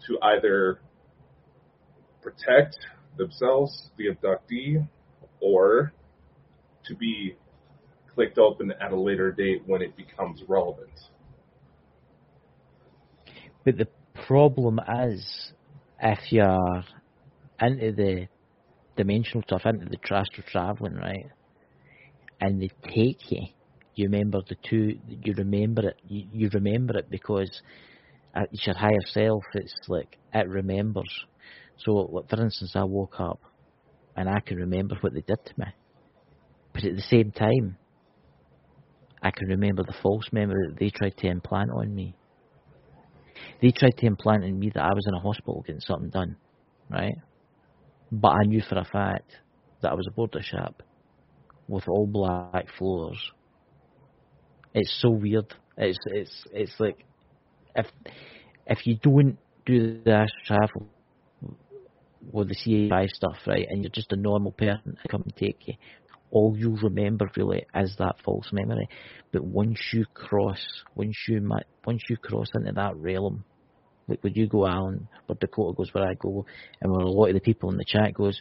to 0.07 0.19
either 0.23 0.81
protect 2.23 2.77
themselves, 3.17 3.91
the 3.97 4.07
abductee, 4.07 4.89
or 5.41 5.93
to 6.87 6.95
be 6.97 7.37
clicked 8.15 8.39
open 8.39 8.73
at 8.81 8.93
a 8.93 8.97
later 9.01 9.33
date 9.33 9.63
when 9.67 9.83
it 9.83 9.97
becomes 9.97 10.43
relevant. 10.49 10.91
But 13.65 13.79
the 13.79 13.89
problem 14.27 14.81
is, 15.07 15.53
if 16.01 16.33
you're 16.33 16.85
into 17.61 17.93
the 17.93 18.29
dimensional 18.97 19.43
stuff, 19.43 19.63
into 19.65 19.87
the 19.87 19.99
astral 20.03 20.47
traveling, 20.47 20.95
right, 20.95 21.31
and 22.41 22.61
they 22.61 22.71
take 22.85 23.31
you, 23.31 23.47
you 23.95 24.09
remember 24.09 24.41
the 24.49 24.57
two. 24.69 24.99
You 25.07 25.35
remember 25.35 25.89
it. 25.89 25.97
You, 26.09 26.27
you 26.33 26.51
remember 26.53 26.99
it 26.99 27.11
because 27.11 27.63
it's 28.35 28.67
your 28.67 28.77
higher 28.77 29.05
self. 29.07 29.45
It's 29.55 29.75
like 29.89 30.19
it 30.35 30.49
remembers. 30.49 31.13
So, 31.79 31.93
like, 31.93 32.29
for 32.29 32.43
instance, 32.43 32.73
I 32.75 32.85
woke 32.85 33.21
up 33.21 33.41
and 34.17 34.29
I 34.29 34.41
can 34.41 34.57
remember 34.57 34.97
what 35.01 35.15
they 35.15 35.21
did 35.21 35.45
to 35.45 35.53
me, 35.57 35.67
but 36.73 36.85
at 36.85 36.97
the 36.97 37.03
same 37.03 37.33
time, 37.33 37.77
I 39.23 39.31
can 39.31 39.49
remember 39.49 39.83
the 39.83 39.95
false 40.03 40.27
memory 40.33 40.69
that 40.69 40.79
they 40.79 40.91
tried 40.91 41.17
to 41.19 41.29
implant 41.29 41.71
on 41.71 41.95
me 41.95 42.15
they 43.61 43.71
tried 43.71 43.97
to 43.99 44.07
implant 44.07 44.45
in 44.45 44.59
me 44.59 44.71
that 44.75 44.83
I 44.83 44.93
was 44.93 45.07
in 45.07 45.15
a 45.15 45.21
hospital 45.21 45.63
getting 45.67 45.81
something 45.81 46.11
done, 46.11 46.37
right? 46.91 47.15
But 48.11 48.31
I 48.31 48.43
knew 48.45 48.61
for 48.61 48.79
a 48.79 48.85
fact 48.85 49.31
that 49.81 49.93
I 49.93 49.95
was 49.95 50.07
aboard 50.07 50.35
a 50.35 50.43
ship 50.43 50.83
with 51.69 51.89
all 51.89 52.07
black 52.07 52.67
floors. 52.77 53.19
It's 54.75 54.93
so 55.01 55.11
weird. 55.11 55.55
It's 55.77 55.99
it's 56.07 56.45
it's 56.53 56.75
like 56.79 57.05
if 57.77 57.87
if 58.67 58.87
you 58.87 58.97
don't 58.97 59.39
do 59.65 60.03
the 60.03 60.29
travel 60.47 60.89
with 62.33 62.49
the 62.49 62.55
CE5 62.55 63.09
stuff, 63.09 63.37
right, 63.47 63.67
and 63.69 63.83
you're 63.83 63.91
just 63.91 64.13
a 64.13 64.17
normal 64.17 64.53
person 64.53 64.97
to 65.01 65.09
come 65.09 65.23
and 65.23 65.37
take 65.37 65.67
you, 65.67 65.75
all 66.33 66.57
you'll 66.57 66.79
remember 66.79 67.31
really 67.37 67.67
is 67.75 67.95
that 67.99 68.17
false 68.25 68.49
memory. 68.53 68.89
But 69.31 69.45
once 69.45 69.79
you 69.93 70.07
cross, 70.15 70.61
once 70.97 71.17
you 71.29 71.47
once 71.85 72.03
you 72.09 72.17
cross 72.17 72.49
into 72.55 72.73
that 72.73 72.97
realm, 72.97 73.45
like 74.09 74.25
when 74.25 74.35
you 74.35 74.49
go 74.49 74.67
Alan, 74.67 75.09
where 75.27 75.37
Dakota 75.39 75.77
goes, 75.77 75.93
where 75.93 76.09
I 76.09 76.15
go, 76.15 76.47
and 76.81 76.91
where 76.91 77.03
a 77.03 77.11
lot 77.11 77.29
of 77.29 77.35
the 77.35 77.41
people 77.41 77.71
in 77.71 77.77
the 77.77 77.85
chat 77.87 78.15
goes, 78.15 78.41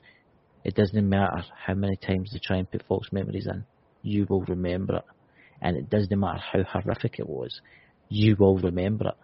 it 0.63 0.73
doesn't 0.73 1.07
matter 1.07 1.43
how 1.65 1.73
many 1.73 1.97
times 1.97 2.31
they 2.31 2.39
try 2.41 2.57
and 2.57 2.71
put 2.71 2.83
false 2.87 3.07
memories 3.11 3.47
in, 3.47 3.65
you 4.01 4.25
will 4.29 4.41
remember 4.41 4.97
it, 4.97 5.05
and 5.61 5.75
it 5.75 5.89
doesn't 5.89 6.17
matter 6.17 6.39
how 6.39 6.63
horrific 6.63 7.19
it 7.19 7.27
was, 7.27 7.61
you 8.09 8.35
will 8.39 8.57
remember 8.57 9.09
it. 9.09 9.17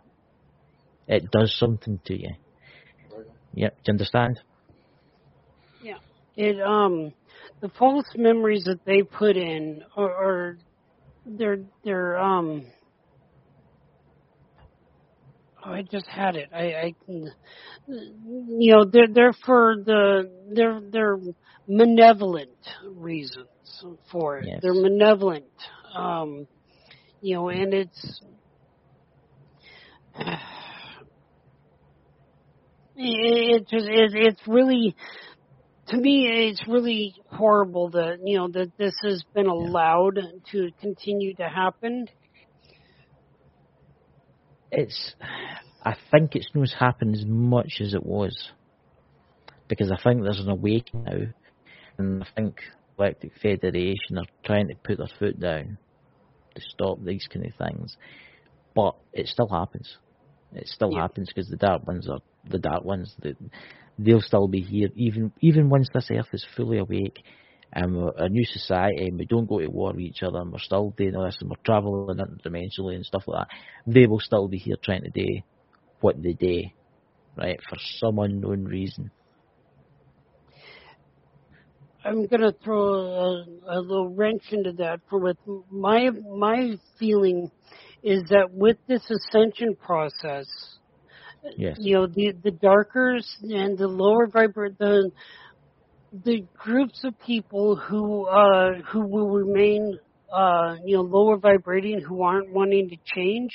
It 1.07 1.31
does 1.31 1.57
something 1.57 1.99
to 2.05 2.19
you. 2.19 2.31
Yep, 3.53 3.75
do 3.77 3.81
you 3.87 3.93
understand? 3.93 4.41
It 6.37 6.61
um 6.61 7.13
the 7.61 7.69
false 7.79 8.05
memories 8.15 8.63
that 8.65 8.85
they 8.85 9.01
put 9.01 9.35
in 9.35 9.81
are, 9.95 10.11
are 10.11 10.57
they're 11.25 11.57
they're 11.83 12.17
um 12.19 12.67
oh, 15.65 15.71
I 15.71 15.81
just 15.81 16.05
had 16.05 16.35
it. 16.35 16.49
I, 16.53 16.63
I 16.63 16.93
you 17.87 18.71
know 18.75 18.85
they're 18.85 19.07
they're 19.11 19.33
for 19.45 19.77
the 19.83 20.29
they're 20.53 20.79
they're 20.91 21.17
malevolent 21.67 22.51
reasons 22.85 23.47
for 24.11 24.37
it. 24.37 24.45
Yes. 24.47 24.59
They're 24.61 24.75
malevolent. 24.75 25.45
Um 25.95 26.45
you 27.21 27.33
know 27.33 27.49
and 27.49 27.73
it's 27.73 28.21
it, 30.19 30.37
it 32.95 33.67
just 33.69 33.85
it, 33.87 34.11
it's 34.13 34.41
really 34.47 34.95
to 35.87 35.97
me 35.97 36.27
it's 36.49 36.63
really 36.67 37.15
horrible 37.31 37.89
that 37.91 38.17
you 38.23 38.37
know 38.37 38.49
that 38.49 38.71
this 38.77 38.95
has 39.03 39.23
been 39.33 39.47
allowed 39.47 40.19
to 40.51 40.69
continue 40.81 41.35
to 41.35 41.47
happen 41.47 42.05
It's, 44.71 45.15
I 45.83 45.95
think 46.11 46.35
it's 46.35 46.49
not 46.53 46.69
happened 46.71 47.15
as 47.15 47.25
much 47.25 47.79
as 47.79 47.93
it 47.93 48.05
was, 48.05 48.51
because 49.67 49.91
I 49.91 49.97
think 50.03 50.23
there's 50.23 50.39
an 50.39 50.49
awakening 50.49 51.03
now, 51.05 51.33
and 51.97 52.23
I 52.23 52.27
think 52.35 52.57
Galactic 52.97 53.31
Federation 53.41 54.17
are 54.17 54.25
trying 54.45 54.67
to 54.67 54.75
put 54.75 54.97
their 54.97 55.07
foot 55.19 55.39
down 55.39 55.77
to 56.55 56.61
stop 56.61 57.03
these 57.03 57.27
kind 57.31 57.45
of 57.45 57.53
things, 57.55 57.97
but 58.75 58.95
it 59.13 59.27
still 59.27 59.47
happens. 59.47 59.97
It 60.53 60.67
still 60.67 60.93
Yeah. 60.93 61.01
happens 61.01 61.29
because 61.29 61.49
the 61.49 61.57
dark 61.57 61.87
ones 61.87 62.09
are 62.09 62.19
the 62.49 62.59
dark 62.59 62.83
ones. 62.83 63.15
That 63.21 63.37
they'll 63.97 64.21
still 64.21 64.47
be 64.47 64.61
here 64.61 64.89
even 64.95 65.31
even 65.41 65.69
once 65.69 65.89
this 65.93 66.09
earth 66.11 66.27
is 66.33 66.45
fully 66.55 66.77
awake 66.77 67.23
and 67.73 67.95
we're 67.95 68.13
a 68.17 68.29
new 68.29 68.45
society 68.45 69.07
and 69.07 69.17
we 69.17 69.25
don't 69.25 69.47
go 69.47 69.59
to 69.59 69.67
war 69.67 69.91
with 69.91 70.01
each 70.01 70.23
other 70.23 70.39
and 70.39 70.51
we're 70.51 70.59
still 70.59 70.93
doing 70.97 71.15
all 71.15 71.25
this 71.25 71.37
and 71.41 71.49
we're 71.49 71.55
travelling 71.65 72.17
interdimensionally 72.17 72.95
and 72.95 73.05
stuff 73.05 73.23
like 73.27 73.47
that. 73.47 73.57
They 73.85 74.07
will 74.07 74.19
still 74.19 74.47
be 74.47 74.57
here 74.57 74.77
trying 74.81 75.03
to 75.03 75.09
do 75.09 75.41
what 75.99 76.21
they 76.21 76.33
do, 76.33 76.63
right? 77.35 77.59
For 77.69 77.77
some 77.99 78.19
unknown 78.19 78.65
reason. 78.65 79.11
i'm 82.05 82.25
going 82.27 82.41
to 82.41 82.55
throw 82.63 82.93
a, 82.93 83.45
a 83.67 83.79
little 83.81 84.09
wrench 84.09 84.43
into 84.51 84.71
that 84.71 85.01
for 85.09 85.19
with 85.19 85.37
my 85.69 86.09
my 86.09 86.77
feeling 86.97 87.51
is 88.01 88.23
that 88.29 88.49
with 88.51 88.77
this 88.87 89.01
ascension 89.09 89.75
process 89.75 90.45
Yes. 91.55 91.77
you 91.77 91.95
know 91.95 92.07
the 92.07 92.33
the 92.43 92.51
darkers 92.51 93.27
and 93.41 93.77
the 93.77 93.87
lower 93.87 94.27
vibra 94.27 94.75
the 94.77 95.11
the 96.11 96.45
groups 96.57 97.03
of 97.03 97.17
people 97.19 97.75
who 97.75 98.25
uh, 98.27 98.73
who 98.91 99.07
will 99.07 99.29
remain 99.29 99.97
uh, 100.33 100.75
you 100.85 100.95
know 100.97 101.01
lower 101.03 101.37
vibrating, 101.37 102.01
who 102.01 102.21
aren't 102.23 102.51
wanting 102.53 102.89
to 102.89 102.97
change, 103.05 103.51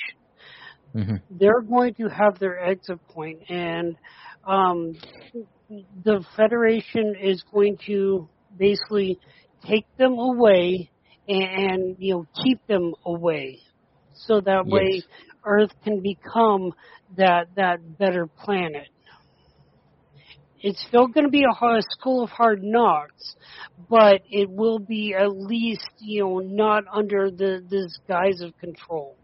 hmm 0.93 1.15
they're 1.29 1.61
going 1.61 1.93
to 1.95 2.07
have 2.07 2.39
their 2.39 2.59
exit 2.59 2.99
point, 3.09 3.39
and 3.49 3.95
um, 4.45 4.93
the 6.03 6.23
Federation 6.35 7.15
is 7.21 7.43
going 7.53 7.77
to 7.85 8.29
basically 8.55 9.19
take 9.65 9.85
them 9.97 10.13
away 10.19 10.91
and, 11.27 11.43
and 11.43 11.95
you 11.99 12.13
know 12.13 12.25
keep 12.43 12.59
them 12.67 12.93
away, 13.05 13.59
so 14.13 14.41
that 14.41 14.67
way 14.67 15.01
Yes. 15.01 15.07
Earth 15.45 15.71
can 15.83 16.01
become 16.01 16.73
that 17.17 17.47
that 17.55 17.97
better 17.97 18.27
planet. 18.27 18.87
It's 20.61 20.81
still 20.87 21.07
going 21.07 21.25
to 21.25 21.29
be 21.29 21.43
a 21.43 21.81
school 21.91 22.23
of 22.23 22.29
hard 22.29 22.63
knocks, 22.63 23.35
but 23.89 24.21
it 24.29 24.49
will 24.49 24.79
be 24.79 25.13
at 25.13 25.35
least 25.35 25.89
you 25.99 26.23
know 26.23 26.39
not 26.39 26.85
under 26.91 27.29
the 27.29 27.61
this 27.69 27.99
guise 28.07 28.41
of 28.41 28.57
control. 28.59 29.17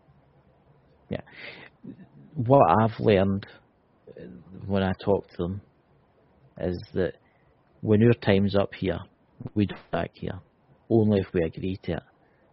Yeah, 1.10 1.22
What 2.36 2.70
I've 2.82 3.00
learned 3.00 3.48
uh, 4.10 4.24
when 4.68 4.84
I 4.84 4.91
talk 5.04 5.30
to 5.32 5.38
them 5.38 5.62
is 6.60 6.78
that 6.94 7.14
when 7.82 8.02
your 8.02 8.14
time's 8.14 8.56
up 8.56 8.74
here, 8.74 9.00
we 9.56 9.66
do 9.66 9.76
back 9.91 10.12
here. 10.14 10.40
Only 10.90 11.22
if 11.22 11.28
we 11.34 11.41
agree 11.44 11.80
to 11.84 11.94
it. 11.94 12.04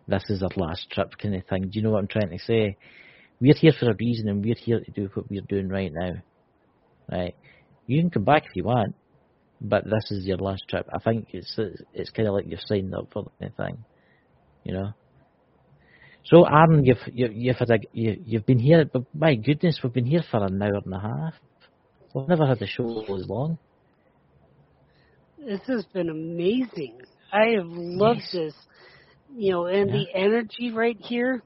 This 0.08 0.22
is 0.28 0.42
our 0.42 0.50
last 0.56 0.88
trip 0.90 1.12
kind 1.20 1.34
of 1.34 1.44
thing. 1.46 1.62
Do 1.62 1.70
you 1.72 1.82
know 1.82 1.90
what 1.90 1.98
I'm 1.98 2.06
trying 2.06 2.30
to 2.30 2.38
say? 2.38 2.76
We're 3.40 3.54
here 3.54 3.72
for 3.78 3.90
a 3.90 3.94
reason 3.98 4.28
and 4.28 4.44
we're 4.44 4.54
here 4.54 4.80
to 4.80 4.90
do 4.90 5.10
what 5.12 5.30
we're 5.30 5.42
doing 5.42 5.68
right 5.68 5.92
now. 5.92 6.12
Right? 7.10 7.34
You 7.86 8.00
can 8.00 8.10
come 8.10 8.24
back 8.24 8.44
if 8.46 8.56
you 8.56 8.64
want, 8.64 8.94
but 9.60 9.84
this 9.84 10.10
is 10.10 10.24
your 10.26 10.38
last 10.38 10.64
trip. 10.68 10.88
I 10.92 10.98
think 10.98 11.28
it's 11.32 11.58
it's 11.92 12.10
kind 12.10 12.28
of 12.28 12.34
like 12.34 12.46
you've 12.48 12.60
signed 12.64 12.94
up 12.94 13.08
for 13.12 13.30
the 13.40 13.50
thing. 13.50 13.84
You 14.64 14.74
know? 14.74 14.92
So, 16.24 16.44
Aaron, 16.44 16.84
you've 16.84 16.98
you, 17.12 17.28
you've 17.32 17.56
had 17.56 17.70
a, 17.70 17.78
you, 17.92 18.20
you've 18.24 18.46
been 18.46 18.58
here, 18.58 18.84
but 18.84 19.04
my 19.14 19.36
goodness, 19.36 19.78
we've 19.82 19.92
been 19.92 20.06
here 20.06 20.24
for 20.28 20.44
an 20.44 20.60
hour 20.60 20.80
and 20.84 20.94
a 20.94 20.98
half. 20.98 21.34
We've 22.14 22.28
never 22.28 22.46
had 22.46 22.60
a 22.60 22.66
show 22.66 23.02
as 23.14 23.28
long. 23.28 23.58
This 25.38 25.60
has 25.68 25.84
been 25.92 26.08
amazing. 26.08 26.98
I 27.32 27.50
have 27.56 27.66
loved 27.68 28.20
Yes. 28.20 28.32
this. 28.32 28.54
You 29.36 29.52
know, 29.52 29.66
and 29.66 29.90
the 29.90 30.06
energy 30.14 30.72
right 30.72 30.96
here. 30.98 31.42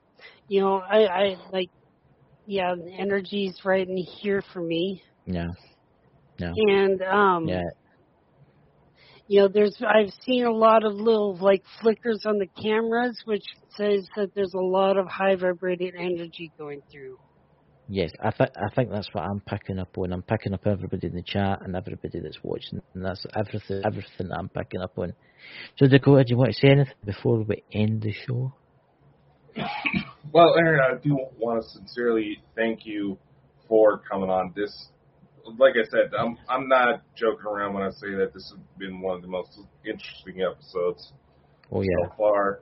You 0.48 0.60
know, 0.60 0.76
I, 0.76 1.06
I 1.06 1.36
like, 1.52 1.70
yeah, 2.50 2.74
the 2.74 2.92
energy's 2.92 3.56
right 3.64 3.88
in 3.88 3.96
here 3.96 4.42
for 4.52 4.60
me. 4.60 5.00
Yeah, 5.24 5.50
yeah, 6.38 6.50
And 6.56 7.00
um, 7.02 7.46
yeah. 7.46 7.62
you 9.28 9.40
know, 9.40 9.48
there's 9.48 9.76
I've 9.80 10.12
seen 10.26 10.44
a 10.44 10.50
lot 10.50 10.84
of 10.84 10.94
little 10.94 11.36
like 11.36 11.62
flickers 11.80 12.24
on 12.26 12.38
the 12.38 12.48
cameras, 12.60 13.16
which 13.24 13.44
says 13.76 14.04
that 14.16 14.30
there's 14.34 14.54
a 14.54 14.60
lot 14.60 14.98
of 14.98 15.06
high 15.06 15.36
vibrating 15.36 15.92
energy 15.96 16.50
going 16.58 16.80
through. 16.90 17.18
Yes, 17.88 18.10
I 18.20 18.32
think 18.32 18.50
I 18.56 18.74
think 18.74 18.90
that's 18.90 19.08
what 19.12 19.22
I'm 19.22 19.40
picking 19.48 19.78
up 19.78 19.96
on. 19.96 20.12
I'm 20.12 20.22
picking 20.22 20.52
up 20.52 20.66
everybody 20.66 21.06
in 21.06 21.14
the 21.14 21.22
chat 21.22 21.60
and 21.62 21.76
everybody 21.76 22.18
that's 22.18 22.42
watching, 22.42 22.80
and 22.94 23.04
that's 23.04 23.24
everything 23.36 23.82
everything 23.84 24.28
that 24.28 24.38
I'm 24.38 24.48
picking 24.48 24.80
up 24.80 24.98
on. 24.98 25.12
So, 25.78 25.86
Dakota, 25.86 26.24
do 26.24 26.30
you 26.32 26.36
want 26.36 26.50
to 26.52 26.58
say 26.60 26.72
anything 26.72 26.94
before 27.04 27.44
we 27.44 27.62
end 27.72 28.02
the 28.02 28.12
show? 28.26 28.54
Well, 30.32 30.54
Aaron, 30.58 30.80
I 30.80 31.02
do 31.02 31.18
want 31.38 31.62
to 31.62 31.68
sincerely 31.68 32.42
thank 32.54 32.86
you 32.86 33.18
for 33.68 33.98
coming 34.10 34.30
on. 34.30 34.52
This, 34.54 34.88
like 35.58 35.74
I 35.74 35.88
said, 35.90 36.12
I'm 36.18 36.38
I'm 36.48 36.68
not 36.68 37.02
joking 37.16 37.46
around 37.46 37.74
when 37.74 37.82
I 37.82 37.90
say 37.90 38.14
that 38.14 38.32
this 38.32 38.50
has 38.50 38.60
been 38.78 39.00
one 39.00 39.16
of 39.16 39.22
the 39.22 39.28
most 39.28 39.58
interesting 39.84 40.42
episodes 40.42 41.12
Oh 41.72 41.82
yeah, 41.82 41.90
so 42.02 42.12
far. 42.16 42.60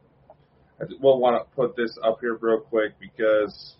I 0.81 0.85
will 1.01 1.19
want 1.21 1.43
to 1.43 1.57
put 1.57 1.77
this 1.77 1.97
up 2.05 2.19
here 2.21 2.39
real 2.41 2.61
quick 2.61 2.93
because, 3.01 3.75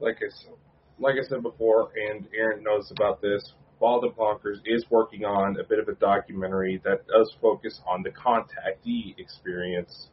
like 0.00 0.16
I 0.16 0.28
said, 0.42 0.52
like 0.98 1.14
I 1.14 1.26
said 1.26 1.42
before, 1.42 1.90
and 1.96 2.26
Aaron 2.36 2.62
knows 2.62 2.90
about 2.90 3.22
this. 3.22 3.42
Bald 3.80 4.04
and 4.04 4.14
Bonkers 4.14 4.58
is 4.64 4.84
working 4.90 5.24
on 5.24 5.58
a 5.58 5.64
bit 5.64 5.80
of 5.80 5.88
a 5.88 5.94
documentary 5.94 6.80
that 6.84 7.06
does 7.08 7.34
focus 7.40 7.80
on 7.86 8.02
the 8.02 8.10
contactee 8.10 9.18
experience. 9.18 10.08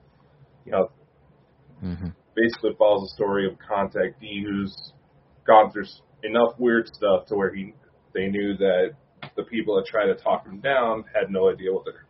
You 0.66 0.72
know, 0.72 0.92
hmm 1.80 2.08
basically 2.40 2.72
follows 2.78 3.10
the 3.10 3.16
story 3.16 3.48
of 3.48 3.53
a 3.53 3.74
contactee 3.74 4.44
who's 4.44 4.94
gone 5.45 5.72
through 5.72 5.86
enough 6.24 6.53
weird 6.57 6.88
stuff 6.88 7.26
to 7.28 7.36
where 7.36 7.53
he 7.53 7.74
they 8.14 8.28
knew 8.28 8.57
that 8.57 8.91
the 9.36 9.44
people 9.44 9.76
that 9.76 9.86
tried 9.86 10.06
to 10.06 10.16
talk 10.16 10.45
him 10.45 10.60
down 10.60 11.03
had 11.14 11.30
no 11.30 11.49
idea 11.49 11.72
what 11.72 11.86
they're 11.86 12.06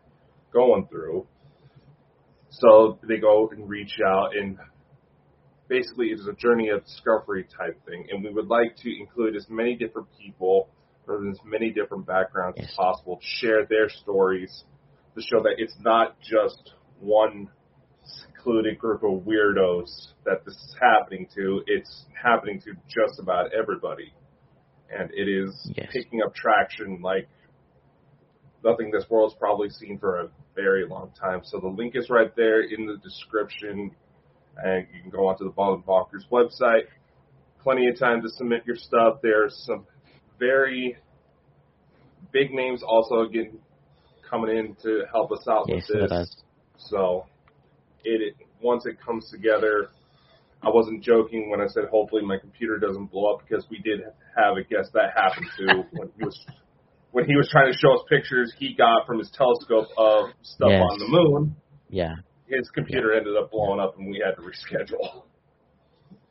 going 0.52 0.86
through. 0.88 1.26
So 2.50 2.98
they 3.06 3.18
go 3.18 3.48
and 3.50 3.68
reach 3.68 3.98
out 4.04 4.36
and 4.36 4.58
basically 5.68 6.06
it's 6.06 6.26
a 6.26 6.32
journey 6.32 6.68
of 6.68 6.84
discovery 6.84 7.46
type 7.56 7.84
thing. 7.86 8.06
And 8.10 8.24
we 8.24 8.30
would 8.30 8.48
like 8.48 8.76
to 8.76 9.00
include 9.00 9.36
as 9.36 9.46
many 9.48 9.76
different 9.76 10.08
people 10.18 10.68
from 11.04 11.30
as 11.30 11.38
many 11.44 11.70
different 11.70 12.06
backgrounds 12.06 12.58
as 12.60 12.72
possible 12.76 13.16
to 13.16 13.46
share 13.46 13.66
their 13.66 13.88
stories 13.88 14.64
to 15.14 15.22
show 15.22 15.42
that 15.42 15.54
it's 15.58 15.74
not 15.80 16.16
just 16.20 16.72
one 17.00 17.48
secluded 18.40 18.78
group 18.78 19.02
of 19.02 19.22
weirdos 19.24 20.08
that 20.24 20.44
this 20.44 20.54
is 20.54 20.74
happening 20.80 21.26
to. 21.34 21.62
It's 21.66 22.06
happening 22.20 22.60
to 22.62 22.72
just 22.88 23.18
about 23.20 23.52
everybody. 23.52 24.12
And 24.90 25.10
it 25.12 25.28
is 25.28 25.70
Yes. 25.76 25.90
picking 25.92 26.22
up 26.22 26.34
traction 26.34 27.00
like 27.02 27.28
nothing 28.64 28.90
this 28.90 29.08
world's 29.08 29.34
probably 29.34 29.70
seen 29.70 29.98
for 29.98 30.20
a 30.20 30.28
very 30.54 30.86
long 30.86 31.12
time. 31.12 31.42
So 31.44 31.60
the 31.60 31.68
link 31.68 31.96
is 31.96 32.10
right 32.10 32.34
there 32.36 32.62
in 32.62 32.86
the 32.86 32.96
description. 32.98 33.94
And 34.56 34.86
you 34.92 35.00
can 35.02 35.10
go 35.10 35.26
onto 35.28 35.44
the 35.44 35.50
Bald 35.50 35.76
and 35.76 35.86
Bonkers 35.86 36.28
website. 36.30 36.86
Plenty 37.62 37.88
of 37.88 37.98
time 37.98 38.22
to 38.22 38.28
submit 38.30 38.66
your 38.66 38.76
stuff. 38.76 39.18
There's 39.22 39.54
some 39.66 39.86
very 40.38 40.96
big 42.32 42.52
names 42.52 42.82
also 42.82 43.26
getting 43.26 43.58
coming 44.28 44.56
in 44.56 44.76
to 44.82 45.04
help 45.10 45.32
us 45.32 45.46
out 45.48 45.66
yes, 45.68 45.88
with 45.88 46.02
it 46.04 46.10
this. 46.10 46.20
is. 46.28 46.42
So 46.78 47.26
it, 48.04 48.22
it 48.22 48.34
once 48.62 48.86
it 48.86 48.96
comes 49.04 49.30
together, 49.30 49.90
I 50.62 50.68
wasn't 50.68 51.02
joking 51.02 51.50
when 51.50 51.60
I 51.60 51.66
said 51.68 51.84
hopefully 51.90 52.22
my 52.22 52.36
computer 52.38 52.78
doesn't 52.78 53.06
blow 53.06 53.34
up 53.34 53.42
because 53.48 53.66
we 53.70 53.78
did 53.78 54.00
have 54.36 54.56
a 54.56 54.62
guest 54.62 54.90
that 54.92 55.12
happened 55.16 55.46
to 55.58 55.84
when 55.92 56.10
he 56.16 56.24
was 56.24 56.38
when 57.12 57.24
he 57.24 57.34
was 57.34 57.48
trying 57.50 57.72
to 57.72 57.76
show 57.76 57.94
us 57.94 58.00
pictures 58.08 58.52
he 58.58 58.74
got 58.74 59.06
from 59.06 59.18
his 59.18 59.30
telescope 59.30 59.88
of 59.96 60.30
stuff 60.42 60.68
Yes. 60.70 60.82
on 60.82 60.98
the 60.98 61.08
moon. 61.08 61.56
Yeah, 61.88 62.14
His 62.46 62.68
computer 62.70 63.12
ended 63.12 63.36
up 63.36 63.50
blowing 63.50 63.80
up 63.80 63.98
and 63.98 64.08
we 64.08 64.22
had 64.24 64.36
to 64.36 64.42
reschedule. 64.42 65.24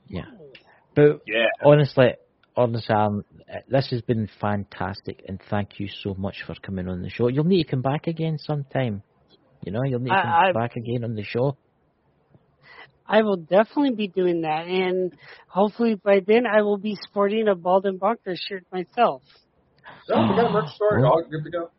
yeah. 0.07 0.25
But 0.95 1.21
Yeah. 1.27 1.47
honestly, 1.63 2.13
honestly, 2.55 2.95
um, 2.95 3.23
this 3.67 3.89
has 3.89 4.01
been 4.03 4.27
fantastic, 4.39 5.23
and 5.27 5.41
thank 5.49 5.79
you 5.79 5.87
so 5.87 6.13
much 6.15 6.43
for 6.45 6.55
coming 6.55 6.87
on 6.87 7.01
the 7.01 7.09
show. 7.09 7.27
You'll 7.27 7.43
need 7.45 7.63
to 7.63 7.69
come 7.69 7.81
back 7.81 8.07
again 8.07 8.37
sometime. 8.37 9.03
You 9.63 9.71
know, 9.71 9.83
you'll 9.83 9.99
need 9.99 10.09
to 10.09 10.21
come 10.21 10.31
I- 10.31 10.49
I- 10.49 10.51
back 10.53 10.75
again 10.75 11.03
on 11.03 11.15
the 11.15 11.23
show. 11.23 11.57
I 13.11 13.23
will 13.23 13.37
definitely 13.37 13.95
be 13.95 14.07
doing 14.07 14.41
that, 14.41 14.67
and 14.67 15.11
hopefully 15.47 15.95
by 15.95 16.19
then 16.25 16.45
I 16.45 16.61
will 16.61 16.77
be 16.77 16.95
sporting 17.09 17.47
a 17.47 17.55
Bald 17.55 17.87
and 17.87 17.99
Bonker 17.99 18.35
shirt 18.35 18.65
myself. 18.71 19.23
Oh, 20.11 20.21
we 20.29 20.35
got 20.35 20.45
a 20.45 20.51
merch 20.51 20.69
store. 20.75 21.03
All 21.03 21.23
good 21.23 21.43
to 21.43 21.49
go. 21.49 21.71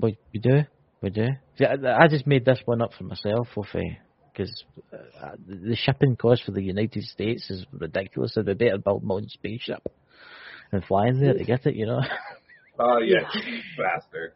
We, 0.00 0.16
we 0.32 0.40
do, 0.40 0.62
we 1.02 1.10
do. 1.10 1.26
See, 1.58 1.66
I, 1.66 2.04
I 2.04 2.08
just 2.08 2.26
made 2.26 2.46
this 2.46 2.58
one 2.64 2.80
up 2.80 2.92
for 2.96 3.04
myself, 3.04 3.48
because 3.54 4.64
uh, 4.94 5.32
the 5.46 5.76
shipping 5.76 6.16
cost 6.16 6.44
for 6.44 6.52
the 6.52 6.62
United 6.62 7.04
States 7.04 7.50
is 7.50 7.66
ridiculous. 7.72 8.32
It'd 8.34 8.46
be 8.46 8.64
better 8.64 8.78
build 8.78 9.04
my 9.04 9.16
own 9.16 9.28
spaceship 9.28 9.82
and 10.72 10.82
fly 10.84 11.08
in 11.08 11.20
there 11.20 11.34
to 11.34 11.44
get 11.44 11.66
it. 11.66 11.74
You 11.74 11.86
know. 11.86 12.00
Oh 12.78 12.98
yeah, 13.04 13.28
faster. 13.76 14.34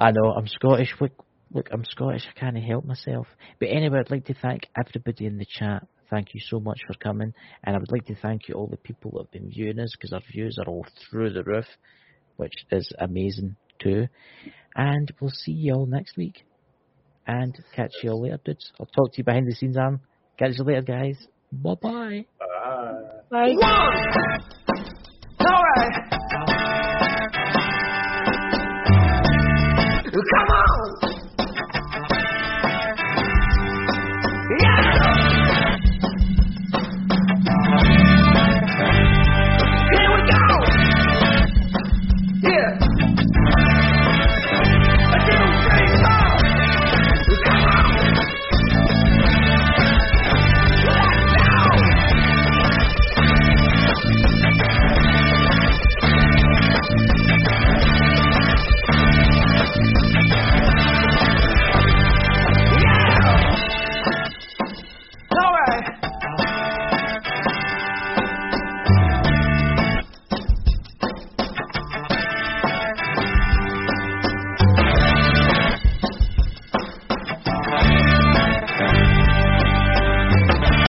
I 0.00 0.10
know 0.12 0.32
I'm 0.32 0.46
Scottish. 0.46 0.94
Look, 1.00 1.12
look, 1.54 1.68
I'm 1.72 1.84
Scottish. 1.84 2.26
I 2.28 2.38
can't 2.38 2.58
help 2.58 2.84
myself. 2.84 3.26
But 3.60 3.70
anyway, 3.70 4.00
I'd 4.00 4.10
like 4.10 4.26
to 4.26 4.34
thank 4.34 4.68
everybody 4.76 5.26
in 5.26 5.38
the 5.38 5.46
chat. 5.48 5.86
Thank 6.10 6.34
you 6.34 6.40
so 6.44 6.60
much 6.60 6.78
for 6.86 6.94
coming, 6.94 7.32
and 7.64 7.74
I 7.74 7.78
would 7.78 7.90
like 7.90 8.04
to 8.06 8.14
thank 8.14 8.46
you 8.46 8.54
all 8.54 8.66
the 8.66 8.76
people 8.76 9.12
that 9.12 9.22
have 9.22 9.30
been 9.30 9.50
viewing 9.50 9.80
us 9.80 9.94
because 9.96 10.12
our 10.12 10.20
views 10.30 10.58
are 10.60 10.68
all 10.68 10.86
through 11.10 11.32
the 11.32 11.42
roof, 11.42 11.64
which 12.36 12.52
is 12.70 12.92
amazing 12.98 13.56
too. 13.82 14.06
And 14.76 15.10
we'll 15.20 15.30
see 15.30 15.52
you 15.52 15.72
all 15.72 15.86
next 15.86 16.16
week, 16.16 16.44
and 17.26 17.54
catch 17.74 17.92
you 18.02 18.10
all 18.10 18.22
later, 18.22 18.38
dudes. 18.44 18.70
I'll 18.78 18.86
talk 18.86 19.12
to 19.12 19.18
you 19.18 19.24
behind 19.24 19.48
the 19.48 19.54
scenes, 19.54 19.78
Aaron. 19.78 20.00
Catch 20.38 20.58
you 20.58 20.64
later, 20.64 20.82
guys. 20.82 21.16
Bye 21.50 21.74
bye. 21.80 22.26
Bye. 23.30 23.54
Bye. 23.54 23.54
Alright. 25.40 25.94
Come 30.30 30.48
on. 30.48 30.73